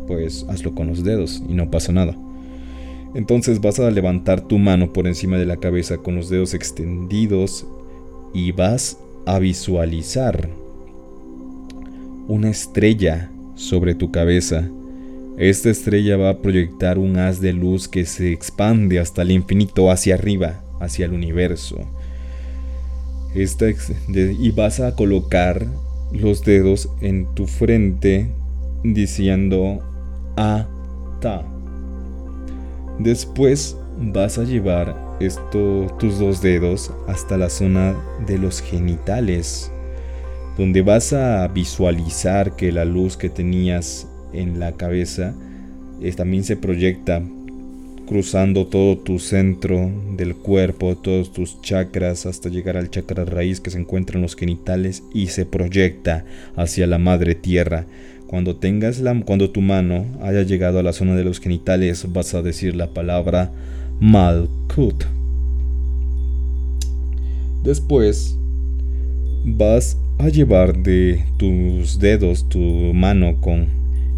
pues 0.07 0.45
hazlo 0.49 0.73
con 0.75 0.87
los 0.87 1.03
dedos 1.03 1.41
y 1.47 1.53
no 1.53 1.69
pasa 1.71 1.91
nada. 1.91 2.17
Entonces 3.15 3.61
vas 3.61 3.79
a 3.79 3.91
levantar 3.91 4.41
tu 4.41 4.57
mano 4.57 4.91
por 4.91 5.07
encima 5.07 5.37
de 5.37 5.45
la 5.45 5.57
cabeza 5.57 5.97
con 5.97 6.15
los 6.15 6.29
dedos 6.29 6.53
extendidos 6.53 7.67
y 8.33 8.51
vas 8.51 8.97
a 9.25 9.39
visualizar 9.39 10.49
una 12.27 12.49
estrella 12.49 13.29
sobre 13.55 13.93
tu 13.93 14.11
cabeza. 14.11 14.67
Esta 15.37 15.69
estrella 15.69 16.17
va 16.17 16.29
a 16.29 16.37
proyectar 16.39 16.97
un 16.97 17.17
haz 17.17 17.39
de 17.39 17.53
luz 17.53 17.87
que 17.87 18.05
se 18.05 18.31
expande 18.31 18.99
hasta 18.99 19.21
el 19.21 19.31
infinito 19.31 19.91
hacia 19.91 20.15
arriba, 20.15 20.63
hacia 20.79 21.05
el 21.05 21.13
universo. 21.13 21.77
y 23.35 24.51
vas 24.51 24.79
a 24.79 24.95
colocar 24.95 25.67
los 26.11 26.43
dedos 26.43 26.89
en 27.01 27.25
tu 27.33 27.47
frente 27.47 28.29
diciendo 28.83 29.81
ta. 30.35 31.43
Después 32.99 33.77
vas 33.99 34.37
a 34.37 34.43
llevar 34.43 34.95
tus 35.51 36.19
dos 36.19 36.41
dedos 36.41 36.91
hasta 37.07 37.37
la 37.37 37.49
zona 37.49 37.95
de 38.27 38.37
los 38.37 38.61
genitales, 38.61 39.71
donde 40.57 40.81
vas 40.81 41.13
a 41.13 41.47
visualizar 41.47 42.55
que 42.55 42.71
la 42.71 42.85
luz 42.85 43.15
que 43.15 43.29
tenías 43.29 44.07
en 44.33 44.59
la 44.59 44.73
cabeza 44.73 45.33
eh, 46.01 46.11
también 46.11 46.43
se 46.43 46.57
proyecta 46.57 47.21
cruzando 48.05 48.67
todo 48.67 48.97
tu 48.97 49.19
centro 49.19 49.89
del 50.17 50.35
cuerpo, 50.35 50.95
todos 50.97 51.31
tus 51.31 51.61
chakras, 51.61 52.25
hasta 52.25 52.49
llegar 52.49 52.75
al 52.75 52.89
chakra 52.89 53.23
raíz 53.25 53.61
que 53.61 53.71
se 53.71 53.79
encuentra 53.79 54.17
en 54.17 54.23
los 54.23 54.35
genitales 54.35 55.03
y 55.13 55.27
se 55.27 55.45
proyecta 55.45 56.25
hacia 56.55 56.85
la 56.85 56.97
madre 56.97 57.35
tierra. 57.35 57.85
Cuando 58.33 58.55
tengas 58.55 58.99
la, 58.99 59.13
cuando 59.23 59.51
tu 59.51 59.61
mano 59.61 60.07
haya 60.23 60.41
llegado 60.41 60.79
a 60.79 60.81
la 60.81 60.91
zona 60.91 61.15
de 61.15 61.23
los 61.23 61.39
genitales, 61.39 62.11
vas 62.11 62.33
a 62.33 62.41
decir 62.41 62.75
la 62.75 62.87
palabra 62.87 63.51
Malkut. 63.99 65.03
Después 67.63 68.35
vas 69.45 69.99
a 70.17 70.29
llevar 70.29 70.81
de 70.81 71.23
tus 71.37 71.99
dedos 71.99 72.49
tu 72.49 72.57
mano 72.57 73.39
con, 73.39 73.67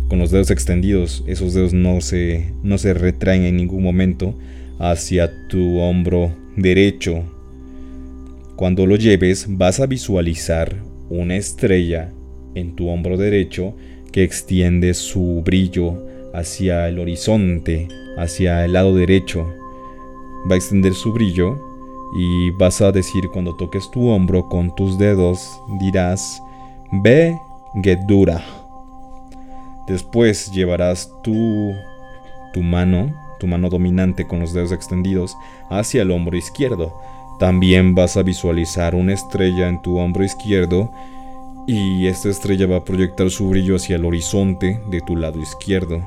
con 0.08 0.18
los 0.20 0.32
dedos 0.32 0.50
extendidos. 0.50 1.26
Esos 1.28 1.54
dedos 1.54 1.74
no 1.74 2.00
se, 2.00 2.54
no 2.64 2.78
se 2.78 2.94
retraen 2.94 3.44
en 3.44 3.58
ningún 3.58 3.84
momento 3.84 4.34
hacia 4.80 5.30
tu 5.50 5.80
hombro 5.80 6.34
derecho. 6.56 7.22
Cuando 8.56 8.86
lo 8.86 8.96
lleves 8.96 9.46
vas 9.50 9.82
a 9.82 9.88
visualizar 9.88 10.74
una 11.10 11.36
estrella 11.36 12.14
en 12.54 12.78
tu 12.78 12.88
hombro 12.88 13.18
derecho 13.18 13.76
que 14.16 14.24
extiende 14.24 14.94
su 14.94 15.42
brillo 15.44 15.94
hacia 16.34 16.88
el 16.88 17.00
horizonte, 17.00 17.90
hacia 18.18 18.64
el 18.64 18.72
lado 18.72 18.96
derecho. 18.96 19.46
Va 20.50 20.54
a 20.54 20.56
extender 20.56 20.94
su 20.94 21.12
brillo 21.12 21.60
y 22.18 22.50
vas 22.52 22.80
a 22.80 22.94
decir 22.94 23.28
cuando 23.34 23.58
toques 23.58 23.92
tu 23.92 24.08
hombro 24.08 24.48
con 24.48 24.74
tus 24.74 24.98
dedos, 24.98 25.60
dirás, 25.82 26.42
Ve 27.04 27.38
Gedura. 27.84 28.42
Después 29.86 30.50
llevarás 30.54 31.12
tu, 31.22 31.74
tu 32.54 32.62
mano, 32.62 33.14
tu 33.38 33.48
mano 33.48 33.70
dominante 33.70 34.26
con 34.26 34.40
los 34.40 34.54
dedos 34.54 34.72
extendidos, 34.72 35.36
hacia 35.70 36.04
el 36.04 36.12
hombro 36.12 36.38
izquierdo. 36.38 36.94
También 37.38 37.96
vas 37.96 38.16
a 38.16 38.24
visualizar 38.24 38.96
una 38.96 39.12
estrella 39.12 39.68
en 39.68 39.82
tu 39.82 39.98
hombro 39.98 40.24
izquierdo 40.24 40.90
y 41.68 42.08
esta 42.08 42.30
estrella 42.30 42.68
va 42.68 42.78
a 42.78 42.86
proyectar 42.86 43.30
su 43.30 43.50
brillo 43.50 43.76
hacia 43.76 43.96
el 43.96 44.06
horizonte 44.06 44.80
de 44.92 45.02
tu 45.02 45.16
lado 45.16 45.42
izquierdo. 45.42 46.04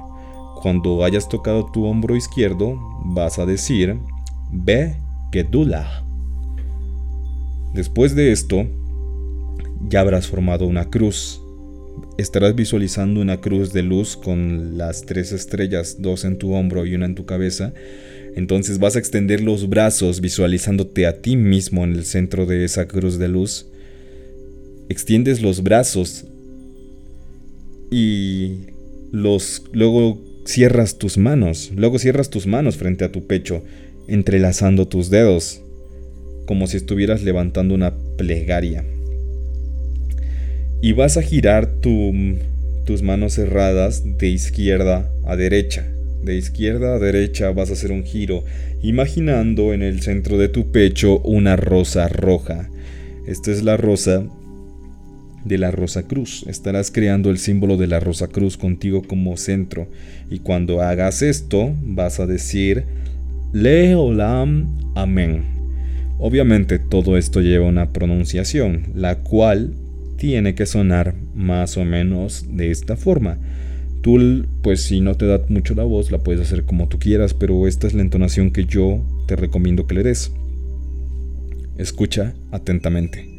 Cuando 0.63 1.05
hayas 1.05 1.29
tocado 1.29 1.67
tu 1.67 1.85
hombro 1.85 2.17
izquierdo, 2.17 2.79
vas 3.05 3.39
a 3.39 3.47
decir, 3.47 3.99
Ve 4.53 4.97
Gedula. 5.33 6.05
Después 7.75 8.15
de 8.15 8.33
esto, 8.33 8.67
ya 9.89 10.01
habrás 10.01 10.27
formado 10.27 10.67
una 10.67 10.91
cruz. 10.91 11.41
Estarás 12.17 12.55
visualizando 12.55 13.21
una 13.21 13.41
cruz 13.41 13.73
de 13.73 13.83
luz 13.83 14.17
con 14.17 14.79
las 14.79 15.07
tres 15.07 15.33
estrellas, 15.33 15.97
dos 16.01 16.25
en 16.25 16.39
tu 16.39 16.55
hombro 16.55 16.87
y 16.87 16.95
una 16.95 17.07
en 17.07 17.15
tu 17.15 17.27
cabeza. 17.27 17.73
Entonces 18.37 18.79
vas 18.79 18.95
a 18.97 19.01
extender 19.01 19.41
los 19.41 19.69
brazos 19.69 20.21
visualizándote 20.21 21.07
a 21.07 21.21
ti 21.21 21.37
mismo 21.37 21.85
en 21.85 21.93
el 21.93 22.05
centro 22.05 22.47
de 22.47 22.65
esa 22.65 22.87
cruz 22.87 23.19
de 23.19 23.29
luz 23.29 23.67
extiendes 24.89 25.43
los 25.43 25.63
brazos 25.63 26.27
y 27.91 28.67
los 29.13 29.63
luego 29.73 30.21
cierras 30.45 30.99
tus 30.99 31.19
manos, 31.19 31.73
luego 31.77 31.99
cierras 31.99 32.31
tus 32.31 32.47
manos 32.47 32.77
frente 32.77 33.05
a 33.05 33.13
tu 33.13 33.27
pecho, 33.27 33.63
entrelazando 34.07 34.89
tus 34.89 35.11
dedos, 35.11 35.61
como 36.47 36.67
si 36.67 36.79
estuvieras 36.79 37.23
levantando 37.23 37.75
una 37.75 37.95
plegaria. 38.17 38.85
Y 40.81 40.93
vas 40.93 41.17
a 41.17 41.23
girar 41.23 41.81
tus 41.81 43.03
manos 43.03 43.35
cerradas 43.35 44.19
de 44.19 44.29
izquierda 44.29 45.13
a 45.27 45.37
derecha. 45.37 45.87
De 46.23 46.37
izquierda 46.37 46.95
a 46.95 46.99
derecha 46.99 47.51
vas 47.51 47.71
a 47.71 47.75
hacer 47.75 47.93
un 47.93 48.05
giro, 48.05 48.45
imaginando 48.83 49.75
en 49.75 49.83
el 49.83 50.01
centro 50.03 50.39
de 50.39 50.49
tu 50.49 50.73
pecho 50.73 51.19
una 51.21 51.57
rosa 51.57 52.09
roja. 52.09 52.71
Esta 53.27 53.51
es 53.51 53.63
la 53.63 53.77
rosa 53.77 54.25
de 55.45 55.59
la 55.59 55.71
Rosa 55.71 56.05
Cruz. 56.05 56.45
Estarás 56.49 56.91
creando 56.91 57.31
el 57.31 57.39
símbolo 57.39 57.77
de 57.77 57.87
la 57.87 58.01
Rosa 58.01 58.29
Cruz 58.29 58.57
contigo 58.57 59.03
como 59.03 59.37
centro. 59.37 59.89
Y 60.31 60.41
cuando 60.41 60.81
hagas 60.83 61.23
esto, 61.23 61.75
vas 61.83 62.21
a 62.21 62.27
decir 62.27 62.85
Leolam 63.53 64.79
Amén. 64.95 65.43
Obviamente 66.19 66.79
todo 66.79 67.17
esto 67.17 67.41
lleva 67.41 67.67
una 67.67 67.93
pronunciación, 67.93 68.89
la 68.95 69.21
cual 69.21 69.75
tiene 70.17 70.55
que 70.55 70.67
sonar 70.67 71.15
más 71.35 71.77
o 71.77 71.85
menos 71.85 72.45
de 72.51 72.73
esta 72.73 72.97
forma. 72.97 73.39
Tú, 74.03 74.45
pues 74.63 74.83
si 74.83 75.01
no 75.01 75.17
te 75.17 75.27
da 75.27 75.41
mucho 75.49 75.75
la 75.75 75.85
voz, 75.85 76.11
la 76.11 76.19
puedes 76.19 76.43
hacer 76.43 76.65
como 76.65 76.89
tú 76.89 76.99
quieras, 76.99 77.35
pero 77.35 77.67
esta 77.69 77.87
es 77.87 77.95
la 77.95 78.03
entonación 78.03 78.51
que 78.51 78.65
yo 78.65 79.05
te 79.27 79.37
recomiendo 79.37 79.87
que 79.87 79.95
le 79.95 80.03
des. 80.03 80.33
Escucha 81.79 82.35
atentamente. 82.51 83.38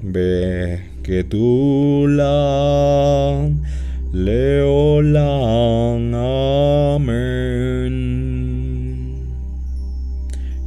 Begedula 0.04 2.28
Leolan 4.12 6.14
Amén 6.14 7.96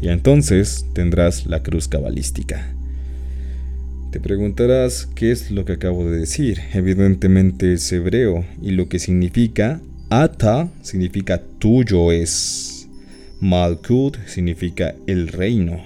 Y 0.01 0.09
entonces 0.09 0.87
tendrás 0.95 1.45
la 1.45 1.63
cruz 1.63 1.87
cabalística. 1.87 2.78
Preguntarás 4.23 5.09
qué 5.15 5.31
es 5.31 5.51
lo 5.51 5.65
que 5.65 5.75
acabo 5.75 6.09
de 6.11 6.19
decir. 6.19 6.61
Evidentemente 6.73 7.73
es 7.73 7.93
hebreo 7.93 8.45
y 8.61 8.73
lo 8.73 8.89
que 8.89 8.99
significa 8.99 9.81
Ata 10.11 10.71
significa 10.83 11.43
tuyo 11.59 12.11
es. 12.13 12.89
Malkut 13.41 14.17
significa 14.27 14.95
el 15.07 15.29
reino. 15.29 15.81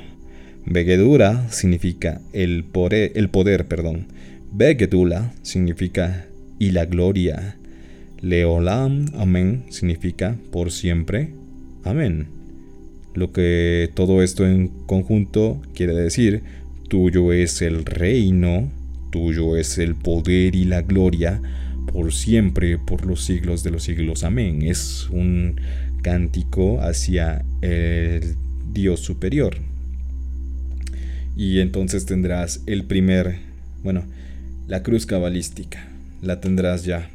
Begedura 0.64 1.50
significa 1.50 2.20
el 2.32 2.64
poder, 2.64 3.12
el 3.16 3.28
poder, 3.28 3.66
perdón. 3.66 4.06
Begedula 4.52 5.34
significa 5.42 6.26
y 6.58 6.70
la 6.70 6.86
gloria. 6.86 7.56
Leolam, 8.20 9.06
amén, 9.16 9.64
significa 9.70 10.36
por 10.50 10.70
siempre. 10.70 11.30
Amén. 11.84 12.28
Lo 13.14 13.32
que 13.32 13.90
todo 13.94 14.22
esto 14.22 14.46
en 14.46 14.68
conjunto 14.86 15.60
quiere 15.74 15.94
decir 15.94 16.42
Tuyo 16.92 17.32
es 17.32 17.62
el 17.62 17.86
reino, 17.86 18.70
tuyo 19.10 19.56
es 19.56 19.78
el 19.78 19.94
poder 19.94 20.54
y 20.54 20.66
la 20.66 20.82
gloria, 20.82 21.40
por 21.90 22.12
siempre, 22.12 22.76
por 22.76 23.06
los 23.06 23.24
siglos 23.24 23.62
de 23.62 23.70
los 23.70 23.84
siglos. 23.84 24.24
Amén. 24.24 24.60
Es 24.60 25.08
un 25.08 25.58
cántico 26.02 26.82
hacia 26.82 27.46
el 27.62 28.34
Dios 28.74 29.00
superior. 29.00 29.56
Y 31.34 31.60
entonces 31.60 32.04
tendrás 32.04 32.60
el 32.66 32.84
primer, 32.84 33.38
bueno, 33.82 34.04
la 34.68 34.82
cruz 34.82 35.06
cabalística, 35.06 35.88
la 36.20 36.42
tendrás 36.42 36.84
ya. 36.84 37.08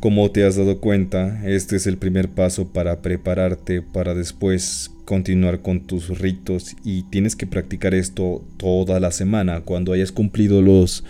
Como 0.00 0.30
te 0.32 0.44
has 0.44 0.56
dado 0.56 0.80
cuenta, 0.80 1.48
este 1.48 1.76
es 1.76 1.86
el 1.86 1.96
primer 1.96 2.28
paso 2.28 2.70
para 2.74 3.00
prepararte 3.00 3.80
para 3.80 4.12
después 4.12 4.90
continuar 5.10 5.60
con 5.60 5.80
tus 5.80 6.20
ritos 6.20 6.76
y 6.84 7.02
tienes 7.02 7.34
que 7.34 7.44
practicar 7.44 7.94
esto 7.94 8.44
toda 8.58 9.00
la 9.00 9.10
semana. 9.10 9.62
Cuando 9.62 9.92
hayas 9.92 10.12
cumplido 10.12 10.62
los 10.62 11.02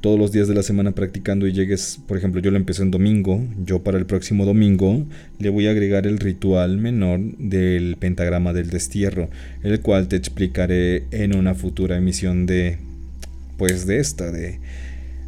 todos 0.00 0.18
los 0.18 0.32
días 0.32 0.48
de 0.48 0.54
la 0.54 0.62
semana 0.62 0.92
practicando 0.92 1.46
y 1.46 1.52
llegues, 1.52 2.00
por 2.08 2.16
ejemplo, 2.16 2.40
yo 2.40 2.50
lo 2.50 2.56
empecé 2.56 2.82
en 2.82 2.90
domingo, 2.90 3.46
yo 3.62 3.82
para 3.82 3.98
el 3.98 4.06
próximo 4.06 4.46
domingo 4.46 5.04
le 5.38 5.50
voy 5.50 5.66
a 5.66 5.72
agregar 5.72 6.06
el 6.06 6.20
ritual 6.20 6.78
menor 6.78 7.20
del 7.36 7.96
pentagrama 7.98 8.54
del 8.54 8.70
destierro, 8.70 9.28
el 9.62 9.78
cual 9.80 10.08
te 10.08 10.16
explicaré 10.16 11.04
en 11.10 11.36
una 11.36 11.54
futura 11.54 11.98
emisión 11.98 12.46
de 12.46 12.78
pues 13.58 13.86
de 13.86 13.98
esta 13.98 14.32
de 14.32 14.58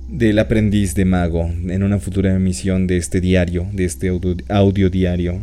del 0.09 0.39
aprendiz 0.39 0.95
de 0.95 1.05
mago, 1.05 1.51
en 1.69 1.83
una 1.83 1.99
futura 1.99 2.35
emisión 2.35 2.87
de 2.87 2.97
este 2.97 3.21
diario, 3.21 3.67
de 3.75 3.85
este 3.85 4.11
audio 4.49 4.89
diario. 4.89 5.39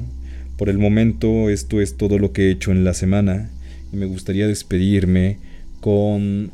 Por 0.63 0.69
el 0.69 0.77
momento 0.77 1.49
esto 1.49 1.81
es 1.81 1.97
todo 1.97 2.17
lo 2.17 2.31
que 2.31 2.43
he 2.43 2.51
hecho 2.51 2.71
en 2.71 2.85
la 2.85 2.93
semana 2.93 3.49
y 3.91 3.97
me 3.97 4.05
gustaría 4.05 4.47
despedirme 4.47 5.37
con 5.81 6.51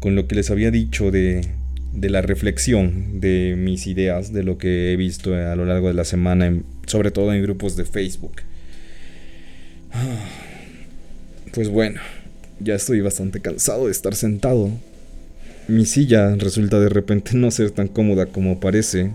con 0.00 0.16
lo 0.16 0.26
que 0.26 0.34
les 0.34 0.50
había 0.50 0.72
dicho 0.72 1.12
de, 1.12 1.42
de 1.92 2.10
la 2.10 2.22
reflexión 2.22 3.20
de 3.20 3.54
mis 3.56 3.86
ideas, 3.86 4.32
de 4.32 4.42
lo 4.42 4.58
que 4.58 4.92
he 4.92 4.96
visto 4.96 5.32
a 5.32 5.54
lo 5.54 5.64
largo 5.64 5.86
de 5.86 5.94
la 5.94 6.04
semana, 6.04 6.60
sobre 6.88 7.12
todo 7.12 7.32
en 7.32 7.40
grupos 7.40 7.76
de 7.76 7.84
Facebook. 7.84 8.32
Pues 11.54 11.68
bueno, 11.68 12.00
ya 12.58 12.74
estoy 12.74 13.00
bastante 13.00 13.40
cansado 13.40 13.86
de 13.86 13.92
estar 13.92 14.16
sentado. 14.16 14.72
Mi 15.68 15.86
silla 15.86 16.34
resulta 16.34 16.80
de 16.80 16.88
repente 16.88 17.36
no 17.36 17.52
ser 17.52 17.70
tan 17.70 17.86
cómoda 17.86 18.26
como 18.26 18.58
parece. 18.58 19.12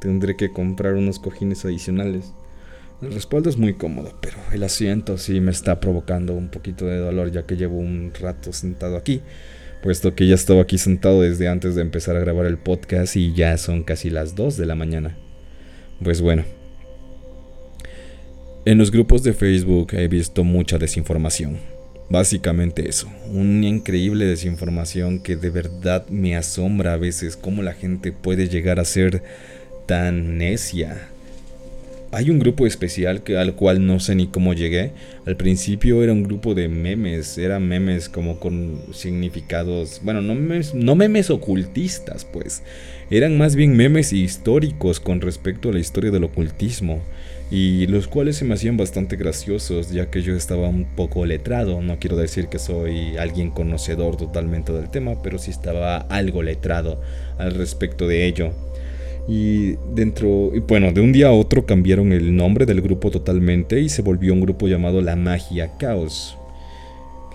Tendré 0.00 0.36
que 0.36 0.48
comprar 0.48 0.94
unos 0.94 1.18
cojines 1.18 1.66
adicionales. 1.66 2.32
El 3.02 3.12
respaldo 3.12 3.50
es 3.50 3.56
muy 3.56 3.74
cómodo, 3.74 4.14
pero 4.20 4.36
el 4.52 4.62
asiento 4.62 5.18
sí 5.18 5.40
me 5.40 5.50
está 5.50 5.80
provocando 5.80 6.32
un 6.34 6.48
poquito 6.48 6.86
de 6.86 6.98
dolor 6.98 7.30
ya 7.30 7.44
que 7.44 7.56
llevo 7.56 7.76
un 7.76 8.12
rato 8.18 8.52
sentado 8.52 8.96
aquí 8.96 9.20
puesto 9.84 10.14
que 10.14 10.26
ya 10.26 10.34
estaba 10.34 10.62
aquí 10.62 10.78
sentado 10.78 11.20
desde 11.20 11.46
antes 11.46 11.74
de 11.74 11.82
empezar 11.82 12.16
a 12.16 12.20
grabar 12.20 12.46
el 12.46 12.56
podcast 12.56 13.16
y 13.16 13.34
ya 13.34 13.58
son 13.58 13.82
casi 13.82 14.08
las 14.08 14.34
2 14.34 14.56
de 14.56 14.64
la 14.64 14.74
mañana. 14.74 15.14
Pues 16.02 16.22
bueno. 16.22 16.42
En 18.64 18.78
los 18.78 18.90
grupos 18.90 19.22
de 19.24 19.34
Facebook 19.34 19.92
he 19.92 20.08
visto 20.08 20.42
mucha 20.42 20.78
desinformación. 20.78 21.58
Básicamente 22.08 22.88
eso, 22.88 23.10
una 23.30 23.66
increíble 23.66 24.24
desinformación 24.24 25.22
que 25.22 25.36
de 25.36 25.50
verdad 25.50 26.08
me 26.08 26.34
asombra 26.34 26.94
a 26.94 26.96
veces 26.96 27.36
cómo 27.36 27.62
la 27.62 27.74
gente 27.74 28.10
puede 28.10 28.48
llegar 28.48 28.80
a 28.80 28.86
ser 28.86 29.22
tan 29.84 30.38
necia 30.38 31.10
hay 32.14 32.30
un 32.30 32.38
grupo 32.38 32.66
especial 32.66 33.22
que, 33.22 33.36
al 33.36 33.54
cual 33.54 33.86
no 33.86 34.00
sé 34.00 34.14
ni 34.14 34.28
cómo 34.28 34.54
llegué. 34.54 34.92
Al 35.26 35.36
principio 35.36 36.02
era 36.02 36.12
un 36.12 36.22
grupo 36.22 36.54
de 36.54 36.68
memes, 36.68 37.38
eran 37.38 37.66
memes 37.66 38.08
como 38.08 38.38
con 38.38 38.80
significados, 38.92 40.00
bueno, 40.02 40.22
no 40.22 40.34
memes, 40.34 40.74
no 40.74 40.94
memes 40.94 41.30
ocultistas, 41.30 42.24
pues. 42.24 42.62
Eran 43.10 43.36
más 43.36 43.56
bien 43.56 43.76
memes 43.76 44.12
históricos 44.12 45.00
con 45.00 45.20
respecto 45.20 45.68
a 45.68 45.72
la 45.72 45.80
historia 45.80 46.10
del 46.10 46.24
ocultismo. 46.24 47.02
Y 47.50 47.86
los 47.88 48.08
cuales 48.08 48.36
se 48.36 48.44
me 48.44 48.54
hacían 48.54 48.76
bastante 48.76 49.16
graciosos, 49.16 49.90
ya 49.90 50.10
que 50.10 50.22
yo 50.22 50.34
estaba 50.34 50.68
un 50.68 50.86
poco 50.96 51.26
letrado. 51.26 51.82
No 51.82 51.98
quiero 51.98 52.16
decir 52.16 52.48
que 52.48 52.58
soy 52.58 53.16
alguien 53.18 53.50
conocedor 53.50 54.16
totalmente 54.16 54.72
del 54.72 54.90
tema, 54.90 55.22
pero 55.22 55.38
sí 55.38 55.50
estaba 55.50 55.98
algo 55.98 56.42
letrado 56.42 57.00
al 57.38 57.54
respecto 57.54 58.08
de 58.08 58.26
ello. 58.26 58.52
Y 59.26 59.76
dentro, 59.94 60.50
bueno, 60.68 60.92
de 60.92 61.00
un 61.00 61.12
día 61.12 61.28
a 61.28 61.32
otro 61.32 61.64
cambiaron 61.64 62.12
el 62.12 62.36
nombre 62.36 62.66
del 62.66 62.82
grupo 62.82 63.10
totalmente 63.10 63.80
y 63.80 63.88
se 63.88 64.02
volvió 64.02 64.34
un 64.34 64.42
grupo 64.42 64.68
llamado 64.68 65.00
La 65.00 65.16
Magia 65.16 65.78
Caos. 65.78 66.36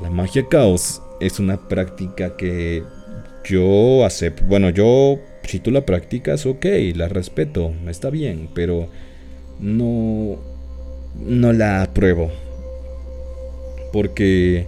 La 0.02 0.10
Magia 0.10 0.46
Caos 0.48 1.02
es 1.20 1.40
una 1.40 1.68
práctica 1.68 2.38
que 2.38 2.84
yo 3.44 4.06
acepto. 4.06 4.44
Bueno, 4.46 4.70
yo, 4.70 5.20
si 5.44 5.60
tú 5.60 5.72
la 5.72 5.86
practicas, 5.86 6.46
ok, 6.46 6.66
la 6.96 7.08
respeto, 7.08 7.74
está 7.88 8.10
bien, 8.12 8.50
pero 8.54 8.88
no, 9.60 10.38
no 11.16 11.54
la 11.54 11.82
apruebo. 11.82 12.30
Porque 13.92 14.68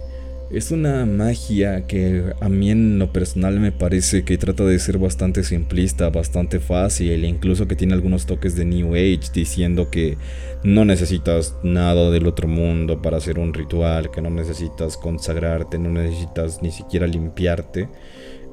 es 0.52 0.70
una 0.70 1.06
magia 1.06 1.86
que 1.86 2.34
a 2.40 2.48
mí 2.48 2.70
en 2.70 2.98
lo 2.98 3.12
personal 3.12 3.58
me 3.58 3.72
parece 3.72 4.22
que 4.24 4.36
trata 4.36 4.64
de 4.64 4.78
ser 4.78 4.98
bastante 4.98 5.44
simplista, 5.44 6.10
bastante 6.10 6.60
fácil, 6.60 7.24
incluso 7.24 7.66
que 7.66 7.74
tiene 7.74 7.94
algunos 7.94 8.26
toques 8.26 8.54
de 8.54 8.66
New 8.66 8.94
Age 8.94 9.30
diciendo 9.32 9.90
que 9.90 10.18
no 10.62 10.84
necesitas 10.84 11.56
nada 11.62 12.10
del 12.10 12.26
otro 12.26 12.48
mundo 12.48 13.00
para 13.00 13.16
hacer 13.16 13.38
un 13.38 13.54
ritual, 13.54 14.10
que 14.10 14.20
no 14.20 14.28
necesitas 14.28 14.98
consagrarte, 14.98 15.78
no 15.78 15.88
necesitas 15.88 16.62
ni 16.62 16.70
siquiera 16.70 17.06
limpiarte. 17.06 17.88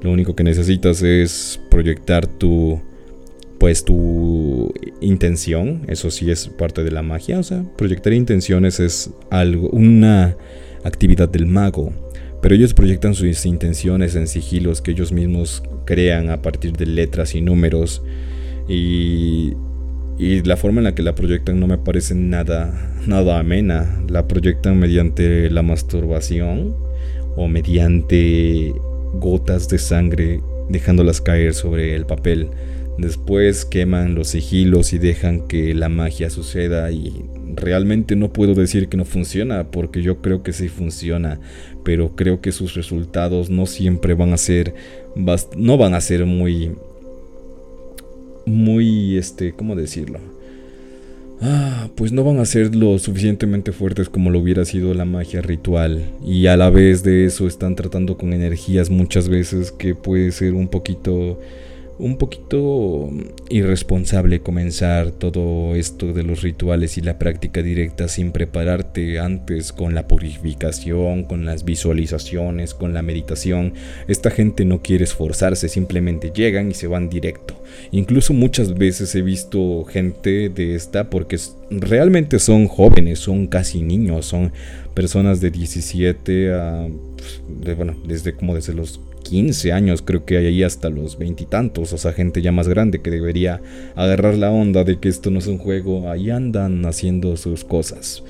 Lo 0.00 0.10
único 0.10 0.34
que 0.34 0.42
necesitas 0.42 1.02
es 1.02 1.60
proyectar 1.70 2.26
tu 2.26 2.80
pues 3.58 3.84
tu 3.84 4.72
intención, 5.02 5.84
eso 5.88 6.10
sí 6.10 6.30
es 6.30 6.48
parte 6.48 6.82
de 6.82 6.90
la 6.90 7.02
magia, 7.02 7.38
o 7.38 7.42
sea, 7.42 7.62
proyectar 7.76 8.14
intenciones 8.14 8.80
es 8.80 9.10
algo 9.28 9.68
una 9.68 10.34
actividad 10.84 11.28
del 11.28 11.46
mago, 11.46 11.92
pero 12.42 12.54
ellos 12.54 12.74
proyectan 12.74 13.14
sus 13.14 13.44
intenciones 13.46 14.14
en 14.14 14.26
sigilos 14.26 14.80
que 14.80 14.92
ellos 14.92 15.12
mismos 15.12 15.62
crean 15.84 16.30
a 16.30 16.42
partir 16.42 16.72
de 16.72 16.86
letras 16.86 17.34
y 17.34 17.40
números 17.40 18.02
y, 18.68 19.54
y 20.18 20.42
la 20.42 20.56
forma 20.56 20.80
en 20.80 20.84
la 20.84 20.94
que 20.94 21.02
la 21.02 21.14
proyectan 21.14 21.60
no 21.60 21.66
me 21.66 21.78
parece 21.78 22.14
nada, 22.14 22.94
nada 23.06 23.38
amena. 23.38 24.02
La 24.08 24.26
proyectan 24.26 24.78
mediante 24.78 25.50
la 25.50 25.62
masturbación 25.62 26.74
o 27.36 27.48
mediante 27.48 28.74
gotas 29.14 29.68
de 29.68 29.78
sangre 29.78 30.40
dejándolas 30.68 31.20
caer 31.20 31.54
sobre 31.54 31.94
el 31.94 32.06
papel. 32.06 32.48
Después 32.98 33.64
queman 33.64 34.14
los 34.14 34.28
sigilos 34.28 34.92
y 34.92 34.98
dejan 34.98 35.46
que 35.48 35.74
la 35.74 35.88
magia 35.88 36.30
suceda 36.30 36.90
y 36.90 37.24
realmente 37.60 38.16
no 38.16 38.32
puedo 38.32 38.54
decir 38.54 38.88
que 38.88 38.96
no 38.96 39.04
funciona 39.04 39.70
porque 39.70 40.02
yo 40.02 40.20
creo 40.20 40.42
que 40.42 40.52
sí 40.52 40.68
funciona, 40.68 41.40
pero 41.84 42.16
creo 42.16 42.40
que 42.40 42.52
sus 42.52 42.74
resultados 42.74 43.50
no 43.50 43.66
siempre 43.66 44.14
van 44.14 44.32
a 44.32 44.36
ser 44.36 44.74
no 45.56 45.76
van 45.76 45.94
a 45.94 46.00
ser 46.00 46.26
muy 46.26 46.72
muy 48.46 49.16
este, 49.16 49.52
¿cómo 49.52 49.76
decirlo? 49.76 50.18
Ah, 51.42 51.88
pues 51.94 52.12
no 52.12 52.22
van 52.22 52.38
a 52.38 52.44
ser 52.44 52.74
lo 52.74 52.98
suficientemente 52.98 53.72
fuertes 53.72 54.10
como 54.10 54.28
lo 54.28 54.40
hubiera 54.40 54.66
sido 54.66 54.92
la 54.92 55.06
magia 55.06 55.40
ritual 55.40 56.02
y 56.22 56.46
a 56.48 56.56
la 56.58 56.68
vez 56.68 57.02
de 57.02 57.24
eso 57.24 57.46
están 57.46 57.76
tratando 57.76 58.18
con 58.18 58.34
energías 58.34 58.90
muchas 58.90 59.30
veces 59.30 59.72
que 59.72 59.94
puede 59.94 60.32
ser 60.32 60.52
un 60.52 60.68
poquito 60.68 61.40
un 62.00 62.16
poquito 62.16 63.10
irresponsable 63.50 64.40
comenzar 64.40 65.10
todo 65.10 65.74
esto 65.74 66.12
de 66.12 66.22
los 66.22 66.42
rituales 66.42 66.96
y 66.96 67.02
la 67.02 67.18
práctica 67.18 67.62
directa 67.62 68.08
sin 68.08 68.32
prepararte 68.32 69.18
antes 69.18 69.72
con 69.72 69.94
la 69.94 70.08
purificación, 70.08 71.24
con 71.24 71.44
las 71.44 71.64
visualizaciones, 71.64 72.74
con 72.74 72.94
la 72.94 73.02
meditación. 73.02 73.74
Esta 74.08 74.30
gente 74.30 74.64
no 74.64 74.82
quiere 74.82 75.04
esforzarse, 75.04 75.68
simplemente 75.68 76.32
llegan 76.34 76.70
y 76.70 76.74
se 76.74 76.86
van 76.86 77.10
directo. 77.10 77.62
Incluso 77.92 78.32
muchas 78.32 78.74
veces 78.74 79.14
he 79.14 79.22
visto 79.22 79.84
gente 79.84 80.48
de 80.48 80.74
esta 80.74 81.10
porque 81.10 81.38
realmente 81.70 82.38
son 82.38 82.66
jóvenes, 82.66 83.18
son 83.18 83.46
casi 83.46 83.82
niños, 83.82 84.26
son 84.26 84.52
personas 84.94 85.40
de 85.40 85.50
17 85.50 86.54
a, 86.54 86.88
bueno, 87.76 87.96
desde 88.06 88.34
como 88.34 88.54
desde 88.54 88.74
los 88.74 89.00
15 89.30 89.72
años, 89.72 90.02
creo 90.02 90.24
que 90.24 90.38
hay 90.38 90.46
ahí 90.46 90.62
hasta 90.64 90.90
los 90.90 91.16
veintitantos, 91.16 91.92
o 91.92 91.98
sea, 91.98 92.12
gente 92.12 92.42
ya 92.42 92.50
más 92.50 92.66
grande 92.66 93.00
que 93.00 93.12
debería 93.12 93.62
agarrar 93.94 94.34
la 94.34 94.50
onda 94.50 94.82
de 94.82 94.98
que 94.98 95.08
esto 95.08 95.30
no 95.30 95.38
es 95.38 95.46
un 95.46 95.58
juego, 95.58 96.10
ahí 96.10 96.30
andan 96.30 96.84
haciendo 96.84 97.36
sus 97.36 97.62
cosas. 97.64 98.24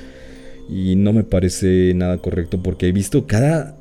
Y 0.69 0.97
no 0.97 1.15
me 1.15 1.25
parece 1.25 1.95
nada 1.95 2.19
correcto 2.19 2.63
porque 2.63 2.89
he 2.89 2.93
visto 2.93 3.27
cada 3.27 3.77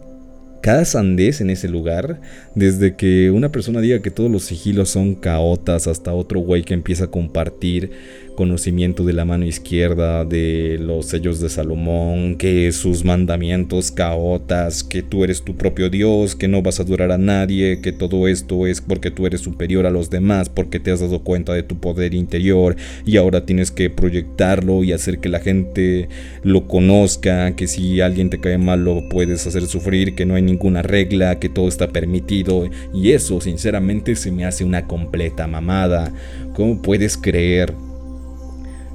cada 0.61 0.85
sandez 0.85 1.41
en 1.41 1.49
ese 1.49 1.69
lugar, 1.69 2.21
desde 2.55 2.95
que 2.95 3.31
una 3.31 3.51
persona 3.51 3.81
diga 3.81 4.01
que 4.01 4.11
todos 4.11 4.31
los 4.31 4.43
sigilos 4.43 4.89
son 4.89 5.15
caotas 5.15 5.87
hasta 5.87 6.13
otro 6.13 6.39
güey 6.39 6.63
que 6.63 6.73
empieza 6.73 7.05
a 7.05 7.11
compartir 7.11 7.91
conocimiento 8.39 9.03
de 9.03 9.11
la 9.11 9.25
mano 9.25 9.45
izquierda, 9.45 10.23
de 10.23 10.77
los 10.79 11.07
sellos 11.07 11.41
de 11.41 11.49
Salomón, 11.49 12.37
que 12.37 12.71
sus 12.71 13.03
mandamientos 13.03 13.91
caotas, 13.91 14.81
que 14.81 15.03
tú 15.03 15.25
eres 15.25 15.41
tu 15.41 15.57
propio 15.57 15.89
Dios, 15.89 16.37
que 16.37 16.47
no 16.47 16.61
vas 16.61 16.79
a 16.79 16.85
durar 16.85 17.11
a 17.11 17.17
nadie, 17.17 17.81
que 17.81 17.91
todo 17.91 18.29
esto 18.29 18.65
es 18.65 18.79
porque 18.79 19.11
tú 19.11 19.27
eres 19.27 19.41
superior 19.41 19.85
a 19.85 19.91
los 19.91 20.09
demás, 20.09 20.47
porque 20.47 20.79
te 20.79 20.89
has 20.89 21.01
dado 21.01 21.19
cuenta 21.21 21.53
de 21.53 21.63
tu 21.63 21.81
poder 21.81 22.13
interior 22.13 22.77
y 23.05 23.17
ahora 23.17 23.45
tienes 23.45 23.71
que 23.71 23.89
proyectarlo 23.89 24.85
y 24.85 24.93
hacer 24.93 25.19
que 25.19 25.27
la 25.27 25.41
gente 25.41 26.07
lo 26.41 26.65
conozca, 26.65 27.57
que 27.57 27.67
si 27.67 27.99
alguien 27.99 28.29
te 28.29 28.39
cae 28.39 28.57
mal 28.57 28.85
lo 28.85 29.09
puedes 29.09 29.45
hacer 29.47 29.67
sufrir, 29.67 30.15
que 30.15 30.25
no 30.25 30.35
hay 30.35 30.43
ninguna 30.43 30.81
regla, 30.81 31.39
que 31.39 31.49
todo 31.49 31.67
está 31.67 31.89
permitido 31.89 32.69
y 32.93 33.11
eso 33.11 33.41
sinceramente 33.41 34.15
se 34.15 34.31
me 34.31 34.45
hace 34.45 34.63
una 34.63 34.87
completa 34.87 35.45
mamada. 35.45 36.13
¿Cómo 36.53 36.81
puedes 36.81 37.17
creer 37.17 37.73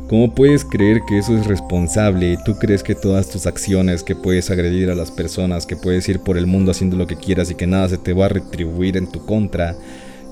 ¿Cómo 0.08 0.34
puedes 0.34 0.66
creer 0.66 1.00
que 1.08 1.16
eso 1.16 1.34
es 1.34 1.46
responsable? 1.46 2.36
¿Tú 2.44 2.56
crees 2.56 2.82
que 2.82 2.94
todas 2.94 3.30
tus 3.30 3.46
acciones, 3.46 4.02
que 4.02 4.14
puedes 4.14 4.50
agredir 4.50 4.90
a 4.90 4.94
las 4.94 5.10
personas, 5.10 5.64
que 5.64 5.76
puedes 5.76 6.06
ir 6.10 6.20
por 6.20 6.36
el 6.36 6.46
mundo 6.46 6.72
haciendo 6.72 6.98
lo 6.98 7.06
que 7.06 7.16
quieras 7.16 7.50
y 7.50 7.54
que 7.54 7.66
nada 7.66 7.88
se 7.88 7.96
te 7.96 8.12
va 8.12 8.26
a 8.26 8.28
retribuir 8.28 8.98
en 8.98 9.06
tu 9.10 9.24
contra? 9.24 9.74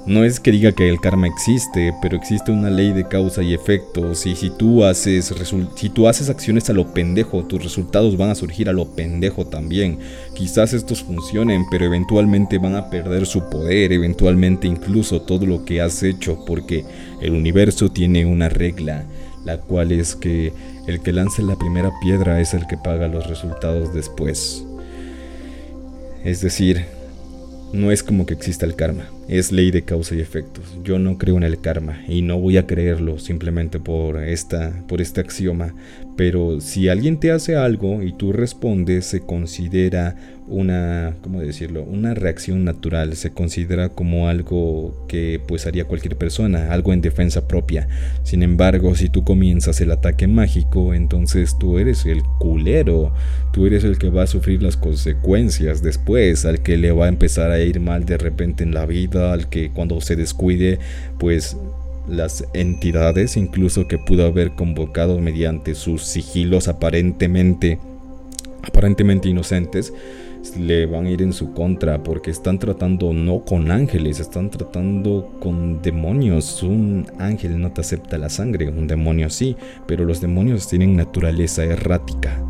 No 0.05 0.25
es 0.25 0.41
que 0.41 0.51
diga 0.51 0.73
que 0.73 0.91
el 0.91 1.01
karma 1.01 1.27
existe, 1.27 1.95
pero 2.03 2.17
existe 2.17 2.53
una 2.53 2.69
ley 2.69 2.93
de 2.93 3.09
causa 3.09 3.43
y 3.43 3.55
efecto. 3.55 4.13
Y 4.13 4.37
si 4.37 4.51
tú 4.51 4.85
haces 4.85 5.33
si 5.77 5.89
tú 5.89 6.07
haces 6.07 6.29
acciones 6.29 6.69
a 6.69 6.75
lo 6.75 6.93
pendejo, 6.93 7.45
tus 7.45 7.63
resultados 7.63 8.19
van 8.19 8.29
a 8.29 8.35
surgir 8.35 8.69
a 8.69 8.75
lo 8.75 8.95
pendejo 8.95 9.47
también. 9.47 10.01
Quizás 10.35 10.75
estos 10.75 11.03
funcionen, 11.03 11.65
pero 11.71 11.87
eventualmente 11.87 12.59
van 12.59 12.75
a 12.75 12.91
perder 12.91 13.25
su 13.25 13.49
poder, 13.49 13.93
eventualmente 13.93 14.67
incluso 14.67 15.23
todo 15.23 15.47
lo 15.47 15.65
que 15.65 15.81
has 15.81 16.03
hecho, 16.03 16.45
porque 16.45 16.85
el 17.23 17.33
universo 17.33 17.91
tiene 17.91 18.27
una 18.27 18.51
regla 18.51 19.07
la 19.45 19.59
cual 19.59 19.93
es 19.93 20.15
que 20.15 20.53
el 20.87 21.01
que 21.01 21.13
lance 21.13 21.43
la 21.43 21.57
primera 21.57 21.91
piedra 22.03 22.41
es 22.41 22.55
el 22.55 22.67
que 22.67 22.77
paga 22.77 23.09
los 23.09 23.27
resultados 23.27 23.93
después. 23.95 24.65
Es 26.25 26.41
decir, 26.41 26.85
no 27.73 27.91
es 27.91 28.03
como 28.03 28.27
que 28.27 28.35
exista 28.35 28.67
el 28.67 28.75
karma, 28.75 29.09
es 29.29 29.51
ley 29.51 29.71
de 29.71 29.83
causa 29.83 30.15
y 30.15 30.21
efectos. 30.21 30.65
Yo 30.85 30.99
no 30.99 31.17
creo 31.17 31.37
en 31.37 31.43
el 31.43 31.61
karma 31.61 32.03
y 32.07 32.23
no 32.23 32.39
voy 32.39 32.59
a 32.59 32.67
creerlo 32.67 33.19
simplemente 33.19 33.81
por 33.81 34.23
esta 34.23 34.85
por 34.87 35.01
este 35.01 35.21
axioma, 35.21 35.75
pero 36.17 36.61
si 36.61 36.89
alguien 36.89 37.19
te 37.19 37.33
hace 37.33 37.57
algo 37.57 38.03
y 38.03 38.13
tú 38.13 38.33
respondes, 38.33 39.07
se 39.07 39.21
considera 39.21 40.17
una, 40.53 41.17
¿cómo 41.23 41.41
decirlo? 41.41 41.83
Una 41.83 42.15
reacción 42.15 42.65
natural, 42.65 43.17
se 43.17 43.33
considera 43.33 43.89
como 43.89 44.29
algo 44.29 45.07
que 45.09 45.41
pues 45.47 45.67
haría 45.67 45.87
cualquier 45.87 46.17
persona, 46.17 46.73
algo 46.73 46.93
en 46.93 47.01
defensa 47.01 47.49
propia. 47.49 47.89
Sin 48.23 48.43
embargo, 48.43 48.95
si 48.95 49.09
tú 49.09 49.25
comienzas 49.25 49.81
el 49.81 49.91
ataque 49.91 50.27
mágico, 50.29 50.95
entonces 50.95 51.57
tú 51.59 51.79
eres 51.79 52.05
el 52.07 52.23
culero, 52.39 53.13
tú 53.53 53.67
eres 53.67 53.83
el 53.85 53.99
que 53.99 54.11
va 54.11 54.25
a 54.25 54.27
sufrir 54.27 54.63
las 54.63 54.77
consecuencias 54.77 55.83
después, 55.83 56.45
al 56.45 56.63
que 56.63 56.77
le 56.77 56.93
va 56.93 57.07
a 57.07 57.09
empezar 57.09 57.51
a 57.51 57.61
ir 57.61 57.81
mal 57.81 58.05
de 58.05 58.19
repente 58.19 58.63
en 58.63 58.75
la 58.75 58.87
vida, 58.87 59.33
al 59.33 59.49
que 59.49 59.71
cuando 59.71 60.01
se 60.01 60.17
descuide, 60.17 60.79
pues 61.19 61.57
las 62.09 62.45
entidades 62.53 63.37
incluso 63.37 63.87
que 63.87 63.97
pudo 63.97 64.27
haber 64.27 64.53
convocado 64.53 65.19
mediante 65.21 65.75
sus 65.75 66.03
sigilos 66.03 66.67
aparentemente 66.67 67.79
aparentemente 68.63 69.29
inocentes 69.29 69.93
le 70.57 70.87
van 70.87 71.07
a 71.07 71.11
ir 71.11 71.23
en 71.23 71.33
su 71.33 71.53
contra 71.53 72.03
porque 72.03 72.31
están 72.31 72.59
tratando 72.59 73.13
no 73.13 73.45
con 73.45 73.71
ángeles, 73.71 74.21
están 74.21 74.51
tratando 74.51 75.33
con 75.41 75.81
demonios. 75.83 76.63
Un 76.63 77.07
ángel 77.19 77.61
no 77.61 77.73
te 77.73 77.81
acepta 77.81 78.19
la 78.19 78.29
sangre, 78.29 78.69
un 78.69 78.87
demonio 78.87 79.31
sí, 79.31 79.57
pero 79.87 80.05
los 80.05 80.21
demonios 80.21 80.69
tienen 80.69 80.97
naturaleza 80.97 81.65
errática 81.65 82.43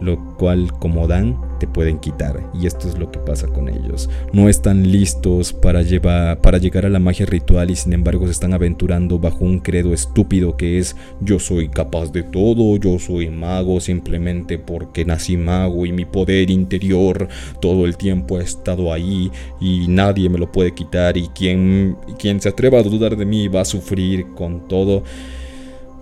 lo 0.00 0.36
cual 0.36 0.72
como 0.78 1.06
dan 1.06 1.38
te 1.58 1.66
pueden 1.66 1.98
quitar 1.98 2.42
y 2.54 2.66
esto 2.66 2.88
es 2.88 2.98
lo 2.98 3.10
que 3.10 3.18
pasa 3.18 3.46
con 3.46 3.68
ellos. 3.68 4.08
No 4.32 4.48
están 4.48 4.90
listos 4.90 5.52
para, 5.52 5.82
llevar, 5.82 6.40
para 6.40 6.58
llegar 6.58 6.86
a 6.86 6.88
la 6.88 6.98
magia 6.98 7.26
ritual 7.26 7.70
y 7.70 7.76
sin 7.76 7.92
embargo 7.92 8.26
se 8.26 8.32
están 8.32 8.54
aventurando 8.54 9.18
bajo 9.18 9.44
un 9.44 9.60
credo 9.60 9.92
estúpido 9.92 10.56
que 10.56 10.78
es 10.78 10.96
yo 11.20 11.38
soy 11.38 11.68
capaz 11.68 12.12
de 12.12 12.22
todo, 12.22 12.76
yo 12.78 12.98
soy 12.98 13.28
mago 13.28 13.80
simplemente 13.80 14.58
porque 14.58 15.04
nací 15.04 15.36
mago 15.36 15.84
y 15.84 15.92
mi 15.92 16.06
poder 16.06 16.50
interior 16.50 17.28
todo 17.60 17.84
el 17.84 17.96
tiempo 17.96 18.38
ha 18.38 18.42
estado 18.42 18.92
ahí 18.92 19.30
y 19.60 19.86
nadie 19.88 20.28
me 20.30 20.38
lo 20.38 20.50
puede 20.50 20.72
quitar 20.72 21.16
y 21.16 21.28
quien, 21.28 21.96
quien 22.18 22.40
se 22.40 22.48
atreva 22.48 22.80
a 22.80 22.82
dudar 22.82 23.16
de 23.16 23.26
mí 23.26 23.48
va 23.48 23.60
a 23.60 23.66
sufrir 23.66 24.26
con 24.34 24.66
todo. 24.66 25.04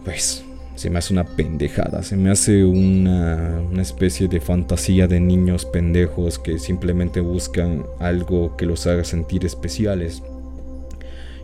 Pues 0.05 0.45
se 0.79 0.91
me 0.91 1.01
hace 1.01 1.13
una 1.13 1.25
pendejada, 1.25 2.05
se 2.05 2.17
me 2.17 2.31
hace 2.31 2.65
una, 2.65 3.61
una, 3.69 3.83
especie 3.83 4.29
de 4.29 4.41
fantasía 4.41 5.09
de 5.09 5.19
niños 5.19 5.65
pendejos 5.65 6.39
que 6.39 6.61
simplemente 6.61 7.21
buscan 7.21 7.85
algo 7.99 8.57
que 8.57 8.65
los 8.65 8.87
haga 8.87 9.03
sentir 9.03 9.45
especiales. 9.45 10.23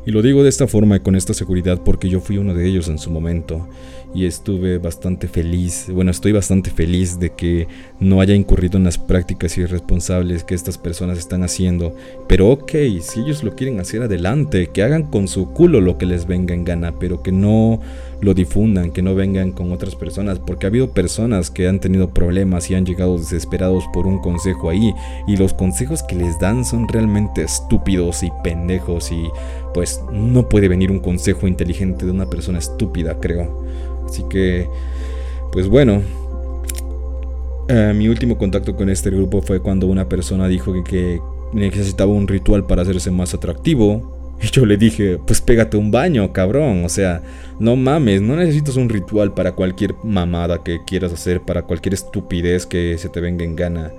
Y 0.07 0.13
lo 0.13 0.23
digo 0.23 0.45
de 0.45 0.51
esta 0.51 0.69
forma 0.69 0.97
y 0.97 1.01
con 1.01 1.17
esta 1.17 1.35
seguridad 1.35 1.81
porque 1.85 2.09
yo 2.09 2.21
fui 2.21 2.39
uno 2.39 2.55
de 2.55 2.65
ellos 2.65 2.87
en 2.87 2.99
su 2.99 3.11
momento 3.11 3.67
y 4.15 4.27
estuve 4.27 4.79
bastante 4.79 5.27
feliz, 5.27 5.87
bueno, 5.91 6.13
estoy 6.13 6.31
bastante 6.31 6.71
feliz 6.71 7.19
de 7.19 7.31
que 7.31 7.67
no 7.99 8.21
haya 8.21 8.35
incurrido 8.35 8.79
en 8.79 8.85
las 8.85 8.97
prácticas 8.97 9.59
irresponsables 9.59 10.45
que 10.45 10.55
estas 10.55 10.79
personas 10.79 11.19
están 11.19 11.43
haciendo. 11.43 11.97
Pero 12.29 12.51
ok, 12.51 12.71
si 13.01 13.21
ellos 13.21 13.43
lo 13.43 13.57
quieren 13.57 13.81
hacer 13.81 14.03
adelante, 14.03 14.69
que 14.73 14.85
hagan 14.85 15.11
con 15.11 15.27
su 15.27 15.51
culo 15.51 15.81
lo 15.81 15.99
que 15.99 16.07
les 16.07 16.29
venga 16.29 16.55
en 16.55 16.65
gana, 16.65 16.95
pero 17.01 17.23
que 17.23 17.33
no 17.33 17.81
lo 18.25 18.33
difundan, 18.33 18.91
que 18.91 19.03
no 19.03 19.15
vengan 19.15 19.53
con 19.53 19.71
otras 19.71 19.95
personas, 19.95 20.39
porque 20.39 20.67
ha 20.67 20.71
habido 20.71 20.91
personas 20.91 21.51
que 21.51 21.69
han 21.69 21.79
tenido 21.79 22.09
problemas 22.09 22.71
y 22.71 22.75
han 22.75 22.87
llegado 22.87 23.19
desesperados 23.19 23.85
por 23.93 24.07
un 24.07 24.19
consejo 24.19 24.71
ahí, 24.71 24.95
y 25.29 25.37
los 25.37 25.53
consejos 25.53 26.03
que 26.03 26.17
les 26.17 26.39
dan 26.39 26.65
son 26.65 26.89
realmente 26.89 27.43
estúpidos 27.43 28.23
y 28.23 28.33
pendejos, 28.43 29.13
y 29.13 29.29
pues 29.75 30.01
no 30.11 30.49
puede 30.49 30.69
venir 30.69 30.91
un 30.91 31.01
consejo 31.01 31.47
inteligente 31.47 32.07
de 32.07 32.13
una 32.13 32.27
persona 32.31 32.59
estúpida, 32.59 33.19
creo. 33.21 33.65
Así 34.07 34.23
que, 34.31 34.69
pues 35.53 35.69
bueno, 35.69 36.01
eh, 37.69 37.93
mi 37.95 38.09
último 38.09 38.39
contacto 38.39 38.75
con 38.75 38.89
este 38.89 39.11
grupo 39.11 39.43
fue 39.43 39.61
cuando 39.61 39.87
una 39.87 40.09
persona 40.09 40.49
dijo 40.49 40.73
que, 40.73 40.83
que 40.85 41.21
necesitaba 41.53 42.13
un 42.13 42.27
ritual 42.27 42.67
para 42.67 42.83
hacerse 42.83 43.11
más 43.11 43.35
atractivo. 43.35 44.14
Y 44.43 44.49
yo 44.49 44.67
le 44.67 44.77
dije, 44.77 45.19
pues 45.27 45.41
pégate 45.41 45.77
un 45.77 45.91
baño, 45.91 46.33
cabrón. 46.33 46.85
O 46.85 46.89
sea, 46.89 47.23
no 47.59 47.77
mames, 47.77 48.21
no 48.21 48.37
necesitas 48.37 48.77
un 48.77 48.89
ritual 48.89 49.33
para 49.33 49.53
cualquier 49.53 49.95
mamada 50.03 50.63
que 50.63 50.81
quieras 50.85 51.13
hacer, 51.13 51.41
para 51.41 51.63
cualquier 51.63 51.95
estupidez 51.95 52.67
que 52.67 52.97
se 52.99 53.09
te 53.09 53.21
venga 53.21 53.45
en 53.45 53.57
gana. 53.57 53.93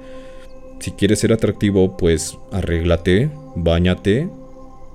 Si 0.80 0.92
quieres 0.92 1.20
ser 1.20 1.34
atractivo, 1.34 1.98
pues 1.98 2.38
arréglate, 2.52 3.32
bañate, 3.56 4.30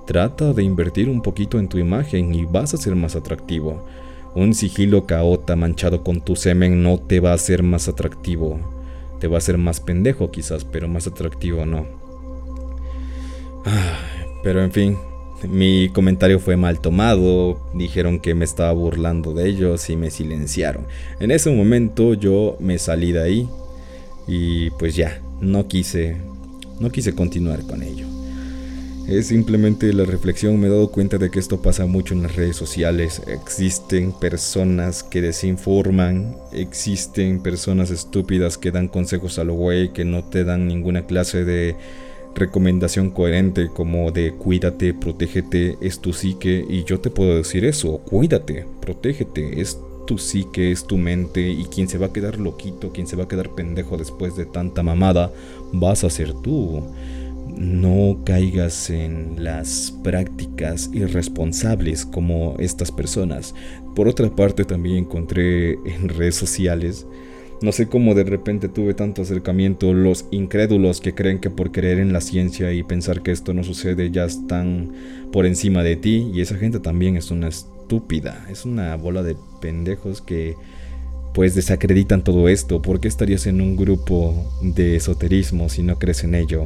trata 0.05 0.53
de 0.53 0.63
invertir 0.63 1.09
un 1.09 1.21
poquito 1.21 1.59
en 1.59 1.67
tu 1.67 1.77
imagen 1.79 2.33
y 2.33 2.45
vas 2.45 2.73
a 2.73 2.77
ser 2.77 2.95
más 2.95 3.15
atractivo. 3.15 3.85
Un 4.33 4.53
sigilo 4.53 5.05
caota 5.05 5.55
manchado 5.55 6.03
con 6.03 6.21
tu 6.21 6.37
semen 6.37 6.81
no 6.83 6.97
te 6.99 7.19
va 7.19 7.31
a 7.31 7.35
hacer 7.35 7.63
más 7.63 7.89
atractivo. 7.89 8.59
Te 9.19 9.27
va 9.27 9.35
a 9.35 9.37
hacer 9.39 9.57
más 9.57 9.81
pendejo 9.81 10.31
quizás, 10.31 10.63
pero 10.63 10.87
más 10.87 11.07
atractivo 11.07 11.65
no. 11.65 11.85
pero 14.43 14.63
en 14.63 14.71
fin, 14.71 14.97
mi 15.47 15.89
comentario 15.89 16.39
fue 16.39 16.57
mal 16.57 16.79
tomado, 16.79 17.59
dijeron 17.73 18.19
que 18.19 18.35
me 18.35 18.45
estaba 18.45 18.71
burlando 18.71 19.33
de 19.33 19.49
ellos 19.49 19.89
y 19.89 19.95
me 19.95 20.11
silenciaron. 20.11 20.85
En 21.19 21.31
ese 21.31 21.49
momento 21.51 22.13
yo 22.13 22.57
me 22.59 22.77
salí 22.77 23.11
de 23.11 23.21
ahí 23.21 23.49
y 24.27 24.69
pues 24.71 24.95
ya, 24.95 25.21
no 25.39 25.67
quise 25.67 26.17
no 26.81 26.89
quise 26.91 27.13
continuar 27.13 27.61
con 27.65 27.83
ello. 27.83 28.07
Es 29.07 29.27
simplemente 29.27 29.91
la 29.93 30.05
reflexión, 30.05 30.59
me 30.59 30.67
he 30.67 30.69
dado 30.69 30.91
cuenta 30.91 31.17
de 31.17 31.29
que 31.29 31.39
esto 31.39 31.61
pasa 31.61 31.85
mucho 31.85 32.13
en 32.13 32.23
las 32.23 32.35
redes 32.35 32.55
sociales. 32.55 33.21
Existen 33.27 34.13
personas 34.13 35.03
que 35.03 35.21
desinforman, 35.21 36.37
existen 36.53 37.41
personas 37.41 37.91
estúpidas 37.91 38.57
que 38.57 38.71
dan 38.71 38.87
consejos 38.87 39.37
a 39.37 39.43
lo 39.43 39.53
güey, 39.53 39.91
que 39.91 40.05
no 40.05 40.23
te 40.23 40.43
dan 40.43 40.67
ninguna 40.67 41.05
clase 41.07 41.43
de 41.43 41.75
recomendación 42.35 43.11
coherente 43.11 43.69
como 43.73 44.11
de 44.11 44.33
cuídate, 44.33 44.93
protégete, 44.93 45.77
es 45.81 45.99
tu 45.99 46.13
psique 46.13 46.65
y 46.69 46.83
yo 46.83 46.99
te 46.99 47.09
puedo 47.09 47.35
decir 47.35 47.65
eso, 47.65 47.97
cuídate, 47.99 48.65
protégete, 48.79 49.61
es 49.61 49.77
tu 50.07 50.17
psique, 50.17 50.71
es 50.71 50.85
tu 50.85 50.97
mente 50.97 51.49
y 51.49 51.65
quien 51.65 51.87
se 51.87 51.97
va 51.97 52.07
a 52.07 52.13
quedar 52.13 52.39
loquito, 52.39 52.91
quien 52.91 53.07
se 53.07 53.15
va 53.15 53.25
a 53.25 53.27
quedar 53.27 53.49
pendejo 53.55 53.97
después 53.97 54.35
de 54.35 54.45
tanta 54.45 54.83
mamada, 54.83 55.31
vas 55.73 56.03
a 56.03 56.09
ser 56.09 56.33
tú 56.33 56.83
no 57.57 58.19
caigas 58.23 58.89
en 58.89 59.43
las 59.43 59.93
prácticas 60.03 60.89
irresponsables 60.93 62.05
como 62.05 62.55
estas 62.59 62.91
personas. 62.91 63.53
Por 63.95 64.07
otra 64.07 64.29
parte, 64.29 64.63
también 64.63 64.97
encontré 64.97 65.73
en 65.73 66.09
redes 66.09 66.35
sociales 66.35 67.05
No 67.61 67.71
sé 67.71 67.87
cómo 67.87 68.15
de 68.15 68.23
repente 68.23 68.69
tuve 68.69 68.95
tanto 68.95 69.21
acercamiento. 69.21 69.93
Los 69.93 70.25
incrédulos 70.31 70.99
que 70.99 71.13
creen 71.13 71.39
que 71.39 71.51
por 71.51 71.71
creer 71.71 71.99
en 71.99 72.11
la 72.11 72.19
ciencia 72.19 72.73
y 72.73 72.81
pensar 72.81 73.21
que 73.21 73.31
esto 73.31 73.53
no 73.53 73.63
sucede 73.63 74.09
ya 74.09 74.25
están 74.25 74.91
por 75.31 75.45
encima 75.45 75.83
de 75.83 75.95
ti. 75.95 76.31
Y 76.33 76.41
esa 76.41 76.55
gente 76.55 76.79
también 76.79 77.17
es 77.17 77.29
una 77.29 77.49
estúpida. 77.49 78.47
Es 78.49 78.65
una 78.65 78.95
bola 78.95 79.21
de 79.21 79.35
pendejos 79.61 80.21
que 80.21 80.55
pues 81.35 81.53
desacreditan 81.53 82.23
todo 82.23 82.49
esto. 82.49 82.81
¿Por 82.81 82.99
qué 82.99 83.07
estarías 83.07 83.45
en 83.45 83.61
un 83.61 83.75
grupo 83.75 84.51
de 84.63 84.95
esoterismo 84.95 85.69
si 85.69 85.83
no 85.83 85.99
crees 85.99 86.23
en 86.23 86.33
ello? 86.33 86.65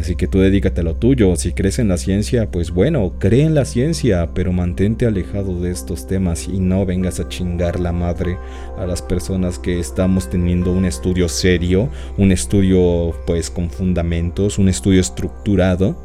Así 0.00 0.16
que 0.16 0.26
tú 0.26 0.38
dedícate 0.38 0.80
a 0.80 0.84
lo 0.84 0.96
tuyo. 0.96 1.36
Si 1.36 1.52
crees 1.52 1.78
en 1.78 1.88
la 1.88 1.98
ciencia, 1.98 2.50
pues 2.50 2.70
bueno, 2.70 3.12
cree 3.18 3.42
en 3.42 3.54
la 3.54 3.66
ciencia, 3.66 4.30
pero 4.32 4.50
mantente 4.50 5.04
alejado 5.04 5.60
de 5.60 5.70
estos 5.70 6.06
temas 6.06 6.48
y 6.48 6.58
no 6.58 6.86
vengas 6.86 7.20
a 7.20 7.28
chingar 7.28 7.78
la 7.78 7.92
madre 7.92 8.38
a 8.78 8.86
las 8.86 9.02
personas 9.02 9.58
que 9.58 9.78
estamos 9.78 10.30
teniendo 10.30 10.72
un 10.72 10.86
estudio 10.86 11.28
serio, 11.28 11.90
un 12.16 12.32
estudio 12.32 13.14
pues 13.26 13.50
con 13.50 13.68
fundamentos, 13.68 14.58
un 14.58 14.70
estudio 14.70 15.02
estructurado. 15.02 16.02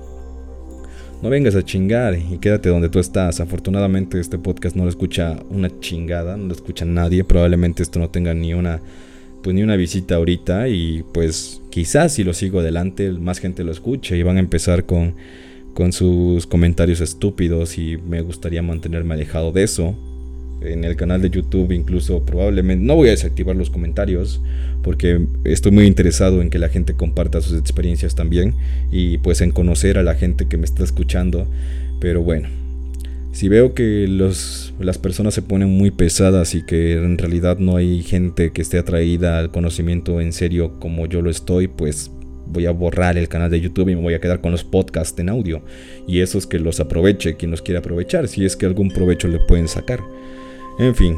No 1.22 1.30
vengas 1.30 1.56
a 1.56 1.64
chingar 1.64 2.16
y 2.16 2.38
quédate 2.40 2.68
donde 2.68 2.90
tú 2.90 3.00
estás. 3.00 3.40
Afortunadamente 3.40 4.20
este 4.20 4.38
podcast 4.38 4.76
no 4.76 4.84
lo 4.84 4.90
escucha 4.90 5.38
una 5.50 5.70
chingada, 5.80 6.36
no 6.36 6.48
lo 6.48 6.54
escucha 6.54 6.84
nadie. 6.84 7.24
Probablemente 7.24 7.82
esto 7.82 8.00
no 8.00 8.10
tenga 8.10 8.34
ni 8.34 8.54
una 8.54 8.82
pues 9.46 9.54
ni 9.54 9.62
una 9.62 9.76
visita 9.76 10.16
ahorita 10.16 10.70
y 10.70 11.06
pues 11.14 11.62
quizás 11.70 12.14
si 12.14 12.24
lo 12.24 12.34
sigo 12.34 12.62
adelante 12.62 13.12
más 13.12 13.38
gente 13.38 13.64
lo 13.64 13.72
escuche 13.72 14.18
y 14.18 14.24
van 14.24 14.38
a 14.38 14.40
empezar 14.40 14.88
con, 14.88 15.14
con 15.76 15.94
sus 15.94 16.48
comentarios 16.48 17.00
estúpidos 17.00 17.78
y 17.78 17.98
me 17.98 18.22
gustaría 18.22 18.64
mantenerme 18.64 19.14
alejado 19.14 19.52
de 19.52 19.62
eso. 19.62 19.96
En 20.64 20.84
el 20.84 20.96
canal 20.96 21.22
de 21.22 21.30
YouTube 21.30 21.74
incluso 21.74 22.26
probablemente 22.26 22.84
no 22.84 22.96
voy 22.96 23.10
a 23.10 23.12
desactivar 23.12 23.56
los 23.56 23.70
comentarios 23.70 24.42
porque 24.82 25.28
estoy 25.44 25.72
muy 25.72 25.86
interesado 25.86 26.42
en 26.42 26.50
que 26.50 26.58
la 26.58 26.70
gente 26.70 26.96
comparta 26.96 27.40
sus 27.40 27.60
experiencias 27.60 28.16
también 28.16 28.56
y 28.92 29.20
pues 29.20 29.42
en 29.42 29.52
conocer 29.52 30.00
a 30.00 30.04
la 30.04 30.16
gente 30.16 30.48
que 30.48 30.58
me 30.58 30.66
está 30.66 30.84
escuchando. 30.84 31.46
Pero 32.00 32.24
bueno, 32.24 32.50
si 33.36 33.50
veo 33.50 33.74
que 33.74 34.08
los, 34.08 34.74
las 34.80 34.98
personas 34.98 35.34
se 35.34 35.42
ponen 35.42 35.70
muy 35.70 35.92
pesadas 35.92 36.56
y 36.56 36.66
que 36.66 36.94
en 36.94 37.18
realidad 37.18 37.58
no 37.60 37.76
hay 37.76 38.02
gente 38.02 38.54
que 38.54 38.62
esté 38.62 38.80
atraída 38.80 39.40
al 39.40 39.52
conocimiento 39.52 40.22
en 40.22 40.32
serio 40.32 40.80
como 40.80 41.06
yo 41.06 41.22
lo 41.22 41.30
estoy, 41.30 41.68
pues 41.68 42.10
voy 42.48 42.66
a 42.66 42.72
borrar 42.72 43.18
el 43.18 43.28
canal 43.28 43.52
de 43.52 43.60
YouTube 43.60 43.90
y 43.90 43.96
me 43.96 44.02
voy 44.02 44.14
a 44.14 44.22
quedar 44.22 44.40
con 44.40 44.54
los 44.54 44.64
podcasts 44.64 45.20
en 45.20 45.28
audio. 45.28 45.62
Y 46.08 46.22
eso 46.22 46.38
es 46.38 46.48
que 46.48 46.60
los 46.60 46.80
aproveche 46.80 47.36
quien 47.36 47.52
los 47.52 47.62
quiera 47.62 47.80
aprovechar, 47.80 48.30
si 48.30 48.46
es 48.46 48.56
que 48.56 48.68
algún 48.68 48.88
provecho 48.88 49.28
le 49.28 49.40
pueden 49.40 49.68
sacar. 49.68 50.02
En 50.80 50.96
fin, 50.96 51.18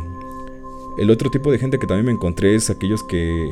el 0.99 1.11
otro 1.11 1.29
tipo 1.29 1.51
de 1.51 1.59
gente 1.59 1.77
que 1.77 1.85
también 1.85 2.07
me 2.07 2.13
encontré 2.13 2.55
es 2.55 2.71
aquellos 2.71 3.03
que 3.03 3.47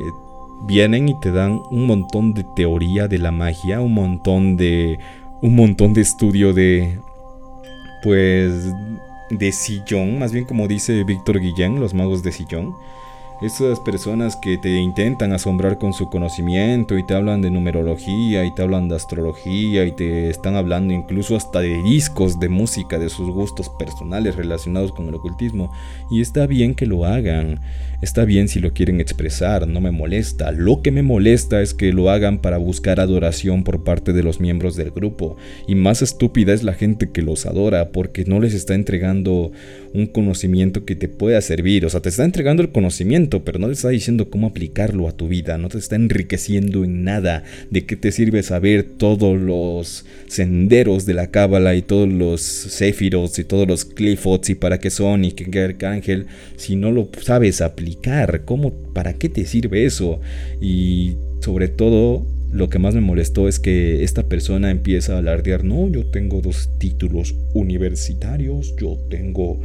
vienen 0.66 1.08
y 1.08 1.20
te 1.20 1.30
dan 1.30 1.60
un 1.70 1.86
montón 1.86 2.34
de 2.34 2.44
teoría 2.56 3.06
de 3.06 3.18
la 3.18 3.30
magia, 3.30 3.80
un 3.80 3.94
montón 3.94 4.56
de 4.56 4.98
un 5.40 5.54
montón 5.54 5.92
de 5.92 6.00
estudio 6.00 6.52
de 6.52 6.98
pues 8.06 8.72
de 9.30 9.50
sillón, 9.50 10.20
más 10.20 10.30
bien 10.30 10.44
como 10.44 10.68
dice 10.68 11.02
Víctor 11.02 11.40
Guillén, 11.40 11.80
los 11.80 11.92
magos 11.92 12.22
de 12.22 12.30
sillón. 12.30 12.76
Esas 13.42 13.80
personas 13.80 14.36
que 14.36 14.58
te 14.58 14.76
intentan 14.76 15.32
asombrar 15.32 15.76
con 15.76 15.92
su 15.92 16.08
conocimiento 16.08 16.96
y 16.96 17.04
te 17.04 17.14
hablan 17.14 17.42
de 17.42 17.50
numerología 17.50 18.44
y 18.44 18.54
te 18.54 18.62
hablan 18.62 18.88
de 18.88 18.94
astrología 18.94 19.84
y 19.86 19.90
te 19.90 20.30
están 20.30 20.54
hablando 20.54 20.94
incluso 20.94 21.34
hasta 21.34 21.58
de 21.58 21.82
discos 21.82 22.38
de 22.38 22.48
música, 22.48 22.96
de 23.00 23.10
sus 23.10 23.28
gustos 23.28 23.68
personales 23.70 24.36
relacionados 24.36 24.92
con 24.92 25.08
el 25.08 25.16
ocultismo. 25.16 25.72
Y 26.08 26.20
está 26.20 26.46
bien 26.46 26.76
que 26.76 26.86
lo 26.86 27.06
hagan. 27.06 27.58
Está 28.06 28.24
bien 28.24 28.46
si 28.46 28.60
lo 28.60 28.72
quieren 28.72 29.00
expresar, 29.00 29.66
no 29.66 29.80
me 29.80 29.90
molesta. 29.90 30.52
Lo 30.52 30.80
que 30.80 30.92
me 30.92 31.02
molesta 31.02 31.60
es 31.60 31.74
que 31.74 31.92
lo 31.92 32.08
hagan 32.08 32.40
para 32.40 32.56
buscar 32.56 33.00
adoración 33.00 33.64
por 33.64 33.82
parte 33.82 34.12
de 34.12 34.22
los 34.22 34.38
miembros 34.38 34.76
del 34.76 34.92
grupo. 34.92 35.36
Y 35.66 35.74
más 35.74 36.02
estúpida 36.02 36.54
es 36.54 36.62
la 36.62 36.74
gente 36.74 37.10
que 37.10 37.20
los 37.20 37.46
adora 37.46 37.90
porque 37.90 38.24
no 38.24 38.38
les 38.38 38.54
está 38.54 38.76
entregando 38.76 39.50
un 39.92 40.06
conocimiento 40.06 40.84
que 40.84 40.94
te 40.94 41.08
pueda 41.08 41.40
servir. 41.40 41.84
O 41.84 41.90
sea, 41.90 42.00
te 42.00 42.10
está 42.10 42.22
entregando 42.22 42.62
el 42.62 42.70
conocimiento, 42.70 43.42
pero 43.44 43.58
no 43.58 43.66
te 43.66 43.72
está 43.72 43.88
diciendo 43.88 44.30
cómo 44.30 44.46
aplicarlo 44.46 45.08
a 45.08 45.16
tu 45.16 45.26
vida. 45.26 45.58
No 45.58 45.68
te 45.68 45.78
está 45.78 45.96
enriqueciendo 45.96 46.84
en 46.84 47.02
nada. 47.02 47.42
¿De 47.70 47.86
qué 47.86 47.96
te 47.96 48.12
sirve 48.12 48.44
saber 48.44 48.84
todos 48.84 49.36
los 49.36 50.06
senderos 50.28 51.06
de 51.06 51.14
la 51.14 51.32
cábala 51.32 51.74
y 51.74 51.82
todos 51.82 52.08
los 52.08 52.40
Sephiroths 52.40 53.40
y 53.40 53.44
todos 53.44 53.66
los 53.66 53.84
Cliffots 53.84 54.50
y 54.50 54.54
para 54.54 54.78
qué 54.78 54.90
son 54.90 55.24
y 55.24 55.32
qué 55.32 55.76
ángel 55.82 56.28
si 56.54 56.76
no 56.76 56.92
lo 56.92 57.08
sabes 57.20 57.60
aplicar? 57.60 57.95
¿Cómo, 58.44 58.72
¿Para 58.94 59.14
qué 59.14 59.28
te 59.28 59.44
sirve 59.44 59.84
eso? 59.84 60.20
Y 60.60 61.16
sobre 61.40 61.68
todo, 61.68 62.26
lo 62.52 62.68
que 62.68 62.78
más 62.78 62.94
me 62.94 63.00
molestó 63.00 63.48
es 63.48 63.58
que 63.58 64.04
esta 64.04 64.28
persona 64.28 64.70
empieza 64.70 65.14
a 65.14 65.18
alardear, 65.18 65.64
no, 65.64 65.88
yo 65.88 66.06
tengo 66.06 66.40
dos 66.40 66.70
títulos 66.78 67.34
universitarios, 67.54 68.74
yo 68.76 68.96
tengo 69.10 69.58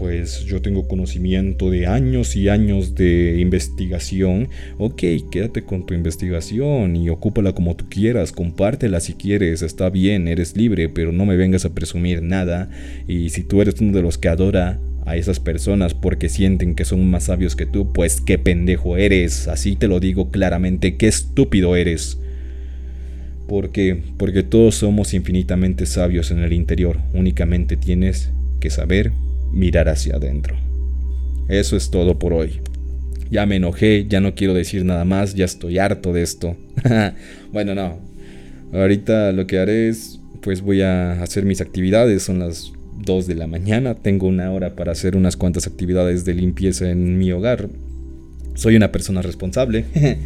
pues 0.00 0.46
yo 0.46 0.62
tengo 0.62 0.88
conocimiento 0.88 1.68
de 1.68 1.86
años 1.86 2.34
y 2.34 2.48
años 2.48 2.94
de 2.94 3.36
investigación. 3.38 4.48
Ok, 4.78 5.02
quédate 5.30 5.62
con 5.62 5.84
tu 5.84 5.92
investigación 5.92 6.96
y 6.96 7.10
ocúpala 7.10 7.52
como 7.52 7.76
tú 7.76 7.84
quieras, 7.90 8.32
compártela 8.32 9.00
si 9.00 9.12
quieres, 9.12 9.60
está 9.60 9.90
bien, 9.90 10.26
eres 10.26 10.56
libre, 10.56 10.88
pero 10.88 11.12
no 11.12 11.26
me 11.26 11.36
vengas 11.36 11.66
a 11.66 11.74
presumir 11.74 12.22
nada. 12.22 12.70
Y 13.06 13.28
si 13.28 13.44
tú 13.44 13.60
eres 13.60 13.78
uno 13.82 13.92
de 13.92 14.00
los 14.00 14.16
que 14.16 14.28
adora 14.28 14.80
a 15.10 15.16
esas 15.16 15.40
personas 15.40 15.94
porque 15.94 16.28
sienten 16.28 16.74
que 16.74 16.84
son 16.84 17.10
más 17.10 17.24
sabios 17.24 17.56
que 17.56 17.66
tú, 17.66 17.92
pues 17.92 18.20
qué 18.20 18.38
pendejo 18.38 18.96
eres, 18.96 19.48
así 19.48 19.76
te 19.76 19.88
lo 19.88 20.00
digo 20.00 20.30
claramente, 20.30 20.96
qué 20.96 21.08
estúpido 21.08 21.76
eres. 21.76 22.18
Porque 23.48 24.00
porque 24.16 24.44
todos 24.44 24.76
somos 24.76 25.12
infinitamente 25.12 25.84
sabios 25.86 26.30
en 26.30 26.38
el 26.38 26.52
interior, 26.52 27.00
únicamente 27.12 27.76
tienes 27.76 28.30
que 28.60 28.70
saber 28.70 29.12
mirar 29.52 29.88
hacia 29.88 30.16
adentro. 30.16 30.54
Eso 31.48 31.76
es 31.76 31.90
todo 31.90 32.18
por 32.18 32.32
hoy. 32.32 32.60
Ya 33.30 33.46
me 33.46 33.56
enojé, 33.56 34.06
ya 34.08 34.20
no 34.20 34.34
quiero 34.34 34.54
decir 34.54 34.84
nada 34.84 35.04
más, 35.04 35.34
ya 35.34 35.44
estoy 35.44 35.78
harto 35.78 36.12
de 36.12 36.22
esto. 36.22 36.56
bueno, 37.52 37.74
no. 37.74 37.98
Ahorita 38.72 39.32
lo 39.32 39.48
que 39.48 39.58
haré 39.58 39.88
es 39.88 40.20
pues 40.42 40.62
voy 40.62 40.82
a 40.82 41.20
hacer 41.22 41.44
mis 41.44 41.60
actividades, 41.60 42.22
son 42.22 42.38
las 42.38 42.72
2 43.02 43.26
de 43.26 43.34
la 43.34 43.46
mañana, 43.46 43.94
tengo 43.94 44.26
una 44.26 44.50
hora 44.50 44.76
para 44.76 44.92
hacer 44.92 45.16
unas 45.16 45.36
cuantas 45.36 45.66
actividades 45.66 46.24
de 46.24 46.34
limpieza 46.34 46.90
en 46.90 47.18
mi 47.18 47.32
hogar. 47.32 47.68
Soy 48.54 48.76
una 48.76 48.92
persona 48.92 49.22
responsable. 49.22 49.84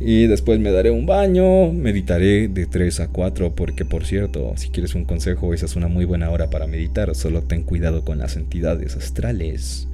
y 0.00 0.26
después 0.26 0.60
me 0.60 0.70
daré 0.70 0.90
un 0.90 1.06
baño, 1.06 1.72
meditaré 1.72 2.48
de 2.48 2.66
3 2.66 3.00
a 3.00 3.08
4 3.08 3.54
porque 3.54 3.84
por 3.84 4.04
cierto, 4.04 4.52
si 4.56 4.68
quieres 4.68 4.94
un 4.94 5.04
consejo, 5.04 5.54
esa 5.54 5.66
es 5.66 5.76
una 5.76 5.88
muy 5.88 6.04
buena 6.04 6.30
hora 6.30 6.50
para 6.50 6.66
meditar, 6.66 7.14
solo 7.14 7.42
ten 7.42 7.62
cuidado 7.62 8.04
con 8.04 8.18
las 8.18 8.36
entidades 8.36 8.96
astrales. 8.96 9.88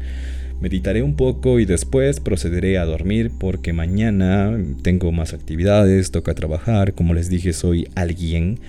Meditaré 0.61 1.03
un 1.03 1.17
poco 1.17 1.59
y 1.59 1.65
después 1.65 2.21
procederé 2.21 2.79
a 2.79 2.85
dormir 2.85 3.33
porque 3.39 3.73
mañana 3.73 4.57
tengo 4.83 5.11
más 5.11 5.33
actividades, 5.33 6.11
toca 6.11 6.35
trabajar, 6.35 6.95
como 6.95 7.13
les 7.15 7.29
dije 7.29 7.53
soy 7.53 7.89
alguien 7.95 8.61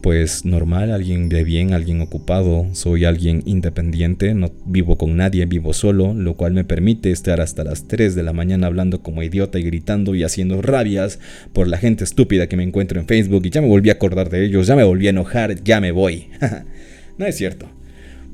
pues 0.00 0.46
normal, 0.46 0.92
alguien 0.92 1.28
de 1.28 1.44
bien, 1.44 1.74
alguien 1.74 2.00
ocupado, 2.00 2.66
soy 2.72 3.04
alguien 3.04 3.42
independiente, 3.44 4.34
no 4.34 4.50
vivo 4.64 4.96
con 4.96 5.16
nadie, 5.16 5.44
vivo 5.44 5.74
solo, 5.74 6.14
lo 6.14 6.34
cual 6.34 6.54
me 6.54 6.64
permite 6.64 7.10
estar 7.10 7.40
hasta 7.40 7.64
las 7.64 7.86
3 7.86 8.14
de 8.14 8.22
la 8.22 8.32
mañana 8.32 8.66
hablando 8.66 9.02
como 9.02 9.22
idiota 9.22 9.58
y 9.58 9.62
gritando 9.62 10.14
y 10.14 10.22
haciendo 10.22 10.62
rabias 10.62 11.18
por 11.52 11.68
la 11.68 11.76
gente 11.76 12.04
estúpida 12.04 12.46
que 12.46 12.56
me 12.56 12.62
encuentro 12.62 12.98
en 12.98 13.06
Facebook 13.06 13.44
y 13.44 13.50
ya 13.50 13.60
me 13.60 13.68
volví 13.68 13.90
a 13.90 13.94
acordar 13.94 14.30
de 14.30 14.44
ellos, 14.44 14.66
ya 14.66 14.76
me 14.76 14.84
volví 14.84 15.06
a 15.06 15.10
enojar, 15.10 15.62
ya 15.62 15.80
me 15.80 15.92
voy. 15.92 16.28
no 17.18 17.26
es 17.26 17.36
cierto. 17.36 17.68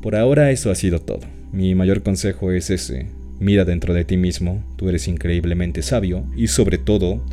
Por 0.03 0.15
ahora 0.15 0.53
eso 0.53 0.71
ha 0.71 0.75
sido 0.77 1.01
todo. 1.01 1.21
Mi 1.53 1.75
mayor 1.75 2.03
consejo 2.03 2.53
es 2.53 2.71
ese. 2.71 3.07
Mira 3.41 3.65
dentro 3.65 3.93
de 3.93 4.05
ti 4.05 4.17
mismo, 4.17 4.65
tú 4.77 4.89
eres 4.89 5.09
increíblemente 5.09 5.83
sabio 5.83 6.27
y 6.37 6.47
sobre 6.47 6.79
todo, 6.79 7.25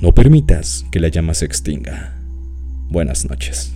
no 0.00 0.12
permitas 0.12 0.84
que 0.90 1.00
la 1.00 1.08
llama 1.08 1.34
se 1.34 1.44
extinga. 1.44 2.21
Buenas 2.92 3.24
noches. 3.24 3.72